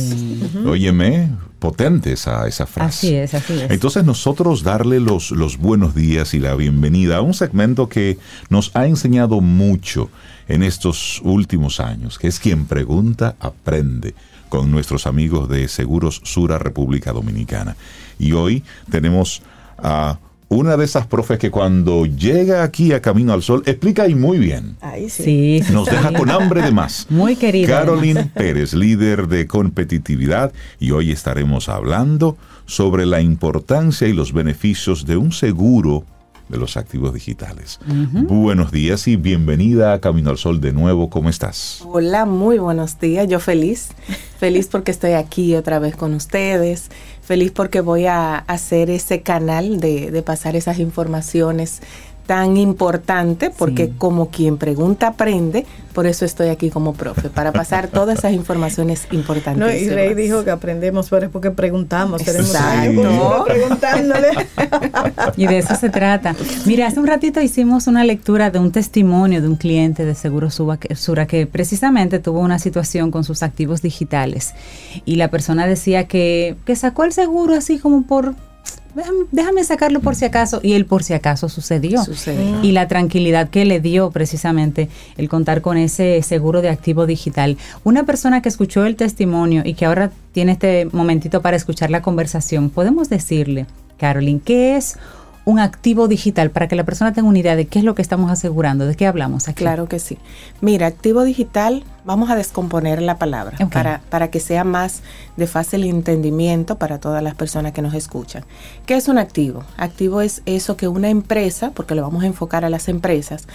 Óyeme, 0.65 1.29
potente 1.59 2.13
esa, 2.13 2.47
esa 2.47 2.65
frase. 2.65 3.07
Así 3.07 3.15
es, 3.15 3.33
así 3.33 3.53
es. 3.53 3.71
Entonces 3.71 4.03
nosotros 4.03 4.63
darle 4.63 4.99
los, 4.99 5.31
los 5.31 5.57
buenos 5.57 5.93
días 5.93 6.33
y 6.33 6.39
la 6.39 6.55
bienvenida 6.55 7.17
a 7.17 7.21
un 7.21 7.33
segmento 7.33 7.89
que 7.89 8.17
nos 8.49 8.75
ha 8.75 8.87
enseñado 8.87 9.39
mucho 9.41 10.09
en 10.47 10.63
estos 10.63 11.21
últimos 11.23 11.79
años, 11.79 12.17
que 12.17 12.27
es 12.27 12.39
quien 12.39 12.65
pregunta, 12.65 13.35
aprende 13.39 14.15
con 14.49 14.71
nuestros 14.71 15.07
amigos 15.07 15.49
de 15.49 15.67
Seguros 15.67 16.21
Sura 16.23 16.59
República 16.59 17.11
Dominicana. 17.11 17.75
Y 18.23 18.31
hoy 18.31 18.63
tenemos 18.89 19.41
a 19.77 20.17
una 20.49 20.77
de 20.77 20.85
esas 20.85 21.07
profes 21.07 21.39
que 21.39 21.51
cuando 21.51 22.05
llega 22.05 22.63
aquí 22.63 22.93
a 22.93 23.01
Camino 23.01 23.33
al 23.33 23.41
Sol 23.41 23.63
explica 23.65 24.07
y 24.07 24.15
muy 24.15 24.37
bien. 24.37 24.77
Ahí 24.81 25.09
sí. 25.09 25.61
Nos 25.71 25.87
deja 25.87 26.13
con 26.13 26.29
hambre 26.29 26.61
de 26.61 26.71
más. 26.71 27.07
Muy 27.09 27.35
querida. 27.35 27.67
Caroline 27.67 28.25
Pérez, 28.25 28.73
líder 28.73 29.27
de 29.27 29.47
competitividad, 29.47 30.53
y 30.79 30.91
hoy 30.91 31.11
estaremos 31.11 31.69
hablando 31.69 32.37
sobre 32.65 33.05
la 33.05 33.21
importancia 33.21 34.07
y 34.07 34.13
los 34.13 34.31
beneficios 34.31 35.05
de 35.05 35.17
un 35.17 35.31
seguro 35.31 36.05
de 36.53 36.59
los 36.59 36.77
activos 36.77 37.13
digitales. 37.13 37.79
Buenos 38.13 38.71
días 38.71 39.07
y 39.07 39.15
bienvenida 39.15 39.93
a 39.93 39.99
Camino 39.99 40.29
al 40.29 40.37
Sol 40.37 40.61
de 40.61 40.71
nuevo. 40.71 41.09
¿Cómo 41.09 41.29
estás? 41.29 41.83
Hola, 41.85 42.25
muy 42.25 42.59
buenos 42.59 42.99
días. 42.99 43.27
Yo 43.27 43.39
feliz, 43.39 43.89
feliz 44.37 44.67
porque 44.67 44.91
estoy 44.91 45.13
aquí 45.13 45.55
otra 45.55 45.79
vez 45.79 45.95
con 45.95 46.13
ustedes, 46.13 46.91
feliz 47.23 47.51
porque 47.51 47.81
voy 47.81 48.05
a 48.05 48.37
hacer 48.37 48.91
ese 48.91 49.23
canal 49.23 49.79
de, 49.79 50.11
de 50.11 50.21
pasar 50.21 50.55
esas 50.55 50.77
informaciones 50.77 51.81
tan 52.25 52.57
importante 52.57 53.49
porque 53.49 53.91
como 53.97 54.29
quien 54.29 54.57
pregunta 54.57 55.07
aprende, 55.07 55.65
por 55.93 56.07
eso 56.07 56.25
estoy 56.25 56.49
aquí 56.49 56.69
como 56.69 56.93
profe, 56.93 57.29
para 57.29 57.51
pasar 57.51 57.87
todas 57.87 58.19
esas 58.19 58.33
informaciones 58.33 59.07
importantes. 59.11 59.53
No, 59.63 59.71
y 59.71 59.89
Rey 59.89 60.13
dijo 60.15 60.43
que 60.43 60.51
aprendemos, 60.51 61.09
pero 61.09 61.25
es 61.25 61.31
porque 61.31 61.51
preguntamos, 61.51 62.21
Exacto. 62.27 63.45
preguntándole. 63.45 64.29
y 65.37 65.47
de 65.47 65.57
eso 65.59 65.75
se 65.75 65.89
trata. 65.89 66.35
Mira, 66.65 66.87
hace 66.87 66.99
un 66.99 67.07
ratito 67.07 67.39
hicimos 67.39 67.87
una 67.87 68.03
lectura 68.03 68.49
de 68.49 68.59
un 68.59 68.71
testimonio 68.71 69.41
de 69.41 69.47
un 69.47 69.55
cliente 69.55 70.05
de 70.05 70.15
Seguro 70.15 70.49
Sura 70.49 71.27
que 71.27 71.45
precisamente 71.45 72.19
tuvo 72.19 72.39
una 72.39 72.57
situación 72.57 73.11
con 73.11 73.23
sus 73.23 73.43
activos 73.43 73.81
digitales 73.81 74.53
y 75.05 75.15
la 75.15 75.29
persona 75.29 75.67
decía 75.67 76.07
que, 76.07 76.55
que 76.65 76.75
sacó 76.75 77.03
el 77.03 77.13
seguro 77.13 77.53
así 77.53 77.77
como 77.79 78.03
por 78.03 78.35
déjame, 79.31 79.63
sacarlo 79.63 80.01
por 80.01 80.15
si 80.15 80.25
acaso. 80.25 80.59
Y 80.63 80.73
el 80.73 80.85
por 80.85 81.03
si 81.03 81.13
acaso 81.13 81.49
sucedió. 81.49 82.01
Y 82.61 82.71
la 82.71 82.87
tranquilidad 82.87 83.49
que 83.49 83.65
le 83.65 83.79
dio 83.79 84.11
precisamente 84.11 84.89
el 85.17 85.29
contar 85.29 85.61
con 85.61 85.77
ese 85.77 86.21
seguro 86.21 86.61
de 86.61 86.69
activo 86.69 87.05
digital. 87.05 87.57
Una 87.83 88.03
persona 88.03 88.41
que 88.41 88.49
escuchó 88.49 88.85
el 88.85 88.95
testimonio 88.95 89.63
y 89.65 89.73
que 89.73 89.85
ahora 89.85 90.11
tiene 90.31 90.53
este 90.53 90.87
momentito 90.91 91.41
para 91.41 91.57
escuchar 91.57 91.89
la 91.89 92.01
conversación, 92.01 92.69
podemos 92.69 93.09
decirle, 93.09 93.65
Carolyn, 93.97 94.39
¿qué 94.39 94.77
es 94.77 94.97
un 95.45 95.59
activo 95.59 96.07
digital 96.07 96.51
para 96.51 96.67
que 96.67 96.75
la 96.75 96.83
persona 96.83 97.13
tenga 97.13 97.27
una 97.27 97.39
idea 97.39 97.55
de 97.55 97.67
qué 97.67 97.79
es 97.79 97.85
lo 97.85 97.95
que 97.95 98.01
estamos 98.01 98.31
asegurando, 98.31 98.85
de 98.85 98.95
qué 98.95 99.07
hablamos 99.07 99.47
aquí. 99.47 99.63
Claro 99.63 99.87
que 99.87 99.99
sí. 99.99 100.17
Mira, 100.61 100.87
activo 100.87 101.23
digital, 101.23 101.83
vamos 102.05 102.29
a 102.29 102.35
descomponer 102.35 103.01
la 103.01 103.17
palabra 103.17 103.57
para, 103.71 104.01
para 104.09 104.29
que 104.29 104.39
sea 104.39 104.63
más 104.63 105.01
de 105.35 105.47
fácil 105.47 105.83
entendimiento 105.83 106.77
para 106.77 106.99
todas 106.99 107.21
las 107.21 107.35
personas 107.35 107.73
que 107.73 107.81
nos 107.81 107.93
escuchan. 107.93 108.43
¿Qué 108.85 108.95
es 108.95 109.07
un 109.07 109.17
activo? 109.17 109.63
Activo 109.77 110.21
es 110.21 110.41
eso 110.45 110.77
que 110.77 110.87
una 110.87 111.09
empresa, 111.09 111.71
porque 111.71 111.95
lo 111.95 112.03
vamos 112.03 112.23
a 112.23 112.27
enfocar 112.27 112.63
a 112.63 112.69
las 112.69 112.87
empresas, 112.87 113.47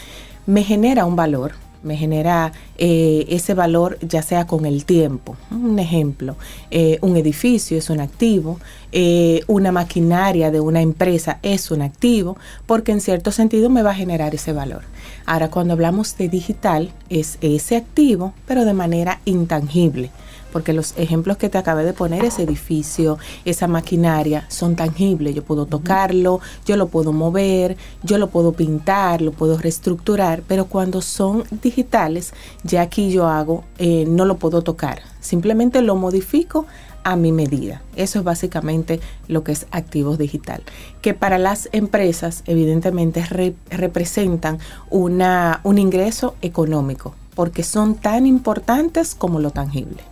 me 0.47 0.63
genera 0.63 1.05
un 1.05 1.17
valor, 1.17 1.53
me 1.83 1.97
genera 1.97 2.53
eh, 2.77 3.27
ese 3.29 3.55
valor 3.55 3.99
ya 4.01 4.23
sea 4.23 4.47
con 4.47 4.67
el 4.67 4.85
tiempo. 4.85 5.37
Un 5.51 5.79
ejemplo, 5.79 6.37
eh, 6.71 6.99
un 7.01 7.17
edificio 7.17 7.79
es 7.79 7.91
un 7.91 8.01
activo, 8.01 8.59
eh, 8.93 9.43
una 9.47 9.73
maquinaria 9.73 10.51
de 10.51 10.61
una 10.61 10.81
empresa 10.81 11.39
es 11.43 11.71
un 11.71 11.83
activo, 11.83 12.37
porque 12.67 12.93
en 12.93 13.01
cierto 13.01 13.33
sentido 13.33 13.71
me 13.71 13.83
va 13.83 13.91
a 13.91 13.95
generar 13.95 14.35
ese 14.35 14.53
valor. 14.53 14.83
Ahora, 15.27 15.51
cuando 15.51 15.75
hablamos 15.75 16.17
de 16.17 16.29
digital, 16.29 16.91
es 17.11 17.39
ese 17.41 17.77
activo, 17.77 18.33
pero 18.47 18.65
de 18.65 18.75
manera 18.75 19.21
intangible 19.25 20.11
porque 20.53 20.73
los 20.73 20.95
ejemplos 20.97 21.37
que 21.37 21.49
te 21.49 21.59
acabé 21.59 21.85
de 21.85 21.93
poner, 21.93 22.25
ese 22.25 22.43
edificio, 22.43 23.19
esa 23.45 23.69
maquinaria, 23.69 24.45
son 24.49 24.77
tangibles. 24.77 25.35
Yo 25.35 25.45
puedo 25.45 25.67
tocarlo, 25.67 26.41
yo 26.65 26.77
lo 26.77 26.89
puedo 26.89 27.13
mover, 27.13 27.77
yo 28.03 28.19
lo 28.19 28.29
puedo 28.29 28.53
pintar, 28.53 29.23
lo 29.23 29.33
puedo 29.33 29.59
reestructurar, 29.59 30.43
pero 30.47 30.67
cuando 30.67 31.03
son 31.03 31.45
digitales, 31.63 32.33
ya 32.63 32.83
aquí 32.83 33.11
yo 33.11 33.27
hago, 33.27 33.65
eh, 33.79 34.05
no 34.09 34.25
lo 34.25 34.37
puedo 34.37 34.63
tocar, 34.63 35.01
simplemente 35.21 35.83
lo 35.83 35.97
modifico 35.97 36.67
a 37.05 37.17
mi 37.17 37.33
medida. 37.33 37.83
Eso 37.97 38.19
es 38.19 38.25
básicamente 38.25 39.01
lo 39.29 39.45
que 39.45 39.53
es 39.53 39.67
activos 39.71 40.19
digital, 40.19 40.63
que 41.01 41.15
para 41.15 41.39
las 41.39 41.69
empresas 41.73 42.43
evidentemente 42.47 43.25
representan 43.71 44.59
una, 44.91 45.61
un 45.65 45.79
ingreso 45.79 46.35
económico, 46.43 47.15
porque 47.35 47.63
son 47.63 47.95
tan 47.95 48.27
importantes 48.27 49.15
como 49.15 49.41
lo 49.41 49.51
tangible. 49.51 50.03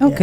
Ok. 0.00 0.20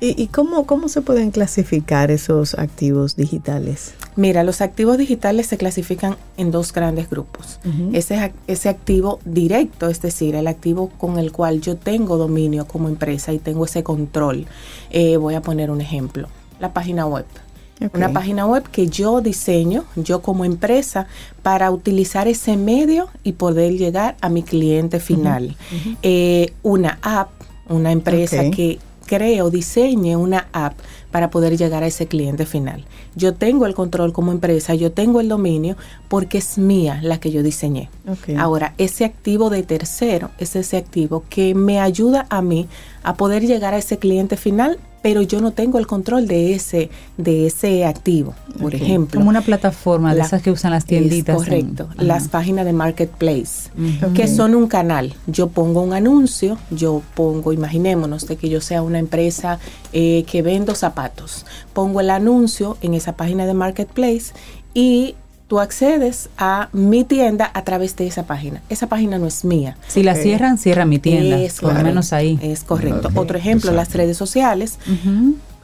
¿Y, 0.00 0.28
cómo, 0.28 0.64
cómo 0.64 0.88
se 0.88 1.02
pueden 1.02 1.32
clasificar 1.32 2.12
esos 2.12 2.54
activos 2.54 3.16
digitales? 3.16 3.94
Mira, 4.14 4.44
los 4.44 4.60
activos 4.60 4.96
digitales 4.96 5.46
se 5.46 5.56
clasifican 5.56 6.16
en 6.36 6.52
dos 6.52 6.72
grandes 6.72 7.10
grupos. 7.10 7.58
ese, 7.92 8.32
ese 8.46 8.68
activo 8.68 9.18
directo, 9.24 9.88
es 9.88 10.00
decir, 10.00 10.36
el 10.36 10.46
activo 10.46 10.88
con 10.98 11.18
el 11.18 11.32
cual 11.32 11.60
yo 11.60 11.76
tengo 11.76 12.16
dominio 12.16 12.66
como 12.66 12.88
empresa 12.88 13.32
y 13.32 13.38
tengo 13.38 13.64
ese 13.64 13.82
control. 13.82 14.46
Eh, 14.90 15.16
voy 15.16 15.34
a 15.34 15.42
poner 15.42 15.70
un 15.72 15.80
ejemplo, 15.80 16.28
la 16.60 16.72
página 16.72 17.06
web. 17.06 17.26
Una 17.94 18.12
página 18.12 18.44
web 18.44 18.64
que 18.70 18.88
yo 18.88 19.20
diseño, 19.20 19.84
yo 19.94 20.20
como 20.20 20.44
empresa, 20.44 21.06
para 21.42 21.70
utilizar 21.70 22.26
ese 22.26 22.56
medio 22.56 23.08
y 23.22 23.32
poder 23.32 23.72
llegar 23.74 24.16
a 24.20 24.28
mi 24.28 24.42
cliente 24.42 24.98
final. 24.98 25.56
Eh, 26.02 26.52
una 26.62 26.98
app 27.02 27.30
una 27.68 27.92
empresa 27.92 28.50
que 28.50 28.78
cree 29.08 29.42
o 29.42 29.50
diseñe 29.50 30.16
una 30.16 30.46
app 30.52 30.78
para 31.10 31.30
poder 31.30 31.56
llegar 31.56 31.82
a 31.82 31.86
ese 31.86 32.06
cliente 32.06 32.46
final. 32.46 32.84
Yo 33.16 33.34
tengo 33.34 33.66
el 33.66 33.74
control 33.74 34.12
como 34.12 34.30
empresa, 34.30 34.74
yo 34.74 34.92
tengo 34.92 35.20
el 35.20 35.28
dominio 35.28 35.76
porque 36.08 36.38
es 36.38 36.58
mía 36.58 37.00
la 37.02 37.18
que 37.18 37.30
yo 37.30 37.42
diseñé. 37.42 37.88
Ahora, 38.36 38.74
ese 38.78 39.04
activo 39.04 39.50
de 39.50 39.62
tercero 39.62 40.30
es 40.38 40.54
ese 40.54 40.76
activo 40.76 41.24
que 41.30 41.54
me 41.54 41.80
ayuda 41.80 42.26
a 42.28 42.42
mí 42.42 42.68
a 43.02 43.14
poder 43.14 43.46
llegar 43.46 43.74
a 43.74 43.78
ese 43.78 43.98
cliente 43.98 44.36
final 44.36 44.78
pero 45.02 45.22
yo 45.22 45.40
no 45.40 45.52
tengo 45.52 45.78
el 45.78 45.86
control 45.86 46.26
de 46.26 46.54
ese, 46.54 46.90
de 47.16 47.46
ese 47.46 47.84
activo, 47.84 48.34
por 48.60 48.74
ejemplo. 48.74 49.18
Como 49.18 49.30
una 49.30 49.42
plataforma 49.42 50.14
de 50.14 50.22
esas 50.22 50.42
que 50.42 50.50
usan 50.50 50.72
las 50.72 50.84
tienditas. 50.84 51.36
correcto, 51.36 51.88
las 51.96 52.28
páginas 52.28 52.64
de 52.64 52.72
marketplace, 52.72 53.70
que 54.14 54.26
son 54.26 54.54
un 54.54 54.66
canal. 54.66 55.14
Yo 55.26 55.48
pongo 55.48 55.82
un 55.82 55.92
anuncio, 55.92 56.58
yo 56.70 57.02
pongo, 57.14 57.52
imaginémonos 57.52 58.26
de 58.26 58.36
que 58.36 58.48
yo 58.48 58.60
sea 58.60 58.82
una 58.82 58.98
empresa 58.98 59.58
eh, 59.92 60.24
que 60.26 60.42
vendo 60.42 60.74
zapatos, 60.74 61.46
pongo 61.72 62.00
el 62.00 62.10
anuncio 62.10 62.76
en 62.80 62.94
esa 62.94 63.14
página 63.16 63.46
de 63.46 63.54
marketplace 63.54 64.32
y 64.74 65.14
tú 65.48 65.60
accedes 65.60 66.28
a 66.36 66.68
mi 66.72 67.04
tienda 67.04 67.50
a 67.52 67.64
través 67.64 67.96
de 67.96 68.06
esa 68.06 68.24
página. 68.24 68.62
Esa 68.68 68.86
página 68.86 69.18
no 69.18 69.26
es 69.26 69.44
mía. 69.44 69.76
Si 69.88 70.02
la 70.02 70.14
cierran, 70.14 70.58
cierra 70.58 70.84
mi 70.84 70.98
tienda. 70.98 71.38
por 71.60 71.74
lo 71.74 71.82
menos 71.82 72.12
ahí. 72.12 72.38
Es 72.42 72.62
correcto. 72.62 73.08
Otro 73.14 73.38
ejemplo, 73.38 73.72
las 73.72 73.92
redes 73.94 74.16
sociales, 74.16 74.78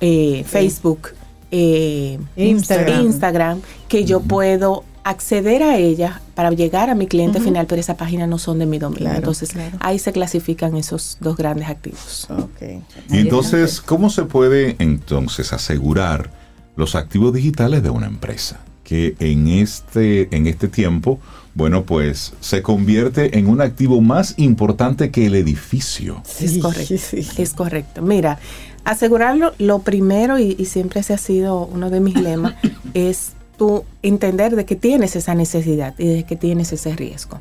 eh, 0.00 0.44
Facebook, 0.48 1.10
eh, 1.50 2.18
Instagram. 2.36 3.60
que 3.86 4.04
yo 4.04 4.20
puedo 4.20 4.84
acceder 5.04 5.62
a 5.62 5.76
ella 5.76 6.22
para 6.34 6.50
llegar 6.50 6.88
a 6.88 6.94
mi 6.94 7.06
cliente 7.06 7.38
final, 7.38 7.66
pero 7.66 7.78
esa 7.78 7.98
página 7.98 8.26
no 8.26 8.38
son 8.38 8.58
de 8.58 8.66
mi 8.66 8.78
dominio. 8.78 9.12
entonces, 9.12 9.50
ahí 9.80 9.98
se 9.98 10.12
clasifican 10.12 10.76
esos 10.76 11.18
dos 11.20 11.36
grandes 11.36 11.68
activos. 11.68 12.26
Y 13.10 13.18
entonces, 13.18 13.82
¿cómo 13.82 14.08
se 14.08 14.24
puede 14.24 14.76
entonces 14.78 15.52
asegurar 15.52 16.30
los 16.74 16.94
activos 16.94 17.34
digitales 17.34 17.82
de 17.82 17.90
una 17.90 18.06
empresa? 18.06 18.60
Que 18.84 19.16
en 19.18 19.48
este, 19.48 20.34
en 20.34 20.46
este 20.46 20.68
tiempo, 20.68 21.18
bueno, 21.54 21.84
pues 21.84 22.34
se 22.40 22.62
convierte 22.62 23.38
en 23.38 23.48
un 23.48 23.60
activo 23.60 24.00
más 24.00 24.34
importante 24.36 25.10
que 25.10 25.26
el 25.26 25.34
edificio. 25.34 26.22
es 26.40 26.58
correcto. 26.58 26.94
Es 27.38 27.54
correcto. 27.54 28.02
Mira, 28.02 28.38
asegurarlo, 28.84 29.54
lo 29.58 29.80
primero, 29.80 30.38
y, 30.38 30.54
y 30.58 30.66
siempre 30.66 31.00
ese 31.00 31.14
ha 31.14 31.18
sido 31.18 31.66
uno 31.66 31.90
de 31.90 32.00
mis 32.00 32.20
lemas, 32.20 32.54
es 32.94 33.32
tú 33.56 33.84
entender 34.02 34.56
de 34.56 34.64
que 34.64 34.76
tienes 34.76 35.16
esa 35.16 35.34
necesidad 35.34 35.94
y 35.98 36.06
de 36.06 36.24
que 36.24 36.36
tienes 36.36 36.72
ese 36.72 36.94
riesgo. 36.94 37.40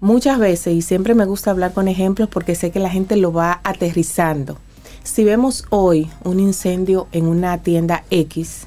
Muchas 0.00 0.38
veces, 0.38 0.74
y 0.74 0.82
siempre 0.82 1.14
me 1.14 1.26
gusta 1.26 1.52
hablar 1.52 1.72
con 1.72 1.86
ejemplos 1.86 2.28
porque 2.28 2.56
sé 2.56 2.72
que 2.72 2.80
la 2.80 2.90
gente 2.90 3.16
lo 3.16 3.32
va 3.32 3.60
aterrizando. 3.62 4.58
Si 5.04 5.22
vemos 5.22 5.64
hoy 5.70 6.10
un 6.24 6.40
incendio 6.40 7.06
en 7.12 7.26
una 7.26 7.58
tienda 7.58 8.04
X, 8.10 8.66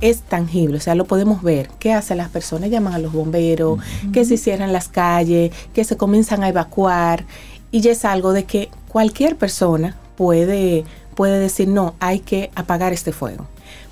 es 0.00 0.22
tangible, 0.22 0.76
o 0.76 0.80
sea, 0.80 0.94
lo 0.94 1.04
podemos 1.04 1.42
ver. 1.42 1.68
¿Qué 1.78 1.92
hacen 1.92 2.18
las 2.18 2.28
personas? 2.28 2.70
Llaman 2.70 2.94
a 2.94 2.98
los 2.98 3.12
bomberos, 3.12 3.80
que 4.12 4.24
se 4.24 4.36
cierran 4.36 4.72
las 4.72 4.88
calles, 4.88 5.52
que 5.74 5.84
se 5.84 5.96
comienzan 5.96 6.42
a 6.42 6.48
evacuar. 6.48 7.24
Y 7.70 7.80
ya 7.80 7.92
es 7.92 8.04
algo 8.04 8.32
de 8.32 8.44
que 8.44 8.70
cualquier 8.88 9.36
persona 9.36 9.96
puede, 10.16 10.84
puede 11.14 11.38
decir, 11.38 11.68
no, 11.68 11.94
hay 12.00 12.20
que 12.20 12.50
apagar 12.54 12.92
este 12.92 13.12
fuego. 13.12 13.46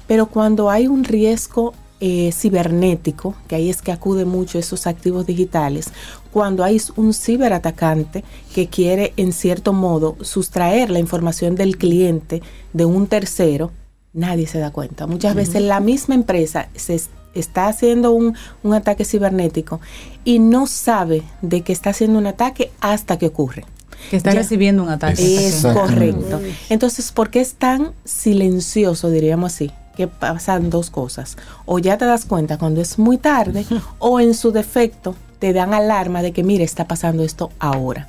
Pero 0.07 0.27
cuando 0.27 0.71
hay 0.71 0.87
un 0.87 1.05
riesgo 1.05 1.73
eh, 2.01 2.33
cibernético, 2.33 3.35
que 3.49 3.57
ahí 3.57 3.71
es 3.71 3.81
que 3.81 3.93
acude 3.93 4.27
mucho 4.27 4.59
esos 4.59 4.87
activos 4.87 5.27
digitales, 5.27 5.91
cuando 6.31 6.63
hay 6.63 6.81
un 6.97 7.15
ciberatacante 7.15 8.25
que 8.55 8.69
quiere 8.69 9.15
en 9.17 9.33
cierto 9.33 9.73
modo 9.73 10.17
sustraer 10.21 10.91
la 10.91 10.99
información 10.99 11.55
del 11.55 11.79
cliente 11.79 12.43
de 12.73 12.85
un 12.85 13.07
tercero, 13.07 13.71
nadie 14.15 14.47
se 14.47 14.59
da 14.59 14.71
cuenta. 14.71 15.07
Muchas 15.07 15.35
veces 15.35 15.61
la 15.61 15.81
misma 15.81 16.15
empresa 16.15 16.69
se 16.75 17.01
está 17.35 17.67
haciendo 17.67 18.13
un, 18.13 18.35
ataque 18.73 19.05
cibernético 19.05 19.81
y 20.25 20.39
no 20.39 20.67
sabe 20.67 21.23
de 21.43 21.61
que 21.63 21.73
está 21.73 21.91
haciendo 21.91 22.19
un 22.19 22.27
ataque 22.27 22.71
hasta 22.81 23.19
que 23.19 23.27
ocurre. 23.27 23.67
Que 24.11 24.17
está 24.17 24.31
recibiendo 24.31 24.83
un 24.83 24.91
ataque. 24.91 25.49
Es 25.49 25.63
correcto. 25.63 26.41
Entonces, 26.69 27.11
¿por 27.13 27.31
qué 27.31 27.41
es 27.41 27.55
tan 27.55 27.93
silencioso, 28.05 29.11
diríamos 29.11 29.55
así? 29.55 29.71
Que 29.97 30.09
pasan 30.09 30.71
dos 30.71 30.91
cosas. 30.91 31.37
O 31.65 31.79
ya 31.79 31.97
te 31.99 32.05
das 32.05 32.25
cuenta 32.25 32.59
cuando 32.59 32.81
es 32.81 32.99
muy 32.99 33.19
tarde, 33.19 33.65
o 33.99 34.21
en 34.21 34.35
su 34.35 34.53
defecto 34.53 35.15
te 35.39 35.53
dan 35.53 35.75
alarma 35.75 36.23
de 36.23 36.33
que, 36.33 36.45
mire, 36.45 36.65
está 36.65 36.87
pasando 36.87 37.25
esto 37.25 37.51
ahora. 37.59 38.09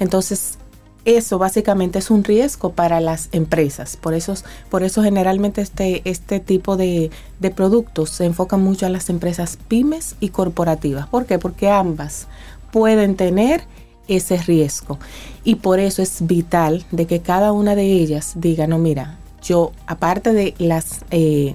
Entonces, 0.00 0.58
eso 1.04 1.38
básicamente 1.38 1.98
es 1.98 2.10
un 2.10 2.24
riesgo 2.24 2.72
para 2.72 3.00
las 3.00 3.28
empresas. 3.32 3.96
Por 3.96 4.14
eso, 4.14 4.34
por 4.70 4.82
eso 4.82 5.02
generalmente 5.02 5.60
este, 5.60 6.02
este 6.04 6.40
tipo 6.40 6.76
de, 6.76 7.10
de 7.40 7.50
productos 7.50 8.10
se 8.10 8.24
enfocan 8.24 8.62
mucho 8.62 8.86
a 8.86 8.90
las 8.90 9.10
empresas 9.10 9.58
pymes 9.68 10.16
y 10.20 10.30
corporativas. 10.30 11.06
¿Por 11.06 11.26
qué? 11.26 11.38
Porque 11.38 11.68
ambas 11.68 12.26
pueden 12.70 13.16
tener 13.16 13.62
ese 14.08 14.36
riesgo. 14.38 14.98
Y 15.44 15.56
por 15.56 15.78
eso 15.78 16.02
es 16.02 16.26
vital 16.26 16.84
de 16.90 17.06
que 17.06 17.20
cada 17.20 17.52
una 17.52 17.74
de 17.74 17.84
ellas 17.84 18.32
diga, 18.36 18.66
no, 18.66 18.78
mira, 18.78 19.18
yo 19.42 19.72
aparte 19.86 20.32
de 20.32 20.54
las 20.58 21.00
eh, 21.10 21.54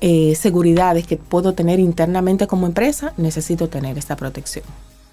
eh, 0.00 0.34
seguridades 0.36 1.06
que 1.06 1.16
puedo 1.16 1.54
tener 1.54 1.80
internamente 1.80 2.46
como 2.46 2.66
empresa, 2.66 3.12
necesito 3.16 3.68
tener 3.68 3.98
esta 3.98 4.16
protección. 4.16 4.64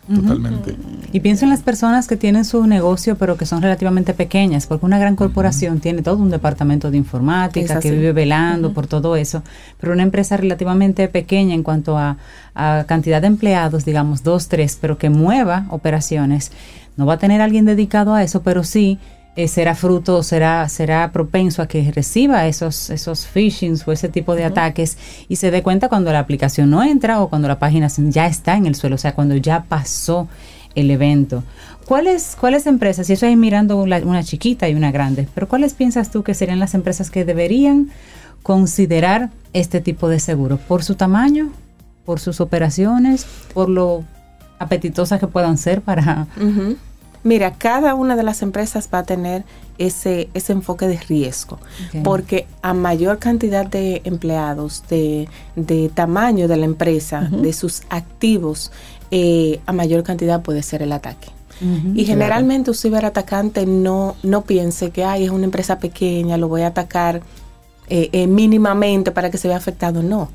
Totalmente. 0.08 0.76
Y 1.14 1.22
pienso 1.22 1.46
en 1.46 1.52
las 1.52 1.62
personas 1.62 2.08
que 2.08 2.18
tienen 2.18 2.44
su 2.44 2.66
negocio 2.68 3.16
pero 3.16 3.38
que 3.38 3.46
son 3.46 3.62
relativamente 3.62 4.14
pequeñas, 4.14 4.68
porque 4.68 4.86
una 4.86 5.00
gran 5.00 5.16
corporación 5.16 5.80
tiene 5.80 6.02
todo 6.02 6.18
un 6.18 6.30
departamento 6.30 6.92
de 6.92 6.98
informática 6.98 7.80
que 7.80 7.92
vive 7.92 8.12
velando 8.12 8.74
por 8.74 8.88
todo 8.88 9.16
eso, 9.16 9.44
pero 9.80 9.94
una 9.94 10.04
empresa 10.04 10.36
relativamente 10.36 11.08
pequeña 11.08 11.56
en 11.56 11.64
cuanto 11.64 11.98
a, 11.98 12.18
a, 12.54 12.84
cantidad 12.88 13.22
de 13.22 13.28
empleados, 13.28 13.86
digamos 13.86 14.24
dos, 14.24 14.50
tres, 14.50 14.78
pero 14.80 14.98
que 14.98 15.10
mueva 15.10 15.68
operaciones, 15.70 16.52
no 16.98 17.06
va 17.06 17.14
a 17.14 17.18
tener 17.18 17.42
alguien 17.42 17.66
dedicado 17.66 18.14
a 18.14 18.24
eso, 18.24 18.42
pero 18.42 18.64
sí 18.64 19.00
eh, 19.36 19.48
será 19.48 19.74
fruto, 19.74 20.22
será, 20.22 20.70
será 20.70 21.12
propenso 21.12 21.64
a 21.64 21.68
que 21.68 21.92
reciba 21.92 22.46
esos, 22.48 22.92
esos 22.92 23.26
phishings 23.26 23.88
o 23.88 23.92
ese 23.92 24.08
tipo 24.08 24.36
de 24.36 24.44
ataques 24.44 24.98
y 25.28 25.38
se 25.38 25.50
dé 25.50 25.64
cuenta 25.64 25.90
cuando 25.90 26.12
la 26.12 26.20
aplicación 26.20 26.70
no 26.70 26.84
entra 26.84 27.20
o 27.20 27.30
cuando 27.30 27.48
la 27.48 27.58
página 27.58 27.88
ya 27.88 28.28
está 28.28 28.56
en 28.56 28.68
el 28.68 28.76
suelo, 28.76 28.96
o 28.96 29.00
sea, 29.00 29.16
cuando 29.16 29.36
ya 29.36 29.64
pasó 29.64 30.28
el 30.76 30.92
evento. 30.92 31.44
¿Cuáles, 31.86 32.38
cuáles 32.40 32.68
empresas, 32.68 33.10
y 33.10 33.14
eso 33.14 33.26
ahí 33.26 33.36
mirando 33.36 33.78
una, 33.78 34.24
chiquita 34.24 34.70
y 34.70 34.76
una 34.76 34.92
grande, 34.92 35.28
pero 35.34 35.48
cuáles 35.48 35.74
piensas 35.74 36.12
tú 36.12 36.24
que 36.24 36.34
serían 36.34 36.60
las 36.60 36.76
empresas 36.76 37.10
que 37.10 37.26
deberían 37.26 37.90
considerar 38.44 39.32
este 39.54 39.82
tipo 39.82 40.10
de 40.10 40.20
seguro? 40.20 40.58
¿Por 40.58 40.84
su 40.84 40.96
tamaño? 40.96 41.52
¿Por 42.06 42.20
sus 42.20 42.40
operaciones? 42.40 43.26
¿Por 43.54 43.68
lo 43.70 44.04
apetitosas 44.60 45.20
que 45.20 45.28
puedan 45.28 45.58
ser 45.58 45.82
para... 45.82 46.28
Mira, 47.24 47.54
cada 47.54 47.96
una 47.96 48.16
de 48.16 48.24
las 48.24 48.42
empresas 48.42 48.90
va 48.94 49.00
a 49.00 49.04
tener 49.04 49.46
ese, 49.78 50.30
ese 50.34 50.52
enfoque 50.52 50.88
de 50.88 50.98
riesgo, 50.98 51.58
porque 52.04 52.48
a 52.62 52.74
mayor 52.74 53.20
cantidad 53.20 53.66
de 53.66 54.02
empleados, 54.04 54.84
de, 54.90 55.28
tamaño 55.94 56.48
de 56.48 56.58
la 56.58 56.66
empresa, 56.66 57.22
de 57.32 57.54
sus 57.54 57.84
activos, 57.90 58.72
eh, 59.12 59.62
a 59.66 59.72
mayor 59.72 60.04
cantidad 60.04 60.42
puede 60.42 60.64
ser 60.64 60.82
el 60.82 60.92
ataque. 60.92 61.30
y 61.96 62.04
generalmente 62.04 62.72
un 62.72 62.76
ciberatacante 62.76 63.66
no, 63.66 64.16
no 64.22 64.42
piense 64.42 64.90
que 64.92 65.06
Ay, 65.06 65.26
es 65.26 65.30
una 65.30 65.46
empresa 65.46 65.80
pequeña, 65.80 66.38
lo 66.38 66.50
voy 66.50 66.64
a 66.64 66.68
atacar 66.68 67.22
eh, 67.90 68.10
eh, 68.12 68.28
mínimamente 68.28 69.12
para 69.12 69.30
que 69.30 69.38
se 69.38 69.48
vea 69.48 69.58
afectado. 69.58 70.04
No. 70.04 70.30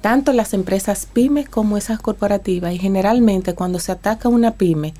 Tanto 0.00 0.32
las 0.32 0.54
empresas 0.54 1.06
pymes 1.12 1.48
como 1.48 1.76
esas 1.76 1.98
corporativas 1.98 2.72
y 2.72 2.78
generalmente 2.78 3.54
cuando 3.54 3.78
se 3.78 3.92
ataca 3.92 4.28
una 4.28 4.52
pyme 4.52 4.94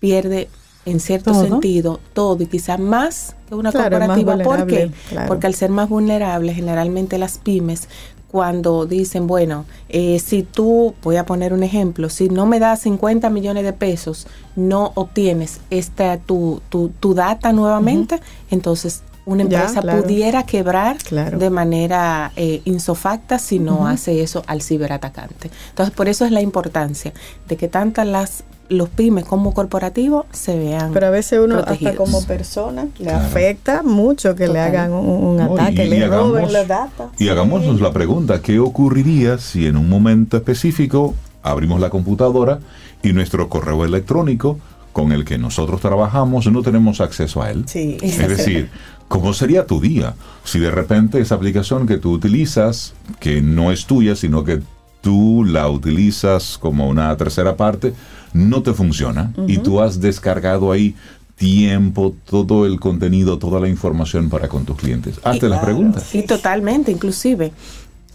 pierde 0.00 0.48
en 0.90 1.00
cierto 1.00 1.34
sentido 1.34 2.00
todo 2.12 2.42
y 2.42 2.46
quizás 2.46 2.78
más 2.78 3.36
que 3.48 3.54
una 3.54 3.72
corporativa. 3.72 4.36
¿Por 4.38 4.66
qué? 4.66 4.90
Porque 5.26 5.46
al 5.46 5.54
ser 5.54 5.70
más 5.70 5.88
vulnerable, 5.88 6.52
generalmente 6.54 7.18
las 7.18 7.38
pymes, 7.38 7.88
cuando 8.30 8.86
dicen, 8.86 9.26
bueno, 9.26 9.64
eh, 9.88 10.20
si 10.20 10.44
tú, 10.44 10.94
voy 11.02 11.16
a 11.16 11.26
poner 11.26 11.52
un 11.52 11.64
ejemplo, 11.64 12.08
si 12.08 12.28
no 12.28 12.46
me 12.46 12.60
das 12.60 12.82
50 12.82 13.28
millones 13.28 13.64
de 13.64 13.72
pesos, 13.72 14.28
no 14.54 14.92
obtienes 14.94 15.60
esta 15.70 16.16
tu, 16.16 16.62
tu, 16.68 16.90
tu 17.00 17.14
data 17.14 17.52
nuevamente, 17.52 18.20
entonces 18.50 19.02
una 19.26 19.42
empresa 19.42 19.82
pudiera 19.82 20.44
quebrar 20.44 20.98
de 21.02 21.50
manera 21.50 22.32
eh, 22.36 22.62
insofacta 22.64 23.38
si 23.38 23.58
no 23.58 23.86
hace 23.86 24.22
eso 24.22 24.42
al 24.46 24.62
ciberatacante. 24.62 25.50
Entonces, 25.70 25.94
por 25.94 26.08
eso 26.08 26.24
es 26.24 26.32
la 26.32 26.40
importancia 26.40 27.12
de 27.48 27.56
que 27.56 27.68
tantas 27.68 28.06
las 28.06 28.44
los 28.70 28.88
pymes 28.88 29.24
como 29.24 29.52
corporativos 29.52 30.26
se 30.30 30.56
vean. 30.56 30.92
Pero 30.92 31.08
a 31.08 31.10
veces 31.10 31.40
uno 31.42 31.58
hasta 31.58 31.94
como 31.96 32.24
persona 32.24 32.86
le 32.98 33.10
afecta 33.10 33.82
mucho 33.82 34.36
que 34.36 34.46
le 34.46 34.60
hagan 34.60 34.92
un, 34.92 35.40
ataque, 35.40 35.86
le 35.86 36.06
roben 36.06 36.52
los 36.52 36.68
datos. 36.68 37.10
Y 37.18 37.28
hagámonos 37.28 37.80
la 37.80 37.92
pregunta, 37.92 38.40
¿qué 38.40 38.60
ocurriría 38.60 39.38
si 39.38 39.66
en 39.66 39.76
un 39.76 39.88
momento 39.88 40.36
específico 40.36 41.14
abrimos 41.42 41.80
la 41.80 41.90
computadora 41.90 42.60
y 43.02 43.12
nuestro 43.12 43.48
correo 43.48 43.84
electrónico 43.84 44.58
con 44.92 45.12
el 45.12 45.24
que 45.24 45.36
nosotros 45.36 45.80
trabajamos 45.80 46.46
no 46.50 46.62
tenemos 46.62 47.00
acceso 47.00 47.42
a 47.42 47.50
él? 47.50 47.64
Sí. 47.66 47.98
Es 48.00 48.28
decir, 48.28 48.70
¿cómo 49.10 49.34
sería 49.34 49.66
tu 49.66 49.80
día 49.80 50.14
si 50.44 50.60
de 50.60 50.70
repente 50.70 51.20
esa 51.20 51.34
aplicación 51.34 51.84
que 51.88 51.98
tú 51.98 52.12
utilizas, 52.12 52.94
que 53.18 53.42
no 53.42 53.72
es 53.72 53.86
tuya, 53.86 54.14
sino 54.14 54.44
que 54.44 54.62
tú 55.00 55.44
la 55.44 55.68
utilizas 55.68 56.56
como 56.58 56.88
una 56.88 57.16
tercera 57.16 57.56
parte, 57.56 57.92
no 58.32 58.62
te 58.62 58.72
funciona 58.72 59.32
y 59.48 59.58
tú 59.58 59.80
has 59.80 60.00
descargado 60.00 60.70
ahí 60.70 60.94
tiempo, 61.34 62.14
todo 62.24 62.66
el 62.66 62.78
contenido, 62.78 63.36
toda 63.36 63.58
la 63.58 63.68
información 63.68 64.30
para 64.30 64.46
con 64.46 64.64
tus 64.64 64.76
clientes. 64.76 65.18
Hazte 65.24 65.48
las 65.48 65.64
preguntas. 65.64 66.04
Sí, 66.04 66.22
totalmente. 66.22 66.92
Inclusive, 66.92 67.50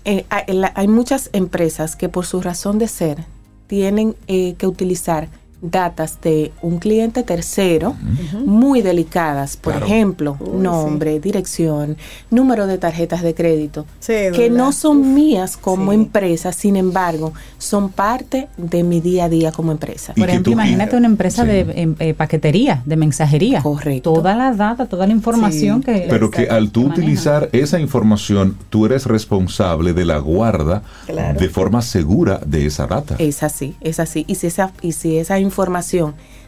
eh, 0.05 0.25
hay, 0.29 0.87
muchas 0.87 1.29
empresas 1.33 1.97
que 1.97 2.07
por 2.07 2.25
su 2.25 2.39
razón 2.41 2.79
de 2.79 2.87
ser 2.87 3.25
tienen 3.67 4.15
eh, 4.27 4.55
que 4.57 4.65
utilizar 4.65 5.27
datas 5.61 6.19
de 6.21 6.51
un 6.61 6.79
cliente 6.79 7.23
tercero 7.23 7.95
muy 8.45 8.81
delicadas, 8.81 9.57
por 9.57 9.75
ejemplo, 9.75 10.37
nombre, 10.53 11.19
dirección, 11.19 11.97
número 12.29 12.67
de 12.67 12.77
tarjetas 12.77 13.21
de 13.21 13.33
crédito, 13.33 13.85
que 14.05 14.49
no 14.49 14.71
son 14.71 15.13
mías 15.13 15.57
como 15.57 15.93
empresa, 15.93 16.51
sin 16.51 16.75
embargo, 16.75 17.33
son 17.57 17.89
parte 17.89 18.47
de 18.57 18.83
mi 18.83 19.01
día 19.01 19.25
a 19.25 19.29
día 19.29 19.51
como 19.51 19.71
empresa. 19.71 20.13
Por 20.13 20.29
ejemplo, 20.29 20.51
imagínate 20.53 20.95
una 20.95 21.07
empresa 21.07 21.45
de 21.45 21.61
em, 21.75 21.95
eh, 21.99 22.13
paquetería, 22.13 22.83
de 22.85 22.95
mensajería. 22.95 23.61
Correcto. 23.61 24.13
Toda 24.13 24.35
la 24.35 24.53
data, 24.53 24.85
toda 24.85 25.07
la 25.07 25.13
información 25.13 25.81
que... 25.81 26.07
Pero 26.09 26.29
que 26.29 26.47
al 26.47 26.71
tú 26.71 26.85
utilizar 26.85 27.49
esa 27.51 27.79
información, 27.79 28.57
tú 28.69 28.85
eres 28.85 29.05
responsable 29.05 29.93
de 29.93 30.05
la 30.05 30.17
guarda 30.17 30.83
de 31.07 31.49
forma 31.49 31.81
segura 31.81 32.39
de 32.45 32.65
esa 32.65 32.87
data. 32.87 33.15
Es 33.19 33.43
así, 33.43 33.75
es 33.81 33.99
así. 33.99 34.25
Y 34.27 34.35
si 34.35 34.47
esa, 34.47 34.71
y 34.81 34.91
si 34.91 35.17
esa 35.17 35.39
información 35.39 35.44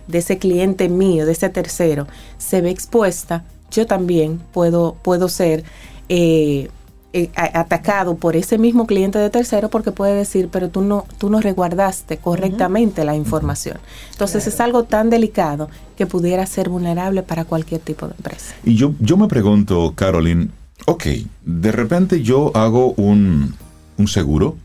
de 0.07 0.19
ese 0.19 0.38
cliente 0.38 0.90
mío, 0.90 1.26
de 1.26 1.34
ese 1.34 1.49
tercero, 1.49 2.07
se 2.38 2.61
ve 2.61 2.69
expuesta, 2.69 3.44
yo 3.72 3.86
también 3.86 4.40
puedo, 4.53 4.95
puedo 5.03 5.28
ser 5.28 5.64
eh, 6.10 6.69
eh, 7.14 7.32
atacado 7.36 8.15
por 8.15 8.36
ese 8.36 8.57
mismo 8.57 8.86
cliente 8.86 9.18
de 9.18 9.30
tercero 9.30 9.69
porque 9.69 9.91
puede 9.91 10.14
decir, 10.14 10.49
pero 10.52 10.69
tú 10.69 10.82
no, 10.82 11.06
tú 11.18 11.30
no 11.30 11.41
resguardaste 11.41 12.18
correctamente 12.18 13.03
la 13.06 13.15
información. 13.15 13.78
Entonces 14.11 14.45
es 14.45 14.60
algo 14.60 14.84
tan 14.84 15.10
delicado 15.10 15.69
que 15.95 16.06
pudiera 16.06 16.45
ser 16.45 16.69
vulnerable 16.69 17.24
para 17.24 17.45
cualquier 17.45 17.82
tipo 17.82 18.07
de 18.07 18.14
empresa. 18.14 18.56
Y 18.64 18.76
yo, 18.76 18.94
yo 18.99 19.18
me 19.18 19.28
pregunto, 19.28 19.94
Caroline, 19.95 20.49
ok, 20.86 21.06
de 21.45 21.72
repente 21.72 22.22
yo 22.22 22.52
hago 22.56 22.94
un, 22.98 23.56
un 23.98 24.07
seguro 24.07 24.57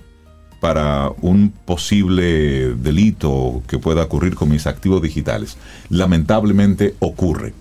para 0.62 1.10
un 1.22 1.52
posible 1.64 2.76
delito 2.76 3.64
que 3.66 3.80
pueda 3.80 4.04
ocurrir 4.04 4.36
con 4.36 4.48
mis 4.48 4.68
activos 4.68 5.02
digitales. 5.02 5.56
Lamentablemente 5.88 6.94
ocurre. 7.00 7.52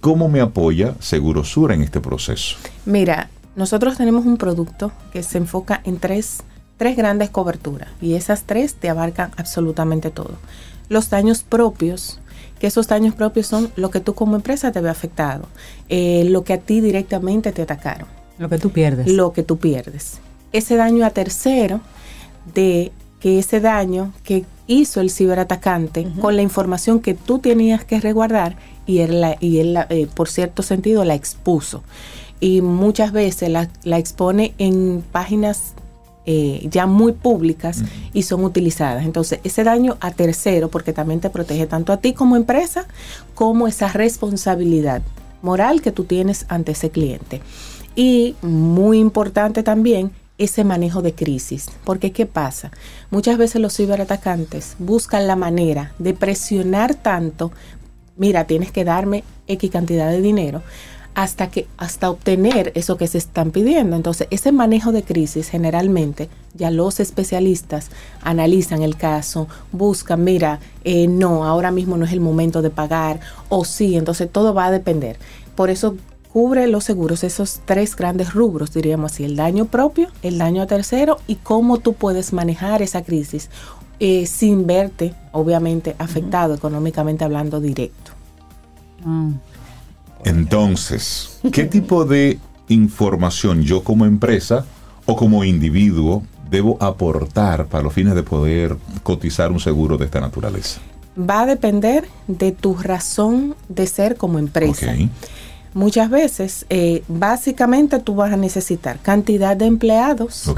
¿Cómo 0.00 0.28
me 0.28 0.40
apoya 0.40 0.96
Segurosura 0.98 1.76
en 1.76 1.82
este 1.82 2.00
proceso? 2.00 2.56
Mira, 2.84 3.30
nosotros 3.54 3.96
tenemos 3.96 4.26
un 4.26 4.38
producto 4.38 4.90
que 5.12 5.22
se 5.22 5.38
enfoca 5.38 5.80
en 5.84 5.98
tres, 5.98 6.42
tres 6.76 6.96
grandes 6.96 7.30
coberturas 7.30 7.90
y 8.02 8.14
esas 8.14 8.42
tres 8.42 8.74
te 8.74 8.88
abarcan 8.88 9.30
absolutamente 9.36 10.10
todo. 10.10 10.34
Los 10.88 11.10
daños 11.10 11.44
propios, 11.44 12.18
que 12.58 12.66
esos 12.66 12.88
daños 12.88 13.14
propios 13.14 13.46
son 13.46 13.70
lo 13.76 13.92
que 13.92 14.00
tú 14.00 14.14
como 14.14 14.34
empresa 14.34 14.72
te 14.72 14.80
ve 14.80 14.90
afectado, 14.90 15.46
eh, 15.88 16.24
lo 16.28 16.42
que 16.42 16.54
a 16.54 16.58
ti 16.58 16.80
directamente 16.80 17.52
te 17.52 17.62
atacaron. 17.62 18.08
Lo 18.36 18.48
que 18.48 18.58
tú 18.58 18.70
pierdes. 18.70 19.06
Lo 19.06 19.32
que 19.32 19.44
tú 19.44 19.58
pierdes. 19.58 20.18
Ese 20.50 20.74
daño 20.74 21.06
a 21.06 21.10
tercero 21.10 21.80
de 22.54 22.92
que 23.20 23.38
ese 23.38 23.60
daño 23.60 24.12
que 24.22 24.44
hizo 24.66 25.00
el 25.00 25.10
ciberatacante 25.10 26.06
con 26.20 26.36
la 26.36 26.42
información 26.42 27.00
que 27.00 27.14
tú 27.14 27.38
tenías 27.38 27.84
que 27.84 28.00
resguardar 28.00 28.56
y 28.86 28.98
él, 28.98 29.24
y 29.40 29.58
él 29.58 29.78
eh, 29.88 30.06
por 30.14 30.28
cierto 30.28 30.62
sentido 30.62 31.04
la 31.04 31.14
expuso. 31.14 31.82
Y 32.40 32.60
muchas 32.60 33.10
veces 33.10 33.48
la, 33.48 33.68
la 33.82 33.98
expone 33.98 34.54
en 34.58 35.02
páginas 35.10 35.74
eh, 36.30 36.68
ya 36.70 36.84
muy 36.84 37.12
públicas 37.12 37.82
y 38.12 38.22
son 38.22 38.44
utilizadas. 38.44 39.06
Entonces, 39.06 39.40
ese 39.44 39.64
daño 39.64 39.96
a 40.00 40.10
tercero, 40.10 40.68
porque 40.68 40.92
también 40.92 41.20
te 41.20 41.30
protege 41.30 41.66
tanto 41.66 41.90
a 41.90 41.96
ti 41.96 42.12
como 42.12 42.36
empresa, 42.36 42.86
como 43.34 43.66
esa 43.66 43.88
responsabilidad 43.88 45.00
moral 45.40 45.80
que 45.80 45.90
tú 45.90 46.04
tienes 46.04 46.44
ante 46.50 46.72
ese 46.72 46.90
cliente. 46.90 47.40
Y 47.96 48.36
muy 48.42 48.98
importante 48.98 49.62
también, 49.62 50.10
ese 50.38 50.64
manejo 50.64 51.02
de 51.02 51.14
crisis. 51.14 51.66
Porque 51.84 52.12
¿qué 52.12 52.26
pasa? 52.26 52.70
Muchas 53.10 53.36
veces 53.36 53.60
los 53.60 53.76
ciberatacantes 53.76 54.76
buscan 54.78 55.26
la 55.26 55.36
manera 55.36 55.92
de 55.98 56.14
presionar 56.14 56.94
tanto, 56.94 57.52
mira, 58.16 58.44
tienes 58.44 58.72
que 58.72 58.84
darme 58.84 59.24
X 59.46 59.70
cantidad 59.70 60.10
de 60.10 60.22
dinero, 60.22 60.62
hasta 61.14 61.50
que 61.50 61.66
hasta 61.78 62.10
obtener 62.10 62.70
eso 62.76 62.96
que 62.96 63.08
se 63.08 63.18
están 63.18 63.50
pidiendo. 63.50 63.96
Entonces, 63.96 64.28
ese 64.30 64.52
manejo 64.52 64.92
de 64.92 65.02
crisis 65.02 65.48
generalmente 65.48 66.28
ya 66.54 66.70
los 66.70 67.00
especialistas 67.00 67.90
analizan 68.22 68.82
el 68.82 68.96
caso, 68.96 69.48
buscan, 69.72 70.22
mira, 70.22 70.60
eh, 70.84 71.08
no, 71.08 71.44
ahora 71.44 71.72
mismo 71.72 71.96
no 71.96 72.04
es 72.04 72.12
el 72.12 72.20
momento 72.20 72.62
de 72.62 72.70
pagar, 72.70 73.18
o 73.48 73.64
sí, 73.64 73.96
entonces 73.96 74.30
todo 74.30 74.54
va 74.54 74.66
a 74.66 74.70
depender. 74.70 75.18
Por 75.56 75.70
eso 75.70 75.96
cubre 76.38 76.68
los 76.68 76.84
seguros 76.84 77.24
esos 77.24 77.62
tres 77.64 77.96
grandes 77.96 78.32
rubros, 78.32 78.72
diríamos 78.72 79.10
así, 79.10 79.24
el 79.24 79.34
daño 79.34 79.64
propio, 79.64 80.06
el 80.22 80.38
daño 80.38 80.62
a 80.62 80.68
tercero 80.68 81.18
y 81.26 81.34
cómo 81.34 81.78
tú 81.78 81.94
puedes 81.94 82.32
manejar 82.32 82.80
esa 82.80 83.02
crisis 83.02 83.50
eh, 83.98 84.24
sin 84.24 84.64
verte, 84.64 85.14
obviamente, 85.32 85.96
afectado 85.98 86.54
económicamente 86.54 87.24
hablando 87.24 87.60
directo. 87.60 88.12
Mm. 89.04 89.32
Entonces, 90.26 91.40
¿qué 91.50 91.64
tipo 91.64 92.04
de 92.04 92.38
información 92.68 93.64
yo 93.64 93.82
como 93.82 94.06
empresa 94.06 94.64
o 95.06 95.16
como 95.16 95.42
individuo 95.42 96.22
debo 96.48 96.80
aportar 96.80 97.66
para 97.66 97.82
los 97.82 97.92
fines 97.92 98.14
de 98.14 98.22
poder 98.22 98.76
cotizar 99.02 99.50
un 99.50 99.58
seguro 99.58 99.98
de 99.98 100.04
esta 100.04 100.20
naturaleza? 100.20 100.78
Va 101.18 101.40
a 101.40 101.46
depender 101.46 102.06
de 102.28 102.52
tu 102.52 102.76
razón 102.76 103.56
de 103.68 103.88
ser 103.88 104.14
como 104.14 104.38
empresa. 104.38 104.94
Muchas 105.78 106.10
veces, 106.10 106.66
eh, 106.70 107.04
básicamente 107.06 108.00
tú 108.00 108.16
vas 108.16 108.32
a 108.32 108.36
necesitar 108.36 108.98
cantidad 108.98 109.56
de 109.56 109.66
empleados, 109.66 110.52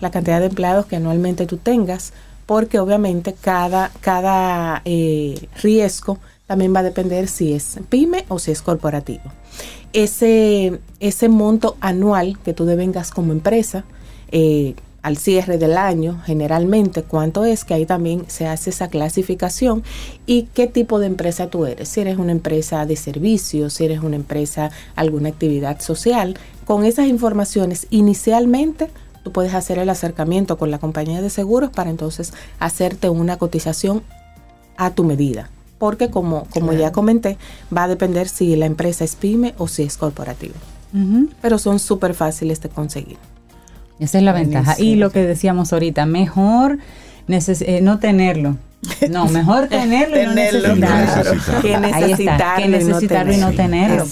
la 0.00 0.10
cantidad 0.10 0.40
de 0.40 0.46
empleados 0.46 0.86
que 0.86 0.96
anualmente 0.96 1.46
tú 1.46 1.58
tengas, 1.58 2.12
porque 2.44 2.80
obviamente 2.80 3.36
cada, 3.40 3.92
cada 4.00 4.82
eh, 4.84 5.46
riesgo 5.62 6.18
también 6.48 6.74
va 6.74 6.80
a 6.80 6.82
depender 6.82 7.28
si 7.28 7.52
es 7.52 7.78
pyme 7.88 8.24
o 8.26 8.40
si 8.40 8.50
es 8.50 8.62
corporativo. 8.62 9.22
Ese, 9.92 10.80
ese 10.98 11.28
monto 11.28 11.76
anual 11.80 12.36
que 12.44 12.52
tú 12.52 12.64
devengas 12.64 13.12
como 13.12 13.30
empresa, 13.30 13.84
eh, 14.32 14.74
al 15.04 15.18
cierre 15.18 15.58
del 15.58 15.76
año, 15.76 16.18
generalmente, 16.24 17.02
cuánto 17.02 17.44
es, 17.44 17.66
que 17.66 17.74
ahí 17.74 17.84
también 17.84 18.24
se 18.26 18.46
hace 18.46 18.70
esa 18.70 18.88
clasificación 18.88 19.84
y 20.24 20.44
qué 20.54 20.66
tipo 20.66 20.98
de 20.98 21.06
empresa 21.06 21.50
tú 21.50 21.66
eres. 21.66 21.90
Si 21.90 22.00
eres 22.00 22.16
una 22.16 22.32
empresa 22.32 22.86
de 22.86 22.96
servicios, 22.96 23.74
si 23.74 23.84
eres 23.84 24.00
una 24.00 24.16
empresa, 24.16 24.70
alguna 24.96 25.28
actividad 25.28 25.78
social. 25.82 26.38
Con 26.64 26.86
esas 26.86 27.06
informaciones, 27.06 27.86
inicialmente, 27.90 28.88
tú 29.22 29.30
puedes 29.30 29.52
hacer 29.52 29.78
el 29.78 29.90
acercamiento 29.90 30.56
con 30.56 30.70
la 30.70 30.78
compañía 30.78 31.20
de 31.20 31.28
seguros 31.28 31.68
para 31.68 31.90
entonces 31.90 32.32
hacerte 32.58 33.10
una 33.10 33.36
cotización 33.36 34.02
a 34.78 34.94
tu 34.94 35.04
medida 35.04 35.50
porque 35.78 36.08
como, 36.08 36.46
como 36.48 36.72
ya 36.72 36.92
comenté, 36.92 37.36
va 37.76 37.82
a 37.82 37.88
depender 37.88 38.26
si 38.26 38.56
la 38.56 38.64
empresa 38.64 39.04
es 39.04 39.16
pyme 39.16 39.54
o 39.58 39.68
si 39.68 39.82
es 39.82 39.98
corporativa. 39.98 40.54
Pero 41.42 41.58
son 41.58 41.78
súper 41.78 42.14
fáciles 42.14 42.62
de 42.62 42.70
conseguir. 42.70 43.18
Esa 43.98 44.18
es 44.18 44.24
la 44.24 44.32
ventaja. 44.32 44.74
Y 44.78 44.96
lo 44.96 45.10
que 45.10 45.24
decíamos 45.24 45.72
ahorita, 45.72 46.06
mejor 46.06 46.78
eh, 47.28 47.80
no 47.82 47.98
tenerlo 47.98 48.56
no, 49.10 49.26
mejor 49.30 49.68
tenerlo 49.68 50.20
y 50.20 50.26
no 50.26 50.34
necesitarlo. 50.34 51.62
Que 51.62 51.78
necesitarlo, 52.68 53.32
y 53.32 53.36
no 53.36 53.52
tenerlo. 53.52 54.06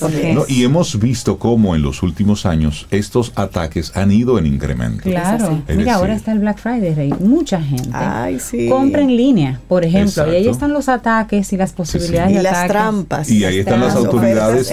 y 0.49 0.65
hemos 0.65 0.99
visto 0.99 1.39
cómo 1.39 1.75
en 1.75 1.83
los 1.83 2.03
últimos 2.03 2.47
años 2.47 2.87
estos 2.91 3.33
ataques 3.37 3.93
han 3.97 4.13
ido 4.13 4.39
en 4.39 4.47
incremento. 4.47 5.03
Claro. 5.03 5.63
Mira, 5.69 5.95
ahora 5.95 6.15
está 6.15 6.33
el 6.33 6.41
Black 6.41 6.59
Friday, 6.59 7.15
Mucha 7.21 7.61
gente 7.61 7.91
compra 8.69 9.03
en 9.03 9.17
línea, 9.17 9.61
por 9.69 9.85
ejemplo. 9.85 10.31
Y 10.33 10.37
ahí 10.37 10.49
están 10.49 10.73
los 10.73 10.89
ataques 10.89 11.53
y 11.53 11.57
las 11.57 11.73
posibilidades 11.73 12.37
de 12.37 12.43
las 12.43 12.69
trampas. 12.69 13.31
Y 13.31 13.45
ahí 13.45 13.59
están 13.59 13.81
las 13.81 13.95
autoridades 13.95 14.73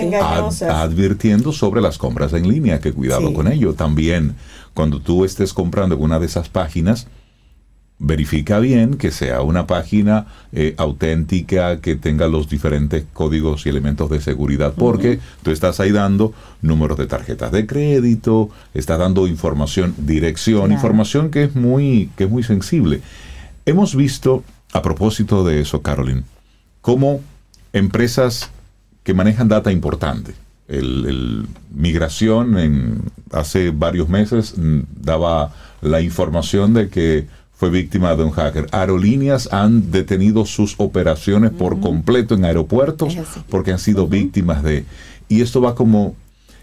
advirtiendo 0.61 1.52
sobre 1.52 1.81
las 1.81 1.98
compras 1.98 2.34
en 2.34 2.48
línea, 2.48 2.80
que 2.80 2.91
cuidado 2.94 3.34
con 3.34 3.52
ello. 3.52 3.73
También, 3.73 4.36
cuando 4.74 5.00
tú 5.00 5.26
estés 5.26 5.54
comprando 5.54 5.96
en 5.96 6.02
una 6.02 6.20
de 6.20 6.26
esas 6.26 6.50
páginas, 6.50 7.08
verifica 8.00 8.60
bien 8.60 8.96
que 8.96 9.12
sea 9.12 9.41
una 9.41 9.68
página 9.68 10.28
eh, 10.54 10.74
auténtica, 10.78 11.82
que 11.82 11.98
tenga 11.98 12.30
los 12.30 12.50
diferentes 12.50 13.04
códigos 13.12 13.66
y 13.66 13.70
elementos 13.70 14.10
de 14.10 14.22
seguridad, 14.22 14.74
porque 14.76 15.20
tú 15.44 15.52
estás 15.52 15.82
ahí 15.82 15.91
dando 15.91 16.34
números 16.62 16.98
de 16.98 17.08
tarjetas 17.08 17.52
de 17.52 17.68
crédito, 17.68 18.50
estás 18.74 19.00
dando 19.00 19.28
información, 19.28 19.94
dirección, 19.98 20.72
información 20.72 21.30
que 21.30 21.44
es 21.44 21.56
muy, 21.56 22.10
que 22.16 22.24
es 22.24 22.30
muy 22.30 22.44
sensible. 22.44 23.02
Hemos 23.66 23.96
visto, 23.96 24.46
a 24.72 24.82
propósito 24.82 25.44
de 25.44 25.60
eso, 25.60 25.82
Carolyn, 25.82 26.24
cómo 26.82 27.20
empresas 27.74 28.50
que 29.04 29.14
manejan 29.14 29.50
data 29.50 29.74
importante, 29.74 30.34
el, 30.70 31.48
migración 31.74 32.58
en, 32.58 33.02
hace 33.32 33.72
varios 33.72 34.10
meses 34.10 34.58
mm, 34.58 34.80
daba 35.02 35.54
la 35.82 36.02
información 36.02 36.74
de 36.74 36.90
que 36.90 37.28
fue 37.54 37.70
víctima 37.70 38.16
de 38.16 38.24
un 38.24 38.32
hacker. 38.32 38.68
Aerolíneas 38.72 39.50
han 39.52 39.91
detenido 39.91 40.46
sus 40.46 40.76
operaciones 40.78 41.52
por 41.52 41.82
completo 41.82 42.36
en 42.36 42.46
aeropuertos 42.46 43.18
porque 43.50 43.74
han 43.74 43.80
sido 43.80 44.08
víctimas 44.08 44.64
de... 44.64 44.86
Y 45.28 45.41
esto 45.41 45.60
va 45.60 45.76
como 45.76 46.16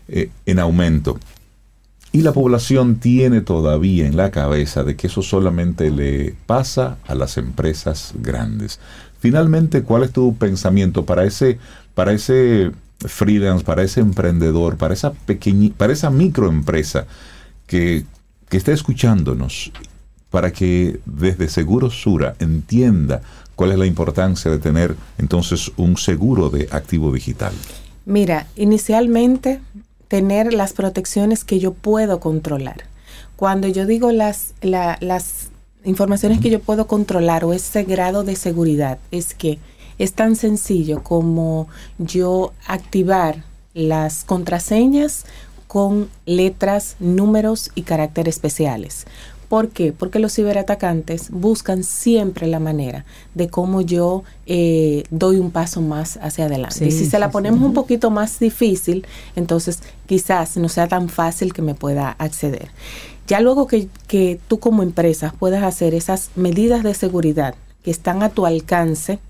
eh, 0.08 0.30
en 0.46 0.58
aumento. 0.58 1.18
Y 2.12 2.22
la 2.22 2.32
población 2.32 2.96
tiene 2.96 3.42
todavía 3.42 4.06
en 4.06 4.16
la 4.16 4.30
cabeza 4.30 4.84
de 4.84 4.96
que 4.96 5.08
eso 5.08 5.20
solamente 5.20 5.90
le 5.90 6.34
pasa 6.46 6.96
a 7.06 7.14
las 7.14 7.36
empresas 7.36 8.14
grandes. 8.22 8.80
Finalmente, 9.18 9.82
¿cuál 9.82 10.04
es 10.04 10.12
tu 10.12 10.34
pensamiento 10.36 11.04
para 11.04 11.24
ese, 11.24 11.58
para 11.94 12.12
ese 12.12 12.72
freelance, 13.00 13.64
para 13.64 13.82
ese 13.82 14.00
emprendedor, 14.00 14.76
para 14.76 14.94
esa 14.94 15.12
pequeña, 15.12 15.70
para 15.76 15.92
esa 15.92 16.10
microempresa 16.10 17.06
que, 17.66 18.04
que 18.48 18.56
está 18.56 18.72
escuchándonos 18.72 19.72
para 20.30 20.52
que 20.52 21.00
desde 21.06 21.48
Seguro 21.48 21.90
Sura 21.90 22.36
entienda 22.40 23.22
cuál 23.54 23.72
es 23.72 23.78
la 23.78 23.86
importancia 23.86 24.50
de 24.50 24.58
tener 24.58 24.94
entonces 25.18 25.72
un 25.76 25.96
seguro 25.96 26.50
de 26.50 26.68
activo 26.70 27.12
digital? 27.12 27.52
Mira, 28.04 28.46
inicialmente 28.54 29.60
tener 30.08 30.52
las 30.52 30.72
protecciones 30.74 31.44
que 31.44 31.58
yo 31.58 31.72
puedo 31.72 32.20
controlar. 32.20 32.84
Cuando 33.34 33.66
yo 33.66 33.86
digo 33.86 34.12
las, 34.12 34.54
las 34.60 35.48
informaciones 35.84 36.40
que 36.40 36.50
yo 36.50 36.60
puedo 36.60 36.86
controlar 36.86 37.44
o 37.44 37.52
ese 37.52 37.84
grado 37.84 38.22
de 38.22 38.36
seguridad, 38.36 38.98
es 39.10 39.34
que 39.34 39.58
es 39.98 40.12
tan 40.12 40.36
sencillo 40.36 41.02
como 41.02 41.68
yo 41.98 42.52
activar 42.66 43.44
las 43.74 44.24
contraseñas 44.24 45.24
con 45.66 46.08
letras, 46.24 46.96
números 47.00 47.70
y 47.74 47.82
caracteres 47.82 48.36
especiales. 48.36 49.06
¿Por 49.48 49.68
qué? 49.68 49.92
Porque 49.92 50.18
los 50.18 50.34
ciberatacantes 50.34 51.30
buscan 51.30 51.84
siempre 51.84 52.48
la 52.48 52.58
manera 52.58 53.04
de 53.34 53.48
cómo 53.48 53.80
yo 53.80 54.24
eh, 54.46 55.04
doy 55.10 55.36
un 55.36 55.52
paso 55.52 55.80
más 55.82 56.18
hacia 56.20 56.46
adelante. 56.46 56.86
y 56.86 56.90
si 56.90 57.06
se 57.06 57.18
la 57.18 57.30
ponemos 57.30 57.60
un 57.60 57.72
poquito 57.72 58.10
más 58.10 58.40
difícil, 58.40 59.06
entonces 59.36 59.80
quizás 60.06 60.56
no 60.56 60.68
sea 60.68 60.88
tan 60.88 61.08
fácil 61.08 61.52
que 61.52 61.62
me 61.62 61.74
pueda 61.74 62.10
acceder. 62.18 62.70
Ya 63.28 63.40
luego 63.40 63.66
que, 63.66 63.88
que 64.08 64.40
tú 64.48 64.58
como 64.58 64.82
empresa 64.82 65.34
puedas 65.38 65.62
hacer 65.62 65.94
esas 65.94 66.30
medidas 66.34 66.82
de 66.82 66.94
seguridad 66.94 67.54
que 67.84 67.92
están 67.92 68.24
a 68.24 68.30
tu 68.30 68.46
alcance, 68.46 69.20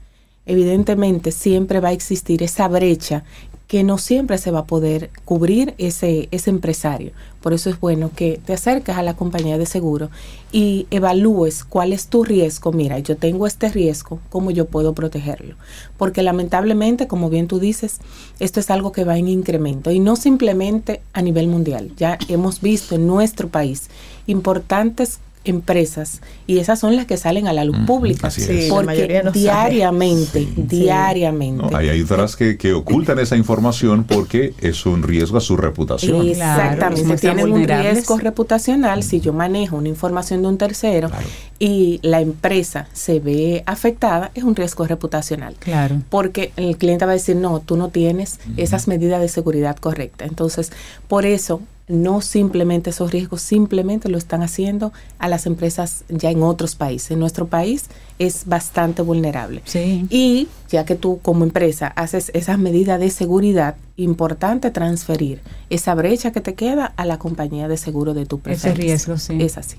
evidentemente 0.46 1.32
siempre 1.32 1.80
va 1.80 1.88
a 1.88 1.92
existir 1.92 2.42
esa 2.42 2.68
brecha 2.68 3.24
que 3.66 3.82
no 3.82 3.98
siempre 3.98 4.38
se 4.38 4.52
va 4.52 4.60
a 4.60 4.66
poder 4.66 5.10
cubrir 5.24 5.74
ese, 5.78 6.28
ese 6.30 6.50
empresario. 6.50 7.10
Por 7.42 7.52
eso 7.52 7.68
es 7.68 7.80
bueno 7.80 8.10
que 8.14 8.40
te 8.44 8.52
acerques 8.52 8.96
a 8.96 9.02
la 9.02 9.14
compañía 9.14 9.58
de 9.58 9.66
seguro 9.66 10.08
y 10.52 10.86
evalúes 10.90 11.64
cuál 11.64 11.92
es 11.92 12.06
tu 12.06 12.22
riesgo. 12.22 12.72
Mira, 12.72 13.00
yo 13.00 13.16
tengo 13.16 13.46
este 13.46 13.68
riesgo, 13.68 14.20
¿cómo 14.30 14.52
yo 14.52 14.66
puedo 14.66 14.94
protegerlo? 14.94 15.56
Porque 15.96 16.22
lamentablemente, 16.22 17.08
como 17.08 17.28
bien 17.28 17.48
tú 17.48 17.58
dices, 17.58 17.98
esto 18.38 18.60
es 18.60 18.70
algo 18.70 18.92
que 18.92 19.04
va 19.04 19.18
en 19.18 19.28
incremento 19.28 19.90
y 19.90 19.98
no 19.98 20.14
simplemente 20.14 21.02
a 21.12 21.22
nivel 21.22 21.48
mundial. 21.48 21.92
Ya 21.96 22.18
hemos 22.28 22.60
visto 22.60 22.94
en 22.94 23.08
nuestro 23.08 23.48
país 23.48 23.90
importantes 24.28 25.18
empresas 25.46 26.20
y 26.46 26.58
esas 26.58 26.78
son 26.78 26.96
las 26.96 27.06
que 27.06 27.16
salen 27.16 27.48
a 27.48 27.52
la 27.52 27.64
luz 27.64 27.76
pública. 27.86 28.28
porque 28.70 29.22
diariamente 29.32 30.46
diariamente. 30.56 31.74
Hay 31.74 32.00
otras 32.00 32.36
que, 32.36 32.56
que, 32.56 32.72
ocultan 32.72 33.18
esa 33.18 33.36
información 33.36 34.04
porque 34.04 34.54
es 34.60 34.86
un 34.86 35.02
riesgo 35.02 35.38
a 35.38 35.40
su 35.40 35.56
reputación. 35.56 36.28
Exactamente 36.28 37.16
tienen 37.16 37.52
un 37.52 37.66
riesgo 37.66 38.18
reputacional 38.18 39.02
si 39.02 39.20
yo 39.20 39.32
manejo 39.32 39.76
una 39.76 39.88
información 39.88 40.42
de 40.42 40.48
un 40.48 40.58
tercero 40.58 41.10
y 41.58 42.00
la 42.02 42.20
empresa 42.20 42.88
se 42.92 43.20
ve 43.20 43.62
afectada 43.66 44.30
es 44.34 44.44
un 44.44 44.54
riesgo 44.54 44.86
reputacional. 44.86 45.54
Claro. 45.58 46.02
Porque 46.10 46.52
el 46.56 46.76
cliente 46.76 47.04
va 47.04 47.12
a 47.12 47.14
decir 47.14 47.36
no 47.36 47.60
tú 47.60 47.76
no 47.76 47.88
tienes 47.88 48.40
esas 48.56 48.88
medidas 48.88 49.20
de 49.20 49.28
seguridad 49.28 49.76
correctas 49.76 50.28
entonces 50.28 50.72
por 51.08 51.26
eso 51.26 51.60
no 51.88 52.20
simplemente 52.20 52.90
esos 52.90 53.12
riesgos, 53.12 53.42
simplemente 53.42 54.08
lo 54.08 54.18
están 54.18 54.42
haciendo 54.42 54.92
a 55.18 55.28
las 55.28 55.46
empresas 55.46 56.04
ya 56.08 56.30
en 56.30 56.42
otros 56.42 56.74
países. 56.74 57.12
En 57.12 57.20
nuestro 57.20 57.46
país 57.46 57.86
es 58.18 58.46
bastante 58.46 59.02
vulnerable. 59.02 59.62
Y 60.10 60.48
ya 60.68 60.84
que 60.84 60.96
tú 60.96 61.20
como 61.22 61.44
empresa 61.44 61.88
haces 61.88 62.30
esas 62.34 62.58
medidas 62.58 62.98
de 62.98 63.10
seguridad, 63.10 63.76
importante 63.96 64.70
transferir 64.70 65.40
esa 65.70 65.94
brecha 65.94 66.32
que 66.32 66.40
te 66.40 66.54
queda 66.54 66.92
a 66.96 67.04
la 67.04 67.18
compañía 67.18 67.68
de 67.68 67.76
seguro 67.76 68.14
de 68.14 68.26
tu 68.26 68.40
preferencia. 68.40 68.72
Ese 68.72 68.82
riesgo, 68.82 69.18
sí. 69.18 69.38
Es 69.40 69.56
así. 69.56 69.76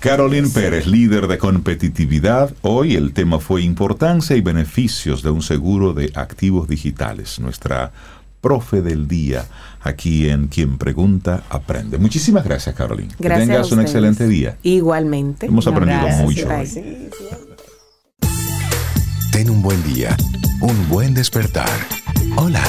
Carolyn 0.00 0.52
Pérez, 0.52 0.86
líder 0.86 1.26
de 1.26 1.38
competitividad. 1.38 2.52
Hoy 2.62 2.94
el 2.94 3.12
tema 3.12 3.40
fue 3.40 3.62
importancia 3.62 4.36
y 4.36 4.42
beneficios 4.42 5.22
de 5.22 5.30
un 5.30 5.42
seguro 5.42 5.94
de 5.94 6.12
activos 6.14 6.68
digitales. 6.68 7.40
Nuestra 7.40 7.92
profe 8.40 8.82
del 8.82 9.08
día 9.08 9.46
aquí 9.82 10.28
en 10.28 10.48
Quien 10.48 10.78
Pregunta 10.78 11.44
Aprende. 11.48 11.98
Muchísimas 11.98 12.44
gracias, 12.44 12.74
Carolina. 12.74 13.14
Gracias 13.18 13.46
que 13.48 13.52
tengas 13.52 13.72
un 13.72 13.80
excelente 13.80 14.26
día. 14.26 14.56
Igualmente. 14.62 15.46
Hemos 15.46 15.66
aprendido 15.66 16.08
mucho. 16.22 16.48
Ten 19.32 19.50
un 19.50 19.62
buen 19.62 19.82
día, 19.84 20.16
un 20.60 20.88
buen 20.88 21.14
despertar. 21.14 21.68
Hola. 22.36 22.62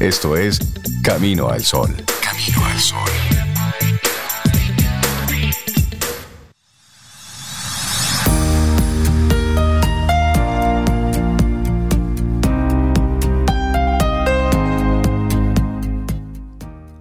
Esto 0.00 0.36
es 0.36 0.58
Camino 1.02 1.48
al 1.48 1.62
Sol. 1.62 1.94
Camino 2.20 2.64
al 2.64 2.80
Sol. 2.80 3.53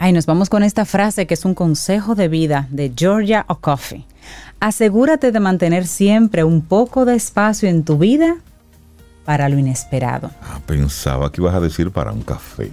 Ay, 0.06 0.12
nos 0.12 0.26
vamos 0.26 0.50
con 0.50 0.64
esta 0.64 0.84
frase 0.84 1.26
que 1.28 1.34
es 1.34 1.46
un 1.46 1.56
consejo 1.56 2.14
de 2.14 2.28
vida 2.28 2.68
de 2.72 2.92
Georgia 2.94 3.46
O'Coffey. 3.48 4.06
Asegúrate 4.60 5.32
de 5.32 5.40
mantener 5.40 5.88
siempre 5.88 6.44
un 6.44 6.62
poco 6.62 7.06
de 7.06 7.16
espacio 7.16 7.70
en 7.70 7.86
tu 7.86 7.98
vida 7.98 8.36
para 9.24 9.48
lo 9.48 9.58
inesperado. 9.58 10.30
Ah, 10.42 10.60
pensaba 10.66 11.32
que 11.32 11.40
ibas 11.40 11.56
a 11.56 11.62
decir 11.62 11.90
para 11.92 12.12
un 12.12 12.22
café. 12.22 12.70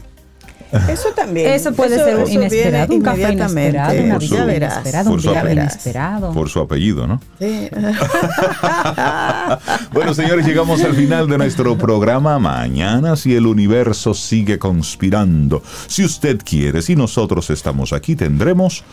Eso 0.89 1.11
también. 1.15 1.53
Eso 1.53 1.73
puede 1.73 1.97
ser 1.97 2.29
inesperado, 2.29 2.95
un 2.95 3.03
café 3.03 3.33
inesperado, 3.33 4.03
una 4.03 4.15
por 4.15 4.23
su, 4.23 4.37
inesperado, 4.37 5.13
un 5.13 5.21
día 5.21 5.53
inesperado. 5.53 6.33
Por 6.33 6.49
su 6.49 6.61
apellido, 6.61 7.07
¿no? 7.07 7.21
Sí. 7.39 7.69
bueno, 9.93 10.15
señores, 10.15 10.47
llegamos 10.47 10.83
al 10.83 10.95
final 10.95 11.29
de 11.29 11.39
nuestro 11.39 11.77
programa. 11.77 12.39
Mañana, 12.39 13.17
si 13.17 13.35
el 13.35 13.47
universo 13.47 14.15
sigue 14.15 14.59
conspirando, 14.59 15.63
si 15.87 16.05
usted 16.05 16.41
quiere, 16.45 16.83
si 16.83 16.95
nosotros 16.95 17.51
estamos 17.51 17.93
aquí, 17.93 18.15
tendremos 18.15 18.85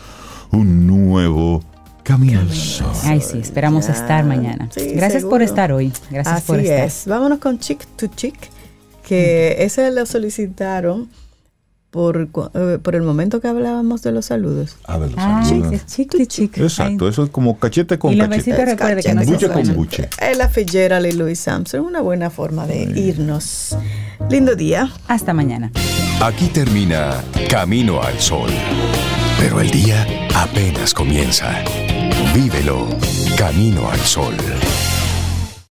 un 0.50 0.86
nuevo 0.86 1.62
Camino 2.08 2.40
al 2.40 2.50
Sol. 2.50 2.90
Ay, 3.04 3.20
sí, 3.20 3.38
esperamos 3.38 3.90
estar 3.90 4.24
mañana. 4.24 4.70
Gracias 4.94 5.24
por 5.24 5.42
estar 5.42 5.72
hoy. 5.72 5.92
Gracias 6.10 6.42
por 6.42 6.58
estar. 6.58 6.86
Es. 6.86 7.06
Vámonos 7.06 7.38
con 7.38 7.58
Chick 7.58 7.84
to 7.96 8.06
Chick, 8.06 8.48
que 9.06 9.56
ese 9.58 9.90
lo 9.90 10.06
solicitaron 10.06 11.10
por, 11.90 12.28
eh, 12.54 12.78
por 12.82 12.94
el 12.94 13.02
momento 13.02 13.40
que 13.40 13.48
hablábamos 13.48 14.02
de 14.02 14.12
los 14.12 14.26
saludos. 14.26 14.76
Ah, 14.84 14.98
de 14.98 15.06
los 15.06 15.14
ah, 15.16 15.42
saludos. 15.44 15.82
Exacto, 16.56 17.08
eso 17.08 17.24
es 17.24 17.30
como 17.30 17.58
cachete 17.58 17.98
con 17.98 18.12
y 18.12 18.18
cachete. 18.18 18.64
recuerde 18.64 19.02
que 19.02 19.14
no 19.14 19.24
buche 19.24 19.48
con 19.48 19.74
buche. 19.74 20.08
Ella 20.20 20.48
Fitzgerald 20.48 21.06
y 21.06 21.12
Louis 21.12 21.38
Samson, 21.38 21.80
una 21.80 22.00
buena 22.00 22.30
forma 22.30 22.66
de 22.66 22.82
irnos. 22.98 23.76
Lindo 24.30 24.54
día. 24.54 24.90
Hasta 25.06 25.32
mañana. 25.32 25.70
Aquí 26.20 26.48
termina 26.48 27.22
Camino 27.48 28.02
al 28.02 28.18
Sol. 28.18 28.50
Pero 29.38 29.60
el 29.60 29.70
día 29.70 30.06
apenas 30.34 30.92
comienza. 30.92 31.64
Vívelo 32.34 32.86
Camino 33.36 33.88
al 33.90 34.00
Sol. 34.00 34.34